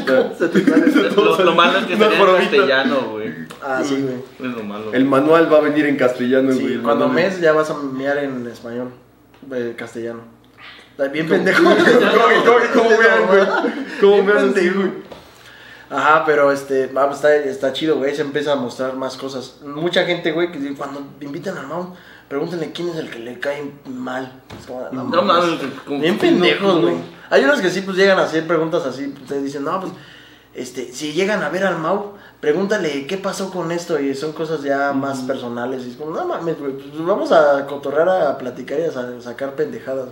te. 0.48 0.60
Lo, 1.16 1.44
lo 1.44 1.56
malo 1.56 1.80
es 1.80 1.86
que 1.86 1.98
sería 1.98 2.20
en 2.20 2.36
castellano, 2.36 3.10
güey. 3.12 3.34
Ah, 3.62 3.82
sí, 3.84 4.02
güey. 4.02 4.16
Es 4.50 4.58
lo 4.58 4.64
malo. 4.64 4.94
El 4.94 5.06
manual 5.06 5.52
va 5.52 5.58
a 5.58 5.62
venir 5.62 5.86
en 5.86 5.98
castellano, 5.98 6.54
güey. 6.54 6.76
Sí, 6.76 6.80
cuando 6.84 7.08
manual. 7.08 7.30
mes 7.30 7.42
ya 7.42 7.54
vas 7.54 7.70
a 7.70 7.76
mear 7.76 8.18
en 8.18 8.48
español. 8.48 8.92
eh, 9.52 9.74
castellano. 9.78 10.22
Está 10.92 11.08
bien 11.08 11.28
pendejo. 11.28 11.64
¿Cómo, 11.64 11.76
cómo, 11.76 12.58
cómo 12.74 12.90
vean, 12.98 13.28
güey? 13.28 13.46
¿Cómo 14.00 14.14
Bien 14.14 14.26
vean 14.26 14.54
güey? 14.54 15.04
Ajá, 15.90 16.24
pero 16.26 16.52
este, 16.52 16.90
ah, 16.96 17.06
pues, 17.06 17.16
está, 17.18 17.36
está 17.36 17.74
chido, 17.74 17.98
güey, 17.98 18.16
se 18.16 18.22
empieza 18.22 18.54
a 18.54 18.56
mostrar 18.56 18.96
más 18.96 19.16
cosas. 19.16 19.60
Mucha 19.64 20.06
gente, 20.06 20.32
güey, 20.32 20.52
que 20.52 20.74
cuando 20.74 21.06
invitan 21.22 21.58
al 21.58 21.68
Mau, 21.68 21.94
pregúntenle 22.34 22.72
quién 22.72 22.90
es 22.90 22.96
el 22.96 23.12
que 23.12 23.20
le 23.20 23.40
cae 23.40 23.64
mal. 23.86 24.42
No, 24.92 25.04
mames, 25.22 25.60
Bien 25.88 26.18
pendejos, 26.18 26.76
no. 26.76 26.82
güey. 26.82 26.96
Hay 27.30 27.44
unos 27.44 27.62
que 27.62 27.70
sí, 27.70 27.82
pues 27.82 27.96
llegan 27.96 28.18
a 28.18 28.24
hacer 28.24 28.48
preguntas 28.48 28.84
así. 28.88 29.14
Ustedes 29.22 29.44
dicen, 29.44 29.64
no, 29.64 29.80
pues, 29.80 29.94
este, 30.56 30.92
si 30.92 31.14
llegan 31.14 31.44
a 31.44 31.50
ver 31.50 31.64
al 31.64 31.78
Mau, 31.78 32.14
pregúntale 32.40 33.06
qué 33.06 33.18
pasó 33.18 33.52
con 33.52 33.72
esto. 33.72 34.00
Y 34.00 34.16
son 34.16 34.32
cosas 34.34 34.64
ya 34.64 34.94
más 34.94 35.20
personales. 35.22 35.86
Y 35.86 35.92
es 35.92 35.96
como, 35.96 36.10
no 36.16 36.26
mames, 36.26 36.60
güey, 36.60 36.74
pues 36.74 37.06
vamos 37.06 37.32
a 37.32 37.68
cotorrear, 37.68 38.10
a 38.10 38.38
platicar 38.40 38.80
y 38.80 38.84
a 38.86 38.92
sa- 38.92 39.22
sacar 39.22 39.54
pendejadas. 39.56 40.08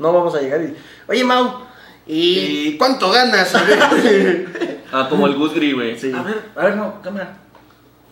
No 0.00 0.12
vamos 0.12 0.34
a 0.34 0.40
llegar 0.40 0.60
y, 0.62 0.74
oye, 1.08 1.22
Mau, 1.22 1.60
y. 2.08 2.38
¿Y 2.70 2.76
cuánto 2.76 3.08
ganas? 3.12 3.54
A 3.54 3.62
ver. 3.62 4.72
Ah, 4.94 5.06
como 5.08 5.26
el 5.26 5.34
Gus 5.36 5.54
Gris, 5.54 5.74
güey. 5.74 5.98
Sí. 5.98 6.12
A 6.14 6.22
ver, 6.22 6.42
a 6.54 6.64
ver, 6.66 6.76
no, 6.76 7.00
cámara. 7.00 7.38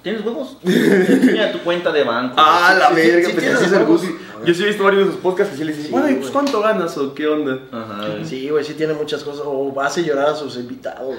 ¿Tienes 0.03 0.25
huevos? 0.25 0.57
Enseña 0.65 1.53
tu 1.53 1.61
cuenta 1.61 1.93
de 1.93 2.05
banco. 2.05 2.35
ah, 2.39 2.75
la 2.79 2.91
verga, 2.91 3.29
sí, 3.29 3.35
pues 3.35 3.55
así 3.55 3.65
es 3.67 3.73
el. 3.73 3.85
Gusi. 3.85 4.17
Yo 4.45 4.55
sí 4.55 4.63
he 4.63 4.67
visto 4.69 4.85
varios 4.85 5.07
de 5.07 5.13
sus 5.13 5.21
podcasts 5.21 5.53
que 5.53 5.59
sí 5.59 5.65
le 5.65 5.75
dicen, 5.75 5.91
bueno, 5.91 6.09
¿y 6.09 6.15
pues 6.15 6.31
cuánto 6.31 6.61
ganas 6.63 6.97
o 6.97 7.13
qué 7.13 7.27
onda? 7.27 7.59
Ajá. 7.71 8.25
Sí, 8.25 8.49
güey, 8.49 8.65
sí 8.65 8.73
tiene 8.75 8.95
muchas 8.95 9.23
cosas. 9.23 9.43
O 9.45 9.79
hace 9.81 10.03
llorar 10.03 10.31
a 10.31 10.35
sus 10.35 10.57
invitados. 10.57 11.17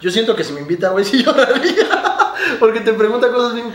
Yo 0.00 0.10
siento 0.10 0.34
que 0.34 0.42
si 0.44 0.52
me 0.52 0.60
invita, 0.60 0.90
güey, 0.90 1.04
sí 1.06 1.22
lloraría. 1.22 1.86
Porque 2.58 2.80
te 2.80 2.92
pregunta 2.92 3.30
cosas 3.30 3.54
bien. 3.54 3.72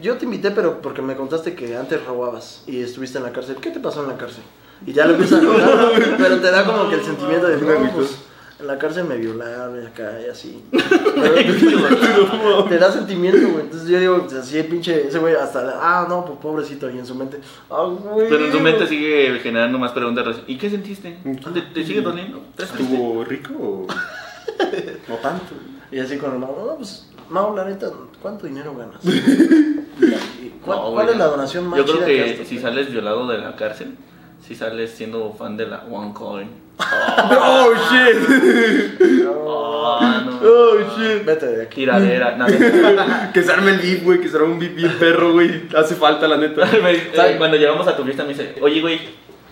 Yo 0.00 0.16
te 0.16 0.24
invité, 0.24 0.50
pero 0.50 0.82
porque 0.82 1.02
me 1.02 1.16
contaste 1.16 1.54
que 1.54 1.76
antes 1.76 2.04
robabas 2.04 2.64
y 2.66 2.82
estuviste 2.82 3.18
en 3.18 3.24
la 3.24 3.32
cárcel. 3.32 3.56
¿Qué 3.60 3.70
te 3.70 3.80
pasó 3.80 4.02
en 4.02 4.08
la 4.08 4.16
cárcel? 4.16 4.42
Y 4.84 4.92
ya 4.92 5.06
le 5.06 5.12
empiezas 5.12 5.40
a 5.40 5.46
contar, 5.46 6.16
pero 6.18 6.40
te 6.40 6.50
da 6.50 6.64
como 6.64 6.88
que 6.88 6.96
el 6.96 7.04
sentimiento 7.04 7.46
de, 7.46 7.56
no, 7.58 7.90
pues, 7.92 8.16
en 8.62 8.68
la 8.68 8.78
cárcel 8.78 9.04
me 9.04 9.16
violaron 9.16 9.82
y 9.82 9.86
acá 9.86 10.18
y 10.24 10.30
así. 10.30 10.62
Pero 10.70 12.64
te 12.64 12.78
da 12.78 12.90
sentimiento, 12.90 13.48
güey. 13.48 13.64
Entonces 13.64 13.88
yo 13.88 13.98
digo, 14.00 14.26
así 14.38 14.62
pinche, 14.62 15.08
ese 15.08 15.18
güey 15.18 15.34
hasta, 15.34 15.78
ah, 15.80 16.06
no, 16.08 16.24
pues 16.24 16.38
pobrecito, 16.38 16.88
y 16.88 16.98
en 16.98 17.04
su 17.04 17.14
mente, 17.14 17.38
ah, 17.70 17.84
güey. 17.84 18.28
Pero 18.28 18.46
en 18.46 18.52
tu 18.52 18.60
mente 18.60 18.86
sigue 18.86 19.38
generando 19.40 19.78
más 19.78 19.92
preguntas. 19.92 20.38
¿Y 20.46 20.56
qué 20.56 20.70
sentiste? 20.70 21.18
¿Te, 21.52 21.60
te 21.60 21.84
sigue 21.84 22.00
doliendo? 22.00 22.42
¿Estuvo 22.56 23.24
rico 23.24 23.52
o 23.54 23.86
no 25.08 25.14
tanto? 25.16 25.54
Y 25.90 25.98
así 25.98 26.16
con 26.16 26.32
el 26.32 26.38
Mau, 26.38 26.56
no, 26.56 26.76
pues, 26.76 27.10
Mau, 27.28 27.54
la 27.54 27.64
neta, 27.64 27.90
¿cuánto 28.20 28.46
dinero 28.46 28.74
ganas? 28.74 29.04
¿Y 29.04 30.48
¿Cuál, 30.64 30.78
No, 30.78 30.92
cuál 30.92 31.08
es 31.08 31.16
la 31.16 31.26
donación 31.26 31.66
más 31.66 31.78
Yo 31.78 31.84
creo 31.84 31.96
chida 31.96 32.06
que, 32.06 32.22
tenido? 32.22 32.44
si 32.44 32.58
sales 32.58 32.90
violado 32.90 33.26
de 33.28 33.38
la 33.38 33.56
cárcel, 33.56 33.96
si 34.40 34.54
sales 34.54 34.90
siendo 34.92 35.32
fan 35.32 35.56
de 35.56 35.66
la 35.66 35.84
OneCoin. 35.90 36.61
¡Oh, 36.78 37.72
shit! 37.90 39.26
Ah, 39.26 40.22
no. 40.26 40.40
¡Oh, 40.42 40.76
shit! 40.96 41.24
Vete 41.24 41.46
de 41.46 41.62
aquí. 41.62 41.74
Tiradera. 41.76 42.36
nada. 42.36 43.30
Que 43.32 43.42
se 43.42 43.52
arme 43.52 43.72
el 43.72 43.78
beat, 43.78 44.02
güey, 44.02 44.20
que 44.20 44.28
se 44.28 44.36
arme 44.36 44.48
un 44.52 44.58
beat 44.58 44.74
bien 44.74 44.92
perro, 44.98 45.32
güey. 45.32 45.64
Hace 45.76 45.94
falta, 45.94 46.26
la 46.28 46.36
neta. 46.36 46.64
Me- 46.82 46.92
eh, 46.92 47.34
Cuando 47.38 47.56
llegamos 47.56 47.86
a 47.86 47.96
tu 47.96 48.04
fiesta 48.04 48.22
me 48.24 48.30
dice, 48.30 48.54
oye, 48.60 48.80
güey, 48.80 49.00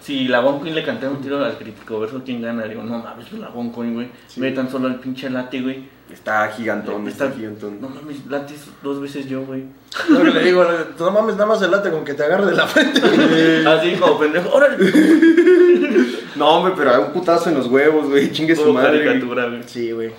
si 0.01 0.28
la 0.28 0.40
OneCoin 0.40 0.74
le 0.74 0.82
canté 0.84 1.07
un 1.09 1.20
tiro 1.20 1.44
al 1.44 1.57
crítico, 1.59 2.01
verso 2.01 2.22
quién 2.24 2.40
gana. 2.42 2.64
Digo, 2.64 2.82
no 2.82 2.98
mames, 2.98 3.26
pues 3.28 3.40
la 3.40 3.48
OneCoin, 3.51 3.94
güey. 3.94 4.09
Ve 4.36 4.51
tan 4.53 4.70
solo 4.70 4.88
el 4.88 4.96
pinche 4.96 5.28
late, 5.30 5.61
güey. 5.61 6.01
Está 6.11 6.48
gigantón, 6.48 7.07
está, 7.07 7.26
Está- 7.26 7.36
gigantón. 7.36 7.80
No 7.80 7.88
mames, 7.88 8.26
late 8.26 8.55
dos 8.82 9.01
veces 9.01 9.28
yo, 9.28 9.42
güey. 9.42 9.64
Que 10.09 10.24
le 10.30 10.42
digo, 10.44 10.66
no 10.98 11.11
mames, 11.12 11.34
nada 11.34 11.46
más 11.46 11.62
el 11.62 11.70
late 11.70 11.90
con 11.90 12.05
que 12.05 12.14
te 12.14 12.24
agarre 12.24 12.46
de 12.46 12.53
la 12.57 12.66
frente. 12.66 13.01
Así 13.68 13.92
como 13.96 14.18
pendejo, 14.18 14.51
órale. 14.51 14.76
No, 16.36 16.48
hombre, 16.48 16.72
pero 16.76 16.90
hay 16.94 16.98
un 17.03 17.12
putazo 17.12 17.51
en 17.51 17.57
los 17.57 17.66
huevos, 17.66 18.09
güey. 18.09 18.30
Chingue 18.32 18.55
su 18.57 18.72
madre. 18.72 19.05
caricatura, 19.05 19.46
güey. 19.46 19.62
Sí, 19.66 19.90
güey. 19.92 20.11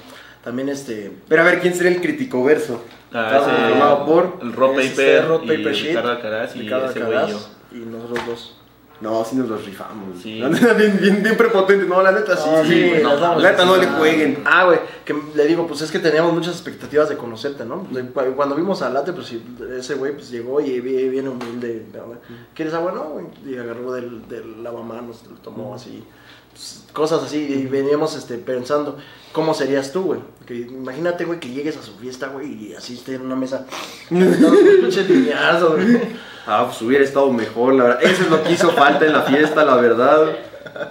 También 0.44 0.70
este. 0.70 1.12
Pero 1.28 1.42
a 1.42 1.46
ver, 1.46 1.60
¿quién 1.62 1.74
sería 1.74 1.92
el 1.94 2.02
crítico 2.02 2.44
verso? 2.44 2.84
Ah, 3.14 3.40
ese- 3.42 3.70
formado 3.70 4.06
por. 4.06 4.40
El 4.42 4.54
Rob 4.54 4.76
Paper, 4.76 5.26
y 5.44 5.64
Ricardo 5.64 6.12
Alcaraz 6.12 6.56
y 6.56 6.60
Ricardo 6.60 6.90
ese 6.90 7.00
güey 7.00 7.12
y 7.12 7.16
Alcaraz 7.16 7.32
yo. 7.72 7.78
y 7.78 7.80
nosotros 7.86 8.20
dos. 8.28 8.58
No, 9.02 9.26
sí 9.26 9.36
nos 9.36 9.50
los 9.50 9.66
rifamos. 9.66 10.22
Sí. 10.22 10.38
La 10.40 10.50
neta, 10.50 10.74
bien, 10.74 10.98
bien, 11.02 11.24
bien 11.24 11.36
prepotente. 11.36 11.86
No, 11.86 12.02
la 12.02 12.12
neta, 12.12 12.38
sí. 12.38 12.50
Sí, 12.68 12.90
güey, 12.90 13.02
no, 13.04 13.40
la 13.40 13.52
neta, 13.52 13.66
no 13.66 13.76
le 13.78 13.88
jueguen. 13.88 14.44
Ah, 14.46 14.66
güey, 14.66 14.80
que 15.04 15.16
le 15.36 15.46
digo, 15.48 15.66
pues 15.66 15.82
es 15.82 15.92
que 15.92 15.98
teníamos 16.00 16.34
muchas 16.34 16.54
expectativas 16.54 17.10
de 17.10 17.18
conocerte, 17.18 17.66
¿no? 17.66 17.88
Cuando 18.36 18.56
vimos 18.56 18.82
a 18.84 18.90
Late, 18.90 19.14
pues 19.14 19.28
sí, 19.28 19.44
ese 19.78 19.96
güey 19.96 20.14
pues 20.14 20.30
llegó 20.30 20.62
y 20.62 20.80
bien 20.80 21.28
humilde. 21.28 21.86
¿verdad? 21.92 22.20
¿Quieres 22.54 22.74
agua? 22.74 22.92
No, 22.92 23.04
güey. 23.06 23.26
Y 23.46 23.58
agarró 23.58 23.94
del, 23.94 24.28
del 24.28 24.64
lavamanos, 24.64 25.24
lo 25.30 25.36
tomó 25.38 25.74
así. 25.74 26.04
pues, 26.52 26.86
cosas 26.94 27.24
así. 27.24 27.38
Y 27.38 27.66
veníamos 27.66 28.16
este, 28.16 28.38
pensando, 28.38 28.98
¿cómo 29.32 29.54
serías 29.54 29.92
tú, 29.92 30.04
güey? 30.04 30.20
Que 30.46 30.56
imagínate, 30.56 31.26
güey, 31.26 31.40
que 31.40 31.50
llegues 31.50 31.78
a 31.78 31.84
su 31.84 31.94
fiesta, 31.94 32.28
güey, 32.28 32.70
y 32.70 32.74
así 32.74 32.96
esté 32.96 33.16
en 33.16 33.22
una 33.22 33.36
mesa. 33.36 33.66
lineazos, 34.10 35.76
güey. 35.76 36.00
Ah, 36.46 36.66
pues 36.66 36.82
hubiera 36.82 37.04
estado 37.04 37.32
mejor, 37.32 37.76
la 37.76 37.84
verdad. 37.84 38.04
Eso 38.04 38.24
es 38.24 38.30
lo 38.30 38.44
que 38.44 38.54
hizo 38.54 38.72
falta 38.72 39.06
en 39.06 39.14
la 39.14 39.22
fiesta, 39.22 39.64
la 39.64 39.76
verdad. 39.76 40.36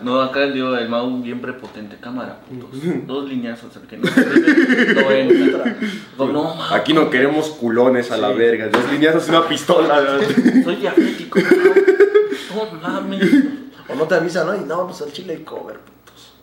No, 0.03 0.21
acá 0.21 0.47
dio 0.47 0.77
el 0.77 0.89
Mau 0.89 1.21
bien 1.23 1.41
prepotente, 1.41 1.97
cámara, 1.97 2.41
putos. 2.49 2.71
Dos 3.07 3.29
lineazos, 3.29 3.75
el 3.77 3.83
que 3.83 3.97
no. 3.97 4.09
No 5.01 5.11
entra. 5.11 5.77
No, 6.19 6.27
no, 6.33 6.65
Aquí 6.73 6.93
no 6.93 7.11
queremos 7.11 7.49
culones 7.51 8.11
a 8.11 8.17
la 8.17 8.29
verga. 8.29 8.69
Dos 8.69 8.91
líneas 8.91 9.27
y 9.27 9.31
una 9.31 9.49
pistola. 9.49 10.01
¿verdad? 10.01 10.21
soy 10.65 10.77
diabético. 10.77 11.41
No 12.55 12.79
mames. 12.81 13.23
O 13.89 13.95
no 13.95 14.05
te 14.05 14.15
avisa, 14.15 14.45
¿no? 14.45 14.55
Y 14.55 14.61
no, 14.61 14.87
pues 14.87 15.03
al 15.03 15.13
chile 15.13 15.35
hay 15.35 15.45
cover, 15.45 15.79
putos. 15.79 16.00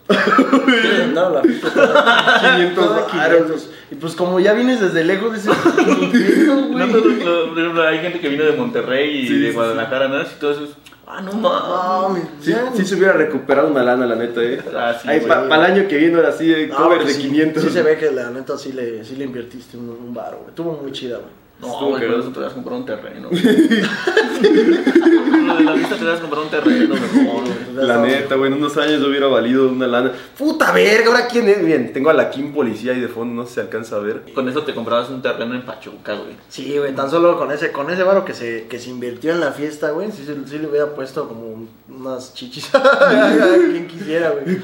A 0.08 1.30
la 1.30 1.42
fiesta. 1.42 2.40
500 2.56 2.86
Cada 2.86 3.16
varos. 3.16 3.40
500. 3.46 3.70
Y 3.90 3.94
pues 3.96 4.14
como 4.14 4.38
ya 4.40 4.52
vienes 4.52 4.80
desde 4.80 5.04
lejos, 5.04 5.34
dices, 5.34 5.54
"¿Qué 5.76 6.18
pedo, 6.18 6.56
No, 6.68 6.68
güey?" 6.68 7.24
no, 7.24 7.72
no, 7.74 7.82
hay 7.82 7.98
gente 8.00 8.20
que 8.20 8.28
vino 8.28 8.44
de 8.44 8.52
Monterrey 8.52 9.20
y 9.20 9.28
Sí, 9.28 9.38
de 9.38 9.48
sí, 9.48 9.54
Guadalajara, 9.54 10.08
¿no? 10.08 10.20
Y 10.20 10.24
todo 10.38 10.52
eso 10.52 10.64
es, 10.64 10.70
ah, 11.06 11.20
no 11.22 11.32
No, 11.32 12.08
mames. 12.08 12.24
Sí, 12.40 12.54
sí 12.74 12.84
se 12.84 12.94
hubiera 12.96 13.14
recuperado 13.14 13.68
una 13.68 13.82
lana, 13.82 14.06
la 14.06 14.14
neta, 14.16 14.42
eh. 14.42 14.60
Ah, 14.76 14.94
sí, 15.00 15.08
Ahí 15.08 15.20
para 15.20 15.44
el 15.46 15.52
año 15.52 15.88
que 15.88 15.96
viene, 15.96 16.16
ahora 16.16 16.32
sí, 16.32 16.52
eh, 16.52 16.66
No, 16.68 16.76
cover 16.76 17.04
de 17.04 17.12
sí, 17.12 17.22
500. 17.22 17.62
Sí 17.62 17.70
se 17.70 17.82
ve 17.82 17.96
que 17.96 18.10
la 18.10 18.30
neta 18.30 18.56
sí 18.58 18.72
le, 18.72 19.04
sí 19.04 19.16
le 19.16 19.24
invertiste 19.24 19.76
un, 19.76 19.88
un 19.88 20.12
baro, 20.14 20.38
güey. 20.38 20.48
Estuvo 20.50 20.72
muy 20.82 20.92
chida, 20.92 21.16
güey. 21.18 21.30
No, 21.60 21.88
güey, 21.88 22.00
pero 22.00 22.20
eso 22.20 22.28
te 22.30 22.38
vas 22.38 22.52
a 22.52 22.54
comprar 22.54 22.76
un 22.76 22.86
terreno. 22.86 23.28
Lo 24.40 25.56
de 25.56 25.64
la 25.64 25.72
vista 25.72 25.96
te 25.96 26.04
vas 26.04 26.18
a 26.18 26.20
comprar 26.20 26.42
un 26.42 26.50
terreno 26.50 26.94
mejor, 26.94 27.42
güey. 27.42 27.86
La 27.86 27.98
neta, 27.98 28.36
güey, 28.36 28.52
en 28.52 28.58
unos 28.58 28.76
años 28.76 29.02
hubiera 29.02 29.26
valido 29.26 29.68
una 29.68 29.88
lana. 29.88 30.12
Puta 30.36 30.70
verga, 30.70 31.08
ahora 31.08 31.26
quién 31.26 31.48
es. 31.48 31.64
Bien, 31.64 31.92
tengo 31.92 32.10
a 32.10 32.14
la 32.14 32.30
Kim 32.30 32.52
Policía 32.52 32.92
ahí 32.92 33.00
de 33.00 33.08
fondo, 33.08 33.34
no 33.34 33.42
sé 33.42 33.48
si 33.48 33.54
se 33.56 33.60
alcanza 33.62 33.96
a 33.96 33.98
ver. 33.98 34.22
Con 34.34 34.48
eso 34.48 34.62
te 34.62 34.72
comprabas 34.72 35.10
un 35.10 35.20
terreno 35.20 35.54
en 35.54 35.62
Pachuca, 35.62 36.14
güey. 36.14 36.36
Sí, 36.48 36.78
güey, 36.78 36.94
tan 36.94 37.10
solo 37.10 37.36
con 37.36 37.50
ese, 37.50 37.72
con 37.72 37.90
ese 37.90 38.04
varo 38.04 38.24
que 38.24 38.34
se, 38.34 38.68
que 38.68 38.78
se 38.78 38.90
invirtió 38.90 39.32
en 39.32 39.40
la 39.40 39.50
fiesta, 39.50 39.90
güey, 39.90 40.12
sí, 40.12 40.24
sí 40.46 40.58
le 40.58 40.68
hubiera 40.68 40.94
puesto 40.94 41.26
como 41.26 41.66
unas 41.88 42.34
chichis 42.34 42.70
a 42.74 43.56
quien 43.70 43.88
quisiera, 43.88 44.30
güey. 44.30 44.60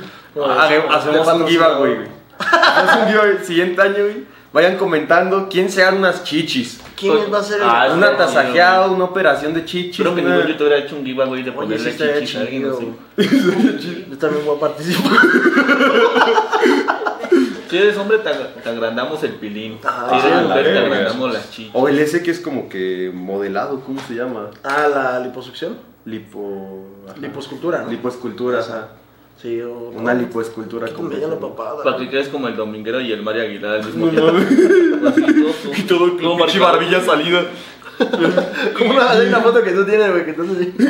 Hacemos 0.91 1.29
un 1.29 1.47
giveaway, 1.49 1.95
güey. 1.97 2.09
Hacemos 2.39 3.03
un 3.03 3.09
giveaway 3.09 3.45
siguiente 3.45 3.83
año, 3.83 4.05
güey. 4.05 4.34
Vayan 4.55 4.77
comentando 4.77 5.49
quién 5.51 5.69
se 5.69 5.81
dan 5.83 5.97
unas 5.99 6.23
chichis. 6.23 6.81
¿Quién 6.97 7.13
va 7.33 7.41
a 7.41 7.43
ser 7.43 7.61
el 7.61 7.67
Ah, 7.69 7.89
Una 7.93 8.17
tasajeada, 8.17 8.87
una 8.87 9.03
operación 9.07 9.53
de 9.53 9.65
chichis. 9.65 9.97
Creo 9.97 10.15
que 10.15 10.21
una- 10.21 10.37
ningún 10.37 10.53
youtuber 10.53 10.73
ha 10.75 10.79
hecho 10.79 10.95
un 10.95 11.05
giveaway 11.05 11.43
de 11.43 11.51
sí 11.51 11.57
ponerle 11.57 11.91
chichis 11.97 12.37
a 12.37 12.41
alguien. 12.43 12.63
Yo 14.11 14.17
también 14.19 14.47
voy 14.47 14.57
a 14.57 14.61
participar. 14.61 15.13
Si 17.71 17.79
eres 17.79 17.97
hombre, 17.97 18.19
te, 18.19 18.29
ag- 18.31 18.63
te 18.63 18.69
agrandamos 18.69 19.21
el 19.25 19.33
pilín. 19.33 19.79
Ah, 19.83 20.19
si 20.23 20.29
eres 20.29 20.43
mujer, 20.47 20.65
te 20.65 20.79
agrandamos 20.79 21.33
las 21.33 21.51
chichis. 21.51 21.71
O 21.75 21.89
el 21.89 21.99
ese 21.99 22.23
que 22.23 22.31
es 22.31 22.39
como 22.39 22.69
que 22.69 23.11
modelado, 23.13 23.81
¿cómo 23.81 24.01
se 24.07 24.15
llama? 24.15 24.51
Ah, 24.63 24.87
la 24.89 25.19
liposucción. 25.19 25.79
Lipo... 26.05 26.85
ajá. 27.09 27.17
Liposcultura, 27.19 27.83
¿no? 27.83 27.91
Lipoescultura, 27.91 28.61
ajá. 28.61 28.89
Sí, 29.45 29.61
o... 29.61 29.91
Una 29.95 30.15
lipoescultura 30.15 30.87
ya 30.89 31.29
la 31.29 31.39
papada. 31.39 31.83
Para 31.85 31.99
que 31.99 32.09
quedes 32.09 32.31
como 32.31 32.49
el 32.49 32.57
dominguero 32.57 32.99
y 33.03 33.13
el 33.13 33.23
Mario 33.23 33.43
Aguilar 33.43 33.75
al 33.75 33.85
mismo 33.85 34.07
No 34.07 34.11
tiempo. 34.11 34.33
mames. 34.33 35.05
Así, 35.07 35.21
todo, 35.21 35.75
Y 35.77 35.83
todo 35.83 35.99
con 36.13 36.19
todo 36.19 36.37
pinche 36.39 36.59
barbilla 36.59 37.03
salida. 37.03 37.43
Como 38.79 38.91
una, 38.91 39.11
hay 39.11 39.27
una 39.29 39.41
foto 39.41 39.63
que 39.63 39.71
tú 39.73 39.85
tienes, 39.85 40.11
güey, 40.11 40.25
que 40.27 40.33
tú 40.33 40.43
así. 40.43 40.75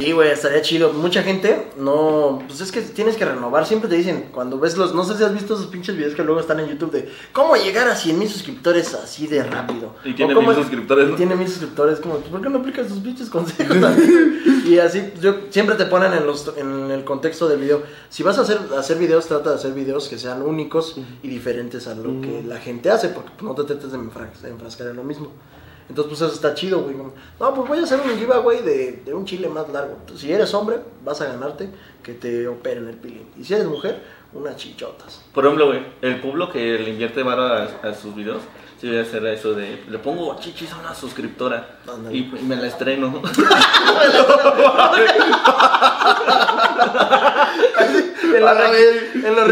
Sí, 0.00 0.12
güey, 0.12 0.30
estaría 0.30 0.62
chido. 0.62 0.92
Mucha 0.92 1.22
gente 1.22 1.68
no. 1.78 2.42
Pues 2.46 2.60
es 2.60 2.70
que 2.72 2.80
tienes 2.80 3.16
que 3.16 3.24
renovar. 3.24 3.66
Siempre 3.66 3.88
te 3.88 3.96
dicen, 3.96 4.28
cuando 4.32 4.58
ves 4.58 4.76
los. 4.76 4.94
No 4.94 5.04
sé 5.04 5.16
si 5.16 5.24
has 5.24 5.32
visto 5.32 5.54
esos 5.54 5.66
pinches 5.66 5.96
videos 5.96 6.14
que 6.14 6.22
luego 6.22 6.40
están 6.40 6.60
en 6.60 6.68
YouTube 6.68 6.92
de 6.92 7.10
cómo 7.32 7.56
llegar 7.56 7.88
a 7.88 7.96
100 7.96 8.18
mil 8.18 8.28
suscriptores 8.28 8.94
así 8.94 9.26
de 9.26 9.42
rápido. 9.42 9.94
Y 10.04 10.12
tiene 10.14 10.34
mil 10.34 10.54
suscriptores, 10.54 11.08
Y 11.08 11.10
¿no? 11.10 11.16
tiene 11.16 11.34
mil 11.36 11.48
suscriptores. 11.48 12.00
Como, 12.00 12.16
¿por 12.18 12.40
qué 12.40 12.48
no 12.48 12.58
aplicas 12.58 12.86
tus 12.88 12.98
pinches 12.98 13.28
consejos 13.30 13.80
también? 13.80 14.62
y 14.66 14.78
así, 14.78 15.12
yo, 15.20 15.34
siempre 15.50 15.76
te 15.76 15.86
ponen 15.86 16.12
en, 16.12 16.26
los, 16.26 16.52
en 16.56 16.90
el 16.90 17.04
contexto 17.04 17.48
del 17.48 17.60
video. 17.60 17.82
Si 18.08 18.22
vas 18.22 18.38
a 18.38 18.42
hacer, 18.42 18.58
hacer 18.78 18.98
videos, 18.98 19.26
trata 19.26 19.50
de 19.50 19.56
hacer 19.56 19.72
videos 19.72 20.08
que 20.08 20.18
sean 20.18 20.42
únicos 20.42 20.96
y 21.22 21.28
diferentes 21.28 21.86
a 21.88 21.94
lo 21.94 22.20
que 22.20 22.42
la 22.46 22.58
gente 22.58 22.90
hace, 22.90 23.08
porque 23.08 23.30
no 23.42 23.54
te 23.54 23.64
trates 23.64 23.92
de 23.92 23.98
enfra- 23.98 24.30
de 24.42 24.45
enfrascar 24.48 24.88
en 24.88 24.96
lo 24.96 25.04
mismo. 25.04 25.30
Entonces, 25.88 26.08
pues 26.08 26.20
eso 26.20 26.34
está 26.34 26.54
chido, 26.54 26.82
güey. 26.82 26.96
No, 26.96 27.54
pues 27.54 27.68
voy 27.68 27.78
a 27.78 27.82
hacer 27.82 28.00
un 28.00 28.18
giveaway 28.18 28.62
de, 28.62 29.02
de 29.04 29.14
un 29.14 29.24
chile 29.24 29.48
más 29.48 29.68
largo. 29.68 29.98
Si 30.16 30.32
eres 30.32 30.52
hombre, 30.52 30.78
vas 31.04 31.20
a 31.20 31.26
ganarte 31.26 31.68
que 32.02 32.14
te 32.14 32.48
operen 32.48 32.88
el 32.88 32.96
pilín. 32.96 33.28
Y 33.38 33.44
si 33.44 33.54
eres 33.54 33.66
mujer, 33.66 34.02
unas 34.32 34.56
chichotas. 34.56 35.24
Por 35.32 35.44
ejemplo, 35.44 35.66
güey, 35.66 35.86
el 36.02 36.20
pueblo 36.20 36.50
que 36.50 36.78
le 36.78 36.90
invierte 36.90 37.22
varo 37.22 37.44
a, 37.44 37.64
a 37.82 37.94
sus 37.94 38.14
videos, 38.16 38.42
sí 38.80 38.88
debe 38.88 39.00
hacer 39.02 39.26
eso 39.26 39.54
de, 39.54 39.82
le 39.88 39.98
pongo 39.98 40.38
chichis 40.38 40.72
a 40.72 40.78
una 40.78 40.94
suscriptora 40.94 41.78
y, 42.10 42.18
y 42.18 42.42
me 42.42 42.56
la 42.56 42.66
estreno. 42.66 43.22
En 48.36 48.44
la 48.44 48.52
en 48.68 49.34
los. 49.34 49.50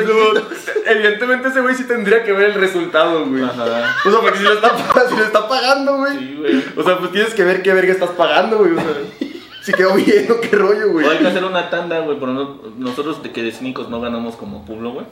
Evidentemente 0.87 1.49
ese 1.49 1.61
güey 1.61 1.75
sí 1.75 1.85
tendría 1.85 2.23
que 2.23 2.33
ver 2.33 2.51
el 2.51 2.55
resultado, 2.55 3.25
güey. 3.27 3.43
Ajá. 3.43 3.95
O 4.05 4.11
sea, 4.11 4.21
porque 4.21 4.39
si 4.39 4.45
lo 4.45 4.53
está, 4.55 4.77
si 5.09 5.17
lo 5.17 5.25
está 5.25 5.49
pagando, 5.49 5.97
güey. 5.99 6.19
Sí, 6.19 6.37
güey. 6.39 6.65
O 6.77 6.83
sea, 6.83 6.99
pues 6.99 7.13
tienes 7.13 7.35
que 7.35 7.45
ver 7.45 7.63
qué 7.63 7.73
verga 7.73 7.93
estás 7.93 8.11
pagando, 8.11 8.59
güey. 8.59 8.73
O 8.73 8.77
sea, 8.77 8.85
si 9.65 9.73
quedó 9.73 9.95
bien 9.95 10.31
o 10.31 10.41
qué 10.41 10.55
rollo, 10.57 10.93
güey. 10.93 11.07
O 11.07 11.11
hay 11.11 11.19
que 11.19 11.27
hacer 11.27 11.45
una 11.45 11.71
tanda, 11.71 12.01
güey, 12.01 12.19
por 12.19 12.29
no- 12.29 12.59
nosotros 12.79 13.23
de 13.23 13.33
que 13.33 13.43
de 13.43 13.51
cínicos 13.51 13.89
no 13.89 14.01
ganamos 14.01 14.37
como 14.37 14.65
pueblo, 14.67 14.93
güey. 14.93 15.07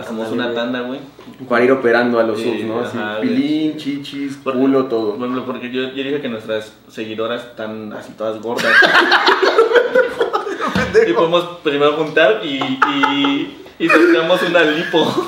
Hacemos 0.00 0.30
una 0.30 0.44
güey. 0.44 0.54
tanda, 0.56 0.80
güey. 0.82 1.00
Para 1.48 1.64
ir 1.64 1.72
operando 1.72 2.20
a 2.20 2.22
los 2.22 2.38
Sí, 2.38 2.44
subs, 2.44 2.64
¿no? 2.64 2.80
Así, 2.80 2.96
ajá, 2.96 3.16
güey. 3.16 3.28
pilín, 3.28 3.76
chichis, 3.76 4.36
Por- 4.36 4.54
culo, 4.54 4.84
todo. 4.86 5.16
Ejemplo, 5.16 5.44
porque 5.44 5.70
yo, 5.70 5.82
yo 5.88 6.04
dije 6.04 6.20
que 6.20 6.28
nuestras 6.28 6.72
seguidoras 6.88 7.42
están 7.44 7.92
así 7.92 8.12
todas 8.12 8.40
gordas. 8.40 8.72
y 11.08 11.12
podemos 11.12 11.44
primero 11.64 11.94
juntar 11.94 12.40
y, 12.44 12.58
y, 12.58 13.58
y 13.78 13.88
sorteamos 13.88 14.40
una 14.42 14.62
lipo. 14.62 15.26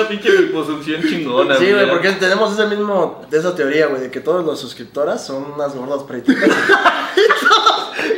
Una 0.00 0.08
pinche 0.08 0.30
liposucción 0.30 1.02
chingona. 1.02 1.56
Sí, 1.56 1.72
güey, 1.72 1.88
porque 1.88 2.12
tenemos 2.12 2.52
ese 2.52 2.66
mismo, 2.66 3.22
de 3.30 3.38
esa 3.38 3.54
teoría, 3.54 3.86
güey, 3.86 4.02
de 4.02 4.10
que 4.10 4.20
todas 4.20 4.46
las 4.46 4.58
suscriptoras 4.58 5.24
son 5.24 5.52
unas 5.54 5.74
gordas 5.74 6.02
pretitas. 6.04 6.48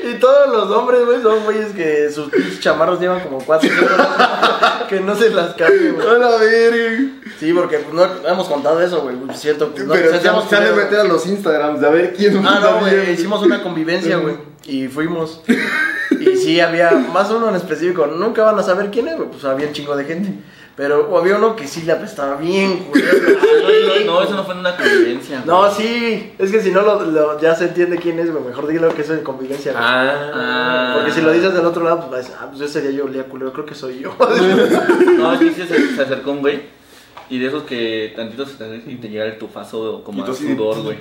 y 0.05 0.15
todos 0.15 0.49
los 0.49 0.71
hombres, 0.71 1.05
güey, 1.05 1.23
son 1.23 1.45
güeyes 1.45 1.73
que 1.73 2.11
sus 2.11 2.31
pinches 2.31 2.61
chamarros 2.61 3.01
llevan 3.01 3.21
como 3.21 3.39
cuatro 3.39 3.71
horas 3.71 4.87
que 4.89 5.01
no 5.01 5.17
se 5.17 5.31
las 5.31 5.55
cambien, 5.55 5.95
güey. 5.95 6.07
A 6.07 6.19
la 6.19 6.37
verga. 6.37 7.01
Sí, 7.39 7.53
porque 7.53 7.79
pues, 7.79 7.95
no 7.95 8.07
no 8.07 8.29
hemos 8.29 8.49
contado 8.49 8.81
eso, 8.81 9.03
güey. 9.03 9.17
Siento 9.35 9.75
que 9.75 9.83
no 9.83 9.93
Pero 9.95 10.15
hacíamos 10.15 10.49
se 10.49 10.57
han 10.57 10.65
de 10.65 10.73
meter 10.73 11.01
a 11.01 11.05
los 11.05 11.27
Instagrams 11.27 11.81
de 11.81 11.87
a 11.87 11.91
ver 11.91 12.15
quién 12.15 12.41
Ah, 12.47 12.61
no, 12.61 12.81
güey, 12.81 13.13
hicimos 13.13 13.43
una 13.43 13.63
convivencia, 13.63 14.19
güey. 14.19 14.37
Y 14.65 14.87
fuimos. 14.87 15.43
Y 16.21 16.37
sí, 16.37 16.61
había 16.61 16.93
más 16.93 17.31
uno 17.31 17.49
en 17.49 17.57
específico. 17.57 18.07
Nunca 18.07 18.45
van 18.45 18.59
a 18.59 18.63
saber 18.63 18.91
quién 18.91 19.09
es, 19.09 19.17
güey. 19.17 19.29
Pues 19.29 19.45
había 19.45 19.67
un 19.67 19.73
chingo 19.73 19.97
de 19.97 20.05
gente. 20.05 20.35
Pero 20.75 21.17
había 21.19 21.37
uno 21.37 21.55
que 21.55 21.67
sí 21.67 21.83
le 21.83 21.93
apestaba 21.93 22.37
bien, 22.37 22.87
güey. 22.89 23.03
No, 24.07 24.15
no, 24.15 24.23
eso 24.23 24.35
no 24.35 24.45
fue 24.45 24.55
en 24.55 24.61
una 24.61 24.77
convivencia. 24.77 25.37
güey. 25.45 25.47
No, 25.47 25.71
sí. 25.71 26.33
Es 26.39 26.51
que 26.51 26.61
si 26.61 26.71
no 26.73 26.83
lo, 26.83 27.05
lo- 27.05 27.41
ya 27.41 27.55
se 27.55 27.67
entiende 27.67 27.97
quién 27.99 28.19
es, 28.19 28.31
güey. 28.33 28.43
Mejor 28.45 28.67
dilo 28.67 28.89
que 28.95 29.03
eso 29.03 29.15
en 29.15 29.23
convivencia, 29.23 29.73
güey. 29.73 29.85
Ah. 29.85 30.93
Porque 30.97 31.13
si 31.13 31.21
lo 31.21 31.31
dices 31.31 31.55
del 31.55 31.65
otro 31.67 31.85
lado, 31.85 31.99
pues 31.99 32.11
vas 32.11 32.15
a 32.15 32.23
decir, 32.23 32.35
ah, 32.41 32.49
pues 32.51 32.63
ese 32.63 32.81
día 32.83 32.91
yo 32.91 33.05
olía 33.05 33.25
culero. 33.25 33.53
Creo 33.53 33.67
que 33.67 33.75
soy 33.75 34.01
yo. 34.01 34.15
No, 35.19 35.39
sí, 35.39 35.51
sí, 35.57 35.63
se, 35.67 35.95
se 35.95 36.03
acercó 36.03 36.33
un 36.33 36.41
güey. 36.41 36.63
Y 37.31 37.39
de 37.39 37.47
esos 37.47 37.63
que 37.63 38.13
tantito 38.17 38.45
se 38.45 38.55
te 38.57 38.77
y 38.91 38.97
te 38.97 39.09
llega 39.09 39.25
el 39.25 39.39
tufazo 39.39 40.03
como 40.05 40.19
Y 40.19 40.23
a 40.23 40.25
tú 40.27 40.33
así 40.33 40.47
de 40.49 40.55
sudor, 40.57 40.83
güey. 40.83 40.99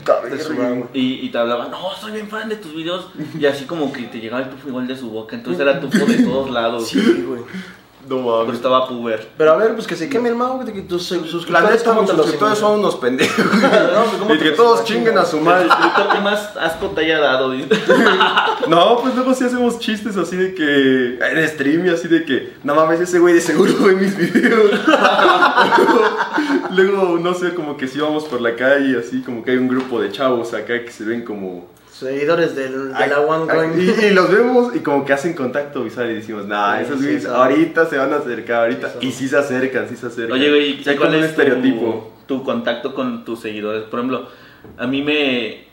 Y, 0.93 1.25
y 1.25 1.29
te 1.29 1.37
hablaba, 1.37 1.67
no, 1.67 1.77
soy 1.99 2.11
bien 2.13 2.27
fan 2.29 2.47
de 2.47 2.55
tus 2.57 2.73
videos. 2.75 3.07
Y 3.37 3.45
así 3.45 3.65
como 3.65 3.91
que 3.91 4.03
te 4.03 4.19
llegaba 4.19 4.43
el 4.43 4.49
tufo 4.49 4.67
igual 4.69 4.87
de 4.87 4.95
su 4.95 5.09
boca. 5.09 5.35
Entonces 5.35 5.61
era 5.61 5.79
tufo 5.79 6.05
de 6.05 6.23
todos 6.23 6.49
lados. 6.51 6.87
Sí, 6.87 7.25
güey. 7.27 7.41
No 8.09 8.17
Pero 8.17 8.37
mames. 8.39 8.55
estaba 8.55 8.87
puber. 8.87 9.29
Pero 9.37 9.51
a 9.53 9.57
ver, 9.57 9.73
pues 9.75 9.87
que 9.87 9.95
se 9.95 10.09
queme 10.09 10.29
el 10.29 10.35
mago. 10.35 10.63
Que 10.65 10.81
tus 10.81 11.03
suscriptores, 11.05 11.79
neta, 11.79 11.83
¿cómo 11.89 12.01
los 12.01 12.09
te 12.11 12.17
los 12.17 12.25
suscriptores 12.25 12.57
son 12.59 12.79
unos 12.79 12.95
pendejos. 12.95 13.45
No, 13.61 14.03
pues, 14.03 14.17
¿cómo 14.19 14.33
y 14.33 14.39
que 14.39 14.51
todos 14.51 14.83
chinguen 14.83 15.17
a 15.17 15.25
su 15.25 15.37
El 15.37 15.43
madre. 15.43 15.67
suscriptor 15.67 16.09
que 16.13 16.19
más 16.19 16.57
asco 16.57 16.87
te 16.89 17.01
haya 17.01 17.19
dado. 17.19 17.51
dice. 17.51 17.69
No, 18.67 18.97
pues 19.01 19.15
luego 19.15 19.33
sí 19.33 19.43
hacemos 19.45 19.79
chistes 19.79 20.17
así 20.17 20.35
de 20.35 20.53
que. 20.53 21.17
En 21.19 21.47
stream 21.47 21.85
y 21.85 21.89
así 21.89 22.07
de 22.07 22.25
que. 22.25 22.53
No 22.63 22.75
mames, 22.75 22.99
ese 23.01 23.19
güey 23.19 23.33
de 23.33 23.41
seguro 23.41 23.73
ve 23.81 23.95
mis 23.95 24.15
videos. 24.17 24.71
luego, 26.71 27.17
no 27.19 27.33
sé, 27.33 27.53
como 27.53 27.77
que 27.77 27.87
si 27.87 27.99
vamos 27.99 28.25
por 28.25 28.41
la 28.41 28.55
calle, 28.55 28.97
así 28.99 29.21
como 29.21 29.43
que 29.43 29.51
hay 29.51 29.57
un 29.57 29.67
grupo 29.67 30.01
de 30.01 30.11
chavos 30.11 30.53
acá 30.53 30.83
que 30.83 30.91
se 30.91 31.03
ven 31.03 31.23
como. 31.23 31.67
Seguidores 32.05 32.55
del, 32.55 32.93
de 32.93 33.07
la 33.07 33.19
One 33.19 33.51
ay, 33.51 33.57
Coin. 33.57 33.71
y, 33.81 34.05
y 34.05 34.09
los 34.11 34.31
vemos 34.31 34.75
y 34.75 34.79
como 34.79 35.05
que 35.05 35.13
hacen 35.13 35.33
contacto 35.33 35.83
visual 35.83 36.09
y 36.11 36.15
decimos, 36.15 36.45
nah, 36.47 36.77
Sí, 36.77 36.83
esos 36.83 36.99
sí, 36.99 37.05
güeyes 37.05 37.25
ahorita 37.27 37.85
se 37.85 37.97
van 37.97 38.13
a 38.13 38.17
acercar, 38.17 38.63
ahorita. 38.63 38.93
Y 39.01 39.11
sí 39.11 39.27
se 39.27 39.37
acercan, 39.37 39.87
sí 39.87 39.95
se 39.95 40.07
acercan. 40.07 40.31
Oye, 40.37 40.49
güey, 40.49 40.83
¿cuál 40.83 40.97
como 40.97 41.13
es 41.13 41.19
tu- 41.19 41.25
estereotipo. 41.41 42.13
Tu, 42.27 42.43
contacto 42.43 42.93
con 42.95 43.23
tus 43.25 43.39
seguidores? 43.39 43.83
Por 43.83 43.99
ejemplo, 43.99 44.27
a 44.77 44.87
mí 44.87 45.01
me, 45.03 45.65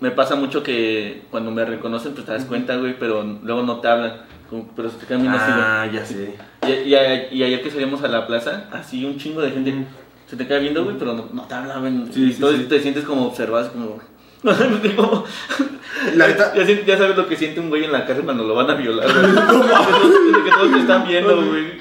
me 0.00 0.10
pasa 0.10 0.34
mucho 0.36 0.62
que 0.62 1.22
cuando 1.30 1.50
me 1.50 1.64
reconocen, 1.64 2.12
pues 2.12 2.26
te 2.26 2.32
das 2.32 2.44
cuenta, 2.44 2.76
güey, 2.76 2.98
pero 2.98 3.22
luego 3.42 3.62
no 3.62 3.80
te 3.80 3.88
hablan. 3.88 4.22
como- 4.50 4.68
pero 4.74 4.90
se 4.90 4.98
te 4.98 5.06
quedan 5.06 5.20
viendo 5.22 5.38
así, 5.38 5.50
güey. 5.52 5.64
Ah, 5.64 5.88
ya 5.92 6.04
sé. 6.04 6.34
Y, 6.66 6.88
y, 6.90 6.94
a- 6.94 7.32
y 7.32 7.42
ayer 7.44 7.62
que 7.62 7.70
salimos 7.70 8.02
a 8.02 8.08
la 8.08 8.26
plaza, 8.26 8.68
así 8.72 9.04
un 9.04 9.16
chingo 9.16 9.40
de 9.40 9.50
gente 9.52 9.86
se 10.26 10.36
te 10.36 10.46
queda 10.46 10.58
viendo, 10.58 10.84
güey, 10.84 10.96
pero 10.98 11.14
no, 11.14 11.28
no 11.32 11.42
te 11.46 11.54
hablaban. 11.54 12.08
Sí, 12.12 12.24
y 12.24 12.28
sí, 12.28 12.34
entonces 12.34 12.60
sí. 12.62 12.66
te 12.68 12.80
sientes 12.80 13.04
como 13.04 13.26
observado, 13.26 13.70
como... 13.72 13.98
como- 14.96 15.24
La 16.14 16.28
neta- 16.28 16.54
ya, 16.54 16.64
sien- 16.64 16.84
ya 16.86 16.96
sabes 16.96 17.16
lo 17.16 17.28
que 17.28 17.36
siente 17.36 17.60
un 17.60 17.68
güey 17.68 17.84
en 17.84 17.92
la 17.92 18.06
cárcel 18.06 18.24
cuando 18.24 18.44
lo 18.44 18.54
van 18.54 18.70
a 18.70 18.74
violar, 18.74 19.06
güey. 19.12 19.26
que, 19.34 19.40
todos, 19.40 20.44
que 20.44 20.50
todos 20.50 20.72
te 20.72 20.78
están 20.80 21.06
viendo, 21.06 21.36
güey. 21.44 21.80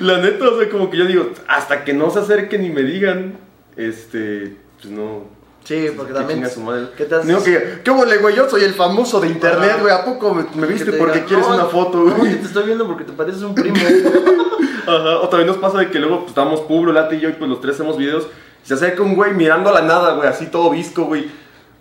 La 0.00 0.18
neta, 0.18 0.48
o 0.48 0.58
sea, 0.60 0.68
como 0.70 0.90
que 0.90 0.96
yo 0.98 1.06
digo, 1.06 1.30
hasta 1.48 1.84
que 1.84 1.92
no 1.94 2.10
se 2.10 2.20
acerquen 2.20 2.64
y 2.64 2.70
me 2.70 2.82
digan, 2.82 3.38
este, 3.76 4.56
pues 4.80 4.92
no. 4.92 5.24
Sí, 5.64 5.86
porque 5.96 6.12
Que 6.12 6.18
también. 6.18 6.40
chinga 6.40 6.50
su 6.50 6.60
madre. 6.60 6.88
¿Qué 6.96 7.04
te 7.06 7.14
haces? 7.14 7.26
Digo 7.26 7.42
que, 7.42 7.80
¿qué 7.82 7.90
huele, 7.90 8.18
güey? 8.18 8.36
Yo 8.36 8.48
soy 8.50 8.62
el 8.64 8.74
famoso 8.74 9.18
de 9.20 9.28
internet, 9.28 9.70
Ajá. 9.72 9.80
güey. 9.80 9.94
¿A 9.94 10.04
poco 10.04 10.34
me, 10.34 10.42
me 10.54 10.66
Que 10.66 10.72
viste 10.74 10.92
te 10.92 10.98
porque 10.98 11.14
digan, 11.14 11.26
quieres 11.28 11.48
"No, 11.48 11.54
una 11.54 11.64
foto, 11.64 11.98
No, 12.04 12.14
que 12.14 12.20
güey? 12.20 12.34
te 12.36 12.46
estoy 12.46 12.64
viendo 12.66 12.86
porque 12.86 13.04
te 13.04 13.12
pareces 13.12 13.42
un 13.42 13.54
primo. 13.54 13.76
Ajá. 14.86 15.18
O 15.20 15.28
también 15.30 15.46
nos 15.48 15.56
pasa 15.56 15.78
de 15.78 15.90
que 15.90 15.98
luego 15.98 16.18
pues, 16.18 16.28
estamos 16.28 16.60
Publo, 16.60 16.92
Lati 16.92 17.16
y 17.16 17.20
yo, 17.20 17.30
y 17.30 17.32
pues 17.32 17.48
los 17.48 17.60
tres 17.62 17.74
hacemos 17.76 17.96
videos. 17.96 18.26
Y 18.62 18.68
se 18.68 18.74
acerca 18.74 19.02
un 19.02 19.14
güey 19.16 19.32
mirando 19.32 19.70
a 19.70 19.72
la 19.72 19.80
nada, 19.82 20.14
güey, 20.16 20.28
así 20.28 20.46
todo 20.46 20.70
visco, 20.70 21.04
güey. 21.04 21.30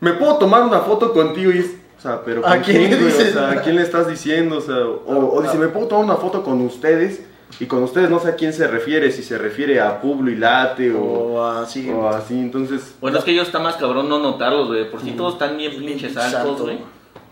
¿Me 0.03 0.11
puedo 0.11 0.35
tomar 0.35 0.63
una 0.63 0.81
foto 0.81 1.13
contigo? 1.13 1.49
Y 1.49 1.59
es, 1.59 1.75
o 1.97 2.01
sea, 2.01 2.21
pero 2.25 2.45
¿A 2.45 2.55
¿con 2.55 2.63
quién 2.63 2.89
güey? 2.89 3.05
O 3.05 3.09
sea, 3.09 3.51
¿a 3.51 3.61
quién 3.61 3.77
le 3.77 3.83
estás 3.83 4.05
diciendo? 4.05 4.57
O 4.57 4.61
sea, 4.61 4.79
o, 4.85 5.33
o 5.33 5.41
dice, 5.41 5.57
¿me 5.57 5.69
puedo 5.69 5.87
tomar 5.87 6.03
una 6.03 6.15
foto 6.17 6.43
con 6.43 6.59
ustedes? 6.59 7.23
Y 7.57 7.67
con 7.67 7.83
ustedes 7.83 8.09
no 8.09 8.19
sé 8.19 8.27
a 8.27 8.35
quién 8.35 8.51
se 8.51 8.67
refiere, 8.67 9.13
si 9.13 9.23
se 9.23 9.37
refiere 9.37 9.79
a 9.79 10.01
Publo 10.01 10.29
y 10.29 10.35
Late 10.35 10.93
o, 10.93 11.01
o 11.01 11.45
así. 11.45 11.89
o 11.89 12.09
así, 12.09 12.33
entonces... 12.37 12.95
Bueno, 12.99 13.19
es 13.19 13.23
que 13.23 13.31
ellos 13.31 13.47
está 13.47 13.59
más 13.59 13.77
cabrón 13.77 14.09
no 14.09 14.19
notarlos, 14.19 14.67
güey. 14.67 14.91
Por 14.91 15.01
si 15.01 15.11
todos 15.11 15.33
están 15.33 15.55
bien 15.55 15.71
Bien 15.71 15.93
pinches 15.93 16.17
altos, 16.17 16.59
güey. 16.59 16.79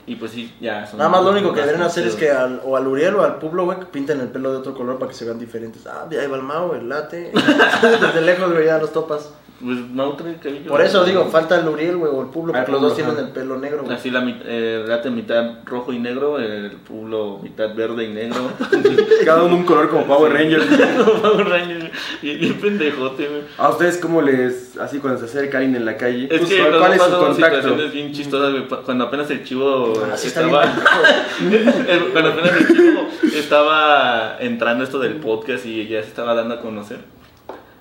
Y 0.05 0.15
pues 0.15 0.32
sí, 0.32 0.53
ya 0.59 0.88
son. 0.88 0.97
Nada 0.97 1.09
más 1.09 1.24
lo 1.24 1.32
único 1.32 1.53
que 1.53 1.59
deberían 1.59 1.84
hacer 1.84 2.07
es 2.07 2.15
que 2.15 2.32
al, 2.32 2.61
o 2.65 2.76
al 2.76 2.88
Uriel 2.88 3.15
o 3.15 3.24
al 3.24 3.38
Publo, 3.38 3.65
güey, 3.65 3.80
que 3.80 3.86
pinten 3.86 4.19
el 4.19 4.30
pelo 4.30 4.51
de 4.51 4.57
otro 4.57 4.74
color 4.74 4.97
para 4.97 5.11
que 5.11 5.17
se 5.17 5.26
vean 5.26 5.38
diferentes. 5.38 5.86
Ah, 5.86 6.07
ahí 6.09 6.28
va 6.28 6.38
el 6.38 6.41
Mao, 6.41 6.74
el 6.74 6.89
Late. 6.89 7.32
Desde 7.82 8.22
lejos, 8.22 8.51
güey, 8.51 8.65
ya 8.65 8.78
los 8.80 8.91
topas. 8.91 9.32
Pues 9.64 9.78
Mau 9.91 10.14
trae 10.16 10.36
cabello. 10.38 10.70
Por 10.72 10.82
eso 10.82 11.03
digo, 11.05 11.26
falta 11.26 11.59
el 11.59 11.68
Uriel, 11.68 11.97
güey, 11.97 12.12
o 12.12 12.22
el 12.22 12.28
Publo, 12.30 12.51
Ah, 12.53 12.57
porque 12.59 12.72
los 12.72 12.82
dos 12.82 12.95
tienen 12.95 13.18
el 13.18 13.30
pelo 13.30 13.57
negro, 13.59 13.84
güey. 13.84 13.95
Así 13.95 14.09
la 14.09 14.24
eh, 14.45 14.84
late 14.88 15.09
mitad 15.12 15.59
rojo 15.66 15.93
y 15.93 15.99
negro, 15.99 16.39
el 16.39 16.72
pueblo 16.72 17.39
mitad 17.43 17.74
verde 17.76 18.05
y 18.05 18.09
negro. 18.09 18.49
Cada 19.26 19.43
uno 19.43 19.55
un 19.57 19.64
color 19.64 19.89
como 19.89 20.05
Power 20.05 20.34
Rangers. 20.34 20.66
Power 21.22 21.47
Rangers, 21.47 21.86
y 22.22 22.36
bien 22.36 22.53
pendejote, 22.55 23.28
güey. 23.28 23.41
¿A 23.57 23.70
ustedes 23.70 23.97
cómo 23.97 24.22
les, 24.22 24.78
así 24.78 24.97
cuando 24.99 25.20
se 25.20 25.26
acerca 25.26 25.59
alguien 25.59 25.76
en 25.76 25.86
la 25.86 25.95
calle? 25.97 26.28
Es 26.32 26.39
pues, 26.39 26.49
que 26.49 26.57
¿cuál, 26.59 26.78
cuál 26.80 26.93
es 26.93 27.01
su 27.01 27.09
contacto? 27.12 27.55
situaciones 27.57 27.93
bien 27.93 28.12
chistosas, 28.14 28.51
güey. 28.51 28.68
Cu- 28.68 28.84
Cuando 28.84 29.03
apenas 29.05 29.30
el 29.30 29.43
chivo 29.43 29.93
Así 30.12 30.28
está 30.28 30.41
bien 30.41 30.55
estaba... 30.55 30.76
cuando 32.14 32.30
apenas 32.32 32.51
el 32.62 32.68
chivo 32.68 33.07
estaba 33.36 34.38
entrando 34.39 34.84
esto 34.84 34.99
del 34.99 35.16
podcast 35.18 35.66
y 35.66 35.88
ya 35.88 36.01
se 36.01 36.07
estaba 36.09 36.34
dando 36.34 36.55
a 36.55 36.62
conocer. 36.62 36.99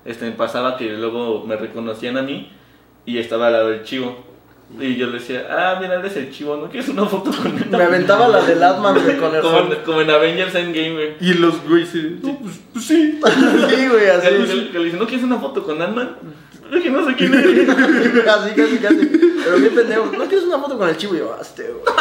Este, 0.04 0.30
pasaba 0.32 0.76
que 0.76 0.90
luego 0.92 1.44
me 1.46 1.56
reconocían 1.56 2.16
a 2.16 2.22
mí 2.22 2.50
y 3.04 3.18
estaba 3.18 3.48
al 3.48 3.52
lado 3.52 3.68
del 3.70 3.82
chivo. 3.82 4.29
Y 4.78 4.96
yo 4.96 5.08
le 5.08 5.18
decía, 5.18 5.46
ah, 5.50 5.78
mira, 5.80 5.94
eres 5.98 6.16
el 6.16 6.30
chivo, 6.30 6.56
¿no 6.56 6.68
quieres 6.70 6.88
una 6.88 7.04
foto 7.04 7.30
con 7.30 7.48
él? 7.56 7.66
Me 7.70 7.82
aventaba 7.82 8.28
la 8.28 8.40
del 8.40 8.62
Atman, 8.62 8.94
güey, 9.02 9.16
con 9.18 9.34
el 9.34 9.42
como, 9.42 9.58
en, 9.58 9.74
como 9.84 10.00
en 10.00 10.10
Avengers 10.10 10.54
Endgame, 10.54 10.92
güey. 10.92 11.14
Y 11.20 11.34
los 11.34 11.62
güeyes, 11.68 11.88
sí, 11.90 12.18
no, 12.22 12.38
pues, 12.38 12.60
pues 12.72 12.84
sí. 12.86 13.20
Sí, 13.68 13.88
güey, 13.88 14.08
así. 14.08 14.30
le- 14.30 14.70
que 14.70 14.78
le 14.78 14.84
dice, 14.86 14.96
¿no 14.96 15.06
quieres 15.06 15.24
una 15.24 15.38
foto 15.38 15.62
con 15.64 15.82
Ant-Man? 15.82 16.16
Es 16.72 16.82
que 16.84 16.90
no 16.90 17.04
sé 17.04 17.14
quién 17.16 17.34
eres. 17.34 17.66
Casi, 18.24 18.50
casi, 18.54 18.78
casi. 18.78 19.10
Pero 19.44 19.56
bien 19.58 19.74
pendejo. 19.74 20.06
¿No 20.16 20.24
quieres 20.26 20.44
una 20.46 20.58
foto 20.60 20.78
con 20.78 20.88
el 20.88 20.96
chivo? 20.96 21.14
Y 21.14 21.18
yo, 21.18 21.34
hazte, 21.38 21.64
güey. 21.64 21.82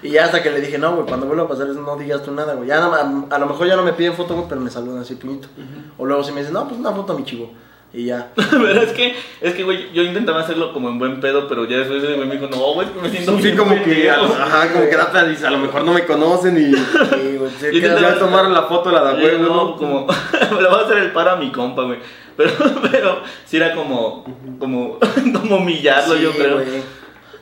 Y 0.00 0.10
ya 0.10 0.26
hasta 0.26 0.40
que 0.42 0.50
le 0.50 0.60
dije, 0.60 0.78
no, 0.78 0.94
güey, 0.94 1.06
cuando 1.08 1.26
vuelva 1.26 1.42
a 1.44 1.48
pasar 1.48 1.68
eso, 1.68 1.80
no 1.80 1.96
digas 1.96 2.22
tú 2.22 2.30
nada, 2.32 2.54
güey. 2.54 2.68
Ya 2.68 2.84
a 2.86 3.38
lo 3.38 3.46
mejor 3.46 3.66
ya 3.66 3.74
no 3.74 3.82
me 3.82 3.92
piden 3.94 4.14
foto, 4.14 4.34
güey, 4.34 4.46
pero 4.48 4.60
me 4.60 4.70
saludan 4.70 5.00
así, 5.02 5.16
puñito. 5.16 5.48
O 5.96 6.06
luego 6.06 6.22
si 6.22 6.30
me 6.30 6.38
dicen, 6.40 6.54
no, 6.54 6.68
pues 6.68 6.78
una 6.78 6.92
foto 6.92 7.14
a 7.14 7.16
mi 7.16 7.24
chivo. 7.24 7.52
Y 7.92 8.04
ya. 8.04 8.30
Pero 8.36 8.82
es 8.82 8.92
que, 8.92 9.14
es 9.40 9.54
que, 9.54 9.64
güey, 9.64 9.90
yo 9.94 10.02
intentaba 10.02 10.40
hacerlo 10.40 10.72
como 10.74 10.90
en 10.90 10.98
buen 10.98 11.20
pedo, 11.20 11.48
pero 11.48 11.64
ya 11.66 11.78
después 11.78 12.02
güey 12.04 12.28
me 12.28 12.36
dijo, 12.36 12.46
no, 12.50 12.74
güey, 12.74 12.86
es 12.86 12.92
que 12.92 13.00
me 13.00 13.08
siento 13.08 13.36
Sí, 13.38 13.42
bien 13.44 13.56
como 13.56 13.74
que, 13.76 13.80
pendejo". 13.80 14.24
ajá, 14.38 14.72
como 14.72 14.84
que 14.90 14.96
dice, 15.30 15.46
a 15.46 15.50
lo 15.50 15.58
mejor 15.58 15.84
no 15.84 15.94
me 15.94 16.04
conocen 16.04 16.56
y 16.58 16.74
Sí, 16.74 17.36
güey. 17.38 17.50
Y 17.76 17.80
quedas- 17.80 18.00
ya 18.00 18.18
tomaron 18.18 18.52
la 18.52 18.64
foto, 18.64 18.90
la 18.92 19.14
de 19.14 19.24
huevo, 19.24 19.42
no, 19.42 19.54
¿no? 19.70 19.76
como, 19.76 20.06
le 20.60 20.68
voy 20.68 20.78
a 20.80 20.84
hacer 20.84 20.98
el 20.98 21.12
paro 21.12 21.30
a 21.30 21.36
mi 21.36 21.50
compa, 21.50 21.82
güey. 21.84 21.98
Pero, 22.36 22.52
pero, 22.92 23.22
sí 23.46 23.56
era 23.56 23.74
como, 23.74 24.24
como, 24.60 24.98
como 25.32 25.56
humillarlo, 25.56 26.14
Sí, 26.14 26.22
yo 26.22 26.32
creo. 26.32 26.54
güey. 26.56 26.66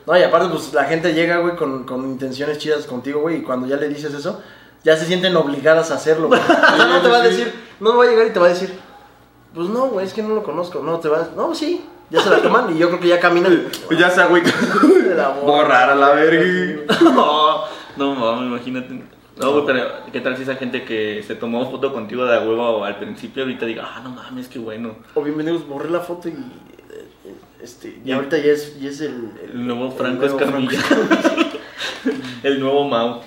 No, 0.07 0.17
y 0.17 0.23
aparte, 0.23 0.47
pues 0.49 0.73
la 0.73 0.85
gente 0.85 1.13
llega, 1.13 1.39
güey, 1.39 1.57
con, 1.57 1.83
con 1.83 2.05
intenciones 2.05 2.57
chidas 2.57 2.85
contigo, 2.85 3.19
güey, 3.19 3.39
y 3.39 3.41
cuando 3.41 3.67
ya 3.67 3.75
le 3.75 3.89
dices 3.89 4.13
eso, 4.13 4.41
ya 4.83 4.95
se 4.95 5.05
sienten 5.05 5.35
obligadas 5.35 5.91
a 5.91 5.95
hacerlo, 5.95 6.29
güey. 6.29 6.39
O 6.39 6.45
sea, 6.77 6.87
no 6.87 7.01
te 7.01 7.09
va 7.09 7.17
a 7.17 7.21
decir, 7.23 7.51
no 7.81 7.97
va 7.97 8.05
a 8.05 8.07
llegar 8.07 8.27
y 8.27 8.29
te 8.31 8.39
va 8.39 8.45
a 8.45 8.49
decir, 8.49 8.73
pues 9.57 9.69
no, 9.69 9.87
güey, 9.87 10.05
es 10.05 10.13
que 10.13 10.21
no 10.23 10.35
lo 10.35 10.43
conozco. 10.43 10.81
No, 10.81 10.99
te 10.99 11.09
va 11.09 11.17
a 11.23 11.29
no, 11.35 11.53
sí, 11.55 11.83
ya 12.09 12.21
se 12.21 12.29
la 12.29 12.41
toman 12.41 12.73
y 12.75 12.79
yo 12.79 12.87
creo 12.87 12.99
que 13.01 13.07
ya 13.09 13.19
caminan. 13.19 13.63
Pues 13.87 13.99
ya 14.03 14.09
se 14.09 14.23
borra. 14.23 14.43
Borrar 15.43 15.89
a 15.89 15.95
la 15.95 16.11
verga. 16.11 16.83
No, 17.01 17.63
no 17.97 18.15
mames, 18.15 18.47
imagínate. 18.47 19.01
No, 19.39 19.51
güey, 19.53 19.65
pero 19.65 19.83
¿qué 20.11 20.21
tal 20.21 20.35
si 20.37 20.43
esa 20.43 20.55
gente 20.55 20.83
que 20.85 21.23
se 21.25 21.35
tomó 21.35 21.69
foto 21.69 21.91
contigo 21.93 22.25
de 22.25 22.37
huevo 22.39 22.83
al 22.85 22.97
principio 22.97 23.43
ahorita 23.43 23.65
diga, 23.65 23.83
ah, 23.87 24.01
no 24.03 24.09
mames, 24.11 24.47
qué 24.47 24.59
bueno? 24.59 24.95
O 25.15 25.21
bienvenidos, 25.23 25.67
borré 25.67 25.89
la 25.89 25.99
foto 25.99 26.29
y. 26.29 26.31
eh, 26.31 27.35
Este, 27.61 27.99
y 28.03 28.09
Y- 28.09 28.11
ahorita 28.13 28.37
ya 28.37 28.51
es, 28.51 28.79
ya 28.79 28.89
es 28.89 29.01
el, 29.01 29.31
El 29.53 29.65
nuevo 29.67 29.91
Franco 29.91 30.21
nuevo 30.27 30.39
Escamilla. 30.39 30.79
el 32.43 32.59
nuevo 32.59 32.87
Mau. 32.87 33.21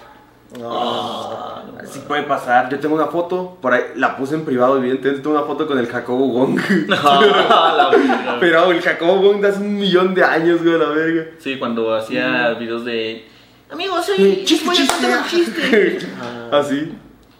No. 0.58 1.62
Así 1.80 2.00
puede 2.00 2.24
pasar. 2.24 2.68
Yo 2.70 2.78
tengo 2.80 2.94
una 2.94 3.06
foto, 3.06 3.56
por 3.60 3.72
ahí, 3.72 3.82
la 3.96 4.16
puse 4.16 4.34
en 4.34 4.44
privado, 4.44 4.76
evidentemente, 4.78 5.22
tengo 5.22 5.36
una 5.36 5.46
foto 5.46 5.66
con 5.66 5.78
el 5.78 5.86
Jacobo 5.86 6.26
Wong. 6.28 6.60
Ah, 6.92 7.74
la. 7.92 8.36
Pero 8.40 8.72
el 8.72 8.80
Jacobo 8.80 9.20
Wong 9.20 9.40
de 9.40 9.48
hace 9.48 9.60
un 9.60 9.76
millón 9.76 10.14
de 10.14 10.24
años, 10.24 10.62
güey, 10.62 10.78
la 10.78 10.88
verga. 10.88 11.26
Sí, 11.38 11.58
cuando 11.58 11.94
hacía 11.94 12.54
videos 12.54 12.84
de. 12.84 13.26
Amigos, 13.70 14.06
soy. 14.06 14.42
Chiste, 14.44 14.66
voy 14.66 14.76
a 14.76 14.80
chiste. 14.80 15.06
un 15.06 15.24
chiste. 15.28 15.98
Así. 16.52 16.92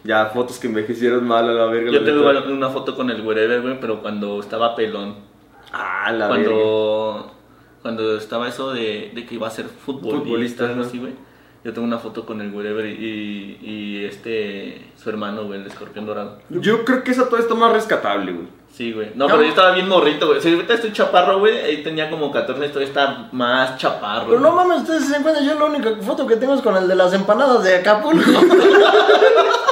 Ya, 0.03 0.25
fotos 0.27 0.57
que 0.57 0.67
envejecieron 0.67 1.27
mal 1.27 1.47
a 1.47 1.53
la 1.53 1.65
verga. 1.65 1.91
Yo 1.91 2.03
tengo 2.03 2.27
una 2.29 2.69
foto 2.69 2.95
con 2.95 3.09
el 3.09 3.21
wherever, 3.21 3.61
güey, 3.61 3.79
pero 3.79 4.01
cuando 4.01 4.39
estaba 4.39 4.75
pelón. 4.75 5.15
Ah, 5.73 6.11
la 6.11 6.27
verga. 6.27 6.45
Cuando. 6.45 7.31
Cuando 7.81 8.15
estaba 8.15 8.47
eso 8.47 8.71
de, 8.71 9.11
de 9.13 9.25
que 9.25 9.35
iba 9.35 9.47
a 9.47 9.51
ser 9.51 9.65
futbolista, 9.65 10.19
Futbolista, 10.23 10.63
algo 10.65 10.75
¿no? 10.77 10.81
así, 10.83 10.99
güey. 10.99 11.13
Yo 11.63 11.73
tengo 11.73 11.85
una 11.85 11.99
foto 11.99 12.25
con 12.25 12.41
el 12.41 12.51
wherever 12.53 12.85
y, 12.85 13.59
y 13.61 14.05
este. 14.05 14.91
Su 14.95 15.09
hermano, 15.09 15.45
güey, 15.45 15.61
el 15.61 15.67
escorpión 15.67 16.05
dorado. 16.07 16.39
Yo 16.49 16.83
creo 16.83 17.03
que 17.03 17.11
esa 17.11 17.25
todavía 17.25 17.43
está 17.43 17.55
más 17.55 17.71
rescatable, 17.73 18.31
güey. 18.31 18.47
Sí, 18.73 18.93
güey. 18.93 19.11
No, 19.15 19.27
pero 19.27 19.43
yo 19.43 19.49
estaba 19.49 19.71
bien 19.71 19.87
morrito, 19.87 20.27
güey. 20.27 20.41
Si 20.41 20.51
ahorita 20.51 20.73
estoy 20.73 20.91
chaparro, 20.93 21.39
güey, 21.39 21.57
ahí 21.59 21.83
tenía 21.83 22.09
como 22.09 22.31
14, 22.31 22.65
esto 22.65 22.79
está 22.79 23.27
más 23.31 23.77
chaparro. 23.77 24.27
Pero 24.27 24.39
no 24.39 24.51
mames, 24.53 24.81
ustedes 24.81 25.05
se 25.05 25.17
encuentran. 25.17 25.45
Yo 25.45 25.55
la 25.55 25.65
única 25.65 25.91
foto 26.01 26.25
que 26.25 26.37
tengo 26.37 26.55
es 26.55 26.61
con 26.61 26.75
el 26.75 26.87
de 26.87 26.95
las 26.95 27.13
empanadas 27.13 27.63
de 27.63 27.75
Acapulco. 27.75 28.31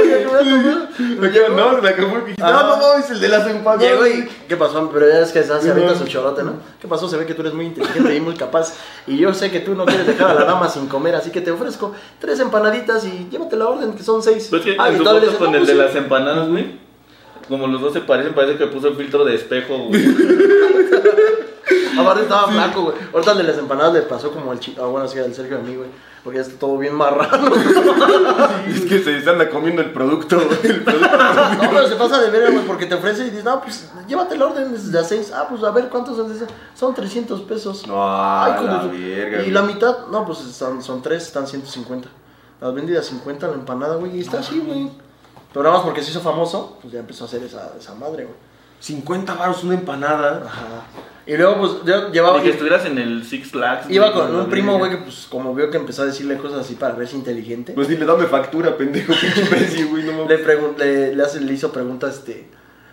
Es 0.00 1.50
no, 1.50 1.74
se 1.76 1.80
me 1.82 1.88
acabó 1.88 2.16
el 2.16 2.34
Ah. 2.40 2.50
No, 2.52 2.66
no 2.68 2.76
mames, 2.76 3.10
el 3.10 3.20
de 3.20 3.28
las 3.28 3.46
empanadas. 3.46 3.82
Llegó 3.82 4.06
y, 4.06 4.28
¿qué 4.48 4.56
pasó? 4.56 4.90
Pero 4.92 5.08
ya 5.08 5.20
es 5.20 5.32
que 5.32 5.42
se 5.42 5.96
su 5.96 6.04
chorote, 6.06 6.42
¿no? 6.42 6.54
¿Qué 6.80 6.88
pasó? 6.88 7.08
Se 7.08 7.16
ve 7.16 7.26
que 7.26 7.34
tú 7.34 7.42
eres 7.42 7.54
muy 7.54 7.66
inteligente 7.66 8.14
y 8.14 8.20
muy 8.20 8.34
capaz. 8.34 8.74
Y 9.06 9.16
yo 9.18 9.32
sé 9.34 9.50
que 9.50 9.60
tú 9.60 9.74
no 9.74 9.84
quieres 9.84 10.06
dejar 10.06 10.30
a 10.30 10.34
la 10.34 10.44
dama 10.44 10.68
sin 10.68 10.86
comer, 10.86 11.14
así 11.14 11.30
que 11.30 11.40
te 11.40 11.50
ofrezco 11.50 11.94
tres 12.18 12.40
empanaditas 12.40 13.04
y 13.04 13.28
llévate 13.30 13.56
la 13.56 13.68
orden, 13.68 13.92
que 13.94 14.02
son 14.02 14.22
seis. 14.22 14.48
Pues 14.50 14.62
que 14.62 14.76
Ah, 14.78 14.88
en 14.88 14.98
con 15.34 15.54
el 15.54 15.60
"No, 15.60 15.66
de 15.66 15.74
pues 15.74 15.76
las 15.76 15.94
empanadas, 15.96 16.48
güey. 16.48 16.80
Como 17.48 17.66
los 17.66 17.80
dos 17.80 17.92
se 17.92 18.00
parecen, 18.00 18.34
parece 18.34 18.56
que 18.56 18.66
puso 18.66 18.88
el 18.88 18.96
filtro 18.96 19.24
de 19.24 19.34
espejo, 19.34 19.76
güey. 19.88 20.02
sí". 21.92 21.98
Aparte 21.98 22.22
estaba 22.22 22.48
flaco, 22.48 22.82
güey. 22.82 22.96
Ahorita 23.12 23.32
el 23.32 23.38
de 23.38 23.44
las 23.44 23.58
empanadas 23.58 23.94
le 23.94 24.02
pasó 24.02 24.30
como 24.30 24.52
el 24.52 24.60
chico. 24.60 24.82
Ah, 24.82 24.86
bueno, 24.86 25.08
sí, 25.08 25.18
al 25.18 25.34
Sergio 25.34 25.58
a 25.58 25.60
mí, 25.60 25.74
güey. 25.76 25.88
Porque 26.22 26.38
ya 26.38 26.42
está 26.44 26.56
todo 26.58 26.78
bien 26.78 26.94
marrano. 26.94 27.50
Es 28.68 28.82
que 28.82 29.02
se 29.02 29.28
anda 29.28 29.50
comiendo 29.50 29.82
el 29.82 29.92
producto, 29.92 30.36
güey. 30.36 30.58
El 30.62 30.82
producto. 30.82 31.08
No, 31.62 31.70
pero 31.70 31.88
se 31.88 31.96
pasa 31.96 32.20
de 32.20 32.30
ver, 32.30 32.52
güey, 32.52 32.64
porque 32.64 32.86
te 32.86 32.94
ofrece 32.94 33.22
y 33.22 33.30
dices, 33.30 33.44
no, 33.44 33.60
pues 33.60 33.90
llévate 34.06 34.36
la 34.36 34.46
orden 34.46 34.72
desde 34.72 34.96
a 34.98 35.04
seis. 35.04 35.32
Ah, 35.34 35.46
pues 35.48 35.62
a 35.64 35.70
ver, 35.70 35.88
¿cuántos 35.88 36.16
son? 36.16 36.32
Dice, 36.32 36.46
Son 36.74 36.94
300 36.94 37.40
pesos. 37.42 37.86
No, 37.86 37.96
a 38.02 38.54
hijo 38.54 38.62
de 38.62 38.68
la 38.68 38.84
verga, 38.86 39.42
Y 39.42 39.50
la 39.50 39.62
mitad, 39.62 40.06
no, 40.10 40.24
pues 40.24 40.38
son, 40.38 40.82
son 40.82 41.02
tres, 41.02 41.24
están 41.24 41.46
150. 41.46 42.08
Las 42.60 42.74
vendidas 42.74 43.06
50 43.06 43.48
la 43.48 43.54
empanada, 43.54 43.96
güey, 43.96 44.16
y 44.16 44.20
está 44.20 44.38
así, 44.38 44.60
güey. 44.60 44.90
Pero 45.52 45.64
nada 45.64 45.76
más 45.76 45.84
porque 45.84 46.02
se 46.02 46.10
hizo 46.10 46.20
famoso, 46.20 46.78
pues 46.80 46.92
ya 46.92 47.00
empezó 47.00 47.24
a 47.24 47.26
hacer 47.26 47.42
esa, 47.42 47.72
esa 47.78 47.94
madre, 47.94 48.24
güey. 48.24 48.36
50 48.82 49.34
baros 49.34 49.62
una 49.64 49.74
empanada. 49.74 50.42
Ajá. 50.46 50.82
Y 51.24 51.36
luego, 51.36 51.56
pues, 51.60 51.72
yo 51.84 52.10
llevaba... 52.10 52.38
Ni 52.38 52.44
que 52.44 52.50
estuvieras 52.50 52.84
en 52.84 52.98
el 52.98 53.24
Six 53.24 53.52
Flags. 53.52 53.88
Iba 53.88 54.12
con 54.12 54.32
la 54.32 54.42
un 54.42 54.50
primo, 54.50 54.76
güey, 54.78 54.90
que 54.90 54.96
pues 54.98 55.28
como 55.30 55.54
vio 55.54 55.70
que 55.70 55.76
empezó 55.76 56.02
a 56.02 56.06
decirle 56.06 56.36
cosas 56.36 56.58
así 56.66 56.74
para 56.74 56.94
verse 56.94 57.14
inteligente. 57.14 57.72
Pues 57.74 57.86
dile, 57.86 58.04
dame 58.04 58.26
factura, 58.26 58.76
pendejo, 58.76 59.12
pinche 59.50 59.84
güey, 59.84 60.02
no 60.02 60.10
le, 60.12 60.36
mames. 60.38 60.40
pregun- 60.44 60.76
le, 60.76 61.14
le 61.14 61.22
hace- 61.22 61.40
le 61.40 61.52
hizo 61.52 61.70
preguntas, 61.70 62.16
este, 62.16 62.48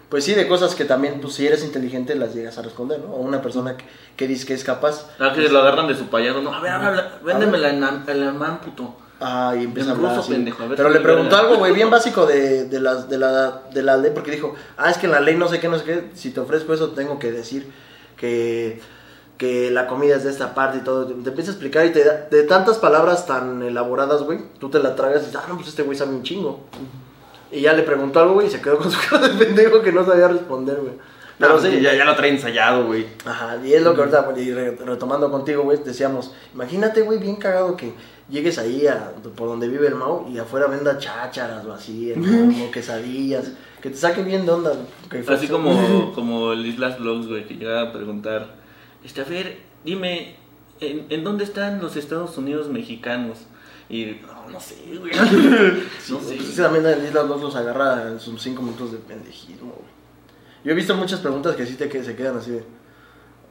pues 0.09 0.23
sí, 0.25 0.35
de 0.35 0.47
cosas 0.47 0.75
que 0.75 0.85
también, 0.85 1.19
pues 1.21 1.33
si 1.33 1.47
eres 1.47 1.63
inteligente, 1.63 2.13
las 2.13 2.35
llegas 2.35 2.59
a 2.59 2.61
responder, 2.61 2.99
¿no? 2.99 3.07
O 3.13 3.17
una 3.21 3.41
persona 3.41 3.75
que, 3.75 3.85
que 4.15 4.27
dice 4.27 4.45
que 4.45 4.53
es 4.53 4.63
capaz. 4.63 5.07
Ah, 5.19 5.31
que 5.33 5.41
lo 5.49 5.57
agarran 5.59 5.87
de 5.87 5.95
su 5.95 6.05
payaso, 6.07 6.41
¿no? 6.43 6.53
A 6.53 6.59
ver, 6.61 6.71
habla, 6.71 7.13
véndemela 7.25 7.69
en 7.71 7.83
am- 7.83 8.03
el 8.07 8.31
man, 8.33 8.61
puto. 8.61 8.95
Ah, 9.21 9.53
y 9.59 9.63
empieza 9.65 9.91
a 9.91 9.93
hablar 9.95 10.11
ruso, 10.11 10.21
así. 10.23 10.31
pendejo, 10.31 10.63
a 10.63 10.67
ver 10.67 10.77
Pero 10.77 10.89
le 10.89 10.99
preguntó 11.01 11.35
algo, 11.35 11.57
güey, 11.57 11.73
bien 11.73 11.89
básico 11.89 12.25
de, 12.25 12.65
de, 12.65 12.79
las, 12.79 13.09
de, 13.09 13.17
la, 13.17 13.63
de 13.73 13.83
la 13.83 13.97
ley, 13.97 14.11
porque 14.13 14.31
dijo, 14.31 14.55
ah, 14.77 14.89
es 14.89 14.97
que 14.97 15.07
en 15.07 15.11
la 15.11 15.19
ley 15.19 15.35
no 15.35 15.47
sé 15.49 15.59
qué, 15.59 15.67
no 15.67 15.77
sé 15.77 15.83
qué, 15.83 16.09
si 16.13 16.31
te 16.31 16.39
ofrezco 16.39 16.73
eso 16.73 16.91
tengo 16.91 17.19
que 17.19 17.29
decir 17.31 17.69
que, 18.15 18.79
que 19.37 19.71
la 19.71 19.87
comida 19.87 20.15
es 20.15 20.23
de 20.23 20.29
esta 20.31 20.53
parte 20.55 20.77
y 20.77 20.81
todo. 20.81 21.05
Te 21.07 21.29
empieza 21.29 21.51
a 21.51 21.53
explicar 21.53 21.85
y 21.85 21.89
te 21.91 22.03
da, 22.03 22.27
de 22.31 22.43
tantas 22.43 22.77
palabras 22.77 23.25
tan 23.25 23.61
elaboradas, 23.61 24.23
güey, 24.23 24.39
tú 24.59 24.69
te 24.69 24.79
la 24.79 24.95
tragas 24.95 25.23
y 25.23 25.25
dices, 25.25 25.35
ah, 25.41 25.45
no, 25.49 25.55
pues 25.55 25.67
este 25.67 25.83
güey 25.83 25.97
sabe 25.97 26.11
un 26.11 26.23
chingo. 26.23 26.61
Y 27.51 27.61
ya 27.61 27.73
le 27.73 27.83
preguntó 27.83 28.19
algo, 28.21 28.35
güey, 28.35 28.47
y 28.47 28.49
se 28.51 28.61
quedó 28.61 28.77
con 28.77 28.89
su 28.91 28.99
cara 29.09 29.27
de 29.27 29.43
pendejo 29.45 29.81
que 29.81 29.91
no 29.91 30.05
sabía 30.05 30.27
responder, 30.29 30.77
güey. 30.77 30.93
Pero 31.37 31.57
Pero 31.57 31.71
sí. 31.73 31.81
ya, 31.81 31.93
ya 31.95 32.03
lo 32.05 32.15
trae 32.15 32.29
ensayado, 32.29 32.85
güey. 32.85 33.05
Ajá, 33.25 33.57
y 33.63 33.73
es 33.73 33.81
lo 33.81 33.93
que 33.95 34.01
ahorita, 34.01 34.27
y 34.37 34.51
re- 34.53 34.75
retomando 34.85 35.31
contigo, 35.31 35.63
güey, 35.63 35.81
decíamos, 35.83 36.31
imagínate, 36.53 37.01
güey, 37.01 37.17
bien 37.17 37.37
cagado 37.37 37.75
que 37.77 37.93
llegues 38.29 38.57
ahí 38.57 38.87
a, 38.87 39.11
por 39.35 39.47
donde 39.47 39.67
vive 39.67 39.87
el 39.87 39.95
Mau 39.95 40.27
y 40.29 40.37
afuera 40.37 40.67
venda 40.67 40.97
chácharas 40.97 41.65
o 41.65 41.73
así, 41.73 42.13
o 42.13 42.71
quesadillas, 42.71 43.51
que 43.81 43.89
te 43.89 43.95
saque 43.95 44.23
bien 44.23 44.45
de 44.45 44.51
onda. 44.51 44.73
que 45.09 45.23
Así 45.27 45.47
como, 45.47 46.11
como 46.13 46.53
el 46.53 46.65
Islas 46.65 46.99
Vlogs, 46.99 47.27
güey, 47.27 47.47
que 47.47 47.55
llegaba 47.55 47.89
a 47.89 47.93
preguntar, 47.93 48.55
este, 49.03 49.21
a 49.21 49.25
ver, 49.25 49.57
dime, 49.83 50.35
¿en, 50.79 51.05
en 51.09 51.23
dónde 51.23 51.43
están 51.43 51.81
los 51.81 51.95
Estados 51.95 52.37
Unidos 52.37 52.69
mexicanos? 52.69 53.39
Y, 53.89 54.19
no, 54.21 54.51
no 54.51 54.59
sé, 54.59 54.75
güey. 54.99 55.11
no 56.09 56.19
sé. 56.19 56.35
Pues 56.35 56.55
también 56.55 56.85
en 56.85 57.05
Islas 57.05 57.27
Dos 57.27 57.41
los 57.41 57.55
agarra 57.55 58.09
en 58.09 58.19
sus 58.19 58.39
cinco 58.39 58.61
minutos 58.61 58.91
de 58.91 58.99
pendejismo, 58.99 59.73
güey. 59.73 59.89
Yo 60.63 60.71
he 60.71 60.75
visto 60.75 60.93
muchas 60.93 61.21
preguntas 61.21 61.55
que 61.55 61.65
sí 61.65 61.75
te 61.75 61.89
que 61.89 62.03
se 62.03 62.15
quedan 62.15 62.37
así 62.37 62.51
de. 62.51 62.63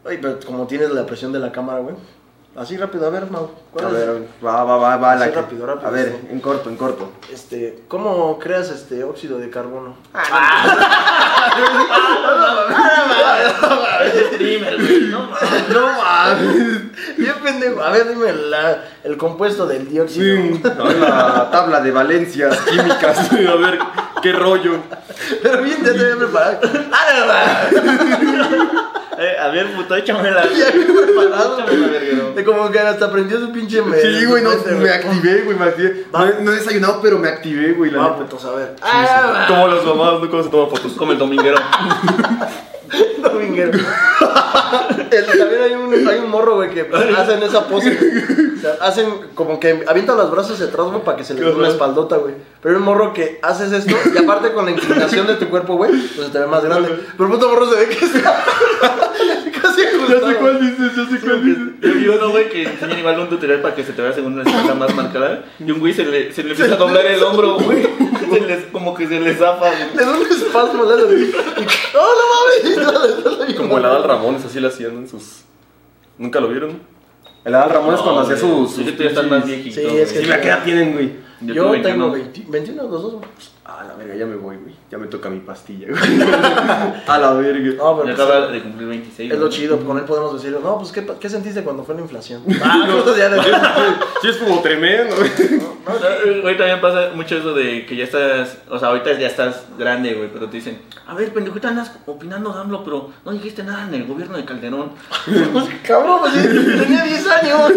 Ay, 0.05 0.19
pero 0.23 0.39
como 0.47 0.67
tienes 0.67 0.91
la 0.91 1.07
presión 1.07 1.33
de 1.33 1.41
la 1.41 1.51
cámara, 1.51 1.81
güey. 1.81 1.97
Así 2.57 2.77
rápido, 2.77 3.07
a 3.07 3.11
ver, 3.11 3.31
Mau. 3.31 3.51
¿cuál 3.73 3.85
A 3.87 3.89
es? 3.89 3.95
ver, 3.95 4.29
va, 4.45 4.65
va, 4.65 4.77
va, 4.79 4.97
va. 4.97 5.15
Sí, 5.15 5.21
la 5.21 5.29
que- 5.31 5.37
rápido, 5.37 5.67
rápido, 5.67 5.87
A 5.89 5.91
ver, 5.93 6.09
sí. 6.21 6.29
en 6.33 6.41
corto, 6.41 6.69
en 6.71 6.77
corto. 6.77 7.13
Este, 7.33 7.85
¿cómo 7.87 8.37
creas 8.41 8.69
este 8.71 9.05
óxido 9.05 9.39
de 9.39 9.49
carbono? 9.49 9.97
Güey, 14.49 15.01
no 15.11 15.21
mames. 15.21 15.69
No 15.71 15.87
mames. 15.87 17.17
Bien 17.17 17.35
pendejo. 17.43 17.83
A 17.83 17.91
ver, 17.91 18.09
dime 18.09 18.33
la- 18.33 18.85
el 19.05 19.17
compuesto 19.17 19.67
del 19.67 19.89
dióxido. 19.89 20.59
A 20.79 21.29
la 21.37 21.51
tabla 21.51 21.81
de 21.81 21.91
valencias 21.91 22.59
químicas. 22.63 23.19
A 23.33 23.55
ver, 23.57 23.79
qué 24.23 24.33
rollo. 24.33 24.79
Pero 25.43 25.63
bien 25.63 25.83
te 25.83 25.91
había 25.91 26.17
preparado. 26.17 26.59
¡Ah, 26.93 27.69
Eh, 29.19 29.37
a 29.39 29.49
ver, 29.49 29.75
puto, 29.75 29.97
échamela. 29.97 30.45
Ya 30.57 30.71
bien 30.71 30.87
preparado. 30.95 31.57
Verguero. 31.67 32.33
De 32.35 32.45
como 32.45 32.71
que 32.71 32.79
hasta 32.79 33.07
aprendió 33.07 33.41
su 33.41 33.51
pinche 33.53 33.83
me- 33.83 34.01
Sí, 34.01 34.25
güey, 34.27 34.43
no, 34.45 34.51
me 34.79 34.91
activé, 34.91 35.41
güey, 35.43 35.59
me 35.59 35.65
activé. 35.65 36.07
No, 36.13 36.27
he- 36.27 36.37
no 36.41 36.53
he 36.53 36.57
desayunado, 36.57 37.01
pero 37.03 37.19
me 37.19 37.29
activé, 37.29 37.73
güey, 37.73 37.91
la 37.91 38.15
putos, 38.17 38.45
a 38.45 38.53
ver. 38.53 38.77
Ah, 38.81 39.45
Como 39.49 39.67
las 39.69 39.85
mamás, 39.85 40.13
¿no? 40.15 40.19
Cuando 40.21 40.43
se 40.45 40.51
toman 40.51 40.71
fotos. 40.71 40.93
Como 40.93 41.13
el 41.13 41.19
dominguero. 41.19 41.59
Dominguero. 43.23 43.79
El- 45.11 45.27
también 45.39 45.63
hay 45.63 45.73
un, 45.75 46.09
hay 46.09 46.19
un 46.19 46.31
morro, 46.31 46.57
güey, 46.57 46.71
que 46.71 46.87
hacen 47.17 47.43
esa 47.43 47.67
pose. 47.67 47.97
O 48.57 48.61
sea, 48.61 48.75
hacen 48.81 49.07
como 49.35 49.59
que 49.61 49.85
avientan 49.87 50.17
los 50.17 50.31
brazos 50.31 50.53
hacia 50.55 50.67
atrás, 50.67 50.87
güey, 50.89 51.03
para 51.03 51.17
que 51.17 51.25
se 51.25 51.35
les 51.35 51.45
dé 51.45 51.51
una 51.53 51.69
espaldota, 51.69 52.17
güey. 52.17 52.35
Pero 52.61 52.75
hay 52.75 52.79
un 52.81 52.85
morro 52.85 53.13
que 53.15 53.39
haces 53.43 53.73
esto 53.73 53.95
y 54.15 54.19
aparte 54.19 54.53
con 54.53 54.65
la 54.67 54.73
inclinación 54.73 55.27
de 55.27 55.35
tu 55.37 55.49
cuerpo, 55.49 55.77
güey, 55.77 55.93
pues 55.93 56.27
se 56.27 56.33
te 56.33 56.39
ve 56.39 56.47
más 56.47 56.63
grande. 56.65 56.89
Pero 57.17 57.29
el 57.29 57.35
puto 57.35 57.49
morro 57.49 57.71
se 57.71 57.77
ve 57.77 57.89
que 57.89 58.05
está 58.05 58.21
casi 59.63 59.83
Ya 60.09 60.21
sé 60.21 60.35
cuál 60.37 60.61
dices, 60.61 60.97
ya 60.97 61.07
sé 61.07 61.21
cuál 61.25 61.45
dices. 61.45 61.63
Yo 61.81 61.95
vi 61.95 62.09
uno, 62.09 62.31
güey, 62.31 62.49
que 62.49 62.63
enseñan 62.65 62.99
igual 62.99 63.19
un 63.21 63.29
tutorial 63.29 63.61
para 63.61 63.75
que 63.75 63.85
se 63.85 63.93
te 63.93 64.03
vea 64.03 64.13
según 64.13 64.35
una 64.35 64.43
espalda 64.43 64.75
más 64.75 64.95
marcada. 64.95 65.45
Y 65.61 65.71
un 65.71 65.79
güey 65.79 65.93
se 65.95 66.05
le, 66.05 66.33
se 66.33 66.43
le 66.43 66.51
empieza 66.51 66.75
a 66.75 66.77
doblar 66.79 67.07
el 67.07 67.23
hombro, 67.23 67.55
güey. 67.59 67.87
Se 68.31 68.41
les, 68.41 68.65
como 68.67 68.95
que 68.95 69.07
se 69.07 69.21
le 69.21 69.35
zafa, 69.35 69.71
güey. 69.71 69.95
Le 69.95 70.05
da 70.05 70.11
un 70.11 70.27
espasmo, 70.27 70.85
le 70.85 70.95
hace 70.95 71.05
así. 71.05 71.33
Y, 71.59 71.97
¡Oh, 71.97 72.11
no 72.19 72.25
mames! 72.35 72.78
Como 73.57 73.79
el 73.79 73.85
Adal 73.85 74.05
Ramones, 74.05 74.45
así 74.45 74.61
lo 74.61 74.69
hacían 74.69 74.97
en 74.97 75.09
sus. 75.09 75.43
¿Nunca 76.19 76.41
lo 76.41 76.49
vieron? 76.49 76.81
El 77.45 77.55
Adal 77.55 77.71
Ramones 77.71 78.01
cuando 78.01 78.21
hacía 78.23 78.37
sus. 78.37 78.71
Sí, 78.71 78.77
sus 78.77 78.85
que 78.85 78.93
tú 78.93 79.03
ya 79.05 79.09
estás 79.11 79.27
más 79.27 79.45
pinches- 79.45 79.47
viejito. 79.65 79.91
Sí, 79.91 79.97
es 79.99 80.13
que- 80.13 80.19
Sí, 80.21 80.27
¿la 80.27 80.41
qué 80.41 80.49
edad 80.49 80.65
tienen, 80.65 80.93
güey? 80.93 81.13
Yo 81.41 81.55
Yo, 81.55 81.71
tengo 81.71 81.83
tengo 81.83 82.11
21. 82.11 82.13
20 82.13 82.45
21 82.49 82.83
los 82.85 83.03
dos, 83.03 83.13
güey. 83.15 83.25
A 83.69 83.85
la 83.85 83.95
verga, 83.97 84.15
ya 84.15 84.25
me 84.25 84.37
voy, 84.37 84.57
güey. 84.57 84.75
Ya 84.91 84.97
me 84.97 85.09
toca 85.09 85.29
mi 85.29 85.41
pastilla, 85.41 85.89
güey. 85.91 86.23
A 87.07 87.19
la 87.19 87.35
verga. 87.35 87.75
No, 87.77 87.99
pero 87.99 88.09
Ya 88.09 88.17
pues, 88.17 88.29
acaba 88.29 88.47
de 88.47 88.63
cumplir 88.63 88.89
26. 88.89 89.31
es 89.31 89.39
lo 89.39 89.51
chido, 89.51 89.79
con 89.85 89.99
él 89.99 90.05
podemos 90.05 90.33
decir, 90.33 90.59
no, 90.59 90.79
pues, 90.79 90.91
¿qué, 90.91 91.29
sentiste 91.29 91.63
cuando 91.63 91.85
fue 91.85 91.95
la 91.95 92.01
inflación? 92.01 92.43
Ah, 92.63 92.89
ya 93.19 93.29
de... 93.29 93.43
Sí, 94.23 94.29
es 94.29 94.37
como 94.39 94.61
tremendo, 94.63 95.17
güey. 95.17 95.31
No, 95.61 95.95
eh, 95.95 96.41
Güey, 96.41 96.57
también 96.57 96.81
pasa 96.81 97.11
mucho 97.15 97.37
eso 97.37 97.53
de 97.53 97.85
que 97.85 97.95
ya 97.95 98.05
estás, 98.05 98.57
o 98.71 98.79
sea, 98.79 98.89
ahorita 98.89 99.19
ya 99.19 99.27
estás 99.27 99.67
grande, 99.79 100.15
güey, 100.15 100.31
pero 100.33 100.49
te 100.49 100.57
dicen, 100.57 100.81
a 101.07 101.15
ver, 101.15 101.31
pendejito, 101.35 101.69
andas 101.69 101.93
opinando 102.07 102.53
de 102.53 102.61
AMLO, 102.61 102.83
pero 102.85 103.11
no 103.25 103.33
dijiste 103.33 103.63
nada 103.63 103.87
en 103.87 103.95
el 103.95 104.07
gobierno 104.07 104.39
de 104.39 104.47
Calderón. 104.47 104.93
Pues, 105.53 105.67
cabrón, 105.87 106.21
pues 106.21 106.33
sí, 106.33 106.49
tenía 106.49 107.05
10 107.05 107.27
años. 107.29 107.73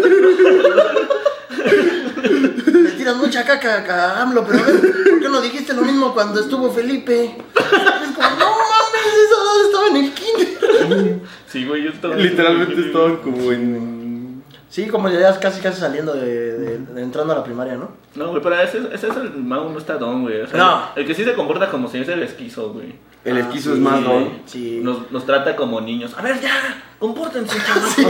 Le 2.64 2.90
tiras 2.92 3.16
mucha 3.16 3.44
caca 3.44 3.84
a 3.84 4.22
AMLO, 4.22 4.44
pero 4.46 4.58
a 4.58 4.62
ver, 4.66 4.80
¿por 4.80 5.20
qué 5.20 5.28
no 5.28 5.40
dijiste 5.40 5.74
lo 5.86 5.92
mismo 5.92 6.14
cuando 6.14 6.40
estuvo 6.40 6.70
Felipe? 6.70 7.24
Es 7.24 8.14
como, 8.14 8.30
no 8.38 8.50
mames, 8.50 9.12
esa 9.24 9.36
edad 9.42 9.64
estaba 9.66 9.86
en 9.88 9.96
el 9.96 10.12
kinder. 10.12 11.20
Sí, 11.46 11.66
güey, 11.66 11.82
yo 11.84 11.90
estaba... 11.90 12.14
Literalmente 12.16 12.80
estaban 12.80 13.16
como 13.18 13.52
en. 13.52 14.42
Sí, 14.70 14.86
como 14.88 15.08
ya 15.10 15.38
casi 15.38 15.60
casi 15.60 15.80
saliendo 15.80 16.14
de, 16.14 16.58
de- 16.58 16.78
de 16.78 17.02
entrando 17.02 17.34
a 17.34 17.36
la 17.36 17.44
primaria, 17.44 17.74
¿no? 17.74 17.90
No, 18.14 18.30
güey, 18.30 18.42
pero 18.42 18.58
ese, 18.58 18.78
ese 18.92 19.08
es 19.08 19.16
el 19.16 19.34
mago, 19.34 19.68
no 19.68 19.78
está 19.78 19.98
don, 19.98 20.22
güey. 20.22 20.40
O 20.40 20.46
sea, 20.46 20.58
No. 20.58 20.82
El 20.96 21.06
que 21.06 21.14
sí 21.14 21.24
se 21.24 21.34
comporta 21.34 21.68
como 21.70 21.88
si 21.88 21.98
es 21.98 22.08
el 22.08 22.22
esquizo, 22.22 22.72
güey. 22.72 22.94
El 23.24 23.36
Ah, 23.36 23.40
esquizo 23.40 23.70
sí, 23.70 23.76
es 23.76 23.78
más, 23.78 24.00
¿no? 24.00 24.32
Sí. 24.46 24.80
Nos, 24.82 25.10
nos 25.12 25.24
trata 25.24 25.54
como 25.54 25.80
niños. 25.80 26.12
A 26.18 26.22
ver, 26.22 26.40
ya, 26.40 26.82
compórtense, 26.98 27.56
chavos. 27.66 27.90
Sí. 27.94 28.04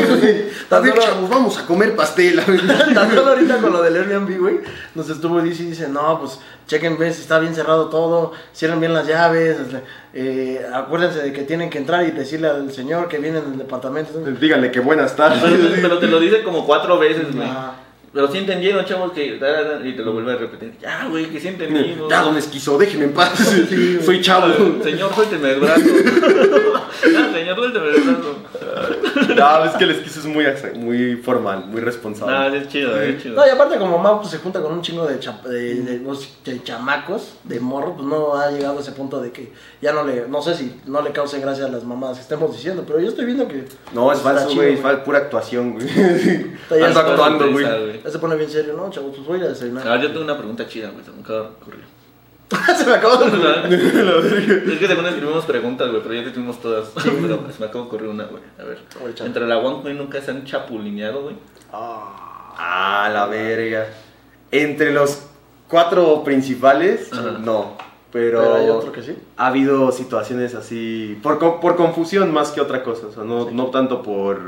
A 0.70 0.78
ver, 0.80 0.98
chavos, 0.98 1.28
vamos 1.28 1.58
a 1.58 1.66
comer 1.66 1.94
pastel. 1.94 2.40
Tan 2.94 3.10
solo 3.14 3.28
ahorita 3.32 3.58
con 3.58 3.72
lo 3.74 3.82
del 3.82 3.96
Airbnb, 3.96 4.38
güey, 4.38 4.60
nos 4.94 5.10
estuvo 5.10 5.42
dice 5.42 5.64
y 5.64 5.66
dice, 5.66 5.88
no, 5.88 6.18
pues 6.18 6.40
chequen, 6.66 6.96
ves, 6.98 7.18
está 7.18 7.38
bien 7.38 7.54
cerrado 7.54 7.90
todo, 7.90 8.32
cierren 8.54 8.80
bien 8.80 8.94
las 8.94 9.06
llaves, 9.06 9.58
este, 9.60 9.82
eh, 10.14 10.66
acuérdense 10.72 11.18
de 11.22 11.32
que 11.34 11.42
tienen 11.42 11.68
que 11.68 11.76
entrar 11.76 12.06
y 12.06 12.12
decirle 12.12 12.48
al 12.48 12.72
señor 12.72 13.08
que 13.08 13.18
viene 13.18 13.38
en 13.40 13.52
el 13.52 13.58
departamento. 13.58 14.18
Díganle 14.18 14.70
que 14.70 14.80
buenas 14.80 15.14
tardes. 15.14 15.42
Pero, 15.42 15.74
pero 15.82 15.98
te 15.98 16.06
lo 16.06 16.18
dice 16.20 16.42
como 16.42 16.64
cuatro 16.64 16.98
veces, 16.98 17.34
güey. 17.34 17.46
Ajá. 17.46 17.74
Pero 18.12 18.30
sí 18.30 18.38
entendieron, 18.38 18.84
chavos, 18.84 19.12
que... 19.12 19.36
Y 19.84 19.92
te 19.92 20.02
lo 20.02 20.12
vuelve 20.12 20.32
a 20.32 20.36
repetir. 20.36 20.74
Ya, 20.80 21.06
güey, 21.08 21.26
que 21.26 21.40
sí 21.40 21.48
entendimos. 21.48 22.10
Ya, 22.10 22.20
don 22.20 22.36
esquizo, 22.36 22.76
déjeme 22.76 23.04
en 23.04 23.14
paz. 23.14 23.32
Soy 24.04 24.20
chavo. 24.20 24.52
Señor, 24.82 25.14
suélteme 25.14 25.52
el 25.52 25.60
brazo. 25.60 25.80
Señor, 27.00 27.56
suélteme 27.56 27.88
el 27.88 28.02
brazo. 28.02 28.36
No, 29.36 29.64
es 29.64 29.72
que 29.72 29.84
el 29.84 29.90
esquizo 29.92 30.20
es 30.20 30.26
muy, 30.26 30.44
muy 30.76 31.16
formal, 31.16 31.66
muy 31.66 31.80
responsable. 31.80 32.32
No, 32.50 32.56
es 32.56 32.68
chido, 32.68 33.00
es 33.00 33.22
chido. 33.22 33.36
No, 33.36 33.46
y 33.46 33.50
aparte 33.50 33.78
como 33.78 33.98
Mau 33.98 34.18
pues, 34.20 34.30
se 34.30 34.38
junta 34.38 34.60
con 34.60 34.72
un 34.72 34.82
chingo 34.82 35.06
de, 35.06 35.18
cha- 35.18 35.40
de, 35.44 35.74
de- 35.82 35.98
de 36.44 36.62
chamacos, 36.62 37.34
de 37.44 37.60
morro, 37.60 37.94
pues 37.96 38.06
no 38.06 38.34
ha 38.36 38.50
llegado 38.50 38.78
a 38.78 38.80
ese 38.80 38.92
punto 38.92 39.20
de 39.20 39.32
que 39.32 39.52
ya 39.80 39.92
no 39.92 40.04
le, 40.04 40.26
no 40.28 40.42
sé 40.42 40.54
si 40.54 40.80
no 40.86 41.02
le 41.02 41.12
cause 41.12 41.38
gracia 41.40 41.66
a 41.66 41.68
las 41.68 41.84
mamadas 41.84 42.16
que 42.18 42.22
estemos 42.22 42.52
diciendo, 42.52 42.84
pero 42.86 43.00
yo 43.00 43.08
estoy 43.08 43.24
viendo 43.26 43.46
que... 43.48 43.64
No, 43.92 44.12
es 44.12 44.20
falso, 44.20 44.48
chido, 44.48 44.62
güey, 44.62 44.74
es 44.74 44.80
fal- 44.82 45.02
pura 45.02 45.18
actuación, 45.18 45.72
güey. 45.74 45.86
Está 45.88 46.78
ya 46.78 46.86
Ando 46.86 47.00
actuando, 47.00 47.50
güey. 47.52 48.02
Ya 48.04 48.10
se 48.10 48.18
pone 48.18 48.36
bien 48.36 48.50
serio, 48.50 48.74
¿no, 48.76 48.90
chavos? 48.90 49.14
Pues 49.16 49.26
voy 49.26 49.40
a 49.40 49.48
desayunar. 49.48 49.86
Ahora 49.86 50.02
yo 50.02 50.08
tengo 50.10 50.24
una 50.24 50.36
pregunta 50.38 50.66
chida, 50.66 50.90
güey, 50.90 51.04
se 51.04 51.10
me 51.10 51.20
acaba 51.22 51.40
de 51.42 51.46
ocurrir. 51.48 51.84
se 52.76 52.86
me 52.86 52.92
acabó 52.94 53.16
de 53.16 53.26
es 54.72 54.78
que 54.78 54.86
según 54.86 55.06
escribimos 55.06 55.44
preguntas, 55.44 55.88
güey, 55.90 56.02
pero 56.02 56.14
ya 56.14 56.24
te 56.24 56.30
tuvimos 56.30 56.60
todas. 56.60 56.88
pero 56.94 57.06
se 57.50 57.60
me 57.60 57.66
acaba 57.66 57.80
de 57.84 57.88
ocurrir 57.88 58.08
una, 58.08 58.24
güey. 58.24 58.42
A 58.58 58.64
ver. 58.64 58.78
A. 59.20 59.24
Entre 59.26 59.46
la 59.46 59.58
One 59.58 59.82
Coin 59.82 59.98
nunca 59.98 60.20
se 60.20 60.30
han 60.30 60.44
chapulineado, 60.44 61.22
güey. 61.22 61.36
Ah, 61.72 63.08
la 63.12 63.26
verga. 63.26 63.86
Entre 64.50 64.92
los 64.92 65.22
cuatro 65.68 66.22
principales, 66.24 67.12
Ajá. 67.12 67.38
no. 67.40 67.76
Pero, 68.12 68.40
Pero 68.42 68.54
hay 68.56 68.68
otro 68.68 68.92
que 68.92 69.02
sí. 69.02 69.16
ha 69.38 69.46
habido 69.46 69.90
situaciones 69.90 70.54
así, 70.54 71.18
por, 71.22 71.38
co- 71.38 71.60
por 71.60 71.76
confusión 71.76 72.30
más 72.30 72.50
que 72.50 72.60
otra 72.60 72.82
cosa. 72.82 73.06
O 73.06 73.12
sea, 73.12 73.24
no, 73.24 73.50
no 73.50 73.68
tanto 73.68 74.02
por, 74.02 74.38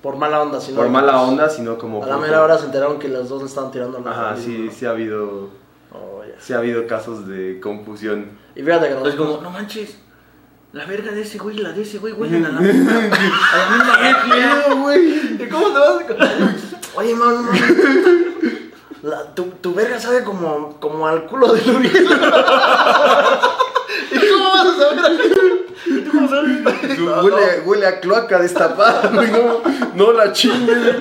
Por 0.00 0.16
mala 0.16 0.40
onda, 0.40 0.58
sino... 0.58 0.78
por 0.78 0.88
mala 0.88 1.20
onda, 1.20 1.50
sino 1.50 1.76
como 1.76 2.02
A 2.02 2.06
la 2.06 2.14
por- 2.16 2.22
mera 2.24 2.42
hora 2.42 2.56
se 2.56 2.64
enteraron 2.64 2.98
que 2.98 3.08
los 3.08 3.28
dos 3.28 3.42
le 3.42 3.48
estaban 3.48 3.70
tirando 3.72 3.98
la 4.00 4.10
Ajá, 4.10 4.36
sí, 4.38 4.64
¿no? 4.68 4.72
sí 4.72 4.86
ha 4.86 4.90
habido, 4.90 5.50
Oh, 5.94 6.22
ya. 6.24 6.34
sí 6.38 6.52
ha 6.52 6.58
habido 6.58 6.86
casos 6.86 7.26
de 7.28 7.60
confusión. 7.60 8.30
Y 8.56 8.62
fíjate 8.62 8.88
que 8.88 8.92
Es 8.94 8.98
nosotros... 9.00 9.28
como, 9.28 9.42
no 9.42 9.50
manches, 9.50 9.96
la 10.72 10.84
verga 10.86 11.12
de 11.12 11.22
ese 11.22 11.38
güey 11.38 11.56
y 11.58 11.60
la 11.62 11.70
de 11.72 11.82
ese 11.82 11.98
güey 11.98 12.12
huelen 12.12 12.44
a 12.46 12.48
la 12.50 12.60
misma, 12.60 12.90
a 12.92 12.94
la 13.56 13.68
misma 13.70 13.96
máquina. 13.98 14.74
güey? 14.82 15.42
¿Y 15.42 15.48
cómo 15.48 15.68
te 15.68 15.78
vas 15.78 15.88
a... 16.20 16.56
Oye, 16.96 17.14
mano. 17.14 17.48
La, 19.02 19.34
tu, 19.34 19.44
tu 19.60 19.74
verga 19.74 19.98
sabe 20.00 20.24
como, 20.24 20.78
como 20.80 21.06
al 21.06 21.26
culo 21.26 21.52
de 21.52 21.60
Luriel. 21.62 22.04
¿Y 24.10 24.18
cómo 24.30 24.50
vas 24.50 24.66
a 24.66 24.76
saber? 24.78 25.43
¿Tú 26.02 26.10
cómo 26.10 26.28
sabes? 26.28 26.98
No, 26.98 27.22
huele, 27.22 27.60
huele 27.64 27.86
a 27.86 28.00
cloaca 28.00 28.38
destapada, 28.38 29.10
no, 29.12 29.62
no 29.94 30.12
la 30.12 30.32
chingues. 30.32 30.96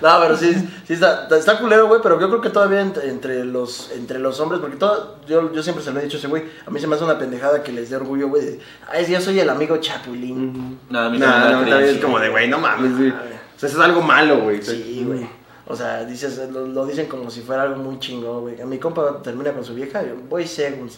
No, 0.00 0.18
pero 0.20 0.36
sí, 0.36 0.52
sí 0.86 0.94
está, 0.94 1.28
está 1.36 1.58
culero, 1.58 1.86
güey, 1.86 2.00
pero 2.02 2.18
yo 2.18 2.28
creo 2.28 2.40
que 2.40 2.48
todavía 2.50 2.80
entre, 2.80 3.44
los, 3.44 3.90
entre 3.92 4.18
los 4.18 4.40
hombres, 4.40 4.60
porque 4.60 4.76
todo, 4.76 5.16
yo, 5.26 5.52
yo 5.52 5.62
siempre 5.62 5.84
se 5.84 5.92
lo 5.92 6.00
he 6.00 6.04
dicho 6.04 6.16
a 6.16 6.20
ese 6.20 6.28
güey, 6.28 6.44
a 6.66 6.70
mí 6.70 6.80
se 6.80 6.86
me 6.86 6.94
hace 6.94 7.04
una 7.04 7.18
pendejada 7.18 7.62
que 7.62 7.72
les 7.72 7.90
dé 7.90 7.96
orgullo, 7.96 8.28
güey, 8.28 8.58
ay, 8.90 9.06
yo 9.06 9.20
soy 9.20 9.38
el 9.40 9.50
amigo 9.50 9.76
chapulín. 9.76 10.78
No, 10.88 11.00
a 11.00 11.10
mí 11.10 11.18
No, 11.18 11.26
no, 11.26 11.68
también 11.68 11.96
es 11.96 11.98
como 11.98 12.18
de, 12.18 12.30
güey, 12.30 12.48
no 12.48 12.58
mames, 12.58 12.96
güey. 12.96 13.10
O 13.10 13.58
sea, 13.58 13.68
eso 13.68 13.78
es 13.78 13.84
algo 13.84 14.00
malo, 14.00 14.40
güey. 14.40 14.62
Sí, 14.62 15.04
güey. 15.06 15.28
O 15.66 15.76
sea, 15.76 16.04
dices, 16.04 16.36
lo, 16.50 16.66
lo 16.66 16.86
dicen 16.86 17.06
como 17.06 17.30
si 17.30 17.42
fuera 17.42 17.62
algo 17.62 17.76
muy 17.76 18.00
chingón, 18.00 18.40
güey. 18.40 18.60
A 18.60 18.66
mi 18.66 18.78
compa 18.78 19.22
termina 19.22 19.52
con 19.52 19.64
su 19.64 19.74
vieja, 19.74 20.02
yo 20.02 20.16
voy 20.28 20.46
según, 20.46 20.90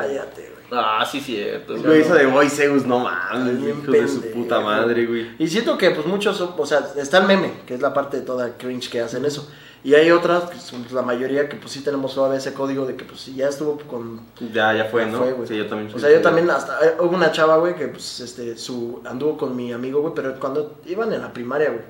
Cállate, 0.00 0.50
güey. 0.50 0.53
Ah, 0.70 1.06
sí, 1.10 1.20
cierto. 1.20 1.76
Güey, 1.76 2.00
esa 2.00 2.14
de 2.14 2.26
Boy 2.26 2.48
Zeus, 2.48 2.84
no 2.86 3.00
mames, 3.00 3.60
hijos 3.62 3.86
de 3.86 4.08
su 4.08 4.20
puta 4.32 4.60
madre, 4.60 5.06
güey. 5.06 5.30
Y 5.38 5.46
siento 5.48 5.76
que 5.78 5.90
pues 5.90 6.06
muchos, 6.06 6.36
son- 6.36 6.54
o 6.56 6.66
sea, 6.66 6.80
está 6.96 7.18
el 7.18 7.26
meme, 7.26 7.52
que 7.66 7.74
es 7.74 7.80
la 7.80 7.92
parte 7.94 8.18
de 8.18 8.22
toda 8.24 8.56
cringe 8.56 8.88
que 8.90 9.00
hacen 9.00 9.24
eso. 9.24 9.48
Y 9.84 9.94
hay 9.94 10.10
otras, 10.10 10.44
que 10.44 10.58
son 10.58 10.86
la 10.92 11.02
mayoría, 11.02 11.46
que 11.46 11.56
pues 11.56 11.70
sí 11.72 11.80
tenemos 11.82 12.12
suave 12.14 12.38
ese 12.38 12.54
código 12.54 12.86
de 12.86 12.96
que 12.96 13.04
pues 13.04 13.20
si 13.20 13.34
ya 13.34 13.48
estuvo 13.50 13.76
con... 13.80 14.20
Ya, 14.52 14.72
ya 14.72 14.86
fue, 14.86 15.04
ya 15.04 15.10
¿no? 15.12 15.18
fue, 15.18 15.32
güey. 15.32 15.46
sí, 15.46 15.56
yo 15.58 15.66
también. 15.66 15.94
O 15.94 15.98
sea, 15.98 16.10
yo 16.10 16.22
también 16.22 16.48
hasta... 16.48 16.78
eh, 16.86 16.94
Hubo 16.98 17.14
una 17.14 17.30
chava, 17.32 17.58
güey, 17.58 17.76
que 17.76 17.88
pues 17.88 18.20
este, 18.20 18.56
su... 18.56 19.02
Anduvo 19.04 19.36
con 19.36 19.54
mi 19.54 19.72
amigo, 19.74 20.00
güey, 20.00 20.14
pero 20.16 20.40
cuando 20.40 20.80
iban 20.86 21.12
en 21.12 21.20
la 21.20 21.32
primaria, 21.34 21.68
güey. 21.68 21.82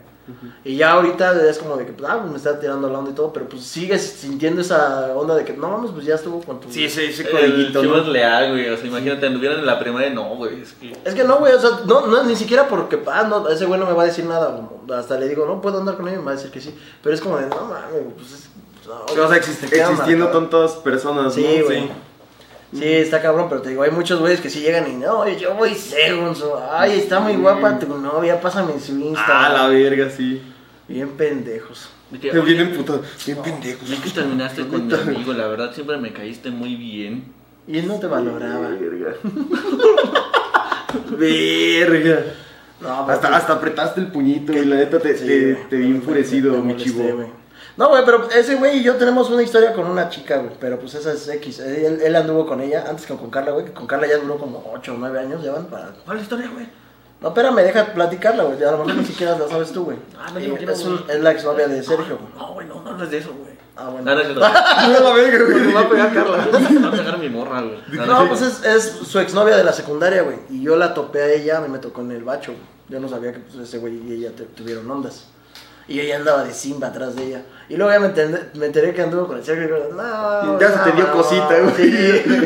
Y 0.64 0.76
ya 0.76 0.92
ahorita 0.92 1.48
es 1.48 1.58
como 1.58 1.76
de 1.76 1.84
que, 1.86 1.92
pues, 1.92 2.10
ah, 2.10 2.18
pues, 2.18 2.30
me 2.30 2.36
está 2.38 2.58
tirando 2.58 2.88
la 2.88 2.98
onda 2.98 3.10
y 3.10 3.14
todo, 3.14 3.32
pero 3.32 3.46
pues 3.48 3.62
sigues 3.62 4.02
sintiendo 4.02 4.62
esa 4.62 5.12
onda 5.14 5.34
de 5.34 5.44
que, 5.44 5.52
no 5.52 5.68
mames, 5.68 5.90
pues 5.90 6.06
ya 6.06 6.14
estuvo 6.14 6.40
con 6.40 6.60
tu... 6.60 6.70
Sí, 6.70 6.84
ese, 6.84 7.06
ese 7.08 7.22
El 7.24 7.30
codiguito, 7.30 7.82
Chivas 7.82 8.06
¿no? 8.06 8.12
leal, 8.12 8.50
güey. 8.52 8.68
O 8.70 8.76
sea, 8.76 8.86
imagínate, 8.86 9.26
anduvieran 9.26 9.58
en 9.58 9.66
la 9.66 9.78
primaria, 9.78 10.10
no, 10.10 10.36
güey. 10.36 10.62
Es 10.62 10.72
que. 10.72 10.96
Es 11.04 11.14
que 11.14 11.24
no, 11.24 11.36
güey, 11.36 11.52
o 11.52 11.60
sea, 11.60 11.80
no, 11.86 12.06
no, 12.06 12.22
ni 12.24 12.36
siquiera 12.36 12.66
porque, 12.68 12.98
ah, 13.06 13.26
no, 13.28 13.48
ese 13.48 13.66
güey 13.66 13.78
no 13.78 13.86
me 13.86 13.92
va 13.92 14.04
a 14.04 14.06
decir 14.06 14.24
nada. 14.24 14.68
Hasta 14.96 15.18
le 15.18 15.28
digo, 15.28 15.44
no 15.46 15.60
puedo 15.60 15.78
andar 15.78 15.96
con 15.96 16.08
él, 16.08 16.18
me 16.18 16.24
va 16.24 16.30
a 16.32 16.34
decir 16.36 16.50
que 16.50 16.60
sí. 16.60 16.74
Pero 17.02 17.14
es 17.14 17.20
como 17.20 17.36
de, 17.36 17.46
no 17.46 17.64
mames, 17.64 18.02
pues 18.16 18.32
es. 18.32 18.48
no, 18.86 19.24
O 19.24 19.28
sea, 19.28 19.36
existiendo 19.36 20.28
tantas 20.28 20.72
personas, 20.72 21.34
Sí, 21.34 21.42
¿no? 21.58 21.64
güey. 21.66 21.80
Sí. 21.82 21.90
Está 22.82 23.22
cabrón, 23.22 23.48
pero 23.48 23.62
te 23.62 23.70
digo, 23.70 23.82
hay 23.82 23.90
muchos 23.90 24.20
güeyes 24.20 24.40
que 24.40 24.50
sí 24.50 24.60
llegan 24.60 24.90
y 24.90 24.94
no, 24.96 25.28
yo 25.28 25.54
voy 25.54 25.74
según 25.74 26.34
su. 26.34 26.50
Ay, 26.70 26.98
está 26.98 27.20
muy 27.20 27.36
guapa 27.36 27.78
tu 27.78 27.86
novia, 27.98 28.40
pásame 28.40 28.78
su 28.80 28.98
Insta. 28.98 29.46
Ah, 29.46 29.48
la 29.52 29.68
verga, 29.68 30.10
sí. 30.10 30.42
Bien 30.88 31.08
pendejos. 31.10 31.90
que, 32.20 32.30
oye, 32.30 32.40
vienen 32.42 32.76
putos. 32.76 33.00
Bien 33.24 33.38
pendejos. 33.38 33.88
Vi 33.88 33.96
que 33.96 34.10
terminaste 34.10 34.66
con 34.66 34.86
mi 34.86 34.94
amigo, 34.94 35.32
la 35.32 35.46
verdad 35.46 35.72
siempre 35.72 35.96
me 35.98 36.12
caíste 36.12 36.50
muy 36.50 36.76
bien. 36.76 37.32
Y 37.66 37.78
él 37.78 37.86
no 37.86 37.98
te 37.98 38.06
valoraba. 38.06 38.68
Verga. 38.68 39.14
Verga. 41.18 42.24
No, 42.80 43.06
pero 43.06 43.12
Hasta, 43.16 43.28
sí. 43.28 43.34
hasta 43.34 43.52
apretaste 43.54 44.00
el 44.00 44.08
puñito, 44.08 44.52
y 44.52 44.64
la 44.64 44.76
neta 44.76 44.98
te, 44.98 45.16
Sí, 45.16 45.26
te, 45.26 45.54
te 45.70 45.76
vi 45.76 45.86
enfurecido, 45.86 46.62
mi 46.62 46.76
chivo. 46.76 47.30
No, 47.76 47.88
güey, 47.88 48.04
pero 48.04 48.28
ese 48.30 48.54
güey 48.54 48.78
y 48.78 48.82
yo 48.84 48.94
tenemos 48.96 49.28
una 49.30 49.42
historia 49.42 49.72
con 49.72 49.86
una 49.86 50.08
chica, 50.08 50.36
güey. 50.38 50.52
Pero 50.60 50.78
pues 50.78 50.94
esa 50.94 51.12
es 51.12 51.26
X. 51.28 51.58
Él, 51.58 52.00
él 52.02 52.16
anduvo 52.16 52.46
con 52.46 52.60
ella 52.60 52.84
antes 52.88 53.04
que 53.06 53.14
con 53.16 53.30
Carla, 53.30 53.50
güey. 53.52 53.64
Que 53.66 53.72
con 53.72 53.86
Carla 53.86 54.06
ya 54.06 54.18
duró 54.18 54.38
como 54.38 54.70
8 54.74 54.92
o 54.92 54.96
9 54.98 55.18
años. 55.18 55.42
Ya 55.42 55.52
van 55.52 55.66
para. 55.66 55.92
¿Cuál 56.04 56.20
historia, 56.20 56.48
güey? 56.52 56.66
No, 57.20 57.28
espérame, 57.28 57.56
deja 57.62 57.86
platicarla, 57.94 58.44
güey. 58.44 58.62
A 58.62 58.70
lo 58.72 58.78
mejor 58.78 58.94
ni 58.96 59.04
siquiera 59.06 59.36
la 59.38 59.48
sabes 59.48 59.72
tú, 59.72 59.84
güey. 59.86 59.96
Ah, 60.18 60.30
no, 60.32 60.38
Eh, 60.38 60.46
yo 60.48 60.56
quiero, 60.56 60.72
es, 60.72 60.84
un- 60.84 61.04
es 61.08 61.20
la 61.20 61.30
exnovia 61.32 61.66
de 61.66 61.82
Sergio, 61.82 62.18
güey. 62.18 62.32
No, 62.36 62.54
güey, 62.54 62.66
no, 62.68 62.80
no 62.82 62.90
hables 62.90 63.10
de 63.10 63.18
eso, 63.18 63.32
güey. 63.34 63.54
Ah, 63.76 63.84
No, 63.86 63.90
bueno. 63.92 64.14
no 64.14 64.20
es. 64.20 64.28
No, 64.36 65.00
la 65.00 65.14
verga, 65.14 65.44
güey. 65.44 65.60
Me 65.66 65.72
va 65.72 65.80
a 65.80 65.88
pegar 65.88 66.14
Carla. 66.14 66.46
Me 66.70 66.78
va 66.80 66.88
a 66.88 66.92
pegar 66.92 67.18
mi 67.18 67.28
morra, 67.28 67.60
güey. 67.62 67.78
No, 67.92 68.06
No, 68.06 68.22
no, 68.22 68.28
pues 68.28 68.42
es, 68.42 68.64
es 68.64 68.84
su 69.04 69.18
exnovia 69.18 69.56
de 69.56 69.64
la 69.64 69.72
secundaria, 69.72 70.22
güey. 70.22 70.36
Y 70.50 70.62
yo 70.62 70.76
la 70.76 70.94
topé 70.94 71.22
a 71.22 71.32
ella, 71.32 71.58
a 71.58 71.60
mí 71.60 71.68
me 71.68 71.78
tocó 71.78 72.02
en 72.02 72.12
el 72.12 72.22
bacho, 72.22 72.52
güey. 72.52 72.64
Yo 72.88 73.00
no 73.00 73.08
sabía 73.08 73.32
que 73.32 73.40
pues, 73.40 73.56
ese 73.56 73.78
güey 73.78 73.94
y 74.06 74.12
ella 74.12 74.30
te- 74.36 74.44
tuvieron 74.44 74.88
ondas. 74.88 75.24
Y 75.86 76.00
ella 76.00 76.16
andaba 76.16 76.44
de 76.44 76.52
Simba 76.54 76.88
atrás 76.88 77.14
de 77.14 77.24
ella. 77.24 77.42
Y 77.68 77.76
luego 77.76 77.92
ya 77.92 78.00
me, 78.00 78.06
entendé- 78.08 78.48
me 78.54 78.66
enteré 78.66 78.94
que 78.94 79.02
anduvo 79.02 79.26
con 79.26 79.36
el 79.38 79.44
Sergio. 79.44 79.64
Y 79.66 79.68
yo, 79.68 79.94
no, 79.94 80.58
Ya 80.60 80.70
se 80.70 80.90
te 80.90 80.96
dio 80.96 81.06
no, 81.06 81.12
cosita, 81.12 81.48
güey. 81.60 81.74
sí. 81.76 81.90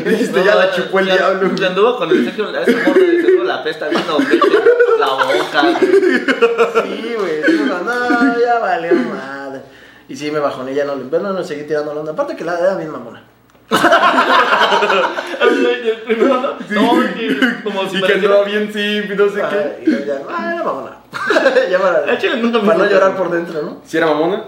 Dijiste, 0.05 0.43
ya 0.45 0.55
la 0.55 0.71
chupó 0.71 0.99
el 0.99 1.07
ya- 1.07 1.15
diablo. 1.17 1.55
ya 1.55 1.67
anduvo 1.67 1.97
con 1.97 2.09
el 2.09 2.25
Sergio, 2.25 2.47
a 2.49 2.61
ese 2.63 2.75
morro 2.75 2.99
de 2.99 3.21
Sergio 3.21 3.43
la 3.43 3.63
pesta 3.63 3.87
bien 3.87 4.03
ojete, 4.09 4.39
la 4.99 5.07
boca, 5.07 5.61
güey. 5.61 5.75
Sí, 6.83 7.15
güey. 7.17 7.43
Digo, 7.57 7.77
no, 7.83 8.39
ya 8.39 8.59
valió 8.59 8.93
madre. 8.93 9.61
Y 10.07 10.15
sí, 10.15 10.31
me 10.31 10.39
bajó 10.39 10.61
en 10.63 10.69
ella, 10.69 10.85
no 10.85 10.95
le 10.95 11.03
bueno, 11.05 11.31
no 11.33 11.43
seguí 11.43 11.63
tirando 11.63 11.93
la 11.93 11.99
onda. 12.01 12.11
Aparte 12.13 12.35
que 12.35 12.43
la 12.43 12.57
era 12.59 12.75
bien 12.75 12.89
mamona. 12.89 13.23
El 15.41 16.01
primero, 16.05 16.41
no, 16.41 16.53
no, 16.69 17.13
que 17.15 17.63
como 17.63 17.89
si 17.89 17.97
Y 17.97 18.01
que 18.01 18.13
andaba 18.13 18.43
bien 18.43 18.71
simp 18.73 19.11
y 19.11 19.15
no 19.15 19.29
sé 19.29 19.41
qué. 19.49 19.83
Y 19.85 20.05
ya, 20.05 20.21
ah, 20.29 20.53
era 20.53 20.63
mamona. 20.63 20.97
ya 21.69 21.79
para, 21.79 22.05
Ah, 22.11 22.17
chile, 22.17 22.37
nunca 22.37 22.61
para 22.61 22.77
no 22.79 22.85
llorar 22.89 23.15
por 23.15 23.31
dentro, 23.31 23.61
¿no? 23.61 23.81
¿Si 23.85 23.97
era 23.97 24.07
mamona? 24.07 24.43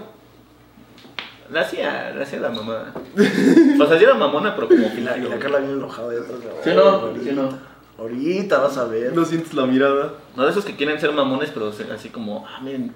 La 1.50 1.60
hacía, 1.60 2.12
la 2.16 2.22
hacía 2.22 2.40
la 2.40 2.48
mamá. 2.50 2.92
O 3.80 3.86
sea, 3.86 3.98
sí 3.98 4.04
era 4.04 4.14
mamona, 4.14 4.54
pero 4.54 4.68
como 4.68 4.86
Y 4.96 5.00
la, 5.00 5.16
y 5.16 5.22
la 5.22 5.38
Carla 5.38 5.58
bien 5.58 5.72
enojada. 5.72 6.14
Y 6.14 6.16
otra, 6.18 6.36
Sí, 6.64 6.70
no, 6.74 6.82
ahorita, 6.82 7.24
sí, 7.24 7.32
no. 7.32 7.58
Ahorita 7.98 8.58
vas 8.58 8.78
a 8.78 8.84
ver. 8.86 9.12
No 9.12 9.24
sientes 9.24 9.54
la 9.54 9.66
mirada. 9.66 10.14
No 10.36 10.44
de 10.44 10.50
esos 10.50 10.64
que 10.64 10.76
quieren 10.76 10.98
ser 11.00 11.12
mamones, 11.12 11.50
pero 11.52 11.72
así 11.94 12.08
como, 12.08 12.46
ah, 12.46 12.60
miren, 12.62 12.94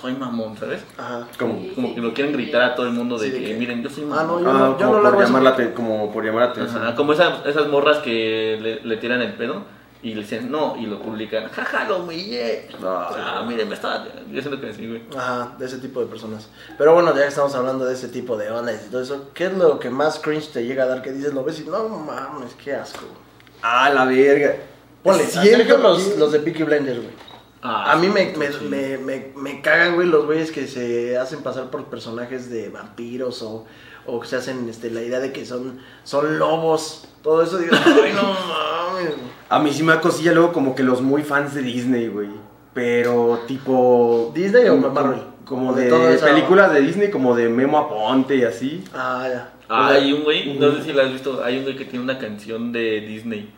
soy 0.00 0.14
mamón, 0.14 0.56
¿sabes? 0.56 0.82
Ajá. 0.98 1.26
Como, 1.38 1.60
Como 1.74 1.94
que 1.94 2.00
lo 2.00 2.12
quieren 2.14 2.32
gritar 2.32 2.62
a 2.62 2.74
todo 2.74 2.86
el 2.86 2.92
mundo 2.92 3.18
de 3.18 3.26
Sí, 3.26 3.32
de 3.32 3.38
que, 3.40 3.46
que- 3.46 3.54
miren, 3.54 3.82
yo 3.82 3.90
soy 3.90 4.04
Ah, 4.04 4.24
no, 4.26 4.40
mamón. 4.40 4.42
yo 4.44 4.50
ah, 4.50 4.52
no, 4.52 4.78
yo 4.78 4.86
como 4.86 4.92
no 4.92 4.96
le 4.98 5.02
por 5.02 5.08
hago 5.12 5.22
eso. 5.22 5.32
llamar 5.32 5.42
la 5.58 5.74
como 5.74 6.12
por 6.12 6.24
llamar 6.24 6.44
la 6.46 6.50
atención. 6.50 6.82
Ajá, 6.82 6.94
como 6.96 7.12
esas, 7.12 7.46
esas 7.46 7.68
morras 7.68 7.98
que 7.98 8.58
le, 8.60 8.80
le 8.82 8.96
tiran 8.96 9.20
el 9.22 9.34
pedo 9.34 9.62
y 10.02 10.14
le 10.14 10.22
dicen 10.22 10.50
no 10.50 10.74
y 10.76 10.86
lo 10.86 11.00
publican. 11.00 11.48
Jaja, 11.50 11.84
lo 11.88 11.98
humillé. 11.98 12.68
Ah. 12.82 13.36
Ah, 13.38 13.44
miren, 13.46 13.68
me 13.68 13.74
estaba. 13.76 14.04
Yo 14.30 14.40
siento 14.40 14.60
que 14.60 14.72
sí, 14.72 14.88
güey. 14.88 15.02
Ajá, 15.16 15.52
de 15.58 15.66
ese 15.66 15.78
tipo 15.78 16.00
de 16.00 16.06
personas. 16.06 16.48
Pero 16.76 16.94
bueno, 16.94 17.14
ya 17.14 17.22
que 17.22 17.28
estamos 17.28 17.54
hablando 17.54 17.84
de 17.84 17.94
ese 17.94 18.08
tipo 18.08 18.36
de 18.36 18.50
ondas 18.50 18.84
y 18.86 18.90
todo 18.90 19.02
eso, 19.02 19.30
¿qué 19.34 19.46
es 19.46 19.52
lo 19.56 19.78
que 19.78 19.90
más 19.90 20.18
cringe 20.18 20.48
te 20.52 20.64
llega 20.64 20.82
a 20.84 20.86
dar? 20.86 21.02
Que 21.02 21.12
dices, 21.12 21.32
lo 21.34 21.44
ves 21.44 21.60
y 21.60 21.64
no 21.64 21.88
mames, 21.88 22.54
qué 22.64 22.74
asco. 22.74 23.04
Ah, 23.62 23.90
la 23.90 24.04
verga. 24.06 24.56
Ponle, 25.04 25.24
Siento 25.24 25.42
siento 25.56 25.76
los, 25.78 26.16
los 26.16 26.32
de 26.32 26.40
Peaky 26.40 26.62
Blinders, 26.64 26.96
güey. 26.98 27.31
Ah, 27.62 27.92
A 27.92 27.96
mí 27.96 28.08
sí, 28.08 28.12
me, 28.12 28.36
me, 28.36 28.52
sí. 28.52 28.64
me, 28.68 28.98
me, 28.98 29.26
me 29.36 29.62
cagan, 29.62 29.94
güey, 29.94 30.08
los 30.08 30.26
güeyes 30.26 30.50
que 30.50 30.66
se 30.66 31.16
hacen 31.16 31.42
pasar 31.42 31.70
por 31.70 31.84
personajes 31.84 32.50
de 32.50 32.68
vampiros 32.70 33.40
o, 33.42 33.64
o 34.06 34.20
que 34.20 34.26
se 34.26 34.36
hacen 34.36 34.68
este, 34.68 34.90
la 34.90 35.00
idea 35.02 35.20
de 35.20 35.32
que 35.32 35.46
son, 35.46 35.78
son 36.02 36.38
lobos. 36.38 37.06
Todo 37.22 37.42
eso, 37.42 37.58
digo, 37.58 37.74
ay, 37.84 38.12
no 38.14 38.22
mames. 38.22 39.10
güey". 39.16 39.32
A 39.48 39.58
mí 39.60 39.72
sí 39.72 39.82
me 39.84 39.92
da 39.94 40.00
cosilla 40.00 40.32
luego 40.32 40.52
como 40.52 40.74
que 40.74 40.82
los 40.82 41.02
muy 41.02 41.22
fans 41.22 41.54
de 41.54 41.62
Disney, 41.62 42.08
güey. 42.08 42.28
Pero 42.74 43.40
tipo... 43.46 44.32
¿Disney 44.34 44.66
o 44.68 44.80
como- 44.80 44.90
Marvel? 44.90 45.20
Como 45.44 45.72
De 45.74 45.90
películas 46.18 46.72
de 46.72 46.80
Disney, 46.80 47.10
como 47.10 47.34
de 47.36 47.48
Memo 47.48 47.76
Aponte 47.78 48.36
y 48.36 48.44
así. 48.44 48.82
Ah, 48.94 49.26
ya. 49.28 49.52
Ah, 49.68 49.88
hay 49.88 50.12
un 50.12 50.22
güey, 50.24 50.58
no 50.58 50.72
sé 50.72 50.82
si 50.84 50.92
lo 50.92 51.02
has 51.02 51.12
visto, 51.12 51.42
hay 51.44 51.58
un 51.58 51.64
güey 51.64 51.76
que 51.76 51.84
tiene 51.84 52.04
una 52.04 52.18
canción 52.18 52.72
de 52.72 53.00
Disney. 53.02 53.52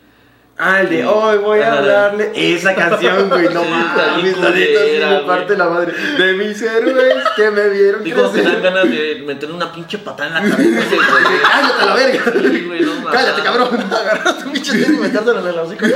Ah, 0.57 0.83
el 0.83 0.89
de 0.89 0.99
Sí. 1.03 1.03
hoy 1.03 1.39
voy 1.39 1.59
a 1.61 1.73
hablarle. 1.79 2.31
Esa 2.35 2.75
canción, 2.77 3.29
güey, 3.31 3.53
no 3.53 3.63
Sí, 3.63 3.69
mames, 3.71 4.39
la 4.39 4.51
neta 4.51 4.81
sí 4.85 5.01
me 5.11 5.19
parte 5.27 5.57
la 5.57 5.69
madre. 5.69 5.93
De 6.17 6.33
mis 6.35 6.63
héroes 6.63 7.15
que 7.37 7.51
me 7.51 7.69
vieron 7.71 8.05
Digo 8.05 8.33
que 8.33 8.43
dan 8.43 8.63
ganas 8.63 8.85
de 8.89 9.23
meterle 9.27 9.55
una 9.57 9.73
pinche 9.73 9.99
patada 9.99 10.39
en 10.39 10.49
la 10.51 10.57
cabeza. 10.57 10.79
a 10.79 10.83
ese 10.85 10.97
güey. 10.97 11.07
Cállate 11.43 11.83
a 11.83 11.87
la 11.87 11.95
verga. 11.97 12.23
Sí, 12.33 12.65
güey, 12.67 12.81
no 12.83 12.95
mames. 12.95 13.13
Cállate, 13.13 13.43
cabrón. 13.43 13.69
Agarrar 13.93 14.39
tu 14.45 14.53
pinche 14.53 14.73
tenis 14.73 14.89
y 14.89 14.93
metérselo 15.01 15.41
en 15.41 15.47
el 15.47 15.59
hocico. 15.59 15.87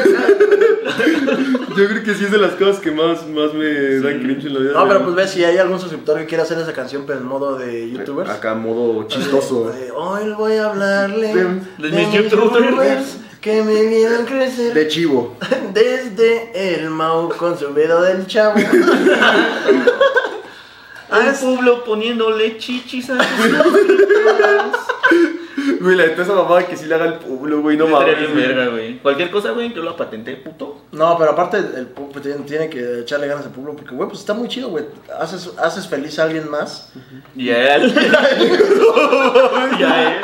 Yo 1.76 1.86
creo 1.88 2.02
que 2.02 2.14
sí 2.14 2.24
es 2.24 2.32
de 2.32 2.38
las 2.38 2.52
cosas 2.54 2.78
que 2.80 2.90
más, 2.90 3.24
más 3.28 3.54
me 3.54 4.00
dan 4.00 4.20
cringe 4.22 4.46
en 4.46 4.54
la 4.54 4.60
vida. 4.60 4.72
No, 4.72 4.88
pero 4.88 5.04
pues 5.04 5.14
ves 5.14 5.30
si 5.30 5.44
hay 5.44 5.58
algún 5.58 5.78
suscriptor 5.78 6.18
que 6.18 6.26
quiera 6.26 6.42
hacer 6.42 6.58
esa 6.58 6.72
canción, 6.72 7.04
pero 7.06 7.20
en 7.20 7.26
modo 7.26 7.56
de 7.56 7.90
youtubers. 7.90 8.28
Acá, 8.30 8.54
modo 8.54 9.06
chistoso. 9.06 9.70
De, 9.70 9.92
Hoy 9.92 10.32
voy 10.36 10.56
a 10.56 10.66
hablarle 10.70 11.32
De- 11.32 11.88
de 11.88 11.96
mis 11.96 12.12
youtubers. 12.12 13.18
Que 13.40 13.62
me 13.62 13.82
vieron 13.86 14.24
crecer 14.26 14.74
De 14.74 14.88
chivo. 14.88 15.36
desde 15.72 16.74
el 16.74 16.90
Mau 16.90 17.28
con 17.30 17.58
su 17.58 17.68
video 17.72 18.02
del 18.02 18.26
chavo. 18.26 18.54
Al 21.10 21.34
pueblo 21.34 21.84
poniéndole 21.84 22.58
chichis 22.58 23.08
a 23.10 23.16
sus. 23.18 23.52
Güey, 25.80 25.96
la 25.96 26.06
neta 26.06 26.22
esa 26.22 26.32
mamada 26.34 26.66
que 26.66 26.76
sí 26.76 26.86
le 26.86 26.94
haga 26.94 27.04
el 27.04 27.14
pueblo, 27.14 27.60
güey, 27.60 27.76
no 27.76 27.84
Estaría 27.86 28.14
mames. 28.14 28.18
bien 28.18 28.32
güey. 28.32 28.46
verga, 28.56 28.70
güey. 28.70 28.98
Cualquier 28.98 29.30
cosa, 29.30 29.50
güey, 29.52 29.72
yo 29.72 29.82
la 29.82 29.96
patenté, 29.96 30.34
puto. 30.36 30.82
No, 30.92 31.16
pero 31.18 31.30
aparte 31.32 31.58
el 31.58 31.94
pu- 31.94 32.10
tiene- 32.20 32.38
tiene 32.44 32.68
que 32.68 33.00
echarle 33.00 33.28
ganas 33.28 33.44
al 33.46 33.52
pueblo 33.52 33.76
porque, 33.76 33.94
güey, 33.94 34.08
pues 34.08 34.20
está 34.20 34.34
muy 34.34 34.48
chido, 34.48 34.68
güey. 34.70 34.84
Haces, 35.20 35.50
haces 35.58 35.86
feliz 35.86 36.18
a 36.18 36.24
alguien 36.24 36.48
más. 36.50 36.90
Y 37.36 37.50
a 37.50 37.76
él. 37.76 37.94
y 39.78 39.82
a 39.84 40.10
él. 40.16 40.20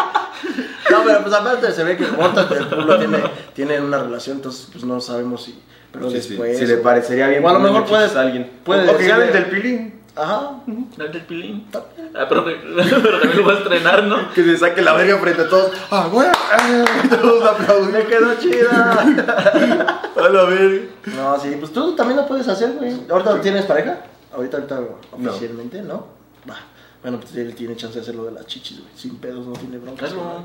Pero 1.04 1.22
pues 1.22 1.34
aparte 1.34 1.72
se 1.72 1.84
ve 1.84 1.96
que 1.96 2.06
Morta 2.08 2.46
y 2.50 2.54
el 2.54 2.68
pueblo 2.68 2.98
tiene, 2.98 3.18
tiene 3.54 3.80
una 3.80 3.98
relación, 4.02 4.36
entonces 4.38 4.68
pues 4.72 4.84
no 4.84 5.00
sabemos 5.00 5.42
si... 5.44 5.58
Pero 5.92 6.10
Sí, 6.10 6.20
sí. 6.20 6.28
después... 6.30 6.58
Si 6.58 6.66
le 6.66 6.76
parecería 6.78 7.28
bien 7.28 7.44
O 7.44 7.48
a 7.48 7.52
lo 7.52 7.60
mejor 7.60 7.84
puedes- 7.86 8.16
a 8.16 8.20
alguien. 8.22 8.50
puedes 8.64 8.88
o 8.90 8.96
que 8.96 9.06
gane 9.06 9.26
el 9.26 9.32
del 9.32 9.46
pilín. 9.46 10.00
Ajá. 10.16 10.60
El 10.98 11.12
del 11.12 11.22
pilín. 11.22 11.66
Ah, 12.14 12.26
pero, 12.28 12.44
pero 13.02 13.20
también 13.20 13.36
lo 13.36 13.46
va 13.46 13.52
a 13.54 13.58
estrenar, 13.58 14.04
¿no? 14.04 14.32
Que 14.32 14.44
se 14.44 14.56
saque 14.58 14.80
la 14.82 14.92
verga 14.94 15.18
frente 15.18 15.42
a 15.42 15.48
todos. 15.48 15.72
¡Ah, 15.90 16.08
güey! 16.10 16.28
ah, 16.28 16.84
y 17.04 17.08
Todos 17.08 17.44
aplauden. 17.44 17.92
Me 17.92 18.04
quedó 18.06 18.34
chida. 18.36 18.92
A 20.16 20.28
la 20.28 20.44
verga. 20.44 20.82
No, 21.16 21.38
sí, 21.40 21.56
pues 21.58 21.72
tú 21.72 21.94
también 21.96 22.16
lo 22.20 22.26
puedes 22.26 22.46
hacer, 22.48 22.72
güey. 22.72 22.94
¿Ahorita 23.10 23.40
tienes 23.40 23.64
pareja? 23.66 23.98
Ahorita, 24.32 24.58
ahorita 24.58 24.80
No. 25.18 25.30
oficialmente, 25.30 25.82
¿no? 25.82 26.06
Va. 26.48 26.56
Bueno, 27.02 27.18
pues 27.20 27.34
él 27.36 27.54
tiene 27.54 27.74
chance 27.76 27.96
de 27.96 28.02
hacerlo 28.02 28.24
de 28.24 28.32
las 28.32 28.46
chichis, 28.46 28.80
güey. 28.80 28.90
Sin 28.96 29.16
pedos, 29.18 29.44
no 29.46 29.52
tiene 29.54 29.78
broncas. 29.78 30.10
Hazlo. 30.10 30.44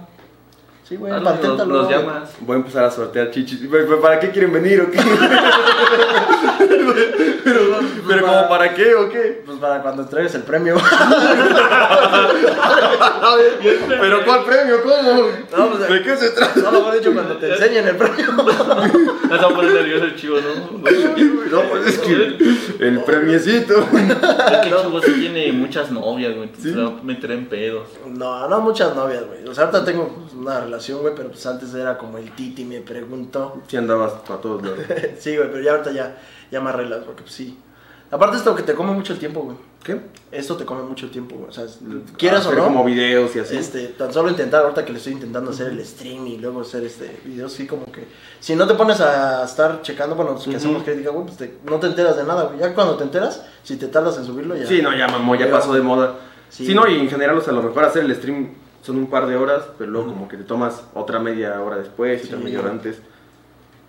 Sí, 0.89 0.95
güey, 0.95 1.13
nos 1.13 1.39
güey. 1.39 1.55
llamas. 1.87 2.31
Voy 2.39 2.55
a 2.55 2.57
empezar 2.57 2.85
a 2.85 2.89
sortear 2.89 3.29
chichis. 3.29 3.59
¿Pero 3.69 4.01
¿Para 4.01 4.19
qué 4.19 4.31
quieren 4.31 4.51
venir 4.51 4.81
o 4.81 4.89
qué? 4.89 4.97
pero, 7.43 7.59
pero 8.07 8.25
¿como 8.25 8.49
para 8.49 8.73
qué 8.73 8.95
o 8.95 9.07
qué? 9.07 9.43
Pues 9.45 9.59
para 9.59 9.83
cuando 9.83 10.01
entregues 10.01 10.33
el 10.33 10.41
premio. 10.41 10.77
¿Pero 13.87 14.25
cuál 14.25 14.45
premio? 14.45 14.81
¿Cómo? 14.81 15.27
No, 15.55 15.77
pues, 15.77 15.89
¿De 15.89 16.01
qué 16.01 16.17
se 16.17 16.31
trata? 16.31 16.59
No, 16.59 16.71
mejor 16.71 16.95
dicho, 16.95 17.13
cuando 17.13 17.37
te 17.37 17.49
enseñen 17.53 17.87
el 17.87 17.95
premio. 17.95 18.25
Vas 18.35 19.43
a 19.43 19.49
poner 19.49 19.73
nervioso 19.73 20.05
el 20.05 20.15
chivo, 20.15 20.37
¿no? 20.37 20.79
No, 20.79 21.61
pues 21.69 21.87
es 21.87 21.99
que 21.99 22.37
el 22.79 23.03
premiecito. 23.03 23.79
Es 23.79 23.85
que 23.85 23.99
el 24.53 24.63
chivo 24.63 25.01
sí 25.03 25.11
tiene 25.19 25.51
muchas 25.51 25.91
novias, 25.91 26.33
güey. 26.33 26.45
Entonces 26.45 26.71
¿Sí? 26.71 26.77
se 26.77 26.83
va 26.83 26.89
a 26.99 27.03
meter 27.03 27.29
en 27.31 27.45
pedos. 27.47 27.87
No, 28.07 28.47
no 28.47 28.61
muchas 28.61 28.95
novias, 28.95 29.23
güey. 29.27 29.47
O 29.47 29.53
sea, 29.53 29.65
ahorita 29.65 29.85
tengo 29.85 30.25
una 30.35 30.61
relación, 30.61 30.78
güey, 30.99 31.13
pero 31.15 31.29
pues 31.29 31.45
antes 31.45 31.73
era 31.73 31.97
como 31.97 32.17
el 32.17 32.31
Titi 32.35 32.65
me 32.65 32.79
preguntó. 32.81 33.61
Si 33.67 33.77
andabas 33.77 34.13
para 34.27 34.41
todos 34.41 34.61
lados. 34.63 34.79
sí, 35.19 35.35
güey, 35.35 35.49
pero 35.51 35.61
ya 35.63 35.71
ahorita 35.71 35.91
ya, 35.91 36.17
ya 36.51 36.61
me 36.61 36.69
arreglas, 36.69 37.01
porque 37.05 37.21
pues 37.23 37.33
sí. 37.33 37.57
Aparte 38.11 38.37
esto 38.37 38.55
que 38.55 38.63
te 38.63 38.73
come 38.73 38.91
mucho 38.91 39.13
el 39.13 39.19
tiempo, 39.19 39.41
güey. 39.41 39.55
¿Qué? 39.83 40.01
Esto 40.31 40.57
te 40.57 40.65
come 40.65 40.81
mucho 40.81 41.05
el 41.05 41.11
tiempo, 41.11 41.35
güey. 41.35 41.49
O 41.49 41.53
sea, 41.53 41.65
quieras 42.17 42.43
o 42.45 42.49
Hacer 42.49 42.57
no. 42.59 42.65
como 42.65 42.83
videos 42.83 43.33
y 43.35 43.39
así. 43.39 43.55
Este, 43.55 43.87
tan 43.89 44.11
solo 44.11 44.29
intentar, 44.29 44.63
ahorita 44.63 44.83
que 44.83 44.91
le 44.91 44.97
estoy 44.97 45.13
intentando 45.13 45.51
hacer 45.51 45.67
el 45.67 45.85
stream 45.85 46.25
y 46.27 46.37
luego 46.37 46.61
hacer 46.61 46.83
este 46.83 47.21
videos, 47.23 47.53
sí, 47.53 47.65
como 47.67 47.85
que 47.85 48.05
si 48.39 48.55
no 48.55 48.67
te 48.67 48.73
pones 48.73 48.99
a 48.99 49.45
estar 49.45 49.81
checando, 49.83 50.15
bueno, 50.15 50.31
los 50.31 50.43
que 50.43 50.49
Ujú. 50.49 50.57
hacemos 50.57 50.83
crítica, 50.83 51.11
güey, 51.11 51.25
pues 51.27 51.37
te- 51.37 51.53
no 51.63 51.79
te 51.79 51.87
enteras 51.87 52.17
de 52.17 52.23
nada, 52.25 52.45
güey. 52.45 52.59
Ya 52.59 52.73
cuando 52.73 52.95
te 52.97 53.03
enteras, 53.03 53.45
si 53.63 53.77
te 53.77 53.87
tardas 53.87 54.17
en 54.17 54.25
subirlo, 54.25 54.55
ya. 54.57 54.65
Sí, 54.65 54.81
no, 54.81 54.93
ya 54.97 55.07
mamó, 55.07 55.35
ya 55.35 55.49
pasó 55.49 55.71
de 55.73 55.81
moda. 55.81 56.15
Sí. 56.49 56.65
Sí, 56.65 56.73
no, 56.73 56.87
y 56.87 56.99
en 56.99 57.07
general, 57.09 57.37
o 57.37 57.41
sea, 57.41 57.53
lo 57.53 57.61
mejor 57.61 57.85
hacer 57.85 58.03
el 58.03 58.15
stream 58.15 58.49
son 58.81 58.97
un 58.97 59.07
par 59.09 59.27
de 59.27 59.35
horas, 59.35 59.63
pero 59.77 59.91
luego 59.91 60.07
como 60.07 60.27
que 60.27 60.37
te 60.37 60.43
tomas 60.43 60.81
otra 60.93 61.19
media 61.19 61.61
hora 61.61 61.77
después, 61.77 62.23
otra 62.25 62.37
Sí. 62.37 62.43
media 62.43 62.59
hora 62.59 62.71
antes. 62.71 62.99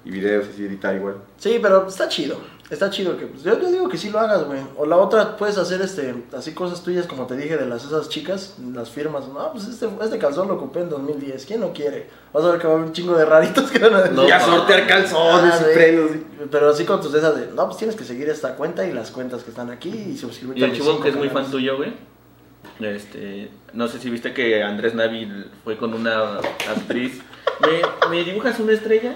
Y 0.02 0.10
videos 0.10 0.46
así, 0.48 0.64
editar 0.64 0.94
igual. 0.94 1.16
Sí, 1.36 1.58
pero 1.60 1.86
está 1.86 2.08
chido. 2.08 2.36
Está 2.70 2.88
chido 2.88 3.18
que 3.18 3.26
pues, 3.26 3.42
yo, 3.42 3.60
yo 3.60 3.68
digo 3.68 3.88
que 3.88 3.98
sí 3.98 4.10
lo 4.10 4.18
hagas, 4.20 4.44
güey. 4.46 4.60
O 4.78 4.86
la 4.86 4.96
otra 4.96 5.36
puedes 5.36 5.58
hacer 5.58 5.82
este 5.82 6.14
así 6.34 6.54
cosas 6.54 6.82
tuyas 6.82 7.06
como 7.06 7.26
te 7.26 7.36
dije 7.36 7.56
de 7.58 7.66
las 7.66 7.84
esas 7.84 8.08
chicas, 8.08 8.54
las 8.72 8.88
firmas. 8.90 9.26
No, 9.28 9.52
pues 9.52 9.66
este 9.66 9.88
este 10.00 10.18
calzón 10.18 10.46
lo 10.48 10.56
compré 10.56 10.82
en 10.82 10.88
2010. 10.88 11.44
¿Quién 11.46 11.60
no 11.60 11.72
quiere? 11.72 12.08
Vas 12.32 12.44
a 12.44 12.52
ver 12.52 12.60
que 12.60 12.66
va 12.68 12.74
a 12.74 12.76
haber 12.76 12.86
un 12.86 12.92
chingo 12.94 13.14
de 13.16 13.24
raritos 13.26 13.70
que 13.72 13.78
van 13.80 13.94
a 13.94 13.98
decir. 14.02 14.16
No, 14.16 14.26
ya 14.26 14.40
sortear 14.40 14.86
calzones 14.86 15.52
Ah, 15.54 15.66
y 15.70 15.74
premios. 15.74 16.10
Pero 16.50 16.70
así 16.70 16.84
con 16.84 17.00
tus 17.02 17.12
de 17.12 17.18
esas 17.18 17.36
de, 17.36 17.48
no, 17.52 17.66
pues 17.66 17.76
tienes 17.76 17.96
que 17.96 18.04
seguir 18.04 18.28
esta 18.30 18.54
cuenta 18.54 18.86
y 18.86 18.92
las 18.92 19.10
cuentas 19.10 19.42
que 19.42 19.50
están 19.50 19.70
aquí 19.70 19.90
y 19.90 20.16
suscribirte 20.16 20.60
Y 20.60 20.64
el 20.64 20.72
chivo 20.72 21.00
que 21.00 21.08
es 21.10 21.16
muy 21.16 21.28
fan 21.28 21.50
tuyo, 21.50 21.76
güey. 21.76 21.92
Este, 22.80 23.48
no 23.74 23.88
sé 23.88 23.98
si 23.98 24.08
viste 24.10 24.32
que 24.32 24.62
Andrés 24.62 24.94
Navi 24.94 25.28
fue 25.64 25.76
con 25.76 25.92
una 25.94 26.38
actriz. 26.68 27.20
¿Me, 27.60 28.08
me 28.10 28.24
dibujas 28.24 28.58
una 28.58 28.72
estrella? 28.72 29.14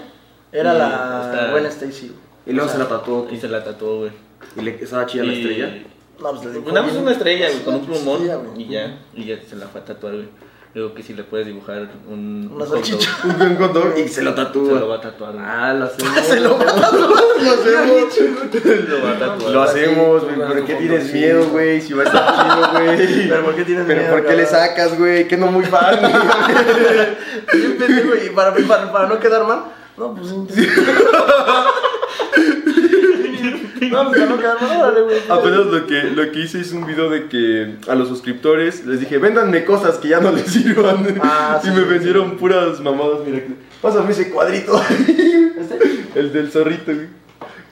Era 0.51 0.73
Y 0.75 0.77
la 0.77 1.31
está- 1.31 1.51
buena 1.51 1.69
Stacy. 1.69 2.11
Y 2.45 2.51
luego 2.53 2.69
O 2.69 2.71
se 2.71 2.77
la 2.77 2.87
tatuó. 2.87 3.27
Y 3.31 3.37
se 3.37 3.47
la 3.47 3.63
tatuó, 3.63 3.97
güey. 3.99 4.11
Y 4.55 4.61
le 4.61 4.75
estaba 4.75 5.05
chida 5.07 5.23
la 5.23 5.33
estrella. 5.33 5.83
No, 6.21 6.29
pues 6.31 6.45
le 6.45 6.51
dibujó 6.51 6.71
Una 6.71 6.81
vez 6.81 6.91
bien. 6.91 7.03
una 7.03 7.11
estrella, 7.11 7.49
güey, 7.49 7.63
con 7.63 7.75
un 7.75 7.85
plumón. 7.85 8.21
y 8.59 8.67
ya, 8.67 8.97
y 9.15 9.25
ya 9.25 9.37
se 9.41 9.55
la 9.55 9.67
fue 9.67 9.81
a 9.81 9.85
tatuar, 9.85 10.13
güey. 10.13 10.27
Digo 10.75 10.93
que 10.93 11.01
si 11.03 11.13
le 11.13 11.23
puedes 11.23 11.47
dibujar 11.47 11.87
un. 12.09 12.51
Un 12.53 12.59
hot 12.59 12.85
dog. 12.85 12.99
Un 13.23 13.37
buen 13.37 13.57
hot 13.57 13.71
dog 13.71 13.97
y 13.97 14.09
se 14.09 14.21
lo 14.21 14.33
tatúa. 14.33 14.73
Se 14.73 14.79
lo 14.81 14.89
va 14.89 14.95
a 14.95 14.99
tatuar, 14.99 15.31
güey. 15.31 15.45
Ah, 15.47 15.73
lo 15.73 15.85
hacemos. 15.85 16.19
Se 16.19 16.39
lo 16.41 16.57
va 16.57 16.63
a 16.63 16.75
tatuar. 16.81 17.09
lo 17.39 17.51
hacemos. 17.53 18.19
Lo 18.89 19.01
va 19.01 19.11
a 19.11 19.19
tatuar. 19.19 19.51
Lo 19.53 19.61
hacemos, 19.61 20.23
güey. 20.25 20.35
¿Pero 20.35 20.65
qué 20.65 20.75
tienes 20.75 21.13
miedo, 21.13 21.47
güey? 21.47 21.79
Si 21.79 21.93
va 21.93 22.03
a 22.03 22.05
estar 22.07 22.27
chido, 22.27 22.71
güey. 22.73 23.29
¿Pero 23.29 23.43
por 23.45 23.55
qué 23.55 23.63
tienes 23.63 23.85
¿Pero 23.87 24.01
miedo, 24.01 24.13
por 24.15 24.25
qué 24.25 24.35
le 24.35 24.45
sacas, 24.45 24.99
güey? 24.99 25.29
Que 25.29 25.37
no 25.37 25.47
muy 25.47 25.63
fan. 25.63 25.97
Pendejo, 27.49 28.25
y 28.25 28.29
para, 28.31 28.53
para, 28.53 28.91
para 28.91 29.07
no 29.07 29.17
quedar 29.17 29.45
mal. 29.47 29.63
No, 29.95 30.13
pues 30.13 30.27
sí. 30.27 30.67
No, 33.81 34.09
pues 34.09 34.29
no 34.29 34.37
güey. 34.37 35.17
Apenas 35.29 35.65
lo 35.65 35.85
que, 35.85 36.03
lo 36.03 36.31
que 36.31 36.39
hice 36.39 36.61
es 36.61 36.71
un 36.71 36.85
video 36.85 37.09
de 37.09 37.27
que 37.27 37.75
a 37.87 37.95
los 37.95 38.07
suscriptores 38.07 38.85
les 38.85 38.99
dije, 38.99 39.17
véndanme 39.17 39.65
cosas 39.65 39.97
que 39.97 40.09
ya 40.09 40.19
no 40.19 40.31
les 40.31 40.45
sirvan. 40.51 41.19
Ah, 41.21 41.59
y 41.61 41.65
sí, 41.65 41.71
me 41.73 41.81
sí, 41.81 41.89
vendieron 41.89 42.37
puras 42.37 42.79
mamadas, 42.79 43.19
mira. 43.25 43.43
Pásame 43.81 44.11
ese 44.11 44.29
cuadrito. 44.29 44.81
Este, 45.55 46.19
El 46.19 46.33
del 46.33 46.51
zorrito, 46.51 46.93
güey. 46.93 47.07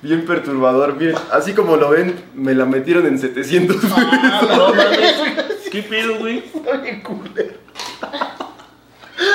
Bien 0.01 0.25
perturbador, 0.25 0.95
miren. 0.97 1.15
Así 1.31 1.53
como 1.53 1.75
lo 1.77 1.89
ven, 1.89 2.15
me 2.33 2.55
la 2.55 2.65
metieron 2.65 3.05
en 3.05 3.19
700. 3.19 3.83
No 3.83 3.89
mames. 4.73 5.15
¿Qué 5.71 5.83
pedo, 5.83 6.17
güey? 6.19 6.43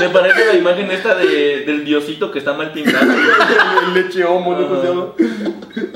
Me 0.01 0.09
parece 0.09 0.45
la 0.47 0.55
imagen 0.55 0.91
esta 0.91 1.15
de, 1.15 1.65
del 1.67 1.85
diosito 1.85 2.31
que 2.33 2.41
está 2.41 2.53
mal 2.53 2.73
pintado. 2.73 3.07
El 3.87 3.95
leche 4.03 4.25
homo, 4.25 4.55
¿no? 4.55 4.69
¿Cómo 4.69 4.81
se 4.83 4.89
llama? 4.89 5.07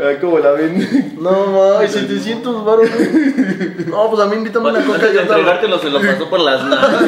Ah, 0.00 0.12
¿Cómo 0.20 0.38
la 0.38 0.52
ven? 0.52 1.14
No, 1.20 1.46
mames, 1.46 1.90
700 1.92 2.64
baros. 2.64 2.88
No, 3.86 4.08
pues 4.10 4.22
a 4.22 4.26
mí 4.26 4.36
invítame 4.36 4.70
una 4.70 4.80
coca. 4.84 4.94
Antes 4.94 5.12
de 5.14 5.20
entregártelo 5.20 5.78
se 5.78 5.90
lo 5.90 6.00
pasó 6.00 6.30
por 6.30 6.40
las 6.40 6.62
manos. 6.64 7.02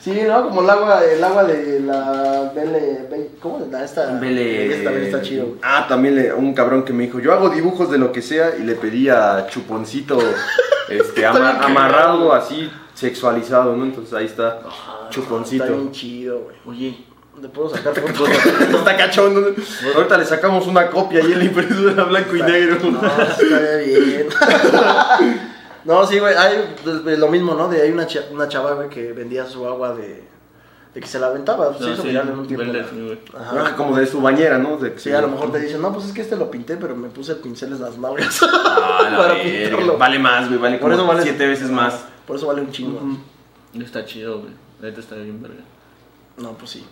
Sí, 0.00 0.20
¿no? 0.28 0.44
Como 0.50 0.60
el 0.62 0.68
agua, 0.68 1.02
el 1.02 1.24
agua 1.24 1.44
de 1.44 1.80
la 1.80 2.52
Belle- 2.54 3.28
¿cómo 3.40 3.58
se 3.60 3.64
llama 3.70 3.84
esta? 3.84 4.02
Esta 4.02 4.84
también 4.84 5.04
está 5.06 5.22
chido, 5.22 5.46
güey. 5.46 5.58
Ah, 5.62 5.86
también 5.88 6.14
le- 6.16 6.32
un 6.34 6.52
cabrón 6.52 6.84
que 6.84 6.92
me 6.92 7.04
dijo, 7.04 7.20
yo 7.20 7.32
hago 7.32 7.48
dibujos 7.48 7.90
de 7.90 7.96
lo 7.96 8.12
que 8.12 8.20
sea 8.20 8.52
y 8.58 8.64
le 8.64 8.74
pedía 8.74 9.46
chuponcito 9.48 10.18
este, 10.90 11.24
ama- 11.26 11.58
amarrado 11.62 12.34
así, 12.34 12.70
sexualizado, 12.94 13.76
¿no? 13.76 13.84
Entonces 13.84 14.14
ahí 14.14 14.26
está, 14.26 14.60
Ah, 14.66 15.08
chuponcito. 15.10 15.64
Está 15.64 15.76
bien 15.76 15.92
chido, 15.92 16.38
güey. 16.40 16.56
Oye, 16.66 17.04
Le 17.40 17.48
puedo 17.48 17.68
sacar 17.68 17.94
fotos. 18.00 18.28
está 18.28 18.96
cachondo. 18.96 19.40
¿no? 19.40 19.48
Ahorita 19.96 20.16
le 20.18 20.24
sacamos 20.24 20.66
una 20.68 20.88
copia 20.88 21.20
ahí 21.20 21.32
en 21.32 21.38
la 21.38 21.44
impresora 21.44 22.04
blanco 22.04 22.36
y 22.36 22.42
negro. 22.42 22.78
No, 22.90 23.00
está 23.02 23.76
bien. 23.84 24.26
No, 25.84 26.06
sí, 26.06 26.18
güey, 26.18 26.34
hay 26.34 26.74
pues, 26.82 27.18
lo 27.18 27.28
mismo, 27.28 27.54
¿no? 27.54 27.68
De 27.68 27.82
hay 27.82 27.90
una, 27.90 28.06
cha- 28.06 28.24
una 28.32 28.48
chava, 28.48 28.72
güey, 28.72 28.88
que 28.88 29.12
vendía 29.12 29.44
su 29.44 29.66
agua 29.66 29.94
de, 29.94 30.24
de 30.94 31.00
que 31.00 31.06
se 31.06 31.18
la 31.18 31.26
aventaba. 31.26 31.68
Pues, 31.72 31.80
no, 31.82 31.92
hizo 31.92 32.02
sí, 32.04 32.08
en 32.08 32.30
un 32.30 32.46
tiempo. 32.46 32.72
Ajá. 33.38 33.76
Como 33.76 33.94
de 33.94 34.06
su 34.06 34.22
bañera, 34.22 34.56
¿no? 34.56 34.78
De- 34.78 34.98
Sí, 34.98 35.12
a 35.12 35.20
lo 35.20 35.28
mejor 35.28 35.52
te 35.52 35.58
dicen, 35.60 35.82
no, 35.82 35.92
pues 35.92 36.06
es 36.06 36.12
que 36.12 36.22
este 36.22 36.36
lo 36.36 36.50
pinté, 36.50 36.78
pero 36.78 36.96
me 36.96 37.08
puse 37.08 37.34
pinceles 37.34 37.76
en 37.80 37.84
las 37.84 37.98
nalgas. 37.98 38.40
Ah, 38.44 39.08
la 39.12 39.16
para 39.18 39.42
pintarlo. 39.42 39.98
Vale 39.98 40.18
más, 40.18 40.48
güey, 40.48 40.58
vale 40.58 40.78
Por 40.78 40.90
como 40.92 41.02
eso 41.02 41.06
vale- 41.06 41.22
siete 41.22 41.46
veces 41.46 41.68
más. 41.70 42.06
Por 42.26 42.36
eso 42.36 42.46
vale 42.46 42.62
un 42.62 42.70
chingo. 42.70 43.00
Está 43.74 44.04
chido, 44.04 44.40
güey. 44.40 44.52
La 44.80 44.88
neta 44.88 45.00
está 45.00 45.16
bien 45.16 45.42
verga. 45.42 45.62
No, 46.38 46.52
pues 46.52 46.70
sí. 46.70 46.84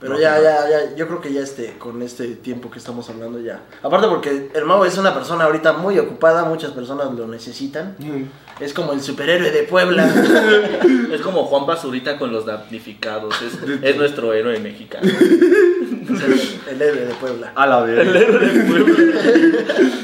Pero 0.00 0.12
No, 0.14 0.20
ya, 0.20 0.40
ya, 0.40 0.68
ya, 0.70 0.94
yo 0.96 1.08
creo 1.08 1.20
que 1.20 1.32
ya 1.32 1.40
este, 1.40 1.76
con 1.76 2.00
este 2.02 2.36
tiempo 2.36 2.70
que 2.70 2.78
estamos 2.78 3.08
hablando 3.10 3.40
ya. 3.40 3.62
Aparte 3.82 4.06
porque 4.06 4.50
el 4.54 4.64
mago 4.64 4.84
es 4.84 4.96
una 4.96 5.12
persona 5.12 5.44
ahorita 5.44 5.72
muy 5.72 5.98
ocupada, 5.98 6.44
muchas 6.44 6.70
personas 6.70 7.12
lo 7.14 7.26
necesitan. 7.26 7.96
Es 8.60 8.72
como 8.72 8.92
el 8.92 9.00
superhéroe 9.02 9.50
de 9.50 9.62
Puebla. 9.64 10.08
Es 11.12 11.22
como 11.22 11.44
Juan 11.44 11.64
Basurita 11.66 12.18
con 12.18 12.32
los 12.32 12.44
damnificados. 12.44 13.34
Es, 13.42 13.54
es 13.82 13.96
nuestro 13.96 14.32
héroe 14.34 14.58
mexicano. 14.60 15.08
El, 16.08 16.40
el 16.70 16.82
héroe 16.82 17.04
de 17.06 17.14
Puebla. 17.14 17.52
A 17.54 17.66
la 17.66 17.78
El 17.80 17.84
verga. 17.96 18.18
héroe 18.18 18.46
de 18.48 18.64
Puebla. 18.64 18.94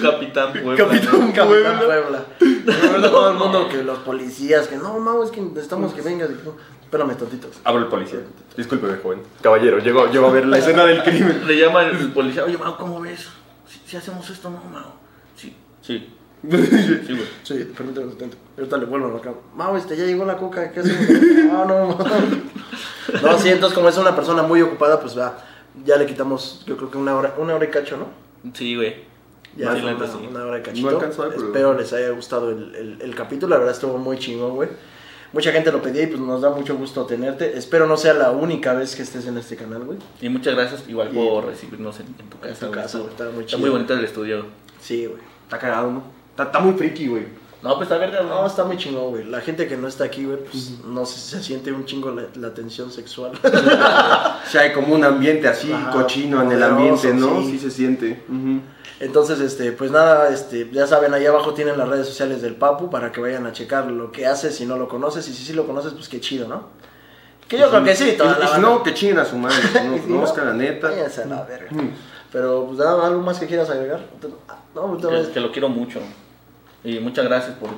Capitán 0.02 0.52
Puebla. 0.52 0.76
Capitán 0.76 1.32
Capitán 1.32 1.46
Puebla. 1.46 1.78
Puebla. 1.86 2.24
Recuerda 2.82 3.10
todo 3.10 3.30
el 3.30 3.38
mundo 3.38 3.68
que 3.68 3.82
los 3.82 3.98
policías, 4.00 4.66
que 4.68 4.76
no, 4.76 4.98
mago, 4.98 5.24
es 5.24 5.30
que 5.30 5.40
necesitamos 5.40 5.92
que 5.94 6.02
vengas. 6.02 6.30
Y 6.30 6.34
que 6.34 6.42
no. 6.44 6.54
Espérame 6.84 7.16
tantito. 7.16 7.48
Abro 7.64 7.82
el 7.82 7.88
policía. 7.88 8.20
Discúlpeme, 8.56 8.96
joven. 8.98 9.20
Caballero, 9.42 9.78
llego, 9.78 10.06
llego 10.10 10.26
a 10.26 10.30
ver 10.32 10.46
la 10.46 10.58
escena 10.58 10.84
del 10.84 11.02
crimen. 11.02 11.42
Le 11.46 11.56
llama 11.58 11.82
el 11.84 12.12
policía. 12.12 12.44
Oye, 12.44 12.56
Mau, 12.56 12.76
¿cómo 12.76 13.00
ves? 13.00 13.28
Si, 13.68 13.80
si 13.86 13.96
hacemos 13.96 14.28
esto, 14.30 14.48
no, 14.50 14.62
Mau. 14.70 14.92
Sí, 15.36 15.56
sí. 15.82 16.10
Sí, 16.42 16.48
güey. 17.08 17.28
Sí, 17.42 17.72
permíteme 17.76 18.06
un. 18.06 18.30
Ahorita 18.58 18.76
le 18.76 18.84
vuelvo 18.84 19.06
a 19.06 19.10
marcar. 19.12 19.34
Mau, 19.56 19.76
este, 19.76 19.96
ya 19.96 20.04
llegó 20.04 20.24
la 20.24 20.36
coca. 20.36 20.70
¿Qué 20.70 20.80
hacemos? 20.80 21.00
No, 21.54 21.64
no, 21.64 21.86
no. 21.88 21.98
No, 23.22 23.38
sí, 23.38 23.48
entonces 23.48 23.74
como 23.74 23.88
es 23.88 23.96
una 23.96 24.14
persona 24.16 24.42
muy 24.42 24.60
ocupada, 24.62 25.00
pues 25.00 25.16
va. 25.18 25.38
Ya 25.84 25.96
le 25.96 26.06
quitamos, 26.06 26.64
yo 26.66 26.76
creo 26.76 26.90
que 26.90 26.98
una 26.98 27.16
hora, 27.16 27.34
una 27.38 27.54
hora 27.54 27.64
y 27.64 27.68
cacho, 27.68 27.96
¿no? 27.96 28.06
Sí, 28.54 28.74
güey. 28.76 29.04
Ya 29.56 29.70
una, 29.70 30.44
hora 30.44 30.56
de 30.56 30.62
cachito. 30.62 30.90
No 30.90 30.96
alcanzó 30.96 31.28
pero- 31.28 31.44
Espero 31.46 31.74
les 31.74 31.92
haya 31.92 32.10
gustado 32.10 32.50
el, 32.50 32.74
el- 32.74 33.02
el 33.02 33.14
capítulo. 33.14 33.50
La 33.50 33.58
verdad 33.58 33.72
estuvo 33.74 33.96
muy 33.98 34.18
chingón, 34.18 34.54
güey. 34.56 34.68
Mucha 35.34 35.52
gente 35.52 35.70
lo 35.72 35.82
pedía 35.82 36.04
y 36.04 36.06
pues 36.06 36.20
nos 36.20 36.40
da 36.40 36.50
mucho 36.50 36.76
gusto 36.76 37.04
tenerte. 37.06 37.58
Espero 37.58 37.86
no 37.86 37.96
sea 37.96 38.14
la 38.14 38.30
única 38.30 38.72
vez 38.72 38.94
que 38.96 39.02
estés 39.02 39.26
en 39.26 39.36
este 39.36 39.56
canal, 39.56 39.82
güey. 39.84 39.98
Y 40.22 40.28
muchas 40.28 40.54
gracias 40.54 40.84
igual 40.88 41.10
Y- 41.12 41.14
por 41.16 41.44
recibirnos 41.46 41.98
en, 42.00 42.06
en 42.06 42.30
tu 42.30 42.38
casa. 42.38 42.64
En 42.66 42.70
tu 42.70 42.76
casa, 42.78 42.98
güey, 42.98 43.10
está 43.10 43.24
muy 43.24 43.32
Está 43.40 43.46
chido. 43.46 43.58
muy 43.58 43.70
bonito 43.70 43.94
el 43.94 44.04
estudio. 44.04 44.46
Sí, 44.80 45.06
güey. 45.06 45.18
Está 45.42 45.58
cagado, 45.58 45.90
¿no? 45.90 46.04
Está, 46.30 46.44
está 46.44 46.60
muy 46.60 46.74
friki, 46.74 47.08
güey. 47.08 47.24
No, 47.64 47.76
pues 47.76 47.86
está 47.88 47.96
verde, 47.98 48.18
güey. 48.18 48.28
No, 48.28 48.46
está 48.46 48.62
muy 48.64 48.76
chingón, 48.76 49.08
güey. 49.10 49.24
La 49.24 49.40
gente 49.40 49.66
que 49.66 49.76
no 49.76 49.88
está 49.88 50.04
aquí, 50.04 50.24
güey, 50.26 50.36
pues 50.44 50.72
no 50.84 51.04
sé 51.06 51.18
si 51.18 51.30
se 51.36 51.42
siente 51.42 51.72
un 51.72 51.86
chingo 51.86 52.10
la, 52.10 52.24
la 52.36 52.52
tensión 52.54 52.92
sexual. 52.92 53.32
O 53.42 54.50
sea, 54.56 54.60
hay 54.62 54.72
como 54.72 54.94
un 54.94 55.02
ambiente 55.04 55.48
así 55.48 55.72
Ajá, 55.72 55.90
cochino 55.90 56.42
en 56.42 56.52
el 56.52 56.62
ambiente, 56.62 57.12
¿no? 57.14 57.40
sí. 57.42 57.52
Sí, 57.52 57.58
se 57.58 57.70
siente. 57.70 58.22
Entonces, 59.00 59.40
este, 59.40 59.72
pues 59.72 59.90
nada, 59.90 60.28
este, 60.28 60.68
ya 60.70 60.86
saben, 60.86 61.12
ahí 61.14 61.24
abajo 61.26 61.54
tienen 61.54 61.76
las 61.78 61.88
redes 61.88 62.06
sociales 62.06 62.42
del 62.42 62.54
Papu 62.54 62.90
para 62.90 63.10
que 63.10 63.20
vayan 63.20 63.46
a 63.46 63.52
checar 63.52 63.90
lo 63.90 64.12
que 64.12 64.26
hace 64.26 64.52
si 64.52 64.66
no 64.66 64.76
lo 64.76 64.86
conoces. 64.88 65.26
Y 65.28 65.32
si 65.32 65.42
sí 65.44 65.52
lo 65.54 65.66
conoces, 65.66 65.94
pues 65.94 66.08
qué 66.08 66.20
chido, 66.20 66.46
¿no? 66.46 66.68
Que 67.48 67.58
yo 67.58 67.68
creo 67.70 67.82
que 67.82 67.96
sí, 67.96 68.14
toda 68.18 68.36
Y- 68.36 68.38
la 68.40 68.44
y 68.44 68.48
si 68.48 68.52
banda. 68.52 68.68
no, 68.68 68.82
que 68.82 68.94
chinguen 68.94 69.18
a 69.18 69.24
su 69.24 69.36
madre. 69.38 69.56
que 69.72 69.80
No 69.88 69.94
si 69.96 70.00
no, 70.08 70.14
conozcan 70.16 70.46
la 70.46 70.52
neta. 70.52 70.90
la 70.90 71.42
verga. 71.44 71.70
Mm. 71.70 71.90
Pero, 72.30 72.66
pues, 72.66 72.78
nada, 72.78 73.06
¿algo 73.06 73.22
más 73.22 73.38
que 73.40 73.46
quieras 73.46 73.70
agregar? 73.70 74.00
No, 74.74 74.96
pues, 74.98 75.26
Que, 75.28 75.32
que 75.32 75.40
lo 75.40 75.50
quiero 75.50 75.68
mucho. 75.70 76.00
Y 76.84 76.98
muchas 77.00 77.24
gracias 77.24 77.56
por, 77.56 77.70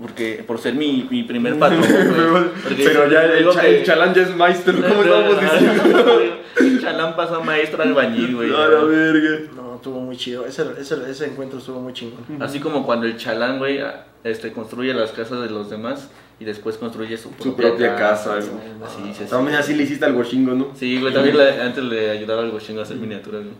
porque, 0.00 0.44
por 0.46 0.58
ser 0.60 0.74
mi, 0.74 1.06
mi 1.10 1.22
primer 1.22 1.58
patrón. 1.58 1.82
Pero, 2.76 3.10
ya 3.10 3.24
el, 3.24 3.48
cha- 3.50 3.60
que- 3.62 3.78
el 3.78 3.84
chalán 3.84 4.14
ya 4.14 4.22
es 4.22 4.36
maestro, 4.36 4.74
¿cómo 4.74 5.02
estamos 5.02 5.40
diciendo? 5.40 6.20
El 6.56 6.80
Chalán 6.80 7.16
pasó 7.16 7.36
a 7.36 7.40
maestro 7.44 7.82
albañil, 7.82 8.36
güey. 8.36 8.50
A 8.54 8.68
la 8.68 8.84
verga. 8.84 9.40
No, 9.56 9.74
estuvo 9.76 10.00
muy 10.00 10.16
chido. 10.16 10.46
Ese, 10.46 10.64
ese, 10.78 10.96
ese 11.10 11.26
encuentro 11.26 11.58
estuvo 11.58 11.80
muy 11.80 11.92
chingón. 11.92 12.20
Así 12.40 12.60
como 12.60 12.84
cuando 12.86 13.06
el 13.06 13.16
chalán, 13.16 13.58
güey, 13.58 13.80
este, 14.22 14.52
construye 14.52 14.94
las 14.94 15.10
casas 15.10 15.40
de 15.42 15.50
los 15.50 15.68
demás 15.68 16.10
y 16.38 16.44
después 16.44 16.76
construye 16.76 17.16
su 17.16 17.30
propia, 17.30 17.44
Su 17.50 17.56
propia 17.56 17.96
casa, 17.96 18.36
güey. 18.36 18.48
güey. 18.48 19.12
Así 19.14 19.24
También 19.24 19.56
así 19.56 19.74
le 19.74 19.82
hiciste 19.82 20.04
algo 20.04 20.22
chingo, 20.22 20.54
¿no? 20.54 20.68
Sí, 20.76 21.00
güey, 21.00 21.12
también 21.12 21.36
le- 21.36 21.60
antes 21.60 21.82
le 21.82 22.10
ayudaba 22.10 22.42
al 22.42 22.50
gochingo 22.52 22.80
a 22.80 22.82
hacer 22.84 22.96
miniaturas, 22.98 23.42
güey. 23.42 23.54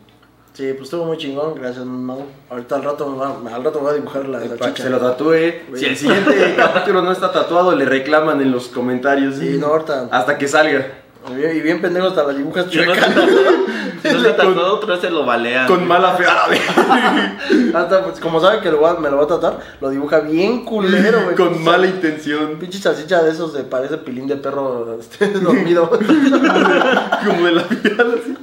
Sí, 0.54 0.68
pues 0.72 0.84
estuvo 0.84 1.04
muy 1.04 1.16
chingón. 1.18 1.54
Gracias, 1.56 1.84
Mau. 1.84 2.26
Ahorita 2.48 2.76
al 2.76 2.84
rato 2.84 3.08
me 3.08 3.16
va, 3.18 3.56
al 3.56 3.64
rato 3.64 3.80
me 3.80 3.86
va 3.86 3.90
a 3.90 3.94
dibujar 3.94 4.28
la, 4.28 4.38
la 4.38 4.54
Para 4.54 4.72
que 4.72 4.82
se 4.82 4.88
lo 4.88 4.98
tatúe. 4.98 5.34
Si 5.74 5.84
el 5.84 5.96
siguiente 5.96 6.54
capítulo 6.56 7.02
no 7.02 7.10
está 7.10 7.32
tatuado, 7.32 7.74
le 7.74 7.84
reclaman 7.84 8.40
en 8.40 8.52
los 8.52 8.68
comentarios. 8.68 9.34
Sí, 9.34 9.56
no, 9.58 9.66
ahorita. 9.66 10.08
Hasta 10.12 10.38
que 10.38 10.46
salga. 10.46 10.86
Y 11.28 11.34
bien, 11.34 11.56
y 11.56 11.60
bien 11.60 11.80
pendejo 11.80 12.06
hasta 12.08 12.22
las 12.22 12.36
dibujas 12.36 12.66
Si 12.70 12.76
no 12.76 12.84
chuecas. 12.84 13.08
está 13.16 14.08
si 14.10 14.14
no 14.14 14.28
está 14.28 14.36
tatuado, 14.44 14.74
otra 14.74 14.92
vez 14.92 15.00
se 15.00 15.10
lo 15.10 15.24
balean. 15.24 15.66
Con 15.66 15.88
mala 15.88 16.12
fe. 16.12 16.22
Verga. 16.22 17.38
Hasta, 17.80 18.04
pues, 18.04 18.20
como 18.20 18.38
sabe 18.40 18.60
que 18.60 18.70
lo 18.70 18.80
va- 18.82 19.00
me 19.00 19.10
lo 19.10 19.16
va 19.16 19.24
a 19.24 19.26
tratar, 19.26 19.58
lo 19.80 19.88
dibuja 19.90 20.20
bien 20.20 20.64
culero, 20.66 21.22
güey. 21.24 21.34
Con 21.34 21.54
Pinche- 21.54 21.64
mala 21.64 21.86
intención. 21.86 22.56
Pinche 22.60 22.78
salchicha 22.78 23.22
de 23.24 23.30
esos 23.32 23.54
de 23.54 23.64
parece 23.64 23.96
pilín 23.96 24.26
de 24.28 24.36
perro 24.36 24.98
este, 25.00 25.28
dormido. 25.40 25.88
Como 25.88 27.46
de 27.46 27.52
la 27.52 27.62
vida. 27.62 28.04
así. 28.22 28.36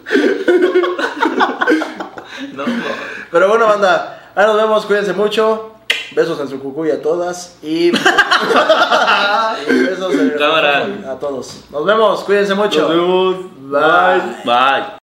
No. 2.68 2.84
Pero 3.32 3.48
bueno, 3.50 3.68
banda, 3.68 4.32
ahí 4.36 4.46
nos 4.46 4.56
vemos, 4.56 4.86
cuídense 4.86 5.14
mucho. 5.14 5.68
Besos 6.14 6.40
en 6.42 6.50
su 6.50 6.60
cucuy 6.60 6.92
a 6.92 7.02
todas 7.02 7.58
y, 7.64 7.88
y 7.88 7.92
besos 9.68 10.14
en 10.14 10.32
Cámara. 10.38 10.86
a 11.10 11.16
todos. 11.20 11.64
Nos 11.70 11.86
vemos, 11.86 12.24
cuídense 12.24 12.54
mucho. 12.54 12.82
Nos 12.82 12.90
vemos. 12.90 13.36
Bye. 13.72 14.22
Bye. 14.46 15.01